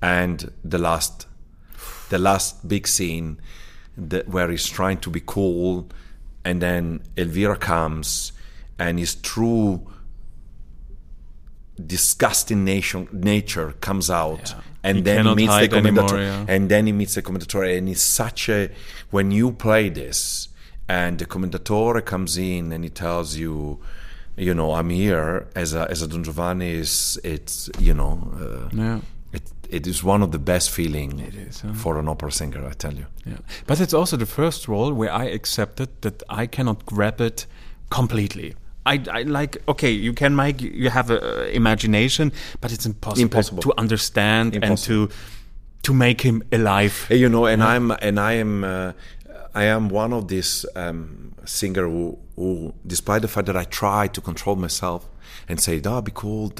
and 0.00 0.52
the 0.64 0.78
last 0.78 1.26
the 2.08 2.18
last 2.18 2.68
big 2.68 2.86
scene 2.86 3.40
that 3.96 4.28
where 4.28 4.50
he's 4.50 4.68
trying 4.68 4.98
to 4.98 5.10
be 5.10 5.22
cool 5.24 5.88
and 6.44 6.62
then 6.62 7.00
Elvira 7.16 7.56
comes 7.56 8.32
and 8.78 8.98
his 8.98 9.16
true 9.16 9.90
disgusting 11.84 12.64
nation, 12.64 13.08
nature 13.12 13.72
comes 13.80 14.08
out 14.10 14.54
Yeah. 14.54 14.60
And 14.88 14.96
He 14.98 15.02
then 15.02 15.24
he 15.26 15.34
meets 15.34 15.52
the 15.58 15.68
Commendatore 15.76 16.44
and 16.48 16.68
then 16.68 16.86
he 16.86 16.92
meets 16.92 17.14
the 17.14 17.22
Commendatore 17.22 17.76
and 17.78 17.88
it's 17.88 18.02
such 18.02 18.48
a 18.48 18.70
when 19.10 19.30
you 19.32 19.52
play 19.52 19.88
this 19.90 20.48
and 20.88 21.18
the 21.18 21.26
Commendatore 21.26 22.00
comes 22.04 22.36
in 22.36 22.72
and 22.72 22.84
he 22.84 22.90
tells 22.90 23.36
you 23.36 23.78
you 24.36 24.54
know 24.54 24.68
I'm 24.78 24.90
here 24.90 25.46
as 25.54 25.74
a 25.74 25.82
as 25.90 26.02
a 26.02 26.06
Don 26.08 26.22
Giovanni 26.24 26.70
is 26.84 27.18
it's 27.24 27.70
you 27.78 27.94
know 27.94 28.12
uh, 28.40 28.68
Yeah. 28.82 29.00
it, 29.32 29.42
it 29.70 29.86
is 29.86 30.04
one 30.04 30.22
of 30.22 30.30
the 30.30 30.38
best 30.38 30.70
feeling 30.70 31.18
is, 31.20 31.60
huh? 31.62 31.72
for 31.72 31.98
an 31.98 32.06
opera 32.08 32.30
singer, 32.30 32.62
I 32.68 32.74
tell 32.84 32.94
you. 32.94 33.06
Yeah. 33.24 33.38
But 33.66 33.80
it's 33.80 33.94
also 33.94 34.16
the 34.16 34.26
first 34.26 34.68
role 34.68 34.92
where 34.92 35.12
I 35.12 35.24
accepted 35.38 35.88
that 36.02 36.22
I 36.28 36.46
cannot 36.46 36.78
grab 36.86 37.20
it 37.20 37.46
completely. 37.90 38.54
I, 38.86 39.02
I 39.10 39.22
like 39.22 39.52
okay, 39.68 39.90
you 39.90 40.12
can 40.12 40.34
make 40.36 40.62
you 40.62 40.90
have 40.90 41.10
a 41.10 41.54
imagination, 41.54 42.32
but 42.60 42.72
it's 42.72 42.86
impossible, 42.86 43.22
Impossible. 43.22 43.62
to 43.62 43.74
understand 43.76 44.54
Impossible. 44.54 45.02
and 45.02 45.10
to 45.10 45.16
to 45.82 45.94
make 45.94 46.20
him 46.20 46.42
alive. 46.52 47.06
You 47.10 47.28
know, 47.28 47.46
and 47.46 47.62
I'm 47.62 47.90
and 47.90 48.18
I 48.18 48.32
am 48.34 48.64
uh, 48.64 48.92
I 49.54 49.64
am 49.64 49.88
one 49.88 50.12
of 50.12 50.28
these 50.28 50.66
um, 50.74 51.32
singer 51.44 51.84
who, 51.88 52.18
who, 52.36 52.74
despite 52.86 53.22
the 53.22 53.28
fact 53.28 53.46
that 53.46 53.56
I 53.56 53.64
try 53.64 54.06
to 54.08 54.20
control 54.20 54.56
myself 54.56 55.08
and 55.48 55.60
say, 55.60 55.80
"Oh, 55.84 56.00
be 56.00 56.12
cool," 56.14 56.52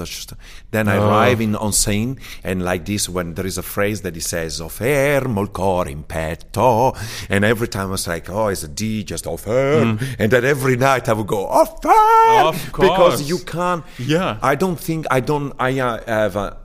then 0.71 0.89
I 0.89 0.97
Oh. 0.97 1.09
arrive 1.09 1.41
in 1.41 1.57
on 1.57 1.73
scene 1.73 2.19
and 2.45 2.63
like 2.63 2.85
this 2.87 3.09
when 3.09 3.35
there 3.35 3.47
is 3.47 3.59
a 3.59 3.63
phrase 3.63 4.03
that 4.03 4.15
he 4.15 4.21
says, 4.21 4.59
"Ho 4.61 4.69
fermo 4.69 5.41
il 5.41 5.49
cor 5.49 5.87
in 5.89 6.03
petto," 6.05 6.95
and 7.29 7.45
every 7.45 7.69
time 7.69 7.89
I 7.89 7.93
was 7.93 8.07
like, 8.07 8.29
"Oh, 8.31 8.49
it's 8.49 8.63
a 8.63 8.69
D, 8.69 9.05
just 9.05 9.25
"ho 9.25 9.37
ferm," 9.37 9.99
and 10.19 10.31
then 10.31 10.45
every 10.45 10.77
night 10.77 11.09
I 11.09 11.13
would 11.15 11.27
go, 11.27 11.49
"Oh, 11.51 11.65
ferm," 11.83 12.47
Of 12.49 12.65
because 12.73 13.23
you 13.29 13.39
can't. 13.39 13.85
Yeah. 13.99 14.39
I 14.43 14.55
don't 14.55 14.79
think 14.79 15.07
I 15.11 15.21
don't. 15.21 15.53
I 15.59 15.79
uh, 15.81 16.01
have 16.07 16.37
a 16.37 16.57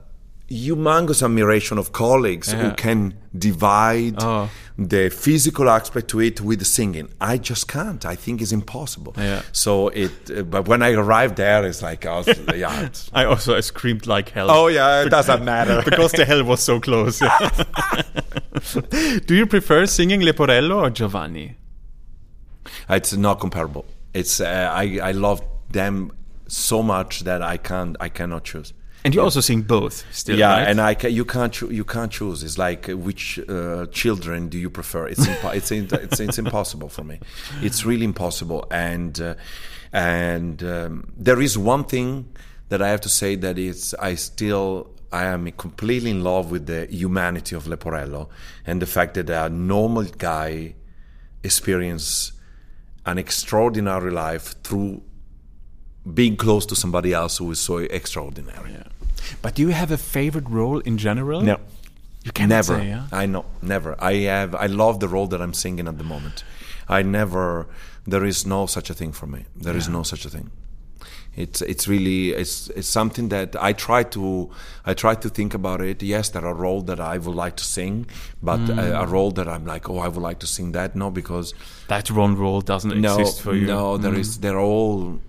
humongous 0.52 1.22
admiration 1.22 1.78
of 1.78 1.92
colleagues 1.92 2.52
who 2.52 2.70
can 2.72 3.14
divide 3.36 4.16
Oh. 4.22 4.50
the 4.78 5.08
physical 5.10 5.68
aspect 5.70 6.08
to 6.08 6.20
it 6.20 6.40
with 6.40 6.58
the 6.58 6.64
singing. 6.64 7.08
I 7.20 7.38
just 7.38 7.68
can't. 7.68 8.04
I 8.04 8.14
think 8.16 8.42
it's 8.42 8.52
impossible. 8.52 9.14
Yeah. 9.16 9.42
So 9.52 9.88
it. 9.88 10.12
Uh, 10.30 10.42
but 10.42 10.68
when 10.68 10.82
I 10.82 10.92
arrived 10.92 11.36
there, 11.36 11.64
it's 11.64 11.82
like, 11.82 12.04
I 12.06 12.18
was, 12.18 12.26
yeah. 12.54 12.82
It's, 12.86 13.10
I 13.14 13.24
also 13.24 13.56
I 13.56 13.60
screamed 13.60 14.06
like 14.06 14.30
hell. 14.30 14.50
oh 14.50 14.66
yeah, 14.68 15.02
it 15.04 15.10
doesn't 15.10 15.44
matter. 15.54 15.82
because 15.84 16.12
the 16.12 16.24
hell 16.24 16.44
was 16.44 16.62
so 16.62 16.80
close. 16.80 17.20
Do 19.26 19.34
you 19.34 19.46
prefer 19.46 19.86
singing 19.86 20.20
Leporello 20.20 20.76
or 20.82 20.90
Giovanni? 20.90 21.56
it's 22.88 23.12
not 23.14 23.40
comparable. 23.40 23.84
It's. 24.14 24.40
Uh, 24.40 24.70
I 24.72 24.98
I 25.02 25.12
love 25.12 25.42
them 25.70 26.12
so 26.48 26.82
much 26.82 27.20
that 27.24 27.42
I 27.42 27.56
can't. 27.56 27.96
I 28.00 28.08
cannot 28.08 28.44
choose. 28.44 28.72
And 29.04 29.14
you 29.14 29.20
also 29.20 29.40
sing 29.40 29.62
both 29.62 30.04
still, 30.14 30.38
yeah, 30.38 30.52
right? 30.58 30.68
and 30.68 30.80
I 30.80 30.94
ca- 30.94 31.08
you 31.08 31.24
can't 31.24 31.60
you 31.60 31.84
can't 31.84 32.12
choose. 32.12 32.42
It's 32.44 32.56
like 32.56 32.88
uh, 32.88 32.96
which 32.96 33.38
uh, 33.48 33.86
children 33.86 34.48
do 34.48 34.58
you 34.58 34.70
prefer? 34.70 35.08
It's 35.08 35.26
it's, 35.26 35.72
in- 35.72 35.88
it's 35.92 36.20
it's 36.20 36.38
impossible 36.38 36.88
for 36.88 37.02
me. 37.02 37.18
It's 37.62 37.84
really 37.84 38.04
impossible. 38.04 38.64
And 38.70 39.20
uh, 39.20 39.34
and 39.92 40.62
um, 40.62 41.12
there 41.16 41.40
is 41.40 41.58
one 41.58 41.84
thing 41.84 42.28
that 42.68 42.80
I 42.80 42.88
have 42.88 43.00
to 43.02 43.08
say 43.08 43.34
that 43.36 43.58
it's 43.58 43.92
I 43.94 44.14
still 44.14 44.90
I 45.12 45.24
am 45.24 45.50
completely 45.52 46.10
in 46.10 46.22
love 46.22 46.50
with 46.50 46.66
the 46.66 46.86
humanity 46.86 47.56
of 47.56 47.64
Leporello 47.64 48.28
and 48.64 48.80
the 48.80 48.86
fact 48.86 49.14
that 49.14 49.28
a 49.28 49.48
normal 49.50 50.04
guy 50.04 50.74
experience 51.42 52.32
an 53.04 53.18
extraordinary 53.18 54.10
life 54.12 54.54
through 54.62 55.02
being 56.14 56.36
close 56.36 56.64
to 56.66 56.74
somebody 56.74 57.12
else 57.12 57.38
who 57.38 57.50
is 57.50 57.60
so 57.60 57.78
extraordinary. 57.78 58.72
Yeah. 58.72 58.84
But 59.42 59.54
do 59.54 59.62
you 59.62 59.68
have 59.70 59.90
a 59.90 59.98
favorite 59.98 60.48
role 60.48 60.80
in 60.80 60.98
general? 60.98 61.40
No. 61.42 61.58
You 62.24 62.32
cannot 62.32 62.48
never. 62.54 62.78
say, 62.78 62.88
yeah? 62.88 63.06
I 63.10 63.26
know, 63.26 63.44
never. 63.60 63.96
I 63.98 64.14
have. 64.30 64.54
I 64.54 64.66
love 64.66 65.00
the 65.00 65.08
role 65.08 65.26
that 65.28 65.40
I'm 65.42 65.52
singing 65.54 65.88
at 65.88 65.98
the 65.98 66.04
moment. 66.04 66.44
I 66.88 67.02
never. 67.02 67.66
There 68.06 68.24
is 68.24 68.46
no 68.46 68.66
such 68.66 68.90
a 68.90 68.94
thing 68.94 69.12
for 69.12 69.26
me. 69.26 69.44
There 69.56 69.76
is 69.76 69.88
no 69.88 70.02
such 70.04 70.24
a 70.24 70.30
thing. 70.30 70.50
It's 71.34 71.62
it's 71.62 71.88
really 71.88 72.30
it's 72.30 72.68
it's 72.76 72.86
something 72.88 73.28
that 73.30 73.56
I 73.68 73.72
try 73.72 74.02
to 74.04 74.50
I 74.84 74.92
try 74.94 75.14
to 75.14 75.28
think 75.30 75.54
about 75.54 75.80
it. 75.80 76.02
Yes, 76.02 76.28
there 76.30 76.44
are 76.46 76.54
roles 76.54 76.84
that 76.84 77.00
I 77.00 77.16
would 77.18 77.34
like 77.34 77.56
to 77.56 77.64
sing, 77.64 78.06
but 78.42 78.60
Mm. 78.60 78.78
a, 78.78 79.00
a 79.02 79.06
role 79.06 79.30
that 79.32 79.48
I'm 79.48 79.64
like, 79.64 79.88
oh, 79.88 79.98
I 79.98 80.08
would 80.08 80.22
like 80.28 80.38
to 80.40 80.46
sing 80.46 80.72
that. 80.72 80.94
No, 80.94 81.10
because 81.10 81.54
That 81.88 82.10
one 82.10 82.36
role 82.36 82.60
doesn't 82.60 83.00
no, 83.00 83.18
exist 83.18 83.40
for 83.40 83.54
you. 83.54 83.66
no, 83.66 83.96
there 83.96 84.12
Mm. 84.12 84.18
is. 84.20 84.38
They're 84.38 84.60
all. 84.60 85.20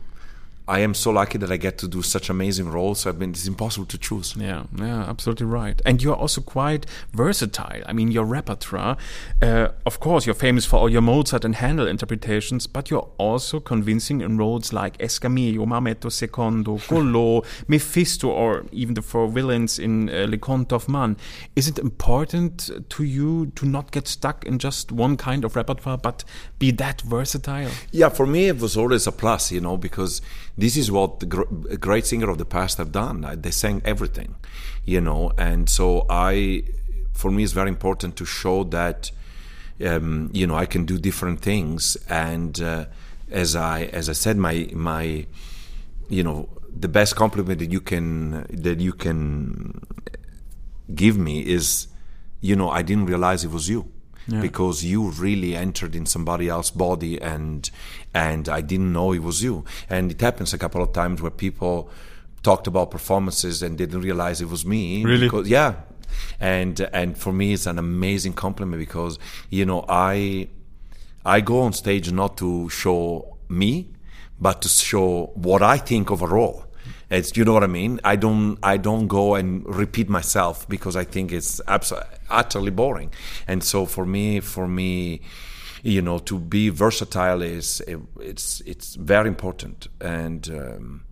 I 0.67 0.79
am 0.79 0.93
so 0.93 1.11
lucky 1.11 1.37
that 1.39 1.51
I 1.51 1.57
get 1.57 1.77
to 1.79 1.87
do 1.87 2.01
such 2.01 2.29
amazing 2.29 2.69
roles. 2.69 3.01
So 3.01 3.09
I 3.09 3.13
mean, 3.13 3.31
it's 3.31 3.47
impossible 3.47 3.85
to 3.87 3.97
choose. 3.97 4.35
Yeah, 4.37 4.63
yeah, 4.77 5.03
absolutely 5.09 5.45
right. 5.45 5.81
And 5.85 6.01
you're 6.01 6.15
also 6.15 6.39
quite 6.39 6.85
versatile. 7.11 7.81
I 7.85 7.91
mean, 7.91 8.11
your 8.11 8.23
repertoire, 8.23 8.97
uh, 9.41 9.69
of 9.85 9.99
course, 9.99 10.25
you're 10.25 10.35
famous 10.35 10.65
for 10.65 10.77
all 10.77 10.89
your 10.89 11.01
Mozart 11.01 11.43
and 11.43 11.55
Handel 11.55 11.87
interpretations, 11.87 12.65
but 12.67 12.89
you're 12.89 13.09
also 13.17 13.59
convincing 13.59 14.21
in 14.21 14.37
roles 14.37 14.71
like 14.71 14.97
Escamillo, 14.99 15.65
Maometto 15.65 16.09
II, 16.09 16.77
Collot, 16.77 17.45
Mephisto, 17.67 18.29
or 18.29 18.65
even 18.71 18.93
the 18.93 19.01
four 19.01 19.27
villains 19.27 19.79
in 19.79 20.09
uh, 20.09 20.27
Les 20.29 20.37
Contes 20.37 20.67
d'Hoffmann. 20.69 21.17
Is 21.57 21.67
it 21.67 21.77
important 21.77 22.69
to 22.89 23.03
you 23.03 23.47
to 23.55 23.65
not 23.65 23.91
get 23.91 24.07
stuck 24.07 24.45
in 24.45 24.59
just 24.59 24.91
one 24.93 25.17
kind 25.17 25.43
of 25.43 25.57
repertoire, 25.57 25.97
but 25.97 26.23
be 26.57 26.71
that 26.71 27.01
versatile? 27.01 27.71
Yeah, 27.91 28.09
for 28.09 28.25
me 28.25 28.47
it 28.47 28.59
was 28.59 28.77
always 28.77 29.07
a 29.07 29.11
plus, 29.11 29.51
you 29.51 29.59
know, 29.59 29.75
because 29.75 30.21
this 30.57 30.77
is 30.77 30.91
what 30.91 31.19
the 31.19 31.25
gr- 31.25 31.75
great 31.79 32.05
singer 32.05 32.29
of 32.29 32.37
the 32.37 32.45
past 32.45 32.77
have 32.77 32.91
done. 32.91 33.25
Uh, 33.25 33.35
They 33.35 33.51
sang 33.51 33.81
everything, 33.85 34.35
you 34.85 35.01
know, 35.01 35.31
and 35.37 35.69
so 35.69 36.05
I, 36.09 36.63
for 37.13 37.31
me, 37.31 37.43
it's 37.43 37.53
very 37.53 37.69
important 37.69 38.15
to 38.17 38.25
show 38.25 38.63
that, 38.65 39.11
um, 39.83 40.29
you 40.33 40.45
know, 40.47 40.55
I 40.55 40.65
can 40.65 40.85
do 40.85 40.97
different 40.97 41.41
things. 41.41 41.97
And 42.07 42.61
uh, 42.61 42.85
as 43.31 43.55
I 43.55 43.83
as 43.93 44.09
I 44.09 44.13
said, 44.13 44.37
my 44.37 44.69
my, 44.73 45.25
you 46.09 46.23
know, 46.23 46.49
the 46.79 46.87
best 46.87 47.15
compliment 47.15 47.59
that 47.59 47.71
you 47.71 47.81
can 47.81 48.45
that 48.49 48.79
you 48.79 48.93
can 48.93 49.81
give 50.93 51.17
me 51.17 51.41
is, 51.41 51.87
you 52.41 52.55
know, 52.55 52.69
I 52.69 52.83
didn't 52.83 53.05
realize 53.05 53.43
it 53.43 53.51
was 53.51 53.69
you 53.69 53.89
because 54.27 54.83
you 54.83 55.09
really 55.11 55.55
entered 55.55 55.95
in 55.95 56.05
somebody 56.05 56.49
else's 56.49 56.71
body 56.71 57.21
and 57.21 57.69
and 58.13 58.47
I 58.47 58.61
didn't 58.61 58.93
know 58.93 59.11
it 59.11 59.23
was 59.23 59.43
you. 59.43 59.65
And 59.89 60.11
it 60.11 60.21
happens 60.21 60.53
a 60.53 60.57
couple 60.57 60.81
of 60.81 60.93
times 60.93 61.21
where 61.21 61.31
people 61.31 61.89
talked 62.41 62.67
about 62.67 62.91
performances 62.91 63.63
and 63.63 63.77
didn't 63.77 64.01
realize 64.01 64.41
it 64.41 64.49
was 64.49 64.65
me. 64.65 65.03
Really? 65.03 65.27
Because, 65.27 65.47
yeah. 65.47 65.75
And 66.39 66.79
and 66.93 67.17
for 67.17 67.33
me 67.33 67.53
it's 67.53 67.65
an 67.65 67.79
amazing 67.79 68.33
compliment 68.33 68.79
because 68.79 69.17
you 69.49 69.65
know 69.65 69.83
I 69.89 70.47
I 71.25 71.41
go 71.41 71.61
on 71.61 71.73
stage 71.73 72.11
not 72.11 72.37
to 72.37 72.69
show 72.69 73.37
me, 73.49 73.89
but 74.39 74.61
to 74.61 74.69
show 74.69 75.31
what 75.33 75.63
I 75.63 75.77
think 75.77 76.11
of 76.11 76.21
a 76.21 76.27
role. 76.27 76.62
It's 77.13 77.37
you 77.37 77.45
know 77.45 77.53
what 77.53 77.63
I 77.63 77.67
mean. 77.67 77.99
I 78.03 78.15
don't 78.15 78.57
I 78.73 78.77
don't 78.77 79.07
go 79.07 79.35
and 79.35 79.63
repeat 79.81 80.09
myself 80.09 80.67
because 80.67 80.95
I 80.95 81.03
think 81.05 81.31
it's 81.31 81.61
absolutely 81.67 82.09
utterly 82.29 82.71
boring. 82.71 83.11
And 83.47 83.63
so 83.63 83.85
for 83.85 84.05
me, 84.05 84.39
for 84.41 84.67
me, 84.67 85.21
you 85.83 86.01
know, 86.01 86.17
to 86.19 86.39
be 86.39 86.69
versatile 86.69 87.41
is 87.41 87.81
it's 88.19 88.61
it's 88.65 88.95
very 88.95 89.27
important. 89.27 89.87
And 90.01 90.49
um, 90.49 91.03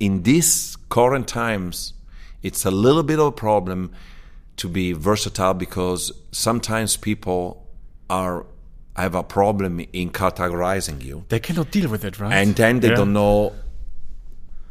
in 0.00 0.22
these 0.22 0.76
current 0.88 1.28
times, 1.28 1.92
it's 2.42 2.64
a 2.64 2.70
little 2.70 3.02
bit 3.02 3.18
of 3.18 3.26
a 3.26 3.32
problem 3.32 3.90
to 4.56 4.68
be 4.68 4.92
versatile 4.92 5.54
because 5.54 6.12
sometimes 6.32 6.96
people 6.96 7.66
are 8.08 8.46
have 8.96 9.14
a 9.14 9.22
problem 9.22 9.80
in 9.92 10.10
categorizing 10.10 11.02
you 11.02 11.24
They 11.28 11.40
cannot 11.40 11.70
deal 11.70 11.88
with 11.90 12.04
it, 12.04 12.18
right? 12.20 12.32
and 12.32 12.54
then 12.56 12.80
they 12.80 12.88
Yeah. 12.88 12.96
don't 12.96 13.12
know 13.12 13.52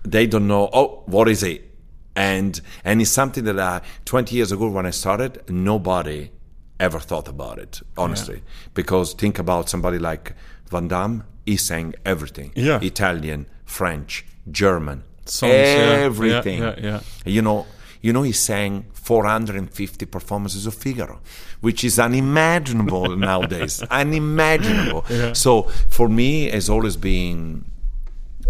they 0.04 0.28
don't 0.28 0.48
know. 0.48 0.70
Oh, 0.74 1.04
what 1.06 1.28
is 1.28 1.44
it? 1.44 1.68
And 2.16 2.60
and 2.84 3.02
it's 3.02 3.12
something 3.12 3.44
that 3.46 3.60
I, 3.60 3.82
20 4.06 4.36
years 4.36 4.52
ago 4.52 4.68
when 4.70 4.86
I 4.86 4.90
started, 4.92 5.50
nobody 5.50 6.32
ever 6.80 7.00
thought 7.00 7.28
about 7.28 7.58
it. 7.60 7.82
Honestly, 7.98 8.42
because 8.74 9.14
think 9.14 9.40
about 9.40 9.70
somebody 9.70 10.00
like 10.00 10.34
Van 10.70 10.88
Dam. 10.88 11.24
He 11.46 11.58
sang 11.58 11.96
everything. 12.06 12.52
Yeah. 12.56 12.80
Italian, 12.82 13.48
French, 13.66 14.26
German, 14.52 15.04
Songs, 15.26 15.52
everything. 15.54 16.62
Yeah, 16.62 16.76
yeah, 16.78 17.00
You 17.26 17.42
know, 17.42 17.66
you 18.02 18.14
know, 18.14 18.22
he 18.24 18.32
sang 18.32 18.86
450 18.94 20.06
performances 20.06 20.66
of 20.68 20.76
Figaro, 20.76 21.20
which 21.62 21.84
is 21.84 21.98
unimaginable 22.00 23.16
nowadays. 23.30 23.82
Unimaginable. 23.90 25.04
So 25.34 25.64
for 25.90 26.08
me, 26.10 26.48
it's 26.48 26.70
always 26.70 26.96
been, 26.98 27.66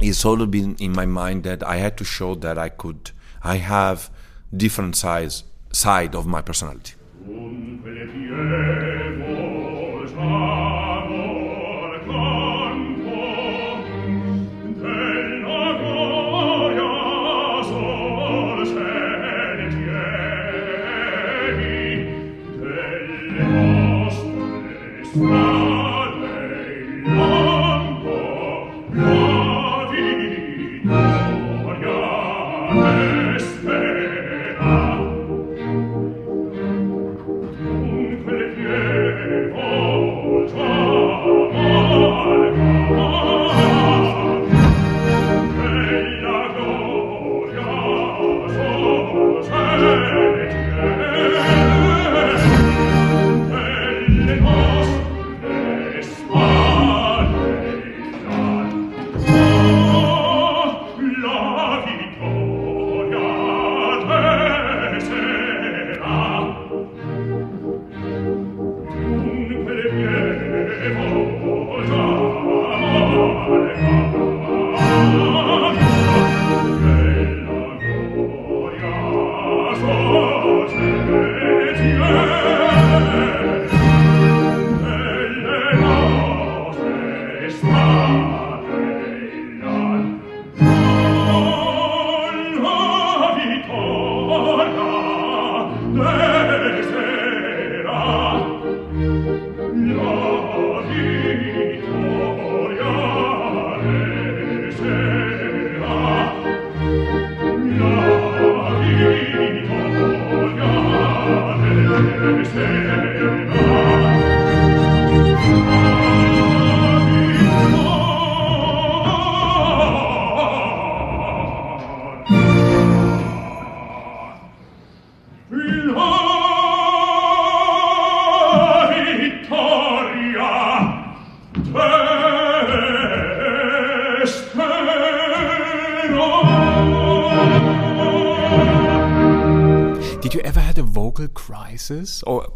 it's 0.02 0.26
always 0.26 0.48
been 0.50 0.76
in 0.80 0.92
my 0.92 1.06
mind 1.06 1.44
that 1.44 1.64
I 1.64 1.78
had 1.78 1.98
to 1.98 2.04
show 2.04 2.36
that 2.36 2.58
I 2.58 2.70
could, 2.70 3.12
I 3.44 3.58
have 3.58 4.10
different 4.56 4.96
size 4.96 5.44
side 5.72 6.16
of 6.16 6.26
my 6.26 6.42
personality. 6.42 6.94
Dunque 25.14 25.61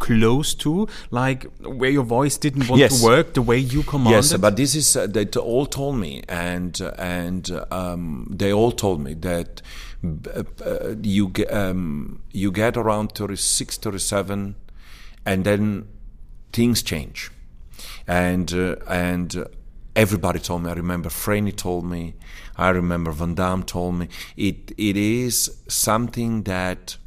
close 0.08 0.56
to, 0.64 0.88
like 1.12 1.42
where 1.80 1.94
your 1.98 2.06
voice 2.18 2.38
didn't 2.40 2.68
want 2.70 2.80
Yes. 2.80 3.00
to 3.00 3.06
work 3.06 3.34
the 3.34 3.42
way 3.42 3.58
you 3.74 3.84
commanded? 3.84 4.16
Yes, 4.24 4.38
but 4.38 4.56
this 4.56 4.76
is 4.76 4.96
uh, 4.96 5.08
they 5.16 5.26
all 5.40 5.66
told 5.66 5.96
me, 6.06 6.22
and 6.30 6.74
and 6.98 7.44
um, 7.72 8.28
they 8.40 8.52
all 8.54 8.72
told 8.72 9.00
me 9.02 9.14
that 9.16 9.62
uh, 10.04 10.96
you 11.02 11.32
um, 11.50 12.20
you 12.32 12.52
get 12.52 12.78
around 12.78 13.12
36, 13.14 13.78
37, 13.78 14.56
and 15.26 15.44
then 15.44 15.88
things 16.54 16.84
change, 16.84 17.32
and 18.08 18.54
uh, 18.54 18.76
and. 18.88 19.36
Uh, 19.36 19.46
Everybody 19.98 20.40
told 20.40 20.62
me. 20.64 20.70
I 20.70 20.74
remember 20.74 21.10
Franny 21.10 21.54
told 21.56 21.86
me. 21.86 22.16
I 22.58 22.68
remember 22.72 23.14
Van 23.14 23.34
Dam 23.34 23.64
told 23.64 23.96
me. 23.96 24.10
It 24.36 24.74
it 24.78 24.98
is 24.98 25.36
something 25.70 26.44
that 26.44 26.98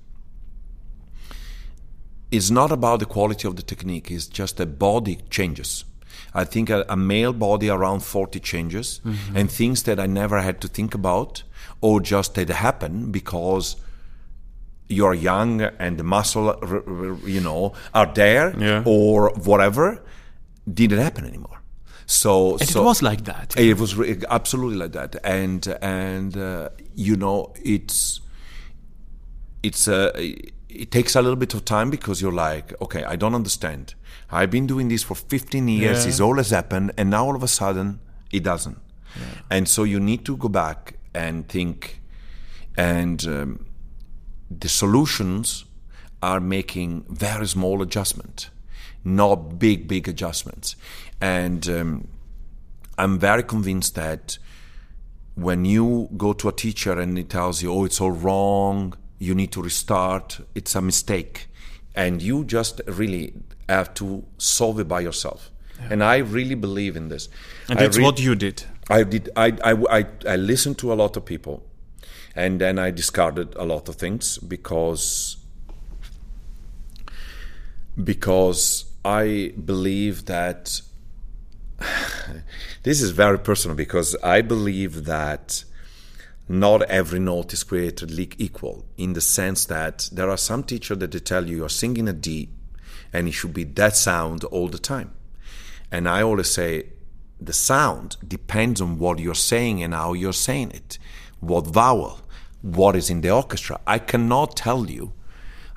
it's 2.31 2.51
not 2.51 2.71
about 2.73 2.99
the 3.01 3.07
quality 3.07 3.49
of 3.49 3.57
the 3.57 3.63
technique, 3.63 4.11
it's 4.11 4.27
just 4.27 4.57
the 4.57 4.67
body 4.67 5.19
changes. 5.31 5.85
I 6.35 6.45
think 6.45 6.71
a, 6.71 6.85
a 6.89 6.97
male 6.97 7.33
body 7.33 7.71
around 7.71 8.01
40 8.01 8.39
changes 8.41 9.01
and 9.35 9.51
things 9.51 9.83
that 9.85 9.99
I 9.99 10.07
never 10.07 10.41
had 10.41 10.61
to 10.61 10.69
think 10.69 10.95
about 10.95 11.43
or 11.81 12.01
just 12.01 12.35
that 12.35 12.49
happen 12.51 13.11
because 13.11 13.77
you're 14.89 15.15
young 15.15 15.63
and 15.63 15.97
the 15.99 16.03
muscle, 16.05 16.55
you 17.27 17.41
know, 17.41 17.73
are 17.95 18.07
there 18.15 18.55
Yeah. 18.59 18.83
or 18.87 19.31
whatever 19.45 20.03
didn't 20.73 20.99
happen 20.99 21.25
anymore. 21.25 21.61
So, 22.07 22.57
And 22.59 22.69
so 22.69 22.81
it 22.83 22.85
was 22.85 23.03
like 23.03 23.25
that. 23.25 23.55
it 23.57 23.79
was 23.79 23.95
re- 23.97 24.23
absolutely 24.31 24.77
like 24.79 24.93
that, 24.93 25.17
and 25.25 25.67
and 25.83 26.37
uh, 26.37 26.69
you 26.95 27.17
know 27.17 27.53
it's 27.63 28.21
it's 29.63 29.89
uh, 29.89 30.11
it 30.69 30.91
takes 30.91 31.17
a 31.17 31.23
little 31.23 31.37
bit 31.37 31.55
of 31.55 31.65
time 31.65 31.91
because 31.91 32.21
you're 32.21 32.33
like, 32.33 32.75
okay, 32.83 33.05
I 33.05 33.17
don't 33.17 33.35
understand. 33.35 33.95
I've 34.31 34.51
been 34.51 34.67
doing 34.67 34.89
this 34.89 35.03
for 35.03 35.15
15 35.15 35.69
years. 35.69 36.05
Yeah. 36.05 36.09
It's 36.09 36.21
always 36.21 36.51
happened, 36.51 36.93
and 36.97 37.11
now 37.11 37.25
all 37.27 37.37
of 37.37 37.43
a 37.43 37.49
sudden 37.49 38.01
it 38.31 38.43
doesn't. 38.43 38.79
And 39.51 39.69
so 39.69 39.85
you 39.85 39.99
need 39.99 40.25
to 40.27 40.37
go 40.37 40.49
back 40.49 40.99
and 41.15 41.49
think, 41.49 42.01
and 42.77 43.27
um, 43.27 43.67
the 44.51 44.69
solutions 44.69 45.65
are 46.23 46.41
making 46.41 47.05
very 47.09 47.47
small 47.47 47.83
adjustment, 47.83 48.51
not 49.05 49.59
big 49.59 49.89
big 49.89 50.09
adjustments, 50.09 50.77
and. 51.21 51.69
Um, 51.69 52.09
I'm 52.99 53.17
very 53.17 53.45
convinced 53.45 53.95
that 53.95 54.39
when 55.37 55.65
you 55.65 56.09
go 56.17 56.33
to 56.33 56.49
a 56.49 56.53
teacher 56.53 56.99
and 56.99 57.17
he 57.17 57.23
tells 57.23 57.63
you, 57.63 57.73
oh, 57.73 57.85
it's 57.85 58.01
all 58.01 58.11
wrong, 58.11 58.95
you 59.19 59.35
need 59.35 59.53
to 59.53 59.63
restart, 59.63 60.41
it's 60.55 60.75
a 60.75 60.81
mistake. 60.81 61.49
And 61.95 62.23
you 62.23 62.45
just 62.45 62.81
really 62.87 63.35
have 63.69 63.93
to 63.95 64.25
solve 64.39 64.79
it 64.79 64.89
by 64.89 65.01
yourself. 65.01 65.51
And 65.91 66.03
I 66.03 66.19
really 66.19 66.55
believe 66.55 66.97
in 66.97 67.09
this. 67.09 67.29
and 67.69 67.79
that's 67.79 67.97
re- 67.97 68.05
what 68.05 68.21
you 68.21 68.35
did. 68.35 68.65
I 68.91 69.05
did. 69.05 69.31
I, 69.37 69.57
I, 69.63 69.73
I, 69.99 70.07
I 70.27 70.37
listened 70.37 70.79
to 70.79 70.93
a 70.93 70.95
lot 70.95 71.17
of 71.17 71.25
people, 71.25 71.65
and 72.35 72.61
then 72.61 72.79
I 72.79 72.91
discarded 72.91 73.55
a 73.57 73.65
lot 73.65 73.89
of 73.89 73.97
things 73.97 74.39
because 74.39 75.37
because 78.03 78.87
I 79.05 79.53
believe 79.65 80.27
that 80.27 80.81
this 82.83 83.01
is 83.01 83.11
very 83.11 83.39
personal 83.39 83.77
because 83.77 84.17
I 84.23 84.41
believe 84.41 85.05
that 85.05 85.65
not 86.49 86.83
every 86.83 87.19
note 87.19 87.53
is 87.53 87.63
created 87.63 88.19
equal 88.39 88.87
in 88.97 89.13
the 89.13 89.21
sense 89.21 89.67
that 89.67 90.09
there 90.13 90.31
are 90.31 90.37
some 90.37 90.63
teachers 90.63 90.99
that 90.99 91.13
they 91.13 91.19
tell 91.19 91.49
you 91.49 91.57
you're 91.59 91.69
singing 91.69 92.09
a 92.09 92.13
D 92.13 92.49
and 93.13 93.29
it 93.29 93.33
should 93.33 93.55
be 93.55 93.65
that 93.65 93.97
sound 93.97 94.45
all 94.45 94.69
the 94.69 94.79
time. 94.79 95.13
And 95.91 96.09
I 96.09 96.23
always 96.23 96.51
say 96.51 96.91
the 97.41 97.53
sound 97.53 98.17
depends 98.27 98.81
on 98.81 98.99
what 98.99 99.19
you're 99.19 99.35
saying 99.35 99.83
and 99.83 99.95
how 99.95 100.13
you're 100.13 100.33
saying 100.33 100.73
it. 100.73 100.99
what 101.41 101.67
vowel, 101.67 102.21
what 102.63 102.97
is 102.97 103.11
in 103.11 103.21
the 103.21 103.31
orchestra. 103.31 103.81
I 103.87 103.99
cannot 103.99 104.57
tell 104.57 104.91
you. 104.91 105.13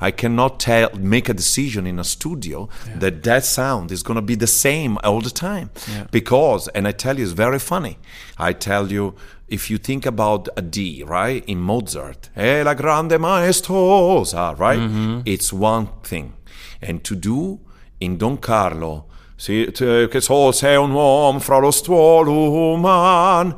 I 0.04 0.10
cannot 0.10 0.60
tell, 0.60 0.90
make 0.96 1.30
a 1.30 1.34
decision 1.34 1.86
in 1.86 2.00
a 2.00 2.04
studio 2.04 2.70
yeah. 2.88 2.98
that 2.98 3.22
that 3.22 3.46
sound 3.46 3.92
is 3.92 4.02
going 4.02 4.16
to 4.16 4.22
be 4.24 4.34
the 4.34 4.48
same 4.48 4.98
all 5.04 5.22
the 5.22 5.30
time. 5.30 5.70
Yeah. 5.88 6.08
Because, 6.10 6.68
and 6.70 6.88
I 6.88 6.92
tell 6.92 7.20
you, 7.20 7.24
it's 7.24 7.34
very 7.34 7.60
funny. 7.60 8.00
I 8.36 8.54
tell 8.54 8.92
you, 8.92 9.14
if 9.52 9.70
you 9.70 9.78
think 9.78 10.06
about 10.06 10.48
a 10.56 10.62
D, 10.62 11.04
right, 11.04 11.44
in 11.46 11.60
Mozart, 11.60 12.30
eh, 12.36 12.64
la 12.64 12.74
grande 12.74 13.18
maestosa, 13.20 14.58
right, 14.58 14.80
mm-hmm. 14.80 15.22
it's 15.26 15.52
one 15.52 15.90
thing. 16.04 16.34
And 16.82 17.04
to 17.04 17.16
do 17.16 17.60
in 18.00 18.18
Don 18.18 18.38
Carlo, 18.38 19.08
che 19.36 20.22
so 20.22 20.52
sei 20.52 20.76
un 20.78 20.92
uomo 20.92 21.40
fra 21.40 21.60
lo 21.60 21.72
stuolo 21.72 22.76
uman, 22.76 23.56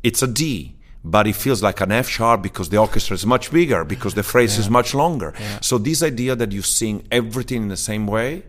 it's 0.00 0.22
a 0.22 0.26
D 0.26 0.76
but 1.04 1.26
it 1.26 1.34
feels 1.34 1.62
like 1.62 1.80
an 1.80 1.90
F 1.90 2.08
sharp 2.08 2.42
because 2.42 2.68
the 2.68 2.76
orchestra 2.76 3.14
is 3.14 3.26
much 3.26 3.50
bigger, 3.50 3.84
because 3.84 4.14
the 4.14 4.22
phrase 4.22 4.54
yeah. 4.54 4.60
is 4.60 4.70
much 4.70 4.94
longer. 4.94 5.34
Yeah. 5.38 5.58
So 5.60 5.78
this 5.78 6.00
idea 6.00 6.36
that 6.36 6.52
you 6.52 6.62
sing 6.62 7.06
everything 7.10 7.62
in 7.62 7.68
the 7.68 7.76
same 7.76 8.06
way 8.06 8.44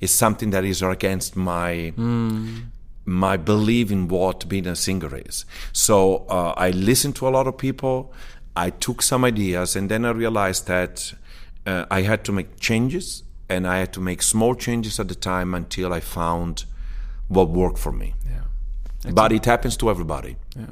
is 0.00 0.10
something 0.10 0.50
that 0.50 0.64
is 0.64 0.82
against 0.82 1.36
my 1.36 1.92
mm. 1.96 2.64
My 3.04 3.36
belief 3.36 3.90
in 3.90 4.08
what 4.08 4.48
being 4.48 4.66
a 4.66 4.76
singer 4.76 5.16
is. 5.26 5.44
So 5.72 6.26
uh, 6.28 6.54
I 6.56 6.70
listened 6.70 7.16
to 7.16 7.28
a 7.28 7.30
lot 7.30 7.46
of 7.46 7.58
people. 7.58 8.12
I 8.54 8.70
took 8.70 9.02
some 9.02 9.24
ideas, 9.24 9.76
and 9.76 9.88
then 9.88 10.04
I 10.04 10.10
realized 10.10 10.66
that 10.66 11.14
uh, 11.66 11.86
I 11.90 12.02
had 12.02 12.24
to 12.24 12.32
make 12.32 12.60
changes, 12.60 13.22
and 13.48 13.66
I 13.66 13.78
had 13.78 13.92
to 13.94 14.00
make 14.00 14.22
small 14.22 14.54
changes 14.54 15.00
at 15.00 15.08
the 15.08 15.14
time 15.14 15.54
until 15.54 15.92
I 15.92 16.00
found 16.00 16.64
what 17.28 17.48
worked 17.48 17.78
for 17.78 17.92
me. 17.92 18.14
Yeah. 18.24 19.12
But 19.12 19.32
it 19.32 19.44
happens 19.46 19.76
to 19.78 19.90
everybody. 19.90 20.36
Yeah. 20.56 20.66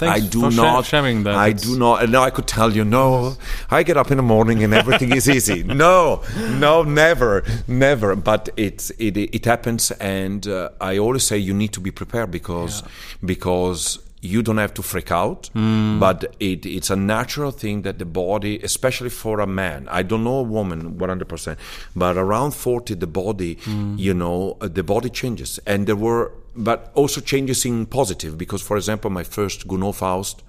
I 0.00 0.20
do 0.20 0.50
not 0.50 0.86
sharing 0.86 1.22
that. 1.24 1.34
I 1.34 1.52
do 1.52 1.78
not. 1.78 2.02
And 2.02 2.12
now 2.12 2.22
I 2.22 2.30
could 2.30 2.46
tell 2.46 2.74
you. 2.74 2.84
No, 2.84 3.36
I 3.70 3.82
get 3.82 3.96
up 3.96 4.10
in 4.10 4.16
the 4.16 4.22
morning 4.22 4.64
and 4.64 4.74
everything 4.74 5.12
is 5.14 5.28
easy. 5.28 5.64
No, 5.78 6.22
no, 6.58 6.82
never, 6.82 7.44
never. 7.68 8.16
But 8.16 8.48
it's 8.56 8.90
it 8.98 9.16
it 9.16 9.44
happens, 9.44 9.92
and 9.92 10.46
uh, 10.46 10.70
I 10.80 10.98
always 10.98 11.22
say 11.22 11.38
you 11.38 11.54
need 11.54 11.72
to 11.74 11.80
be 11.80 11.92
prepared 11.92 12.30
because 12.30 12.82
yeah. 12.82 12.88
because 13.24 14.00
you 14.20 14.42
don't 14.42 14.58
have 14.58 14.74
to 14.74 14.82
freak 14.82 15.12
out, 15.12 15.50
mm. 15.54 16.00
but 16.00 16.34
it, 16.40 16.66
it's 16.66 16.90
a 16.90 16.96
natural 16.96 17.50
thing 17.50 17.82
that 17.82 17.98
the 17.98 18.04
body, 18.04 18.58
especially 18.62 19.10
for 19.10 19.40
a 19.40 19.46
man, 19.46 19.86
I 19.90 20.02
don't 20.02 20.24
know 20.24 20.38
a 20.38 20.42
woman 20.42 20.98
100%, 20.98 21.56
but 21.94 22.16
around 22.16 22.52
40, 22.52 22.94
the 22.94 23.06
body, 23.06 23.56
mm. 23.56 23.98
you 23.98 24.14
know, 24.14 24.56
uh, 24.60 24.68
the 24.68 24.82
body 24.82 25.08
changes. 25.08 25.60
And 25.66 25.86
there 25.86 25.96
were 25.96 26.32
but 26.58 26.90
also 26.94 27.20
changes 27.20 27.64
in 27.64 27.86
positive 27.86 28.36
because, 28.36 28.60
for 28.60 28.76
example, 28.76 29.10
my 29.10 29.22
first 29.22 29.66
Gounod 29.68 29.94
Faust 29.94 30.42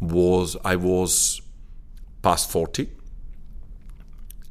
was 0.00 0.56
I 0.64 0.76
was 0.76 1.40
past 2.22 2.50
40 2.50 2.88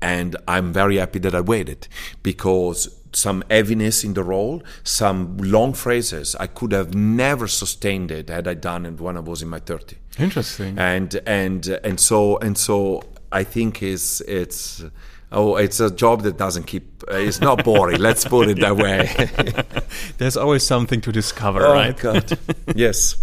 and 0.02 0.36
I'm 0.48 0.74
very 0.74 0.98
happy 0.98 1.20
that 1.20 1.36
I 1.36 1.42
waited 1.42 1.88
because 2.24 2.98
some 3.14 3.44
heaviness 3.50 4.04
in 4.04 4.14
the 4.14 4.24
role, 4.24 4.64
some 4.84 5.38
long 5.38 5.74
phrases, 5.74 6.36
I 6.36 6.48
could 6.48 6.72
have 6.72 6.96
never 6.96 7.48
sustained 7.48 8.10
it 8.10 8.30
had 8.30 8.48
I 8.48 8.54
done 8.54 8.86
it 8.86 9.00
when 9.00 9.18
I 9.18 9.20
was 9.20 9.42
in 9.42 9.50
my 9.50 9.60
30. 9.60 9.98
Interesting. 10.18 10.78
And 10.78 11.20
and 11.28 11.68
and 11.84 12.00
so 12.00 12.38
and 12.38 12.58
so 12.58 13.04
I 13.32 13.44
think 13.44 13.84
is 13.84 14.22
it's 14.28 14.84
oh, 15.32 15.56
it's 15.56 15.80
a 15.80 15.90
job 15.90 16.24
that 16.24 16.38
doesn't 16.38 16.64
keep. 16.64 17.04
Uh, 17.10 17.16
it's 17.16 17.42
not 17.42 17.64
boring. 17.64 18.00
let's 18.00 18.26
put 18.26 18.50
it 18.50 18.60
that 18.60 18.76
way. 18.76 19.10
There's 20.18 20.38
always 20.38 20.64
something 20.64 21.02
to 21.02 21.12
discover, 21.12 21.66
oh, 21.66 21.74
right? 21.74 21.98
God. 21.98 22.38
yes. 22.76 23.16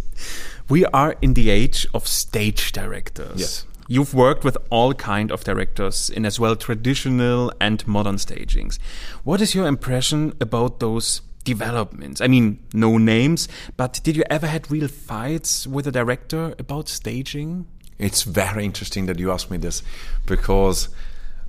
We 0.68 0.84
are 0.86 1.16
in 1.22 1.34
the 1.34 1.50
age 1.50 1.86
of 1.94 2.06
stage 2.06 2.72
directors. 2.72 3.40
Yes. 3.40 3.64
You've 3.90 4.12
worked 4.12 4.44
with 4.44 4.58
all 4.68 4.92
kind 4.92 5.32
of 5.32 5.44
directors 5.44 6.10
in 6.10 6.26
as 6.26 6.38
well 6.38 6.56
traditional 6.56 7.50
and 7.58 7.86
modern 7.86 8.18
stagings. 8.18 8.78
What 9.24 9.40
is 9.40 9.54
your 9.54 9.66
impression 9.66 10.34
about 10.42 10.80
those 10.80 11.22
developments? 11.44 12.20
I 12.20 12.26
mean, 12.26 12.58
no 12.74 12.98
names, 12.98 13.48
but 13.78 14.00
did 14.02 14.14
you 14.14 14.24
ever 14.28 14.46
had 14.46 14.70
real 14.70 14.88
fights 14.88 15.66
with 15.66 15.86
a 15.86 15.90
director 15.90 16.54
about 16.58 16.90
staging? 16.90 17.66
It's 17.98 18.24
very 18.24 18.66
interesting 18.66 19.06
that 19.06 19.18
you 19.18 19.32
ask 19.32 19.50
me 19.50 19.56
this 19.56 19.82
because 20.26 20.90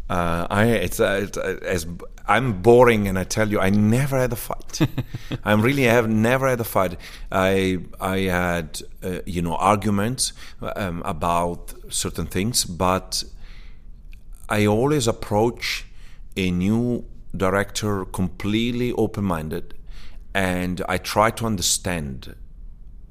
uh, 0.10 0.48
I 0.50 0.66
it's, 0.66 1.00
uh, 1.00 1.20
it's 1.24 1.38
uh, 1.38 1.60
as 1.62 1.86
I'm 2.28 2.62
boring, 2.62 3.08
and 3.08 3.18
I 3.18 3.24
tell 3.24 3.50
you, 3.50 3.60
I 3.60 3.70
never 3.70 4.18
had 4.18 4.34
a 4.34 4.36
fight. 4.36 4.80
I'm 5.44 5.62
really 5.62 5.88
I 5.88 5.94
have 5.94 6.10
never 6.10 6.48
had 6.48 6.60
a 6.60 6.64
fight. 6.64 6.98
I 7.32 7.80
I 8.00 8.20
had 8.22 8.82
uh, 9.04 9.20
you 9.26 9.42
know 9.42 9.56
arguments 9.56 10.34
um, 10.62 11.04
about 11.06 11.74
certain 11.90 12.26
things, 12.26 12.66
but 12.66 13.24
I 14.50 14.66
always 14.66 15.08
approach 15.08 15.86
a 16.36 16.50
new 16.50 17.06
director 17.36 18.06
completely 18.06 18.92
open-minded, 18.94 19.76
and 20.34 20.82
I 20.90 20.98
try 20.98 21.30
to 21.32 21.46
understand 21.46 22.36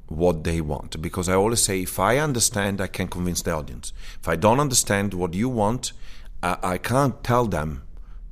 what 0.07 0.43
they 0.43 0.59
want 0.59 1.01
because 1.01 1.29
I 1.29 1.35
always 1.35 1.61
say 1.61 1.83
if 1.83 1.97
I 1.97 2.17
understand, 2.17 2.81
I 2.81 2.87
can 2.87 3.07
convince 3.07 3.41
the 3.43 3.51
audience. 3.51 3.93
If 4.19 4.27
I 4.27 4.35
don't 4.35 4.59
understand 4.59 5.13
what 5.13 5.33
you 5.33 5.47
want 5.47 5.93
I, 6.41 6.57
I 6.63 6.77
can't 6.77 7.23
tell 7.23 7.45
them 7.45 7.83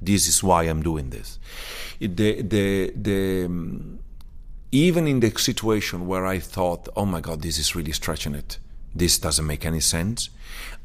this 0.01 0.27
is 0.27 0.43
why 0.43 0.63
I'm 0.63 0.83
doing 0.83 1.09
this. 1.09 1.39
The, 1.99 2.41
the, 2.41 2.93
the, 2.95 3.45
um, 3.45 3.99
even 4.71 5.07
in 5.07 5.19
the 5.19 5.31
situation 5.37 6.07
where 6.07 6.25
I 6.25 6.39
thought, 6.39 6.87
oh 6.95 7.05
my 7.05 7.21
God, 7.21 7.41
this 7.41 7.57
is 7.57 7.75
really 7.75 7.93
stretching 7.93 8.35
it, 8.35 8.59
this 8.93 9.17
doesn't 9.17 9.45
make 9.45 9.65
any 9.65 9.79
sense, 9.79 10.29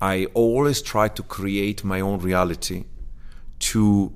I 0.00 0.26
always 0.34 0.82
try 0.82 1.08
to 1.08 1.22
create 1.22 1.84
my 1.84 2.00
own 2.00 2.18
reality 2.20 2.84
to 3.60 4.12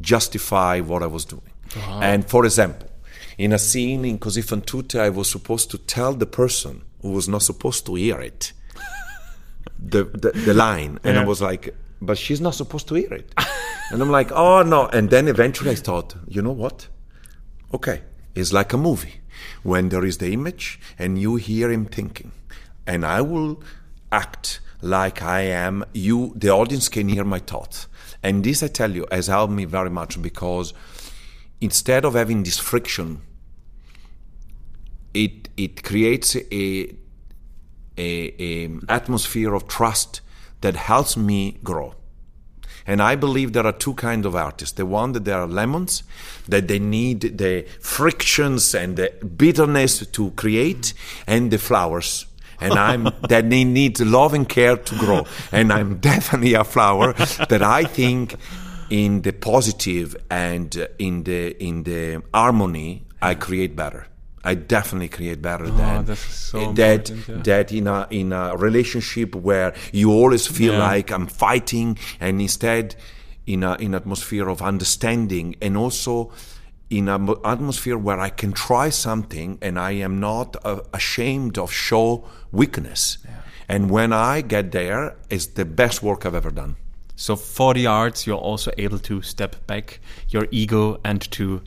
justify 0.00 0.80
what 0.80 1.02
I 1.02 1.06
was 1.06 1.24
doing. 1.24 1.50
Uh-huh. 1.76 2.00
And 2.00 2.28
for 2.28 2.44
example, 2.44 2.88
in 3.36 3.52
a 3.52 3.58
scene 3.58 4.04
in 4.04 4.18
Così 4.18 4.42
fan 4.42 4.62
tutte, 4.62 4.96
I 4.96 5.10
was 5.10 5.30
supposed 5.30 5.70
to 5.70 5.78
tell 5.78 6.14
the 6.14 6.26
person 6.26 6.82
who 7.02 7.12
was 7.12 7.28
not 7.28 7.42
supposed 7.42 7.86
to 7.86 7.94
hear 7.94 8.20
it 8.20 8.52
the, 9.78 10.04
the, 10.04 10.32
the 10.32 10.54
line, 10.54 10.98
and 11.04 11.14
yeah. 11.16 11.22
I 11.22 11.24
was 11.24 11.40
like, 11.40 11.74
but 12.00 12.18
she's 12.18 12.40
not 12.40 12.54
supposed 12.54 12.88
to 12.88 12.94
hear 12.94 13.12
it. 13.12 13.34
and 13.90 14.00
I'm 14.02 14.10
like, 14.10 14.30
oh 14.32 14.62
no. 14.62 14.86
And 14.86 15.10
then 15.10 15.28
eventually 15.28 15.70
I 15.70 15.74
thought, 15.74 16.14
you 16.26 16.42
know 16.42 16.52
what? 16.52 16.88
Okay, 17.74 18.02
it's 18.34 18.52
like 18.52 18.72
a 18.72 18.78
movie 18.78 19.20
when 19.62 19.88
there 19.88 20.04
is 20.04 20.18
the 20.18 20.32
image 20.32 20.80
and 20.98 21.18
you 21.18 21.36
hear 21.36 21.70
him 21.70 21.86
thinking, 21.86 22.32
and 22.86 23.04
I 23.04 23.20
will 23.20 23.62
act 24.10 24.60
like 24.80 25.22
I 25.22 25.42
am. 25.42 25.84
You, 25.92 26.32
the 26.36 26.50
audience, 26.50 26.88
can 26.88 27.08
hear 27.08 27.24
my 27.24 27.38
thoughts, 27.38 27.88
and 28.22 28.44
this 28.44 28.62
I 28.62 28.68
tell 28.68 28.90
you 28.90 29.06
has 29.10 29.26
helped 29.26 29.52
me 29.52 29.64
very 29.64 29.90
much 29.90 30.20
because 30.22 30.72
instead 31.60 32.04
of 32.04 32.14
having 32.14 32.42
this 32.42 32.58
friction, 32.58 33.20
it 35.14 35.48
it 35.56 35.82
creates 35.82 36.36
a 36.36 36.94
a, 37.98 38.34
a 38.38 38.70
atmosphere 38.88 39.54
of 39.54 39.68
trust 39.68 40.20
that 40.60 40.76
helps 40.76 41.16
me 41.16 41.58
grow. 41.62 41.94
And 42.86 43.02
I 43.02 43.16
believe 43.16 43.52
there 43.52 43.66
are 43.66 43.72
two 43.72 43.92
kinds 43.94 44.24
of 44.24 44.34
artists. 44.34 44.74
The 44.76 44.86
one 44.86 45.12
that 45.12 45.26
there 45.26 45.38
are 45.38 45.46
lemons, 45.46 46.04
that 46.48 46.68
they 46.68 46.78
need 46.78 47.36
the 47.36 47.66
frictions 47.80 48.74
and 48.74 48.96
the 48.96 49.12
bitterness 49.36 50.06
to 50.06 50.30
create, 50.30 50.94
and 51.26 51.50
the 51.50 51.58
flowers. 51.58 52.24
And 52.60 52.72
I'm 52.72 53.04
that 53.28 53.50
they 53.50 53.64
need 53.64 54.00
love 54.00 54.32
and 54.32 54.48
care 54.48 54.78
to 54.78 54.98
grow. 54.98 55.26
And 55.52 55.70
I'm 55.70 55.98
definitely 55.98 56.54
a 56.54 56.64
flower 56.64 57.12
that 57.12 57.62
I 57.62 57.84
think 57.84 58.36
in 58.88 59.20
the 59.20 59.32
positive 59.32 60.16
and 60.30 60.74
uh, 60.76 60.86
in 60.98 61.24
the 61.24 61.62
in 61.62 61.82
the 61.82 62.22
harmony 62.32 63.04
I 63.20 63.34
create 63.34 63.76
better. 63.76 64.06
I 64.44 64.54
definitely 64.54 65.08
create 65.08 65.42
better 65.42 65.66
oh, 65.66 65.70
than 65.70 66.16
so 66.16 66.72
that 66.72 67.10
yeah. 67.10 67.36
that 67.42 67.72
in 67.72 67.86
a 67.86 68.06
in 68.10 68.32
a 68.32 68.56
relationship 68.56 69.34
where 69.34 69.74
you 69.92 70.12
always 70.12 70.46
feel 70.46 70.74
yeah. 70.74 70.78
like 70.78 71.10
I'm 71.10 71.26
fighting 71.26 71.98
and 72.20 72.40
instead 72.40 72.94
in 73.46 73.64
a 73.64 73.74
in 73.74 73.94
atmosphere 73.94 74.48
of 74.48 74.62
understanding 74.62 75.56
and 75.60 75.76
also 75.76 76.30
in 76.90 77.08
an 77.08 77.28
atmosphere 77.44 77.98
where 77.98 78.18
I 78.18 78.30
can 78.30 78.52
try 78.52 78.88
something 78.90 79.58
and 79.60 79.78
I 79.78 79.92
am 79.92 80.20
not 80.20 80.56
uh, 80.64 80.80
ashamed 80.92 81.58
of 81.58 81.70
show 81.70 82.24
weakness. 82.50 83.18
Yeah. 83.24 83.34
And 83.68 83.90
when 83.90 84.12
I 84.12 84.40
get 84.40 84.72
there, 84.72 85.16
it's 85.28 85.46
the 85.46 85.66
best 85.66 86.02
work 86.02 86.24
I've 86.24 86.34
ever 86.34 86.50
done. 86.50 86.76
So 87.16 87.36
for 87.36 87.74
the 87.74 87.86
arts, 87.86 88.26
you're 88.26 88.38
also 88.38 88.70
able 88.78 88.98
to 89.00 89.20
step 89.22 89.66
back 89.66 90.00
your 90.30 90.46
ego 90.50 91.00
and 91.04 91.20
to 91.32 91.62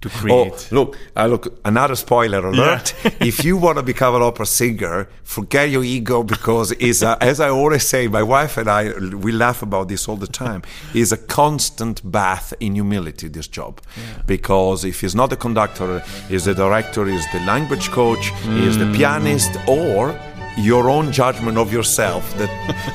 to 0.00 0.08
create. 0.08 0.68
Oh, 0.72 0.74
look, 0.74 0.96
uh, 1.16 1.26
look, 1.26 1.60
another 1.64 1.94
spoiler 1.94 2.46
alert. 2.46 2.94
Yeah. 3.04 3.10
if 3.20 3.44
you 3.44 3.56
want 3.56 3.78
to 3.78 3.82
become 3.82 4.14
an 4.14 4.22
opera 4.22 4.46
singer, 4.46 5.08
forget 5.22 5.68
your 5.68 5.84
ego 5.84 6.22
because 6.22 6.72
it's 6.72 7.02
a, 7.02 7.18
as 7.20 7.40
I 7.40 7.50
always 7.50 7.86
say, 7.86 8.08
my 8.08 8.22
wife 8.22 8.56
and 8.56 8.70
I, 8.70 8.92
we 8.98 9.32
laugh 9.32 9.62
about 9.62 9.88
this 9.88 10.08
all 10.08 10.16
the 10.16 10.26
time, 10.26 10.62
is 10.94 11.12
a 11.12 11.18
constant 11.18 12.00
bath 12.10 12.54
in 12.60 12.74
humility, 12.74 13.28
this 13.28 13.46
job. 13.46 13.80
Yeah. 13.96 14.22
Because 14.26 14.84
if 14.84 15.02
he's 15.02 15.14
not 15.14 15.30
the 15.30 15.36
conductor, 15.36 16.00
he's 16.28 16.46
the 16.46 16.54
director, 16.54 17.04
he's 17.06 17.30
the 17.32 17.40
language 17.40 17.90
coach, 17.90 18.30
mm. 18.30 18.60
he's 18.60 18.78
the 18.78 18.90
pianist, 18.96 19.50
or 19.68 20.18
your 20.56 20.90
own 20.90 21.12
judgment 21.12 21.58
of 21.58 21.72
yourself 21.72 22.36
that 22.38 22.50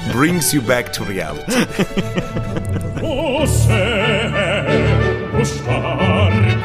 brings 0.12 0.54
you 0.54 0.62
back 0.62 0.92
to 0.94 1.04
reality. 1.04 1.66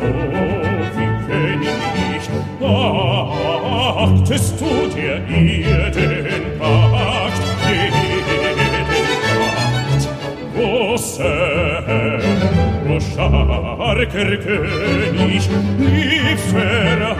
sie 0.00 1.08
kenn 1.26 1.62
ich 1.62 1.78
nicht. 2.10 2.30
Dachtest 3.98 4.54
du 4.60 4.70
dir 4.94 5.16
ihr 5.28 5.90
den 5.90 6.58
Pakt, 6.58 7.42
den 7.66 7.92
Pakt? 9.38 10.02
Großer 10.54 11.82
Herr, 11.86 12.20
o 12.88 13.00
starker 13.00 14.30
König, 14.38 15.42
liefer 15.78 17.16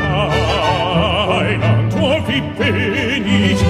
Heiland, 1.29 1.95
o 1.95 2.03
wie 2.27 2.43
bin 2.59 3.25
ich? 3.51 3.61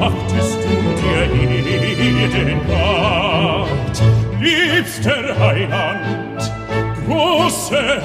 Dachtest 0.00 0.60
du 0.64 0.74
dir 1.00 1.24
ihr 1.40 2.28
den 2.28 2.60
Pakt, 2.68 3.96
liebster 4.40 5.24
Heiland, 5.38 6.31
Großer, 7.12 8.00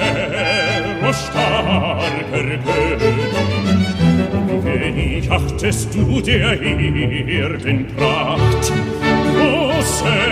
o 1.02 1.12
starker 1.12 2.58
König, 2.64 3.94
wenig 4.64 5.30
achtest 5.30 5.94
du 5.94 6.20
der 6.20 6.60
Erden 6.60 7.86
Pracht. 7.96 8.72
Großer, 9.34 10.26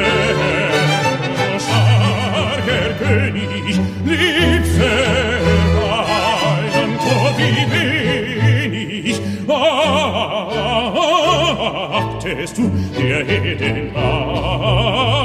o 1.54 1.58
starker 1.58 2.88
König, 2.98 3.80
liebste 4.04 4.92
Wein, 5.78 6.90
oh, 7.00 7.30
wie 7.38 7.62
wenig 7.72 9.16
achtest 11.88 12.58
ah, 12.58 12.62
du 12.62 12.64
der 13.00 13.20
Erden 13.26 13.92
Pracht. 13.94 15.15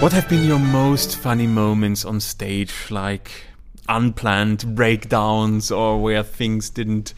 What 0.00 0.12
have 0.12 0.28
been 0.28 0.44
your 0.44 0.58
most 0.58 1.16
funny 1.16 1.46
moments 1.46 2.04
on 2.04 2.20
stage, 2.20 2.74
like 2.90 3.30
unplanned 3.88 4.74
breakdowns 4.74 5.70
or 5.70 6.02
where 6.02 6.22
things 6.22 6.68
didn't 6.68 7.14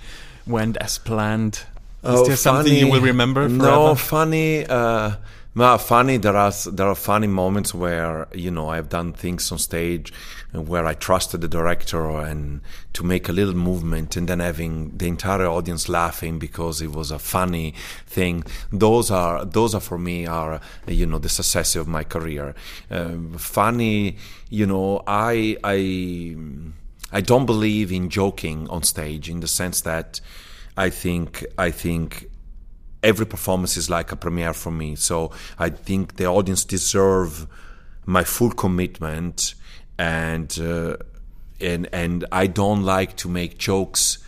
went 0.46 0.76
as 0.76 0.98
planned? 0.98 1.62
Is 2.04 2.26
there 2.28 2.36
something 2.36 2.72
you 2.72 2.88
will 2.88 3.00
remember 3.00 3.48
forever? 3.48 3.64
Oh, 3.66 3.86
No, 3.88 3.94
funny. 3.96 4.64
Uh, 4.66 5.16
no, 5.56 5.78
funny. 5.78 6.18
There 6.18 6.36
are 6.36 6.52
there 6.70 6.86
are 6.86 6.94
funny 6.94 7.26
moments 7.26 7.74
where 7.74 8.28
you 8.32 8.52
know 8.52 8.68
I've 8.68 8.88
done 8.88 9.12
things 9.14 9.50
on 9.50 9.58
stage 9.58 10.12
where 10.56 10.86
I 10.86 10.94
trusted 10.94 11.40
the 11.40 11.48
director 11.48 12.08
and 12.10 12.60
to 12.94 13.04
make 13.04 13.28
a 13.28 13.32
little 13.32 13.54
movement 13.54 14.16
and 14.16 14.28
then 14.28 14.40
having 14.40 14.96
the 14.96 15.08
entire 15.08 15.46
audience 15.46 15.88
laughing 15.88 16.38
because 16.38 16.80
it 16.80 16.92
was 16.92 17.10
a 17.10 17.18
funny 17.18 17.74
thing. 18.06 18.44
Those 18.72 19.10
are 19.10 19.44
those 19.44 19.74
are 19.74 19.80
for 19.80 19.98
me 19.98 20.26
are 20.26 20.60
you 20.86 21.06
know 21.06 21.18
the 21.18 21.28
success 21.28 21.76
of 21.76 21.86
my 21.86 22.04
career. 22.04 22.54
Um, 22.90 23.36
funny, 23.38 24.16
you 24.48 24.66
know, 24.66 25.02
I 25.06 25.56
I 25.62 26.36
I 27.12 27.20
don't 27.20 27.46
believe 27.46 27.92
in 27.92 28.08
joking 28.10 28.68
on 28.68 28.82
stage 28.82 29.28
in 29.28 29.40
the 29.40 29.48
sense 29.48 29.82
that 29.82 30.20
I 30.76 30.90
think 30.90 31.44
I 31.58 31.70
think 31.70 32.28
every 33.02 33.26
performance 33.26 33.76
is 33.76 33.88
like 33.88 34.10
a 34.12 34.16
premiere 34.16 34.52
for 34.52 34.72
me. 34.72 34.96
So 34.96 35.30
I 35.58 35.70
think 35.70 36.16
the 36.16 36.26
audience 36.26 36.64
deserve 36.64 37.46
my 38.04 38.24
full 38.24 38.50
commitment, 38.50 39.54
and 39.98 40.58
uh, 40.60 40.96
and 41.60 41.88
and 41.92 42.24
I 42.32 42.46
don't 42.46 42.82
like 42.82 43.16
to 43.16 43.28
make 43.28 43.58
jokes 43.58 44.18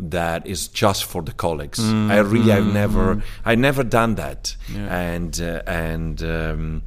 that 0.00 0.46
is 0.46 0.68
just 0.68 1.04
for 1.04 1.22
the 1.22 1.32
colleagues. 1.32 1.80
I 1.80 2.18
really 2.18 2.52
I've 2.52 2.72
never 2.72 3.22
I 3.44 3.54
never 3.56 3.82
done 3.84 4.14
that, 4.16 4.56
and 4.76 5.40
uh, 5.40 5.62
and. 5.66 6.22
Um, 6.22 6.82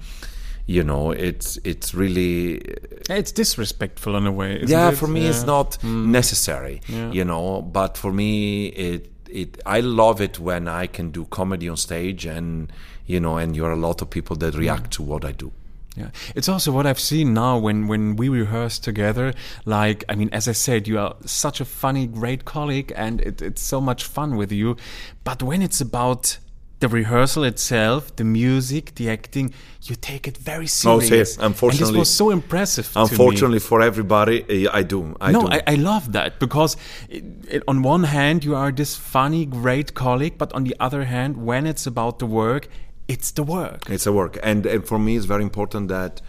you 0.67 0.83
know, 0.83 1.11
it's 1.11 1.57
it's 1.65 1.93
really 1.93 2.61
It's 3.09 3.31
disrespectful 3.33 4.15
in 4.15 4.25
a 4.25 4.31
way. 4.31 4.63
yeah 4.65 4.89
it? 4.91 4.95
for 4.97 5.07
me 5.07 5.25
it's 5.25 5.39
Yeah. 5.39 5.45
not 5.47 5.83
necessary 5.83 6.79
Yeah. 6.87 7.11
you 7.11 7.25
know 7.25 7.61
but 7.61 7.97
for 7.97 8.13
me 8.13 8.67
it 8.67 9.09
it 9.27 9.57
i 9.65 9.81
love 9.81 10.21
it 10.21 10.39
when 10.39 10.67
i 10.69 10.87
can 10.87 11.09
do 11.11 11.25
comedy 11.25 11.67
on 11.67 11.75
stage 11.77 12.25
and 12.25 12.71
you 13.05 13.19
know 13.19 13.37
and 13.37 13.55
you're 13.55 13.71
a 13.71 13.75
lot 13.87 14.01
of 14.01 14.09
people 14.09 14.35
that 14.37 14.53
react 14.55 14.91
to 14.91 15.03
what 15.03 15.25
i 15.25 15.31
do 15.33 15.51
Yeah, 15.97 16.11
it's 16.35 16.47
also 16.47 16.71
what 16.71 16.85
I've 16.85 16.99
seen 16.99 17.33
now 17.33 17.57
when 17.57 17.87
when 17.87 18.15
we 18.15 18.29
rehearse 18.29 18.79
together. 18.79 19.33
Like, 19.65 20.05
I 20.07 20.15
mean, 20.15 20.29
as 20.31 20.47
I 20.47 20.53
said, 20.53 20.87
you 20.87 20.97
are 20.97 21.15
such 21.25 21.59
a 21.59 21.65
funny, 21.65 22.07
great 22.07 22.45
colleague, 22.45 22.93
and 22.95 23.19
it, 23.19 23.41
it's 23.41 23.61
so 23.61 23.81
much 23.81 24.05
fun 24.05 24.37
with 24.37 24.51
you. 24.53 24.77
But 25.23 25.43
when 25.43 25.61
it's 25.61 25.81
about 25.81 26.37
the 26.79 26.87
rehearsal 26.87 27.43
itself, 27.43 28.15
the 28.15 28.23
music, 28.23 28.95
the 28.95 29.09
acting, 29.09 29.53
you 29.83 29.95
take 29.95 30.27
it 30.27 30.35
very 30.37 30.67
No, 30.83 30.99
serious. 30.99 31.35
see, 31.35 31.41
unfortunately- 31.41 31.87
and 31.87 31.95
this 31.95 31.99
was 31.99 32.09
so 32.09 32.31
impressive. 32.31 32.91
to 32.91 32.99
me. 32.99 33.03
unfortunately 33.09 33.59
for 33.59 33.81
everybody 33.81 34.43
eh, 34.49 34.79
i 34.79 34.81
do 34.83 35.15
i 35.21 35.31
no, 35.31 35.41
do 35.41 35.47
I, 35.55 35.61
I 35.67 35.75
love 35.75 36.11
that 36.13 36.39
because 36.39 36.75
it, 37.09 37.23
it, 37.55 37.63
on 37.67 37.83
one 37.83 38.05
hand 38.05 38.43
you 38.43 38.55
are 38.55 38.71
this 38.71 38.95
funny, 38.95 39.45
great 39.45 39.93
colleague, 39.93 40.37
but 40.37 40.51
on 40.53 40.63
the 40.63 40.75
other 40.79 41.03
hand, 41.03 41.37
when 41.37 41.67
it's 41.67 41.85
about 41.85 42.17
the 42.17 42.25
work, 42.25 42.67
it's 43.11 43.31
the 43.31 43.43
work. 43.43 43.89
It's 43.89 44.07
a 44.07 44.13
work, 44.13 44.37
and, 44.41 44.65
and 44.65 44.81
for 44.89 44.97
me, 44.97 45.17
it's 45.17 45.25
very 45.25 45.43
important 45.43 45.89
that 45.89 46.21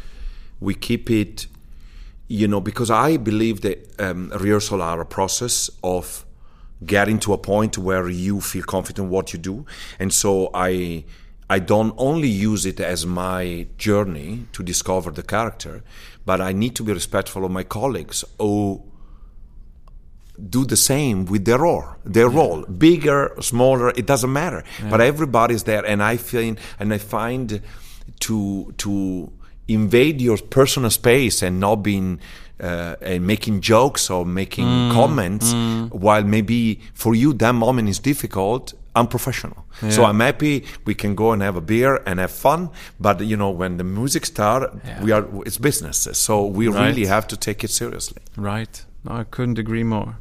we 0.60 0.74
keep 0.74 1.10
it. 1.10 1.46
You 2.28 2.48
know, 2.48 2.60
because 2.60 2.90
I 2.90 3.18
believe 3.18 3.60
that 3.60 3.78
um, 4.00 4.30
rehearsal 4.30 4.80
are 4.80 5.00
a 5.00 5.04
process 5.04 5.70
of 5.82 6.24
getting 6.84 7.18
to 7.20 7.34
a 7.34 7.38
point 7.38 7.76
where 7.76 8.09
you 8.09 8.40
feel 8.40 8.64
confident 8.64 9.09
what 9.09 9.32
you 9.32 9.38
do, 9.38 9.66
and 9.98 10.12
so 10.12 10.50
I. 10.54 11.04
I 11.50 11.59
don't 11.59 11.94
only 11.98 12.28
use 12.28 12.64
it 12.64 12.80
as 12.80 13.04
my 13.04 13.66
journey 13.76 14.46
to 14.54 14.62
discover 14.62 15.10
the 15.10 15.22
character, 15.22 15.82
but 16.24 16.40
I 16.40 16.52
need 16.52 16.74
to 16.76 16.82
be 16.82 16.94
respectful 16.94 17.44
of 17.44 17.50
my 17.50 17.62
colleagues 17.62 18.24
who 18.38 18.82
do 20.50 20.64
the 20.64 20.76
same 20.76 21.24
with 21.26 21.44
their 21.44 21.59
role. 21.59 21.84
Their 22.04 22.28
role, 22.28 22.62
bigger, 22.62 23.34
smaller, 23.40 23.90
it 23.90 24.06
doesn't 24.06 24.32
matter. 24.32 24.64
But 24.90 25.00
everybody's 25.00 25.64
there, 25.64 25.84
and 25.86 26.02
I 26.02 26.16
feel 26.16 26.56
and 26.80 26.92
I 26.94 26.98
find 26.98 27.60
to 28.20 28.72
to 28.78 29.30
invade 29.68 30.20
your 30.20 30.38
personal 30.38 30.90
space 30.90 31.42
and 31.42 31.60
not 31.60 31.76
being 31.76 32.18
uh, 32.60 32.96
and 33.00 33.26
making 33.26 33.60
jokes 33.60 34.10
or 34.10 34.24
making 34.26 34.90
comments 34.92 35.52
while 35.90 36.24
maybe 36.24 36.80
for 36.94 37.14
you 37.14 37.32
that 37.34 37.54
moment 37.54 37.88
is 37.88 37.98
difficult 38.00 38.74
I'm 38.94 39.02
unprofessional 39.02 39.64
so 39.88 40.04
i'm 40.04 40.20
happy 40.20 40.64
we 40.84 40.94
can 40.94 41.14
go 41.14 41.32
and 41.32 41.40
have 41.42 41.56
a 41.56 41.60
beer 41.62 42.02
and 42.06 42.18
have 42.20 42.30
fun 42.30 42.68
but 43.00 43.20
you 43.20 43.36
know 43.36 43.50
when 43.50 43.78
the 43.78 43.84
music 43.84 44.26
start 44.26 44.62
we 45.02 45.12
are 45.12 45.24
it's 45.46 45.59
business 45.59 46.09
so 46.12 46.44
we 46.44 46.68
Right. 46.68 46.86
really 46.88 47.06
have 47.06 47.26
to 47.28 47.36
take 47.36 47.64
it 47.64 47.70
seriously 47.70 48.20
Right. 48.36 48.84
I 49.06 49.24
couldn't 49.24 49.58
agree 49.58 49.82
more. 49.82 50.16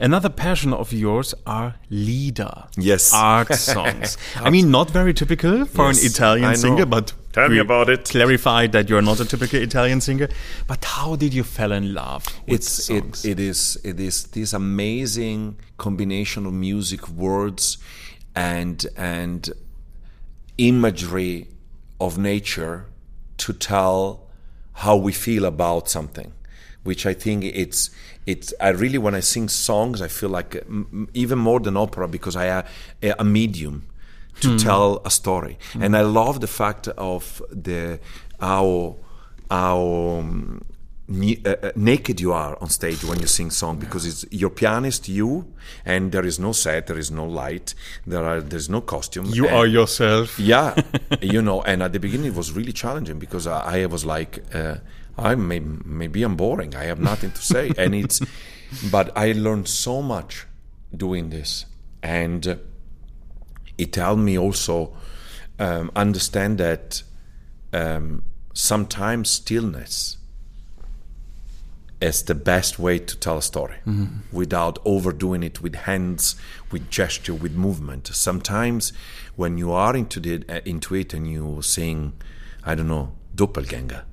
Another 0.00 0.30
passion 0.30 0.72
of 0.72 0.92
yours 0.92 1.34
are 1.46 1.74
lieder. 1.90 2.64
Yes. 2.76 3.12
Art 3.12 3.54
songs. 3.54 4.16
I 4.36 4.48
mean, 4.50 4.70
not 4.70 4.90
very 4.90 5.12
typical 5.12 5.66
for 5.66 5.88
Yes, 5.88 6.00
an 6.00 6.06
Italian 6.10 6.56
singer, 6.56 6.86
but 6.86 7.12
Tell 7.32 7.48
me 7.48 7.58
about 7.58 7.88
it. 7.90 8.04
Clarified 8.08 8.70
that 8.72 8.88
you're 8.88 9.02
not 9.02 9.18
a 9.18 9.24
typical 9.24 9.60
Italian 9.60 10.00
singer. 10.00 10.28
But 10.68 10.84
how 10.84 11.16
did 11.16 11.34
you 11.34 11.42
fall 11.42 11.72
in 11.72 11.92
love 11.92 12.24
with 12.46 12.60
it's 12.60 12.84
songs? 12.84 13.24
it, 13.24 13.32
it 13.32 13.40
is 13.40 13.76
it 13.82 13.98
is 13.98 14.24
this 14.28 14.52
amazing 14.52 15.58
combination 15.76 16.46
of 16.46 16.52
music 16.52 17.08
words 17.08 17.78
and 18.36 18.86
and 18.96 19.50
imagery 20.58 21.48
of 22.00 22.18
nature 22.18 22.86
to 23.38 23.52
tell 23.52 24.28
how 24.74 24.96
we 24.96 25.12
feel 25.12 25.44
about 25.44 25.88
something 25.88 26.32
which 26.82 27.06
i 27.06 27.12
think 27.14 27.44
it's 27.44 27.90
it's 28.26 28.54
i 28.60 28.68
really 28.70 28.98
when 28.98 29.14
i 29.14 29.20
sing 29.20 29.48
songs 29.48 30.00
i 30.02 30.08
feel 30.08 30.30
like 30.30 30.50
mm, 30.68 31.08
even 31.14 31.38
more 31.38 31.60
than 31.60 31.76
opera 31.76 32.06
because 32.08 32.36
i 32.36 32.44
have 32.44 32.68
a, 33.02 33.12
a 33.18 33.24
medium 33.24 33.82
to 34.40 34.58
tell 34.58 35.00
a 35.04 35.10
story 35.10 35.58
and 35.80 35.96
i 35.96 36.00
love 36.00 36.40
the 36.40 36.46
fact 36.46 36.88
of 36.88 37.42
the 37.50 37.98
how 38.40 38.96
how 39.50 39.78
um, 40.18 40.62
ne- 41.08 41.40
uh, 41.44 41.54
uh, 41.62 41.70
naked 41.76 42.20
you 42.20 42.32
are 42.32 42.56
on 42.60 42.68
stage 42.68 43.04
when 43.04 43.20
you 43.20 43.26
sing 43.26 43.50
song 43.50 43.78
because 43.78 44.04
it's 44.06 44.24
your 44.30 44.50
pianist 44.50 45.08
you 45.08 45.44
and 45.84 46.10
there 46.12 46.24
is 46.24 46.38
no 46.40 46.52
set 46.52 46.86
there 46.86 46.98
is 46.98 47.10
no 47.10 47.24
light 47.26 47.74
there 48.06 48.24
are 48.24 48.40
there's 48.40 48.68
no 48.68 48.80
costume 48.80 49.26
you 49.26 49.46
and- 49.46 49.54
are 49.54 49.66
yourself. 49.66 50.38
yeah 50.38 50.74
you 51.20 51.40
know 51.42 51.62
and 51.62 51.82
at 51.82 51.92
the 51.92 52.00
beginning 52.00 52.26
it 52.26 52.34
was 52.34 52.50
really 52.52 52.72
challenging 52.72 53.18
because 53.18 53.46
i, 53.46 53.82
I 53.82 53.86
was 53.86 54.04
like 54.04 54.42
uh, 54.54 54.76
i 55.18 55.34
may, 55.34 55.60
maybe 55.60 56.22
i'm 56.22 56.36
boring. 56.36 56.74
I 56.74 56.84
have 56.84 57.00
nothing 57.00 57.30
to 57.32 57.42
say. 57.42 57.72
And 57.78 57.94
it's 57.94 58.20
but 58.90 59.16
i 59.16 59.32
learned 59.32 59.68
so 59.68 60.02
much 60.02 60.46
doing 60.96 61.30
this. 61.30 61.66
And 62.02 62.58
it 63.78 63.94
helped 63.96 64.20
me 64.22 64.38
also 64.38 64.94
um, 65.58 65.90
understand 65.96 66.58
that 66.58 67.02
um, 67.72 68.22
sometimes 68.52 69.30
stillness 69.30 70.18
is 72.00 72.22
the 72.24 72.34
best 72.34 72.78
way 72.78 72.98
to 72.98 73.16
tell 73.16 73.38
a 73.38 73.42
story 73.42 73.76
without 74.32 74.78
overdoing 74.84 75.42
it 75.42 75.62
with 75.62 75.74
hands, 75.74 76.36
with 76.70 76.90
gesture, 76.90 77.32
with 77.34 77.52
movement. 77.54 78.08
Sometimes 78.08 78.92
when 79.36 79.56
you 79.56 79.72
are 79.72 79.96
into, 79.96 80.20
the, 80.20 80.44
uh, 80.48 80.60
into 80.66 80.94
it 80.94 81.14
and 81.14 81.26
you 81.30 81.62
sing, 81.62 82.12
I 82.64 82.74
don't 82.74 82.88
know, 82.88 83.14
doppelganger, 83.34 84.04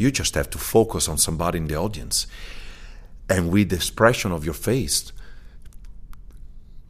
you 0.00 0.10
just 0.10 0.34
have 0.34 0.48
to 0.50 0.58
focus 0.58 1.08
on 1.08 1.18
somebody 1.18 1.58
in 1.58 1.66
the 1.66 1.76
audience. 1.76 2.26
And 3.28 3.50
with 3.50 3.68
the 3.68 3.76
expression 3.76 4.32
of 4.32 4.44
your 4.44 4.54
face, 4.54 5.12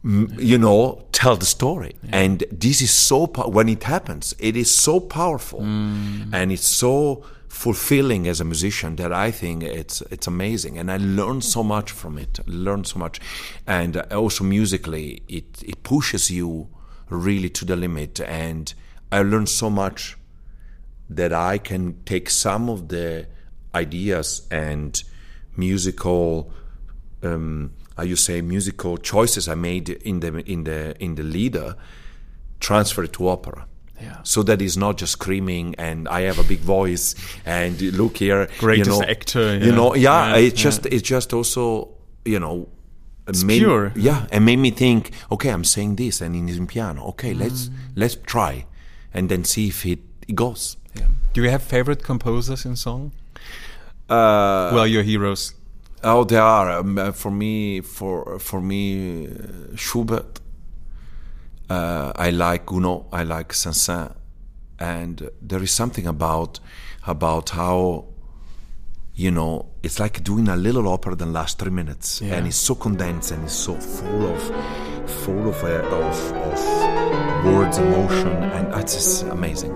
m- 0.03 0.33
you 0.39 0.57
know, 0.57 1.05
tell 1.11 1.35
the 1.35 1.45
story. 1.45 1.95
And 2.11 2.43
this 2.51 2.81
is 2.81 2.91
so, 2.91 3.27
when 3.27 3.67
it 3.69 3.83
happens, 3.83 4.33
it 4.39 4.55
is 4.55 4.73
so 4.73 4.99
powerful 4.99 5.59
mm. 5.59 6.33
and 6.33 6.51
it's 6.51 6.67
so 6.67 7.25
fulfilling 7.49 8.27
as 8.29 8.39
a 8.39 8.45
musician 8.45 8.95
that 8.95 9.11
I 9.11 9.29
think 9.29 9.63
it's 9.63 10.01
it's 10.09 10.25
amazing. 10.25 10.79
And 10.79 10.89
I 10.89 10.97
learned 10.97 11.43
so 11.43 11.63
much 11.63 11.91
from 11.91 12.17
it, 12.17 12.39
learned 12.47 12.87
so 12.87 12.97
much. 12.97 13.19
And 13.67 13.97
also 14.21 14.43
musically, 14.45 15.21
it, 15.27 15.61
it 15.61 15.83
pushes 15.83 16.31
you 16.31 16.69
really 17.09 17.49
to 17.49 17.65
the 17.65 17.75
limit. 17.75 18.21
And 18.21 18.73
I 19.11 19.21
learned 19.21 19.49
so 19.49 19.69
much 19.69 20.17
that 21.15 21.33
I 21.33 21.57
can 21.57 21.95
take 22.05 22.29
some 22.29 22.69
of 22.69 22.87
the 22.87 23.27
ideas 23.75 24.47
and 24.51 25.01
musical, 25.57 26.51
um, 27.23 27.71
how 27.97 28.03
you 28.03 28.15
say, 28.15 28.41
musical 28.41 28.97
choices 28.97 29.47
I 29.47 29.55
made 29.55 29.89
in 29.89 30.19
the 30.21 30.29
in 30.51 30.63
the 30.63 30.95
in 31.03 31.15
the 31.15 31.23
Lieder, 31.23 31.75
transfer 32.59 33.03
it 33.03 33.13
to 33.13 33.27
opera. 33.27 33.65
Yeah. 34.01 34.17
So 34.23 34.41
that 34.43 34.61
is 34.61 34.77
not 34.77 34.97
just 34.97 35.11
screaming 35.13 35.75
and 35.77 36.07
I 36.07 36.21
have 36.21 36.39
a 36.39 36.43
big 36.43 36.59
voice 36.59 37.13
and 37.45 37.79
look 37.95 38.17
here, 38.17 38.47
Greatest 38.57 38.89
you 38.89 38.99
know, 38.99 39.03
actor, 39.07 39.57
You 39.57 39.65
yeah. 39.69 39.75
know, 39.75 39.93
yeah, 39.95 40.29
Yeah, 40.35 40.37
it's 40.47 40.59
just 40.59 40.85
it's 40.87 41.03
just 41.03 41.33
also 41.33 41.89
you 42.25 42.39
know. 42.39 42.67
It's 43.27 43.43
made- 43.43 43.59
pure. 43.59 43.93
yeah, 43.95 44.25
and 44.31 44.43
made 44.45 44.57
me 44.57 44.71
think. 44.71 45.11
Okay, 45.31 45.49
I'm 45.49 45.63
saying 45.63 45.95
this, 45.97 46.21
and 46.21 46.35
in 46.35 46.65
piano. 46.67 47.05
Okay, 47.09 47.33
let's 47.35 47.69
Mm. 47.69 47.73
let's 47.95 48.17
try, 48.25 48.65
and 49.13 49.29
then 49.29 49.43
see 49.45 49.67
if 49.67 49.85
it, 49.85 49.99
it 50.27 50.33
goes. 50.35 50.75
Yeah. 50.95 51.07
Do 51.33 51.41
you 51.43 51.49
have 51.49 51.63
favorite 51.63 52.03
composers 52.03 52.65
in 52.65 52.75
song? 52.75 53.11
Uh, 54.09 54.71
well, 54.73 54.87
your 54.87 55.03
heroes. 55.03 55.53
Oh, 56.03 56.23
there 56.23 56.41
are. 56.41 56.79
Um, 56.79 56.97
uh, 56.97 57.11
for 57.11 57.31
me, 57.31 57.81
for 57.81 58.39
for 58.39 58.59
me, 58.61 59.27
uh, 59.27 59.75
Schubert. 59.75 60.39
Uh, 61.69 62.11
I 62.15 62.31
like 62.31 62.65
Gounod. 62.65 63.05
I 63.13 63.23
like 63.23 63.53
Saint-Saëns, 63.53 64.13
and 64.79 65.29
there 65.41 65.63
is 65.63 65.71
something 65.71 66.05
about 66.07 66.59
about 67.07 67.51
how 67.51 68.05
you 69.15 69.31
know 69.31 69.67
it's 69.83 69.99
like 69.99 70.23
doing 70.23 70.49
a 70.49 70.55
little 70.55 70.87
opera 70.89 71.15
that 71.15 71.25
lasts 71.27 71.55
three 71.55 71.71
minutes, 71.71 72.19
Yeah. 72.21 72.35
and 72.35 72.47
it's 72.47 72.57
so 72.57 72.75
condensed 72.75 73.31
and 73.31 73.43
it's 73.45 73.53
so 73.53 73.75
full 73.75 74.25
of 74.27 74.41
full 75.09 75.47
of 75.47 75.63
uh, 75.63 75.67
of, 75.67 76.33
of 76.33 77.45
words, 77.45 77.77
emotion, 77.77 78.27
and 78.55 78.73
it's 78.81 78.93
just 78.95 79.23
amazing. 79.23 79.71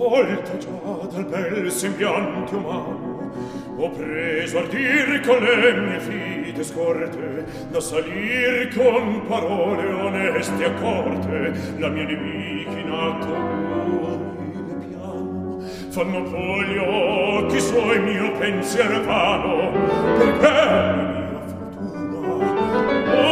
svolta 0.00 0.56
già 0.56 1.08
dal 1.12 1.26
bel 1.26 1.70
sembiante 1.70 2.54
umano 2.54 3.28
ho 3.76 3.90
preso 3.90 4.58
ardir 4.58 5.20
con 5.20 5.38
le 5.40 5.72
mie 5.74 6.00
fide 6.00 6.64
scorte 6.64 7.44
da 7.70 7.80
salir 7.80 8.74
con 8.74 9.26
parole 9.26 9.92
oneste 9.92 10.64
a 10.64 10.72
corte 10.72 11.52
la 11.76 11.88
mia 11.88 12.04
nemichina 12.04 13.14
piano 14.88 15.62
fanno 15.90 16.22
poi 16.22 16.64
gli 16.64 16.78
occhi 16.78 17.60
suoi 17.60 18.00
mio 18.00 18.32
pensiero 18.38 19.02
vano 19.04 19.70
perché 20.16 20.48
mia 20.96 21.42
fortuna 21.46 22.20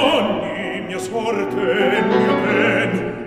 ogni 0.05 0.85
mia 0.87 0.99
sorte 0.99 2.03
mio 2.07 2.35
bene 2.45 3.18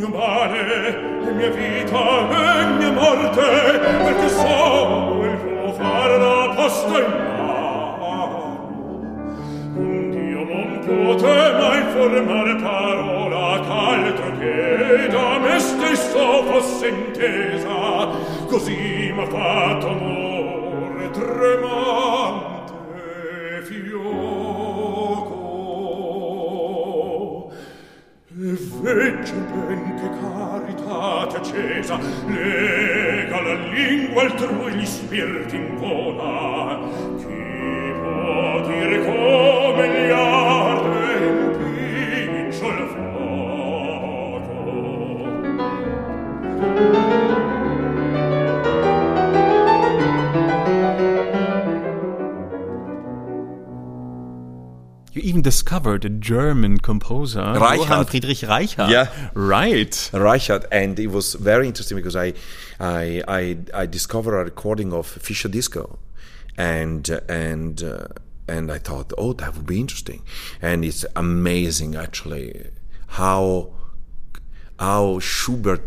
mio 0.00 0.08
male, 0.08 1.28
e 1.28 1.32
mia 1.32 1.50
vita, 1.50 2.00
e 2.30 2.66
mia 2.78 2.90
morte, 2.90 3.78
perché 4.02 4.28
so 4.30 5.20
il 5.22 5.38
tuo 5.40 5.72
fare 5.74 6.16
la 6.16 6.52
posta 6.56 6.98
in 6.98 7.10
mano. 7.36 8.58
Dio 10.10 10.44
non 10.44 10.78
pote 10.86 11.52
mai 11.52 11.82
formare 11.92 12.54
parola 12.56 13.60
ch'altro 13.60 14.38
che 14.38 15.06
da 15.10 15.38
me 15.38 15.58
stesso 15.58 16.44
fosse 16.44 16.88
intesa, 16.88 18.08
così 18.48 19.12
m'ha 19.14 19.26
fatto 19.26 19.86
amore 19.86 21.10
tremante 21.10 22.72
fiore. 23.64 24.29
fece 28.82 29.34
ben 29.34 29.84
caritate 30.20 31.36
accesa 31.36 31.98
lega 32.26 33.40
la 33.40 33.54
lingua 33.54 34.22
altrui 34.22 34.72
gli 34.74 34.86
spiriti 34.86 35.56
in 35.56 35.76
gola. 35.76 36.80
Chi 37.18 37.92
può 38.00 38.60
dire 38.66 39.04
come 39.04 39.88
gli 39.88 40.10
altri 40.10 40.49
even 55.20 55.42
discovered 55.42 56.04
a 56.04 56.08
German 56.08 56.78
composer. 56.78 57.40
Johann 57.40 58.04
Friedrich 58.06 58.42
Reichardt. 58.42 58.90
Yeah. 58.90 59.30
Right. 59.34 60.10
Reichardt, 60.12 60.66
and 60.72 60.98
it 60.98 61.08
was 61.08 61.34
very 61.34 61.66
interesting 61.66 61.96
because 61.96 62.16
I, 62.16 62.34
I, 62.78 63.22
I, 63.28 63.58
I 63.74 63.86
discovered 63.86 64.38
a 64.38 64.44
recording 64.44 64.92
of 64.92 65.06
Fischer-Dieskau, 65.06 65.98
and 66.56 67.08
and 67.28 67.82
uh, 67.82 68.08
and 68.48 68.70
I 68.72 68.78
thought, 68.78 69.12
oh, 69.16 69.32
that 69.34 69.54
would 69.56 69.66
be 69.66 69.78
interesting, 69.80 70.22
and 70.60 70.84
it's 70.84 71.04
amazing 71.14 71.94
actually 71.94 72.70
how 73.06 73.72
how 74.80 75.18
Schubert, 75.20 75.82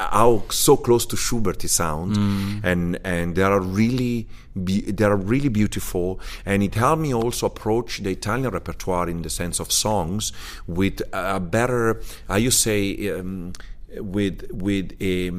how 0.00 0.44
so 0.48 0.76
close 0.76 1.04
to 1.06 1.16
Schubert 1.16 1.60
he 1.62 1.68
sounds, 1.68 2.16
and 2.62 2.98
and 3.04 3.34
they 3.34 3.42
are 3.42 3.60
really 3.60 4.28
be, 4.62 4.80
they 4.82 5.04
are 5.04 5.16
really 5.16 5.48
beautiful, 5.48 6.20
and 6.46 6.62
it 6.62 6.74
helped 6.76 7.02
me 7.02 7.12
also 7.12 7.46
approach 7.46 7.98
the 7.98 8.10
Italian 8.10 8.50
repertoire 8.50 9.08
in 9.10 9.22
the 9.22 9.30
sense 9.30 9.58
of 9.60 9.72
songs 9.72 10.32
with 10.66 11.02
a 11.12 11.40
better, 11.40 12.00
how 12.28 12.36
you 12.36 12.52
say, 12.52 13.10
um, 13.10 13.52
with 13.98 14.46
with 14.52 14.92
a 15.00 15.32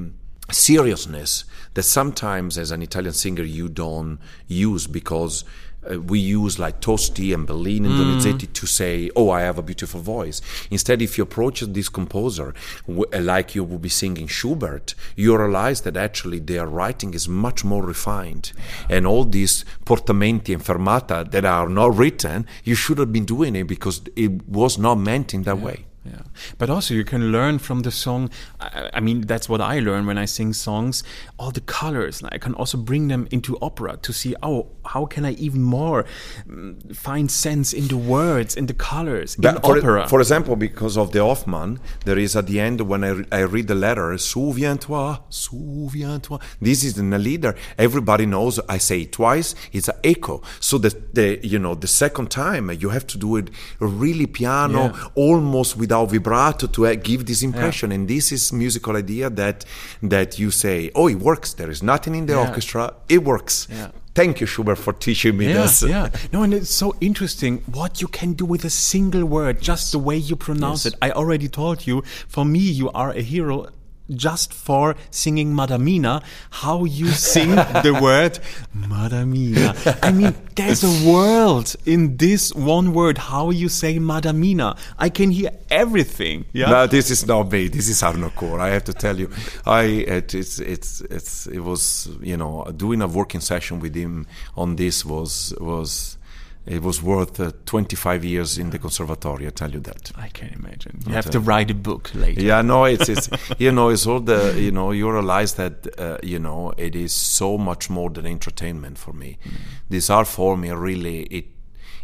seriousness 0.51 1.45
that 1.73 1.83
sometimes 1.83 2.57
as 2.57 2.71
an 2.71 2.81
Italian 2.81 3.13
singer 3.13 3.43
you 3.43 3.67
don't 3.67 4.19
use 4.47 4.87
because 4.87 5.43
uh, 5.89 5.99
we 5.99 6.19
use 6.19 6.57
like 6.57 6.81
Tosti 6.81 7.33
and 7.33 7.45
Bellini 7.45 7.87
and 7.87 7.99
Donizetti 7.99 8.51
to 8.53 8.65
say, 8.65 9.09
"Oh, 9.15 9.29
I 9.29 9.41
have 9.41 9.57
a 9.57 9.61
beautiful 9.61 10.01
voice." 10.01 10.41
Instead, 10.71 11.01
if 11.01 11.17
you 11.17 11.23
approach 11.23 11.61
this 11.61 11.89
composer 11.89 12.53
w- 12.87 13.05
uh, 13.13 13.21
like 13.21 13.55
you 13.55 13.63
would 13.63 13.81
be 13.81 13.89
singing 13.89 14.27
Schubert, 14.27 14.95
you 15.15 15.37
realize 15.37 15.81
that 15.81 15.95
actually 15.97 16.39
their 16.39 16.65
writing 16.65 17.13
is 17.13 17.27
much 17.27 17.63
more 17.63 17.83
refined, 17.83 18.51
and 18.89 19.05
all 19.05 19.25
these 19.25 19.63
portamenti 19.85 20.53
and 20.53 20.63
fermata 20.63 21.29
that 21.29 21.45
are 21.45 21.69
not 21.69 21.95
written, 21.95 22.47
you 22.63 22.75
should 22.75 22.97
have 22.97 23.13
been 23.13 23.25
doing 23.25 23.55
it 23.55 23.65
because 23.65 24.01
it 24.15 24.47
was 24.47 24.77
not 24.77 24.95
meant 24.95 25.33
in 25.33 25.43
that 25.43 25.59
way. 25.59 25.85
Yeah. 26.05 26.21
But 26.59 26.69
also, 26.69 26.93
you 26.93 27.03
can 27.03 27.31
learn 27.31 27.57
from 27.57 27.81
the 27.81 27.89
song. 27.91 28.29
I, 28.59 28.91
I 28.93 28.99
mean, 28.99 29.21
that's 29.21 29.49
what 29.49 29.59
I 29.59 29.79
learn 29.79 30.05
when 30.05 30.17
I 30.19 30.25
sing 30.25 30.53
songs. 30.53 31.03
All 31.39 31.49
the 31.51 31.61
colors. 31.61 32.21
I 32.31 32.37
can 32.37 32.53
also 32.53 32.77
bring 32.77 33.07
them 33.07 33.27
into 33.31 33.57
opera 33.59 33.97
to 34.03 34.13
see, 34.13 34.35
oh, 34.43 34.67
how 34.85 35.05
can 35.07 35.25
I 35.25 35.31
even 35.31 35.63
more 35.63 36.05
mm, 36.47 36.95
find 36.95 37.31
sense 37.31 37.73
in 37.73 37.87
the 37.87 37.97
words, 37.97 38.55
in 38.55 38.67
the 38.67 38.75
colors, 38.75 39.35
in 39.35 39.41
for, 39.41 39.77
opera? 39.79 40.07
for 40.07 40.19
example, 40.19 40.55
because 40.55 40.95
of 40.95 41.11
the 41.11 41.23
Hoffmann, 41.25 41.79
there 42.05 42.19
is 42.19 42.35
at 42.35 42.45
the 42.45 42.59
end 42.59 42.81
when 42.81 43.03
I, 43.03 43.23
I 43.31 43.41
read 43.41 43.67
the 43.67 43.75
letter, 43.75 44.11
Souviens-toi, 44.17 45.17
souviens-toi. 45.31 46.37
This 46.61 46.83
is 46.83 46.99
in 46.99 47.09
the 47.09 47.17
Lieder. 47.17 47.55
Everybody 47.79 48.25
knows. 48.27 48.59
I 48.69 48.77
say 48.77 49.01
it 49.01 49.11
twice. 49.11 49.55
It's 49.71 49.87
an 49.87 49.95
echo. 50.03 50.43
So 50.59 50.77
the, 50.77 50.95
the 51.13 51.39
you 51.41 51.57
know 51.57 51.73
the 51.73 51.87
second 51.87 52.29
time 52.29 52.69
you 52.71 52.89
have 52.89 53.07
to 53.07 53.17
do 53.17 53.37
it 53.37 53.49
really 53.79 54.27
piano, 54.27 54.91
Yeah. 54.93 55.07
almost 55.15 55.77
without 55.77 55.94
vibrato 56.03 56.67
to 56.67 56.85
uh, 56.87 56.95
give 56.95 57.25
this 57.25 57.41
impression. 57.43 57.91
And 57.91 58.07
this 58.07 58.31
is 58.31 58.51
musical 58.51 58.95
idea 58.97 59.29
that 59.29 59.63
that 60.03 60.37
you 60.39 60.51
say, 60.51 60.91
oh, 60.95 61.07
it 61.07 61.19
works. 61.19 61.53
There 61.53 61.69
is 61.71 61.81
nothing 61.81 62.15
in 62.15 62.25
the 62.25 62.33
Yeah. 62.33 62.47
orchestra. 62.47 62.93
It 63.07 63.23
works. 63.23 63.67
Yeah. 63.69 63.91
Thank 64.15 64.39
you, 64.39 64.47
Schubert, 64.47 64.77
for 64.77 64.93
teaching 64.93 65.35
me 65.37 65.47
yeah, 65.47 65.63
this. 65.63 65.83
yeah. 65.83 66.09
No, 66.31 66.43
and 66.43 66.53
it's 66.53 66.69
so 66.69 66.95
interesting 67.01 67.61
what 67.79 68.01
you 68.01 68.07
can 68.07 68.31
do 68.33 68.45
with 68.45 68.63
a 68.63 68.69
single 68.69 69.25
word, 69.25 69.61
just 69.61 69.91
the 69.91 69.99
way 69.99 70.15
you 70.15 70.37
pronounce 70.37 70.85
Yes. 70.85 70.93
it. 70.93 70.99
I 71.01 71.11
already 71.11 71.49
told 71.49 71.85
you, 71.85 72.01
for 72.29 72.45
me, 72.45 72.59
you 72.59 72.89
are 72.91 73.11
a 73.11 73.21
hero 73.21 73.67
just 74.09 74.53
for 74.53 74.95
singing 75.11 75.53
Madamina, 75.53 76.23
how 76.49 76.83
you 76.85 77.07
sing 77.07 77.49
the 77.55 77.97
word 78.01 78.39
Madamina. 78.73 79.75
I 80.01 80.11
mean, 80.11 80.35
there's 80.55 80.83
a 80.83 81.09
world 81.09 81.75
in 81.85 82.17
this 82.17 82.53
one 82.53 82.93
word, 82.93 83.17
how 83.17 83.49
you 83.49 83.69
say 83.69 83.99
Madamina. 83.99 84.77
I 84.97 85.09
can 85.09 85.31
hear 85.31 85.51
everything. 85.69 86.45
Yeah. 86.53 86.69
No, 86.69 86.87
this 86.87 87.09
is 87.11 87.25
not 87.25 87.51
me. 87.51 87.67
This 87.67 87.89
is 87.89 88.01
Harnoncourt. 88.01 88.59
I 88.59 88.69
have 88.69 88.83
to 88.85 88.93
tell 88.93 89.17
you, 89.17 89.29
I 89.65 89.83
it, 89.83 90.33
it's 90.33 90.59
it's 90.59 91.01
it's 91.01 91.47
it 91.47 91.59
was 91.59 92.09
you 92.21 92.37
know 92.37 92.65
doing 92.75 93.01
a 93.01 93.07
working 93.07 93.41
session 93.41 93.79
with 93.79 93.95
him 93.95 94.27
on 94.55 94.75
this 94.75 95.05
was 95.05 95.53
was 95.59 96.17
it 96.65 96.81
was 96.81 97.01
worth 97.01 97.39
uh, 97.39 97.51
25 97.65 98.25
years 98.25 98.57
in 98.57 98.71
the 98.71 98.79
conservatory. 98.79 99.45
I 99.45 99.51
tell 99.51 99.71
you 99.71 99.79
that. 99.81 100.11
I 100.15 100.29
can 100.29 100.49
imagine. 100.49 100.99
You 101.07 101.13
have 101.13 101.29
to 101.31 101.39
write 101.39 101.69
a 101.69 101.75
book 101.75 102.11
later. 102.15 102.41
Yeah, 102.41 102.61
no, 102.63 102.85
it's 102.85 103.07
it's 103.09 103.29
you 103.59 103.71
know 103.71 103.89
it's 103.89 104.07
all 104.07 104.19
the 104.19 104.55
you 104.59 104.71
know 104.71 104.91
you 104.91 105.11
realize 105.11 105.53
that 105.55 105.87
uh, 105.99 106.17
you 106.23 106.39
know 106.39 106.73
it 106.77 106.95
is 106.95 107.13
so 107.13 107.57
much 107.57 107.89
more 107.89 108.09
than 108.09 108.25
entertainment 108.25 108.97
for 108.97 109.13
me. 109.13 109.37
This 109.89 110.09
art 110.09 110.27
form 110.27 110.61
really 110.61 111.23
it 111.23 111.45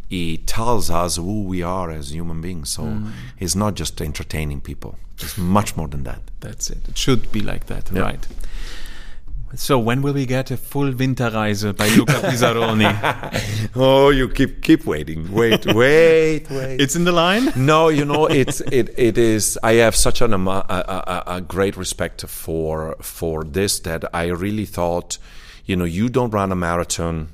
it 0.09 0.45
tells 0.45 0.89
us 0.91 1.15
who 1.15 1.43
we 1.43 1.63
are 1.63 1.89
as 1.89 2.13
human 2.13 2.41
beings. 2.41 2.69
So 2.69 3.01
it's 3.39 3.55
not 3.55 3.75
just 3.75 4.01
entertaining 4.01 4.61
people. 4.61 4.95
It's 5.19 5.37
much 5.37 5.77
more 5.77 5.87
than 5.87 6.03
that. 6.03 6.19
That's 6.41 6.69
it. 6.69 6.87
It 6.89 6.97
should 6.97 7.31
be 7.31 7.39
like 7.41 7.65
that, 7.67 7.89
Yeah. 7.93 8.01
right? 8.01 8.27
So 9.55 9.77
when 9.77 10.01
will 10.01 10.13
we 10.13 10.25
get 10.25 10.49
a 10.51 10.57
full 10.57 10.93
Winterreise 10.93 11.75
by 11.75 11.87
Luca 11.89 12.13
Pisaroni? 12.21 13.71
Oh, 13.75 14.09
you 14.09 14.29
keep 14.29 14.61
keep 14.61 14.85
waiting. 14.85 15.31
Wait, 15.31 15.65
wait, 15.75 16.49
wait. 16.49 16.79
it's 16.79 16.95
in 16.95 17.03
the 17.03 17.11
line. 17.11 17.51
no, 17.55 17.89
you 17.89 18.05
know, 18.05 18.27
it's 18.27 18.61
it 18.61 18.93
it 18.97 19.17
is. 19.17 19.59
I 19.61 19.73
have 19.73 19.95
such 19.95 20.21
an 20.21 20.33
a, 20.33 20.49
a, 20.49 21.23
a 21.27 21.41
great 21.41 21.75
respect 21.75 22.25
for 22.27 22.95
for 23.01 23.43
this 23.43 23.79
that 23.81 24.05
I 24.13 24.27
really 24.27 24.65
thought, 24.65 25.17
you 25.65 25.75
know, 25.75 25.85
you 25.85 26.07
don't 26.09 26.31
run 26.31 26.51
a 26.51 26.55
marathon 26.55 27.29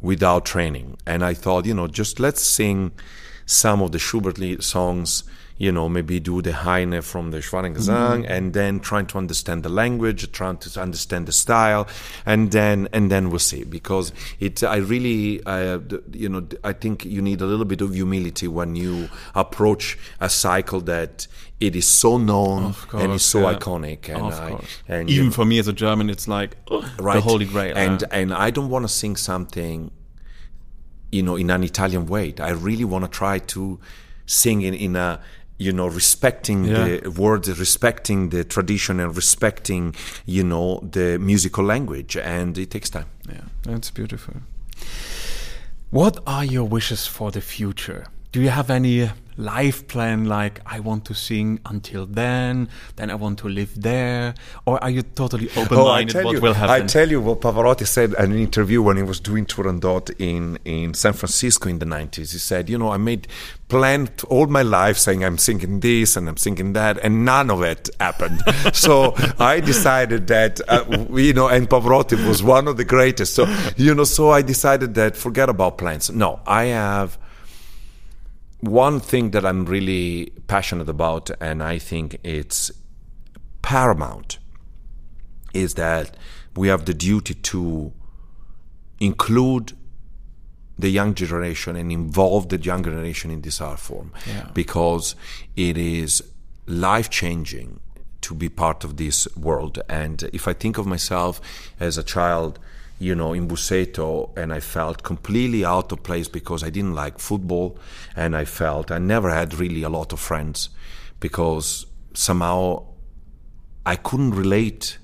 without 0.00 0.44
training, 0.46 0.96
and 1.06 1.24
I 1.24 1.34
thought, 1.34 1.66
you 1.66 1.74
know, 1.74 1.88
just 1.88 2.20
let's 2.20 2.42
sing 2.42 2.92
some 3.46 3.82
of 3.82 3.90
the 3.90 3.98
Schubert 3.98 4.38
songs. 4.62 5.24
You 5.60 5.70
know, 5.70 5.90
maybe 5.90 6.20
do 6.20 6.40
the 6.40 6.54
Heine 6.54 7.02
from 7.02 7.32
the 7.32 7.40
Schwanengesang, 7.42 8.24
and 8.26 8.54
then 8.54 8.80
trying 8.80 9.06
to 9.08 9.18
understand 9.18 9.62
the 9.62 9.68
language, 9.68 10.32
trying 10.32 10.56
to 10.56 10.80
understand 10.80 11.26
the 11.26 11.32
style, 11.32 11.86
and 12.24 12.50
then 12.50 12.88
and 12.94 13.10
then 13.10 13.28
we'll 13.28 13.40
see. 13.40 13.64
Because 13.64 14.10
it, 14.38 14.64
I 14.64 14.76
really, 14.76 15.42
uh, 15.44 15.80
you 16.12 16.30
know, 16.30 16.46
I 16.64 16.72
think 16.72 17.04
you 17.04 17.20
need 17.20 17.42
a 17.42 17.46
little 17.46 17.66
bit 17.66 17.82
of 17.82 17.92
humility 17.92 18.48
when 18.48 18.74
you 18.74 19.10
approach 19.34 19.98
a 20.18 20.30
cycle 20.30 20.80
that 20.80 21.26
it 21.60 21.76
is 21.76 21.86
so 21.86 22.16
known 22.16 22.74
and 22.94 23.12
is 23.12 23.22
so 23.22 23.40
yeah. 23.40 23.58
iconic. 23.58 24.08
And 24.08 24.22
of 24.22 24.40
I, 24.40 24.48
course. 24.52 24.82
and 24.88 25.10
you 25.10 25.16
Even 25.16 25.26
know, 25.26 25.32
for 25.32 25.44
me 25.44 25.58
as 25.58 25.68
a 25.68 25.74
German, 25.74 26.08
it's 26.08 26.26
like 26.26 26.56
ugh, 26.70 26.84
the 26.96 27.20
holy 27.20 27.44
grail. 27.44 27.76
And 27.76 28.02
uh, 28.02 28.06
and 28.12 28.32
I 28.32 28.50
don't 28.50 28.70
want 28.70 28.84
to 28.84 28.88
sing 28.88 29.14
something, 29.14 29.90
you 31.12 31.22
know, 31.22 31.36
in 31.36 31.50
an 31.50 31.62
Italian 31.64 32.06
way. 32.06 32.32
I 32.40 32.52
really 32.52 32.86
want 32.86 33.04
to 33.04 33.10
try 33.10 33.40
to 33.54 33.78
sing 34.24 34.62
in, 34.62 34.74
in 34.74 34.96
a 34.96 35.20
you 35.60 35.72
know 35.72 35.86
respecting 35.94 36.64
Yeah. 36.64 36.84
the 37.02 37.10
words, 37.10 37.48
respecting 37.58 38.30
the 38.30 38.42
tradition, 38.44 39.00
and 39.00 39.14
respecting 39.16 39.94
you 40.26 40.42
know 40.42 40.80
the 40.92 41.18
musical 41.18 41.64
language. 41.64 42.16
And 42.16 42.56
it 42.58 42.70
takes 42.70 42.90
time. 42.90 43.06
yeah, 43.28 43.44
that's 43.62 43.90
beautiful. 43.90 44.34
What 45.90 46.18
are 46.26 46.44
your 46.44 46.64
wishes 46.68 47.06
for 47.06 47.30
the 47.30 47.40
future? 47.40 48.02
Do 48.32 48.40
you 48.40 48.50
have 48.50 48.70
any 48.70 49.10
life 49.40 49.88
plan 49.88 50.26
like 50.26 50.60
I 50.66 50.80
want 50.80 51.04
to 51.06 51.14
sing 51.14 51.60
until 51.64 52.06
then, 52.06 52.68
then 52.96 53.10
I 53.10 53.14
want 53.14 53.38
to 53.40 53.48
live 53.48 53.80
there, 53.80 54.34
or 54.66 54.82
are 54.82 54.90
you 54.90 55.02
totally 55.02 55.48
open-minded 55.56 56.24
what 56.24 56.32
you, 56.32 56.40
will 56.40 56.54
happen? 56.54 56.84
I 56.84 56.86
tell 56.86 57.10
you 57.10 57.20
what 57.20 57.40
Pavarotti 57.40 57.86
said 57.86 58.14
in 58.14 58.32
an 58.32 58.38
interview 58.38 58.82
when 58.82 58.96
he 58.96 59.02
was 59.02 59.18
doing 59.20 59.46
Turandot 59.46 60.10
in, 60.18 60.58
in 60.64 60.94
San 60.94 61.14
Francisco 61.14 61.68
in 61.68 61.78
the 61.78 61.86
90s. 61.86 62.32
He 62.32 62.38
said, 62.38 62.68
You 62.68 62.78
know, 62.78 62.90
I 62.90 62.98
made 62.98 63.26
planned 63.68 64.22
all 64.28 64.46
my 64.46 64.62
life 64.62 64.98
saying 64.98 65.24
I'm 65.24 65.38
singing 65.38 65.80
this 65.80 66.16
and 66.16 66.28
I'm 66.28 66.36
singing 66.36 66.74
that, 66.74 66.98
and 66.98 67.24
none 67.24 67.50
of 67.50 67.62
it 67.62 67.88
happened. 67.98 68.42
so 68.72 69.14
I 69.38 69.60
decided 69.60 70.26
that, 70.26 70.60
uh, 70.68 70.84
you 71.12 71.32
know, 71.32 71.48
and 71.48 71.68
Pavarotti 71.68 72.26
was 72.28 72.42
one 72.42 72.68
of 72.68 72.76
the 72.76 72.84
greatest. 72.84 73.34
So, 73.34 73.46
you 73.76 73.94
know, 73.94 74.04
so 74.04 74.30
I 74.30 74.42
decided 74.42 74.94
that 74.94 75.16
forget 75.16 75.48
about 75.48 75.78
plans. 75.78 76.10
No, 76.10 76.40
I 76.46 76.64
have 76.64 77.18
one 78.60 79.00
thing 79.00 79.30
that 79.30 79.44
I'm 79.44 79.64
really 79.64 80.32
passionate 80.46 80.88
about, 80.88 81.30
and 81.40 81.62
I 81.62 81.78
think 81.78 82.18
it's 82.22 82.70
paramount, 83.62 84.38
is 85.54 85.74
that 85.74 86.16
we 86.56 86.68
have 86.68 86.84
the 86.84 86.94
duty 86.94 87.34
to 87.34 87.92
include 89.00 89.72
the 90.78 90.88
young 90.88 91.14
generation 91.14 91.76
and 91.76 91.92
involve 91.92 92.48
the 92.48 92.58
young 92.58 92.82
generation 92.82 93.30
in 93.30 93.42
this 93.42 93.60
art 93.60 93.78
form 93.78 94.12
Yeah. 94.26 94.48
because 94.54 95.14
it 95.56 95.76
is 95.76 96.22
life 96.66 97.10
changing 97.10 97.80
to 98.22 98.34
be 98.34 98.48
part 98.48 98.84
of 98.84 98.96
this 98.96 99.26
world. 99.36 99.80
And 99.88 100.22
if 100.32 100.46
I 100.48 100.52
think 100.54 100.78
of 100.78 100.86
myself 100.86 101.40
as 101.78 101.98
a 101.98 102.02
child, 102.02 102.58
you 103.00 103.14
know, 103.14 103.32
in 103.32 103.48
Busseto, 103.48 104.30
and 104.36 104.52
I 104.52 104.60
felt 104.60 105.02
completely 105.02 105.64
out 105.64 105.90
of 105.90 106.02
place 106.02 106.28
because 106.28 106.62
I 106.62 106.68
didn't 106.68 106.94
like 106.94 107.18
football, 107.18 107.78
and 108.14 108.36
I 108.36 108.44
felt 108.44 108.92
I 108.92 108.98
never 108.98 109.30
had 109.30 109.54
really 109.54 109.82
a 109.82 109.88
lot 109.88 110.12
of 110.12 110.20
friends 110.20 110.68
because 111.18 111.86
somehow 112.12 112.84
I 113.86 113.96
couldn't 113.96 114.34
relate 114.34 114.98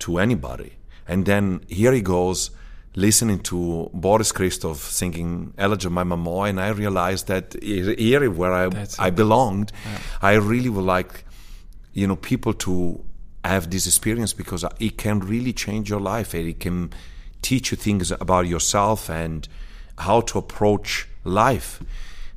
to 0.00 0.18
anybody. 0.18 0.72
And 1.06 1.26
then 1.26 1.60
here 1.68 1.92
he 1.92 2.02
goes, 2.02 2.50
listening 2.96 3.38
to 3.38 3.88
Boris 3.94 4.32
Christoff 4.32 4.78
singing 4.78 5.54
Ella 5.56 5.76
giammai 5.76 6.04
m'amò, 6.04 6.48
and 6.48 6.60
I 6.60 6.70
realized 6.70 7.28
that 7.28 7.54
here 7.62 8.28
where 8.32 8.52
I, 8.52 8.68
That's 8.68 8.98
I 8.98 9.10
belonged, 9.10 9.70
I 10.20 10.34
really 10.34 10.70
would 10.70 10.84
like, 10.84 11.24
you 11.92 12.08
know, 12.08 12.16
people 12.16 12.52
to 12.54 13.04
have 13.44 13.70
this 13.70 13.86
experience 13.86 14.32
because 14.32 14.64
it 14.80 14.98
can 14.98 15.20
really 15.20 15.52
change 15.52 15.88
your 15.88 16.00
life 16.00 16.34
and 16.34 16.48
it 16.48 16.58
can 16.58 16.92
teach 17.42 17.70
you 17.70 17.76
things 17.76 18.10
about 18.10 18.46
yourself 18.46 19.08
and 19.08 19.48
how 19.98 20.20
to 20.22 20.38
approach 20.38 21.08
life. 21.24 21.82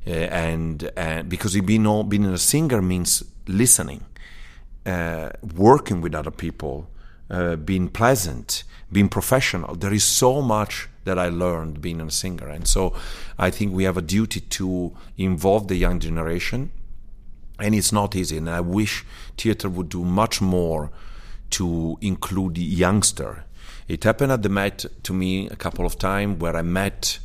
Uh, 0.06 0.10
and 0.10 0.90
uh, 0.96 1.22
because 1.22 1.58
being, 1.60 2.08
being 2.08 2.24
a 2.26 2.38
singer 2.38 2.82
means 2.82 3.22
listening 3.46 4.04
uh, 4.86 5.30
working 5.54 6.00
with 6.00 6.14
other 6.14 6.30
people, 6.30 6.88
uh, 7.30 7.56
being 7.56 7.88
pleasant, 7.88 8.64
being 8.90 9.08
professional. 9.08 9.74
There 9.74 9.92
is 9.92 10.04
so 10.04 10.42
much 10.42 10.88
that 11.04 11.18
I 11.18 11.28
learned 11.28 11.80
being 11.80 12.00
a 12.00 12.10
singer, 12.10 12.48
and 12.48 12.66
so 12.66 12.94
I 13.38 13.50
think 13.50 13.72
we 13.72 13.84
have 13.84 13.96
a 13.96 14.02
duty 14.02 14.40
to 14.40 14.92
involve 15.16 15.68
the 15.68 15.76
young 15.76 16.00
generation. 16.00 16.70
And 17.58 17.74
it's 17.74 17.92
not 17.92 18.16
easy, 18.16 18.38
and 18.38 18.50
I 18.50 18.60
wish 18.60 19.04
theater 19.36 19.68
would 19.68 19.88
do 19.88 20.04
much 20.04 20.40
more 20.40 20.90
to 21.50 21.98
include 22.00 22.56
the 22.56 22.62
youngster. 22.62 23.44
It 23.88 24.04
happened 24.04 24.32
at 24.32 24.42
the 24.42 24.48
Met 24.48 24.84
to 25.02 25.12
me 25.12 25.48
a 25.48 25.56
couple 25.56 25.84
of 25.84 25.98
times 25.98 26.40
where 26.40 26.56
I 26.56 26.62
met 26.62 27.18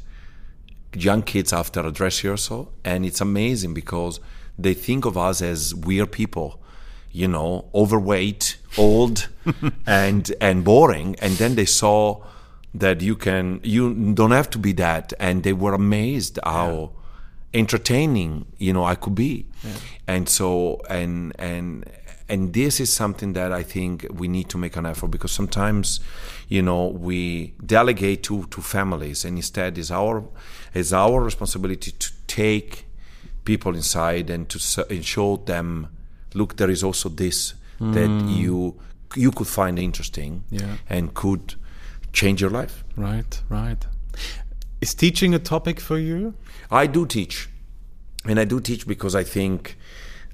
young 0.94 1.22
kids 1.22 1.54
after 1.54 1.82
a 1.82 1.92
dress 1.92 2.24
rehearsal, 2.24 2.74
and 2.84 3.06
it's 3.06 3.22
amazing 3.22 3.74
because 3.74 4.20
they 4.58 4.74
think 4.74 5.06
of 5.06 5.18
us 5.18 5.42
as 5.42 5.76
weird 5.76 6.12
people, 6.12 6.60
you 7.12 7.28
know, 7.28 7.66
overweight, 7.76 8.58
old, 8.78 9.30
and 9.86 10.34
and 10.42 10.64
boring, 10.64 11.16
and 11.20 11.34
then 11.34 11.56
they 11.56 11.66
saw 11.66 12.24
that 12.74 13.02
you 13.02 13.16
can 13.16 13.60
you 13.64 14.14
don't 14.14 14.32
have 14.32 14.50
to 14.52 14.58
be 14.58 14.72
that, 14.74 15.14
and 15.20 15.44
they 15.44 15.54
were 15.54 15.74
amazed 15.74 16.40
how 16.44 16.92
entertaining 17.54 18.46
you 18.58 18.74
know 18.74 18.84
I 18.84 18.96
could 18.96 19.16
be, 19.16 19.46
and 20.08 20.28
so 20.28 20.82
and 20.90 21.34
and 21.38 21.86
and 22.30 22.54
this 22.54 22.80
is 22.80 22.92
something 22.92 23.34
that 23.34 23.52
I 23.52 23.64
think 23.64 24.06
we 24.12 24.28
need 24.28 24.50
to 24.50 24.58
make 24.58 24.76
an 24.76 24.86
effort 24.86 25.08
because 25.08 25.32
sometimes, 25.32 26.00
you 26.48 26.61
know, 26.61 26.88
we 26.88 27.53
delegate 27.65 28.24
to 28.24 28.44
to 28.48 28.61
families, 28.61 29.26
and 29.26 29.38
instead 29.38 29.78
is 29.78 29.91
our 29.91 30.24
is 30.74 30.94
our 30.94 31.22
responsibility 31.24 31.91
to 31.91 32.10
take 32.28 32.86
people 33.44 33.76
inside 33.76 34.30
and 34.30 34.48
to 34.49 34.60
and 34.90 35.06
show 35.06 35.38
them, 35.45 35.88
look, 36.34 36.56
there 36.57 36.69
is 36.72 36.84
also 36.84 37.10
this 37.10 37.53
that 37.80 38.10
you 38.28 38.76
you 39.15 39.32
could 39.32 39.48
find 39.48 39.78
interesting 39.80 40.44
Yeah. 40.49 40.78
and 40.90 41.14
could 41.14 41.56
change 42.11 42.41
your 42.41 42.49
life. 42.52 42.84
Right, 42.95 43.41
right. 43.49 43.86
Is 44.82 44.94
teaching 44.95 45.34
a 45.36 45.40
topic 45.40 45.80
for 45.80 45.98
you? 45.99 46.34
I 46.72 46.88
do 46.88 47.06
teach, 47.06 47.49
and 48.26 48.40
I 48.40 48.45
do 48.45 48.60
teach 48.60 48.86
because 48.88 49.15
I 49.15 49.24
think 49.24 49.78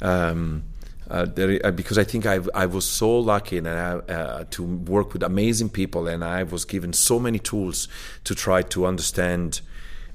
um, 0.01 0.63
uh, 1.09 1.25
there, 1.25 1.59
uh, 1.65 1.71
because 1.71 1.97
I 1.97 2.03
think 2.03 2.25
I, 2.25 2.39
I 2.55 2.65
was 2.65 2.85
so 2.85 3.19
lucky 3.19 3.57
and 3.57 3.67
I, 3.67 3.73
uh, 3.73 4.45
to 4.51 4.63
work 4.63 5.13
with 5.13 5.23
amazing 5.23 5.69
people, 5.69 6.07
and 6.07 6.23
I 6.23 6.43
was 6.43 6.65
given 6.65 6.93
so 6.93 7.19
many 7.19 7.39
tools 7.39 7.87
to 8.23 8.33
try 8.33 8.61
to 8.61 8.85
understand, 8.85 9.61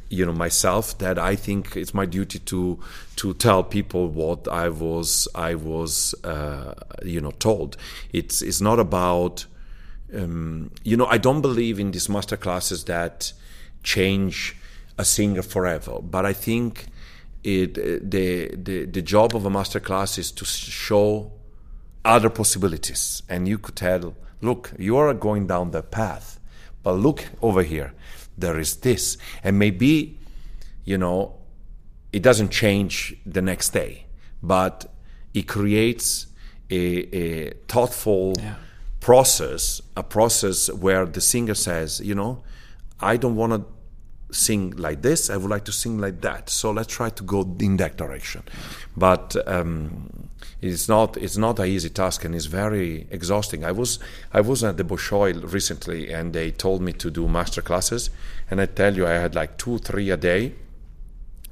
you 0.08 0.24
know, 0.24 0.32
myself. 0.32 0.96
That 0.98 1.18
I 1.18 1.36
think 1.36 1.76
it's 1.76 1.92
my 1.92 2.06
duty 2.06 2.38
to 2.38 2.78
to 3.16 3.34
tell 3.34 3.62
people 3.62 4.08
what 4.08 4.48
I 4.48 4.68
was 4.70 5.28
I 5.34 5.54
was 5.54 6.14
uh, 6.24 6.74
you 7.04 7.20
know 7.20 7.32
told. 7.32 7.76
It's 8.12 8.40
it's 8.40 8.60
not 8.60 8.78
about 8.78 9.46
um, 10.14 10.70
you 10.84 10.96
know 10.96 11.06
I 11.06 11.18
don't 11.18 11.42
believe 11.42 11.78
in 11.78 11.90
these 11.90 12.08
master 12.08 12.36
classes 12.36 12.84
that 12.84 13.32
change 13.82 14.56
a 14.96 15.04
singer 15.04 15.42
forever, 15.42 16.00
but 16.00 16.24
I 16.24 16.32
think 16.32 16.86
it, 17.44 17.78
eh, 17.78 17.98
the, 18.02 18.56
the, 18.56 18.84
the 18.86 19.02
job 19.02 19.34
of 19.34 19.44
a 19.44 19.50
master 19.50 19.80
class 19.80 20.18
is 20.18 20.32
to 20.32 20.44
show 20.44 21.32
other 22.04 22.30
possibilities. 22.30 23.22
And 23.28 23.46
you 23.46 23.58
could 23.58 23.76
tell, 23.76 24.14
look, 24.40 24.72
you 24.78 24.96
are 24.96 25.12
going 25.14 25.46
down 25.46 25.70
the 25.70 25.82
path, 25.82 26.40
but 26.82 26.92
look 26.92 27.24
over 27.42 27.62
here, 27.62 27.94
there 28.36 28.58
is 28.58 28.76
this. 28.76 29.18
And 29.44 29.58
maybe, 29.58 30.18
you 30.84 30.98
know, 30.98 31.34
it 32.12 32.22
doesn't 32.22 32.50
change 32.50 33.16
the 33.26 33.42
next 33.42 33.70
day, 33.70 34.06
but 34.42 34.86
it 35.34 35.42
creates 35.42 36.26
a, 36.70 36.76
a 37.16 37.50
thoughtful 37.68 38.34
yeah. 38.38 38.54
process, 39.00 39.80
a 39.96 40.02
process 40.02 40.72
where 40.72 41.04
the 41.04 41.20
singer 41.20 41.54
says, 41.54 42.00
you 42.00 42.14
know, 42.14 42.42
I 43.00 43.16
don't 43.16 43.36
want 43.36 43.52
to 43.52 43.64
sing 44.30 44.72
like 44.76 45.02
this. 45.02 45.30
I 45.30 45.36
would 45.36 45.50
like 45.50 45.64
to 45.64 45.72
sing 45.72 45.98
like 45.98 46.20
that. 46.20 46.50
So 46.50 46.70
let's 46.70 46.92
try 46.92 47.10
to 47.10 47.22
go 47.22 47.40
in 47.60 47.76
that 47.78 47.96
direction. 47.96 48.42
But 48.96 49.36
um, 49.46 50.28
it's 50.60 50.88
not 50.88 51.16
it's 51.16 51.36
not 51.36 51.58
an 51.58 51.66
easy 51.66 51.88
task 51.88 52.24
and 52.24 52.34
it's 52.34 52.46
very 52.46 53.06
exhausting. 53.10 53.64
I 53.64 53.72
was 53.72 53.98
I 54.32 54.40
was 54.40 54.64
at 54.64 54.76
the 54.76 54.84
Bolshoi 54.84 55.52
recently 55.52 56.12
and 56.12 56.32
they 56.32 56.50
told 56.50 56.82
me 56.82 56.92
to 56.94 57.10
do 57.10 57.28
master 57.28 57.62
classes 57.62 58.10
and 58.50 58.60
I 58.60 58.66
tell 58.66 58.96
you 58.96 59.06
I 59.06 59.12
had 59.12 59.34
like 59.34 59.56
two 59.56 59.78
three 59.78 60.10
a 60.10 60.16
day. 60.16 60.54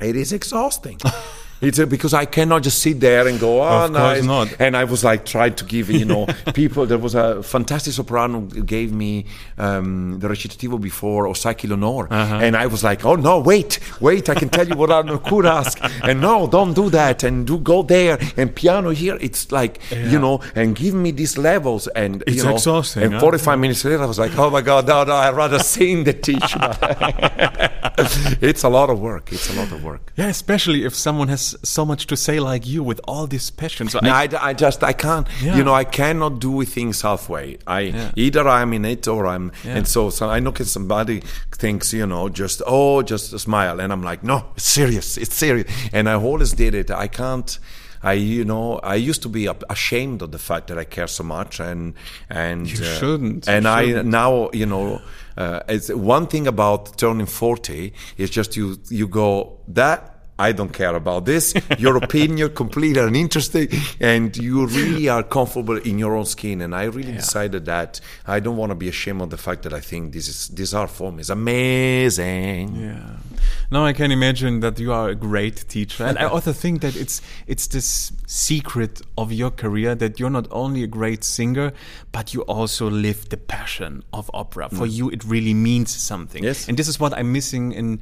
It 0.00 0.16
is 0.16 0.32
exhausting. 0.32 1.00
It's 1.60 1.78
a, 1.78 1.86
because 1.86 2.12
I 2.12 2.26
cannot 2.26 2.62
just 2.62 2.82
sit 2.82 3.00
there 3.00 3.26
and 3.26 3.40
go, 3.40 3.62
oh, 3.62 3.84
of 3.84 3.92
nice. 3.92 4.24
Not. 4.24 4.60
And 4.60 4.76
I 4.76 4.84
was 4.84 5.02
like 5.02 5.24
trying 5.24 5.54
to 5.54 5.64
give, 5.64 5.90
you 5.90 6.04
know, 6.04 6.26
people. 6.54 6.86
There 6.86 6.98
was 6.98 7.14
a 7.14 7.42
fantastic 7.42 7.94
soprano 7.94 8.40
who 8.40 8.62
gave 8.62 8.92
me 8.92 9.26
um, 9.56 10.18
the 10.18 10.28
recitativo 10.28 10.80
before 10.80 11.26
Osaki 11.26 11.68
Leonore, 11.68 12.08
uh-huh. 12.10 12.36
and 12.36 12.56
I 12.56 12.66
was 12.66 12.84
like, 12.84 13.04
oh 13.04 13.14
no, 13.14 13.38
wait, 13.38 13.80
wait, 14.00 14.28
I 14.28 14.34
can 14.34 14.48
tell 14.48 14.68
you 14.68 14.76
what 14.76 14.90
I 14.90 15.02
could 15.18 15.46
ask, 15.46 15.78
and 16.02 16.20
no, 16.20 16.46
don't 16.46 16.74
do 16.74 16.90
that, 16.90 17.22
and 17.22 17.46
do 17.46 17.58
go 17.58 17.82
there, 17.82 18.18
and 18.36 18.54
piano 18.54 18.90
here. 18.90 19.16
It's 19.20 19.50
like, 19.50 19.80
yeah. 19.90 20.10
you 20.10 20.18
know, 20.18 20.40
and 20.54 20.76
give 20.76 20.94
me 20.94 21.10
these 21.10 21.38
levels, 21.38 21.88
and 21.88 22.22
it's 22.26 22.36
you 22.36 22.44
know, 22.44 22.54
exhausting. 22.54 23.02
And 23.02 23.14
huh? 23.14 23.20
45 23.20 23.58
minutes 23.58 23.84
later, 23.84 24.02
I 24.02 24.06
was 24.06 24.18
like, 24.18 24.36
oh 24.36 24.50
my 24.50 24.60
god, 24.60 24.86
no, 24.86 25.04
no, 25.04 25.14
I'd 25.14 25.34
rather 25.34 25.58
sing 25.58 26.04
the 26.04 26.12
teach. 26.12 26.36
it's 28.42 28.62
a 28.62 28.68
lot 28.68 28.90
of 28.90 29.00
work. 29.00 29.32
It's 29.32 29.52
a 29.54 29.58
lot 29.58 29.72
of 29.72 29.82
work. 29.82 30.12
Yeah, 30.16 30.28
especially 30.28 30.84
if 30.84 30.94
someone 30.94 31.28
has 31.28 31.45
so 31.62 31.84
much 31.84 32.06
to 32.06 32.16
say 32.16 32.40
like 32.40 32.66
you 32.66 32.82
with 32.82 33.00
all 33.06 33.26
this 33.26 33.50
passion. 33.50 33.88
So 33.88 34.00
no, 34.02 34.10
I, 34.10 34.22
I, 34.22 34.48
I 34.48 34.52
just 34.54 34.82
I 34.82 34.92
can't. 34.92 35.26
Yeah. 35.42 35.56
You 35.56 35.64
know, 35.64 35.74
I 35.74 35.84
cannot 35.84 36.40
do 36.40 36.64
things 36.64 37.02
halfway. 37.02 37.58
I 37.66 37.80
yeah. 37.80 38.10
either 38.16 38.48
I'm 38.48 38.72
in 38.72 38.84
it 38.84 39.06
or 39.06 39.26
I'm. 39.26 39.52
Yeah. 39.64 39.76
And 39.76 39.88
so, 39.88 40.10
so 40.10 40.28
I 40.28 40.40
know 40.40 40.52
somebody 40.54 41.22
thinks 41.52 41.92
you 41.92 42.06
know 42.06 42.28
just 42.28 42.62
oh 42.66 43.02
just 43.02 43.32
a 43.32 43.38
smile, 43.38 43.80
and 43.80 43.92
I'm 43.92 44.02
like 44.02 44.22
no, 44.22 44.46
it's 44.56 44.64
serious. 44.64 45.16
It's 45.16 45.34
serious. 45.34 45.70
And 45.92 46.08
I 46.08 46.14
always 46.14 46.52
did 46.52 46.74
it. 46.74 46.90
I 46.90 47.08
can't. 47.08 47.58
I, 48.02 48.12
you 48.12 48.44
know, 48.44 48.78
I 48.78 48.94
used 48.94 49.22
to 49.22 49.28
be 49.28 49.48
ashamed 49.68 50.22
of 50.22 50.30
the 50.30 50.38
fact 50.38 50.68
that 50.68 50.78
I 50.78 50.84
care 50.84 51.08
so 51.08 51.24
much, 51.24 51.60
and 51.60 51.94
and 52.30 52.70
you 52.70 52.84
uh, 52.84 52.98
shouldn't. 52.98 53.48
And 53.48 53.64
you 53.64 53.70
I 53.70 53.86
shouldn't. 53.86 54.08
now, 54.08 54.50
you 54.52 54.66
know, 54.66 55.00
uh, 55.36 55.60
it's 55.68 55.88
one 55.92 56.26
thing 56.26 56.46
about 56.46 56.98
turning 56.98 57.26
forty 57.26 57.94
is 58.16 58.30
just 58.30 58.56
you 58.56 58.78
you 58.90 59.08
go 59.08 59.58
that 59.68 60.15
I 60.38 60.52
don't 60.52 60.72
care 60.72 60.94
about 60.94 61.24
this. 61.24 61.54
Your 61.78 61.96
opinion 61.96 62.54
completely 62.54 63.00
uninteresting, 63.00 63.68
and 64.00 64.36
you 64.36 64.66
really 64.66 65.08
are 65.08 65.22
comfortable 65.22 65.78
in 65.78 65.98
your 65.98 66.14
own 66.14 66.26
skin. 66.26 66.60
And 66.60 66.74
I 66.74 66.84
really 66.84 67.12
yeah. 67.12 67.18
decided 67.18 67.64
that 67.66 68.00
I 68.26 68.40
don't 68.40 68.56
want 68.56 68.70
to 68.70 68.74
be 68.74 68.88
ashamed 68.88 69.22
of 69.22 69.30
the 69.30 69.38
fact 69.38 69.62
that 69.62 69.72
I 69.72 69.80
think 69.80 70.12
this 70.12 70.28
is 70.28 70.48
this 70.48 70.74
art 70.74 70.90
form 70.90 71.18
is 71.18 71.30
amazing. 71.30 72.76
Yeah. 72.76 73.16
Now 73.70 73.84
I 73.84 73.92
can 73.92 74.12
imagine 74.12 74.60
that 74.60 74.78
you 74.78 74.92
are 74.92 75.08
a 75.08 75.14
great 75.14 75.68
teacher, 75.68 76.04
and 76.04 76.18
I 76.18 76.24
also 76.34 76.52
think 76.52 76.82
that 76.82 76.96
it's 76.96 77.22
it's 77.46 77.66
this 77.68 78.12
secret 78.26 79.00
of 79.16 79.32
your 79.32 79.50
career 79.50 79.94
that 79.94 80.20
you're 80.20 80.30
not 80.30 80.48
only 80.50 80.82
a 80.82 80.86
great 80.86 81.24
singer, 81.24 81.72
but 82.12 82.34
you 82.34 82.42
also 82.42 82.90
live 82.90 83.30
the 83.30 83.36
passion 83.38 84.02
of 84.12 84.30
opera. 84.34 84.68
For 84.68 84.86
mm. 84.86 84.92
you, 84.92 85.10
it 85.10 85.24
really 85.24 85.54
means 85.54 85.94
something. 85.94 86.44
Yes. 86.44 86.68
And 86.68 86.76
this 86.76 86.88
is 86.88 87.00
what 87.00 87.14
I'm 87.14 87.32
missing 87.32 87.72
in 87.72 88.00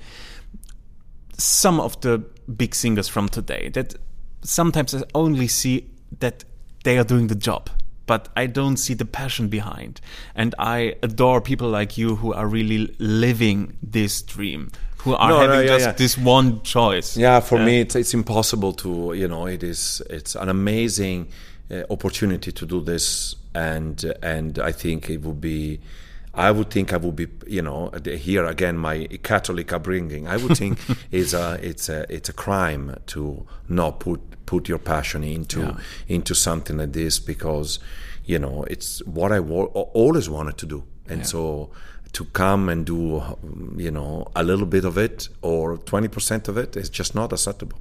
some 1.38 1.80
of 1.80 2.00
the 2.00 2.18
big 2.56 2.74
singers 2.74 3.08
from 3.08 3.28
today 3.28 3.68
that 3.70 3.94
sometimes 4.42 4.94
I 4.94 5.02
only 5.14 5.48
see 5.48 5.90
that 6.20 6.44
they 6.84 6.98
are 6.98 7.04
doing 7.04 7.28
the 7.28 7.34
job 7.34 7.70
but 8.06 8.28
I 8.36 8.46
don't 8.46 8.76
see 8.76 8.94
the 8.94 9.04
passion 9.04 9.48
behind. 9.48 10.00
And 10.34 10.54
I 10.58 10.96
adore 11.02 11.40
people 11.40 11.68
like 11.68 11.96
you 11.96 12.16
who 12.16 12.32
are 12.32 12.46
really 12.46 12.94
living 12.98 13.76
this 13.82 14.22
dream, 14.22 14.70
who 14.98 15.14
are 15.14 15.28
no, 15.28 15.40
having 15.40 15.56
no, 15.56 15.60
yeah, 15.62 15.66
just 15.66 15.86
yeah. 15.86 15.92
this 15.92 16.18
one 16.18 16.62
choice. 16.62 17.16
Yeah, 17.16 17.40
for 17.40 17.58
yeah. 17.58 17.64
me, 17.64 17.80
it's, 17.80 17.96
it's 17.96 18.14
impossible 18.14 18.72
to, 18.74 19.14
you 19.14 19.28
know, 19.28 19.46
it 19.46 19.62
is, 19.62 20.02
it's 20.10 20.34
an 20.34 20.48
amazing 20.48 21.28
uh, 21.70 21.82
opportunity 21.90 22.52
to 22.52 22.66
do 22.66 22.80
this. 22.80 23.36
And, 23.54 24.04
and 24.22 24.58
I 24.58 24.72
think 24.72 25.08
it 25.08 25.22
would 25.22 25.40
be, 25.40 25.80
I 26.34 26.50
would 26.50 26.70
think 26.70 26.92
I 26.92 26.96
would 26.96 27.16
be, 27.16 27.28
you 27.46 27.62
know, 27.62 27.90
here 28.04 28.44
again 28.44 28.76
my 28.76 29.06
Catholic 29.22 29.72
upbringing. 29.72 30.26
I 30.26 30.36
would 30.36 30.56
think 30.62 30.78
is 31.10 31.34
a 31.34 31.58
it's 31.62 31.88
a 31.88 32.06
it's 32.12 32.28
a 32.28 32.32
crime 32.32 32.96
to 33.06 33.46
not 33.68 34.00
put 34.00 34.20
put 34.46 34.68
your 34.68 34.78
passion 34.78 35.24
into 35.24 35.60
yeah. 35.60 35.76
into 36.08 36.34
something 36.34 36.78
like 36.78 36.92
this 36.92 37.18
because, 37.18 37.78
you 38.24 38.38
know, 38.38 38.64
it's 38.64 39.04
what 39.06 39.32
I 39.32 39.40
wa- 39.40 39.64
always 39.64 40.28
wanted 40.28 40.58
to 40.58 40.66
do, 40.66 40.84
and 41.08 41.20
yeah. 41.20 41.26
so 41.26 41.70
to 42.12 42.24
come 42.26 42.68
and 42.68 42.86
do, 42.86 43.22
you 43.76 43.90
know, 43.90 44.28
a 44.36 44.44
little 44.44 44.66
bit 44.66 44.84
of 44.84 44.98
it 44.98 45.28
or 45.42 45.76
twenty 45.78 46.08
percent 46.08 46.48
of 46.48 46.56
it 46.56 46.76
is 46.76 46.90
just 46.90 47.14
not 47.14 47.32
acceptable. 47.32 47.78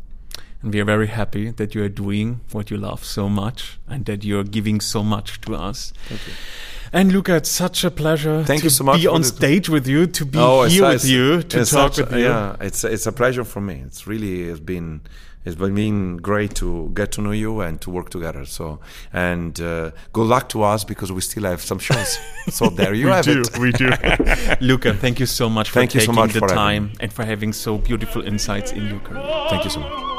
And 0.62 0.74
we 0.74 0.80
are 0.80 0.86
very 0.86 1.08
happy 1.08 1.50
that 1.52 1.76
you 1.76 1.84
are 1.84 1.90
doing 1.90 2.40
what 2.52 2.72
you 2.72 2.78
love 2.78 3.04
so 3.04 3.28
much 3.28 3.80
and 3.88 4.06
that 4.06 4.24
you 4.24 4.40
are 4.40 4.46
giving 4.46 4.80
so 4.80 5.04
much 5.04 5.42
to 5.42 5.56
us. 5.56 5.92
Thank 6.08 6.22
you. 6.26 6.34
And 6.94 7.12
Luca, 7.12 7.36
it's 7.38 7.50
such 7.50 7.84
a 7.84 7.90
pleasure 7.90 8.44
Thank 8.44 8.62
to 8.62 8.66
you 8.66 8.70
so 8.70 8.84
much 8.84 9.02
be 9.02 9.08
on 9.08 9.24
stage 9.24 9.68
with 9.68 9.88
you, 9.88 10.06
to 10.06 10.26
be 10.26 10.38
oh, 10.38 10.66
here 10.66 10.88
with 10.88 11.04
you, 11.04 11.42
to 11.42 11.58
talk 11.66 11.96
such, 11.96 11.98
with 11.98 12.14
you. 12.14 12.26
Yeah, 12.26 12.56
it's 12.62 12.84
it's 12.84 13.08
a 13.08 13.12
pleasure 13.12 13.44
for 13.44 13.62
me. 13.62 13.82
It's 13.88 14.06
really 14.06 14.44
it's 14.44 14.60
been 14.60 15.02
it's 15.44 15.56
been 15.56 16.18
great 16.18 16.54
to 16.56 16.92
get 16.94 17.12
to 17.14 17.22
know 17.22 17.32
you 17.32 17.62
and 17.62 17.82
to 17.82 17.90
work 17.90 18.12
together. 18.12 18.46
So 18.46 18.80
and 19.12 19.60
uh, 19.60 19.90
good 20.14 20.28
luck 20.28 20.50
to 20.50 20.62
us 20.62 20.84
because 20.84 21.12
we 21.12 21.22
still 21.22 21.46
have 21.46 21.62
some 21.64 21.80
shows. 21.80 22.20
so 22.50 22.70
there 22.70 22.94
you 22.94 23.06
we 23.08 23.12
have 23.12 23.26
do, 23.26 23.42
it. 23.42 23.58
We 23.58 23.72
do. 23.72 23.90
Luca, 24.62 24.94
thank 24.94 25.20
you 25.20 25.26
so 25.26 25.50
much 25.50 25.72
for 25.72 25.80
thank 25.80 25.92
taking 25.92 26.14
so 26.14 26.14
much 26.14 26.34
the 26.34 26.42
time 26.42 26.90
having. 26.90 27.02
and 27.02 27.12
for 27.12 27.26
having 27.26 27.54
so 27.54 27.80
beautiful 27.80 28.22
insights 28.22 28.72
in 28.72 28.88
your 28.88 29.00
career. 29.00 29.48
Thank 29.50 29.64
you 29.64 29.72
so 29.72 29.80
much. 29.80 30.13